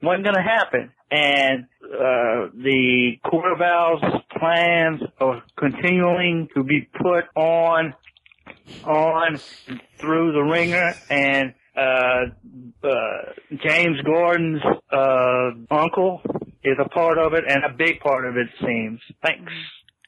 Wasn't 0.02 0.24
going 0.24 0.36
to 0.36 0.42
happen. 0.42 0.92
And 1.10 1.66
uh, 1.84 2.52
the 2.56 3.20
Court 3.24 3.52
of 3.52 3.62
Owls' 3.62 4.24
plans 4.38 5.02
are 5.20 5.44
continuing 5.58 6.48
to 6.56 6.64
be 6.64 6.88
put 6.98 7.26
on 7.36 7.94
on 8.84 9.40
through 9.98 10.32
the 10.34 10.42
ringer 10.42 10.94
and 11.10 11.54
uh, 11.76 12.26
uh, 12.84 12.90
James 13.64 14.02
Gordon's 14.06 14.62
uh, 14.92 15.52
uncle 15.70 16.22
is 16.64 16.78
a 16.84 16.90
part 16.90 17.18
of 17.18 17.34
it 17.34 17.44
and 17.48 17.64
a 17.64 17.70
big 17.70 18.00
part 18.02 18.26
of 18.26 18.36
it 18.38 18.48
seems. 18.60 19.00
Thanks. 19.22 19.52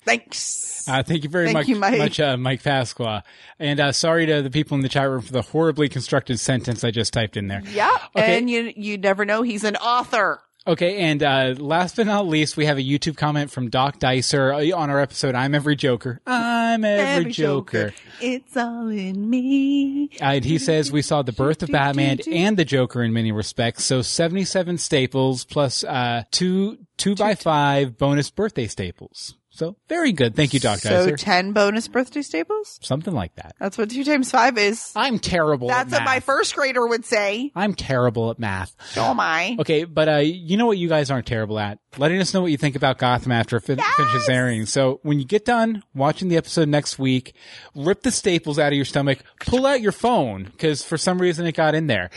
Thanks. 0.06 0.86
Uh, 0.88 1.02
thank 1.02 1.24
you 1.24 1.30
very 1.30 1.46
Thank 1.46 1.54
much, 1.60 1.68
you, 1.70 1.78
Mike. 1.78 1.98
much 1.98 2.20
uh, 2.20 2.36
Mike 2.36 2.62
Pasqua. 2.62 3.24
And 3.58 3.80
uh, 3.80 3.92
sorry 3.94 4.26
to 4.26 4.42
the 4.42 4.50
people 4.50 4.76
in 4.76 4.82
the 4.82 4.90
chat 4.90 5.10
room 5.10 5.22
for 5.22 5.32
the 5.32 5.42
horribly 5.42 5.88
constructed 5.88 6.40
sentence 6.42 6.84
I 6.84 6.92
just 6.92 7.14
typed 7.14 7.38
in 7.38 7.48
there. 7.48 7.62
Yeah, 7.72 7.90
Okay. 8.16 8.38
and 8.38 8.50
you 8.50 8.74
you 8.76 8.98
never 8.98 9.24
know 9.24 9.44
he's 9.44 9.64
an 9.64 9.78
author. 9.78 10.42
Okay, 10.66 10.96
and 10.98 11.22
uh, 11.22 11.56
last 11.58 11.98
but 11.98 12.06
not 12.06 12.26
least, 12.26 12.56
we 12.56 12.66
have 12.68 12.78
a 12.78 12.82
YouTube 12.82 13.18
comment 13.18 13.52
from 13.52 13.70
Doc 13.70 14.00
Dicer 14.00 14.54
on 14.54 14.90
our 14.90 15.02
episode 15.02 15.36
"I'm 15.36 15.54
Every 15.54 15.76
Joker." 15.76 16.22
I'm 16.26 16.86
every, 16.86 17.32
Joker. 17.32 17.94
It's 18.22 18.56
all 18.56 18.88
in 18.88 19.30
me. 19.30 20.10
Uh, 20.22 20.26
and 20.26 20.46
he 20.46 20.58
says 20.58 20.90
we 20.90 21.02
saw 21.02 21.22
the 21.22 21.34
birth 21.34 21.64
of 21.64 21.70
Batman 21.70 22.20
and 22.32 22.56
the 22.56 22.64
Joker 22.64 23.04
in 23.04 23.12
many 23.12 23.34
respects. 23.34 23.84
So 23.84 24.02
seventy-seven 24.02 24.78
staples 24.78 25.44
plus 25.44 25.84
uh, 25.84 26.24
two 26.32 26.78
two 26.96 27.16
by 27.16 27.36
five 27.36 27.98
bonus 27.98 28.32
birthday 28.32 28.68
staples. 28.68 29.36
So 29.56 29.76
very 29.88 30.14
good. 30.14 30.36
Thank 30.36 30.56
you, 30.56 30.60
Dr. 30.60 30.88
So 30.88 31.08
Dyser. 31.12 31.16
10 31.18 31.54
bonus 31.54 31.88
birthday 31.88 32.24
staples? 32.24 32.80
Something 32.82 33.14
like 33.14 33.36
that. 33.36 33.56
That's 33.60 33.78
what 33.78 33.92
2 33.92 34.04
times 34.04 34.32
5 34.32 34.58
is. 34.58 34.92
I'm 34.96 35.20
terrible 35.20 35.68
That's 35.68 35.94
at 35.94 36.00
what 36.00 36.06
my 36.06 36.20
first 36.22 36.56
grader 36.56 36.88
would 36.88 37.06
say. 37.06 37.52
I'm 37.56 37.76
terrible 37.76 38.32
at 38.32 38.40
math. 38.40 38.76
So 38.94 39.04
am 39.04 39.20
I. 39.20 39.56
Okay, 39.60 39.84
but 39.84 40.10
uh, 40.10 40.18
you 40.18 40.58
know 40.58 40.66
what 40.66 40.80
you 40.80 40.90
guys 40.90 41.12
aren't 41.12 41.28
terrible 41.28 41.60
at? 41.60 41.78
Letting 42.00 42.20
us 42.20 42.34
know 42.34 42.42
what 42.42 42.50
you 42.50 42.58
think 42.58 42.76
about 42.76 42.98
Gotham 42.98 43.32
after 43.32 43.58
it 43.58 43.62
fin- 43.62 43.80
finishes 43.96 44.28
airing. 44.28 44.66
So 44.66 45.00
when 45.04 45.20
you 45.20 45.26
get 45.26 45.46
done 45.46 45.84
watching 45.94 46.30
the 46.30 46.38
episode 46.38 46.68
next 46.68 46.98
week, 46.98 47.36
rip 47.76 48.02
the 48.02 48.10
staples 48.10 48.58
out 48.58 48.72
of 48.72 48.76
your 48.76 48.86
stomach, 48.86 49.20
pull 49.42 49.68
out 49.68 49.80
your 49.82 49.92
phone, 49.92 50.46
because 50.46 50.84
for 50.84 50.98
some 50.98 51.22
reason 51.22 51.46
it 51.46 51.52
got 51.52 51.76
in 51.76 51.86
there. 51.86 52.10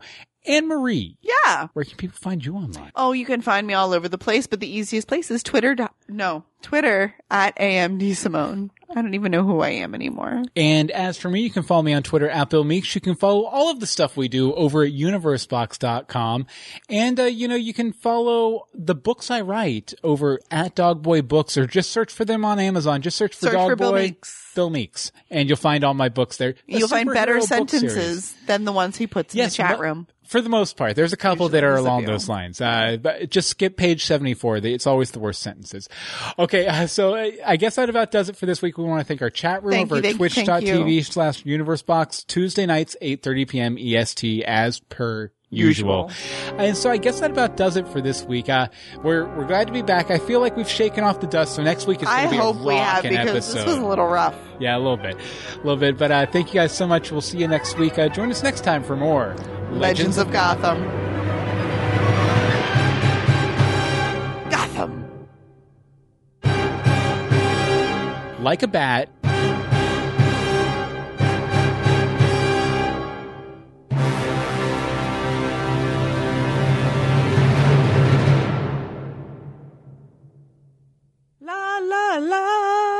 Anne 0.49 0.67
Marie, 0.67 1.17
Yeah. 1.21 1.67
where 1.73 1.85
can 1.85 1.95
people 1.97 2.17
find 2.19 2.43
you 2.43 2.55
online? 2.55 2.91
Oh, 2.95 3.11
you 3.13 3.25
can 3.25 3.41
find 3.41 3.65
me 3.67 3.73
all 3.73 3.93
over 3.93 4.09
the 4.09 4.17
place, 4.17 4.47
but 4.47 4.59
the 4.59 4.67
easiest 4.69 5.07
place 5.07 5.29
is 5.31 5.43
Twitter. 5.43 5.75
No, 6.07 6.43
Twitter 6.61 7.13
at 7.31 7.55
AMD 7.57 8.13
Simone. 8.15 8.71
I 8.89 8.95
don't 9.03 9.13
even 9.13 9.31
know 9.31 9.43
who 9.43 9.59
I 9.61 9.69
am 9.69 9.93
anymore. 9.93 10.41
And 10.55 10.89
as 10.89 11.15
for 11.19 11.29
me, 11.29 11.41
you 11.41 11.51
can 11.51 11.61
follow 11.61 11.83
me 11.83 11.93
on 11.93 12.01
Twitter 12.01 12.27
at 12.27 12.49
Bill 12.49 12.63
Meeks. 12.63 12.95
You 12.95 13.01
can 13.01 13.13
follow 13.13 13.43
all 13.45 13.69
of 13.69 13.79
the 13.79 13.85
stuff 13.85 14.17
we 14.17 14.27
do 14.27 14.51
over 14.55 14.83
at 14.83 14.91
universebox.com. 14.91 16.47
And, 16.89 17.19
uh, 17.19 17.23
you 17.25 17.47
know, 17.47 17.55
you 17.55 17.73
can 17.73 17.93
follow 17.93 18.65
the 18.73 18.95
books 18.95 19.29
I 19.29 19.41
write 19.41 19.93
over 20.03 20.39
at 20.49 20.75
Dogboy 20.75 21.27
Books 21.27 21.55
or 21.57 21.67
just 21.67 21.91
search 21.91 22.11
for 22.11 22.25
them 22.25 22.43
on 22.43 22.57
Amazon. 22.59 23.01
Just 23.03 23.17
search 23.17 23.35
for 23.35 23.45
Search 23.47 23.53
for 23.53 23.75
Dogboy 23.75 23.77
Bill 23.77 23.93
Meeks. 23.93 24.51
Bill 24.55 24.69
Meeks. 24.71 25.11
And 25.29 25.47
you'll 25.47 25.57
find 25.57 25.83
all 25.83 25.93
my 25.93 26.09
books 26.09 26.37
there. 26.37 26.55
You'll 26.65 26.87
find 26.87 27.11
better 27.13 27.37
superhero 27.37 27.59
book 27.59 27.69
series. 27.69 27.91
sentences 27.91 28.35
than 28.47 28.65
the 28.65 28.71
ones 28.71 28.97
he 28.97 29.05
puts 29.05 29.33
in 29.35 29.39
Yes, 29.39 29.51
the 29.51 29.57
chat 29.57 29.77
mo- 29.77 29.83
room. 29.83 30.07
For 30.29 30.41
the 30.41 30.49
most 30.49 30.77
part, 30.77 30.95
there's 30.95 31.11
a 31.11 31.17
couple 31.17 31.47
Usually 31.47 31.61
that 31.61 31.67
are 31.67 31.75
along 31.75 32.05
those 32.05 32.29
lines. 32.29 32.61
Uh, 32.61 32.97
but 33.01 33.31
just 33.31 33.49
skip 33.49 33.77
page 33.77 34.05
74. 34.05 34.59
They- 34.59 34.73
It's 34.73 34.85
always 34.85 35.09
the 35.09 35.17
worst 35.19 35.41
sentences. 35.41 35.89
Okay. 36.37 36.67
Uh, 36.67 36.85
so 36.85 37.15
uh, 37.15 37.31
I 37.45 37.57
guess 37.57 37.75
that 37.77 37.89
about 37.89 38.11
does 38.11 38.29
it 38.29 38.37
for 38.37 38.45
this 38.45 38.61
week. 38.61 38.77
We 38.77 38.83
want 38.83 38.99
to 39.01 39.05
thank 39.05 39.23
our 39.23 39.31
chat 39.31 39.63
room 39.63 39.71
Thank 39.71 39.91
over 39.91 39.95
you, 39.95 39.99
at 40.11 40.17
thank 40.17 40.37
you, 40.61 40.75
twitch.tv 40.77 41.05
slash 41.05 41.43
universebox 41.43 42.27
Tuesday 42.27 42.67
nights, 42.67 42.95
8.30 43.01 43.47
p.m. 43.49 43.77
EST 43.79 44.43
as 44.43 44.79
per 44.81 45.31
usual. 45.49 46.11
And 46.57 46.77
so 46.77 46.89
I 46.89 46.97
guess 46.97 47.19
that 47.19 47.31
about 47.31 47.57
does 47.57 47.75
it 47.75 47.87
for 47.87 48.01
this 48.01 48.23
week. 48.23 48.49
Uh, 48.49 48.67
we're, 49.03 49.25
we're 49.35 49.45
glad 49.47 49.67
to 49.67 49.73
be 49.73 49.81
back. 49.81 50.11
I 50.11 50.17
feel 50.19 50.39
like 50.39 50.55
we've 50.55 50.69
shaken 50.69 51.03
off 51.03 51.19
the 51.21 51.27
dust. 51.27 51.55
So 51.55 51.63
next 51.63 51.87
week 51.87 52.01
is 52.01 52.07
going 52.07 52.19
I 52.19 52.23
to 52.25 52.29
be 52.31 52.37
hope 52.37 52.57
a 52.57 52.63
we 52.63 52.75
have 52.75 53.03
because 53.03 53.27
episode. 53.29 53.57
this 53.57 53.65
was 53.65 53.77
a 53.77 53.85
little 53.85 54.07
rough. 54.07 54.35
Yeah, 54.59 54.77
a 54.77 54.79
little 54.79 54.97
bit, 54.97 55.15
a 55.53 55.57
little 55.57 55.77
bit. 55.77 55.97
But 55.97 56.11
uh, 56.11 56.25
thank 56.27 56.49
you 56.49 56.59
guys 56.59 56.75
so 56.75 56.85
much. 56.85 57.11
We'll 57.11 57.21
see 57.21 57.37
you 57.39 57.47
next 57.47 57.77
week. 57.77 57.97
Uh, 57.97 58.09
join 58.09 58.29
us 58.31 58.43
next 58.43 58.63
time 58.63 58.83
for 58.83 58.95
more 58.95 59.35
Legends 59.71 60.17
of 60.17 60.31
Gotham. 60.31 60.83
Gotham. 64.49 65.05
like 68.43 68.63
a 68.63 68.67
bat. 68.67 69.09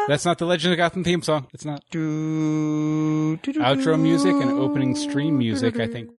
That's 0.10 0.26
not 0.26 0.40
the 0.40 0.46
Legend 0.48 0.74
of 0.74 0.78
Gotham 0.78 1.04
theme 1.04 1.22
song. 1.22 1.46
It's 1.54 1.66
not. 1.66 1.84
Do, 1.92 3.38
do, 3.38 3.54
do, 3.54 3.60
Outro 3.60 4.02
music 4.02 4.34
and 4.34 4.50
opening 4.54 4.96
stream 4.96 5.38
music, 5.38 5.80
I 5.80 5.86
think. 5.86 6.10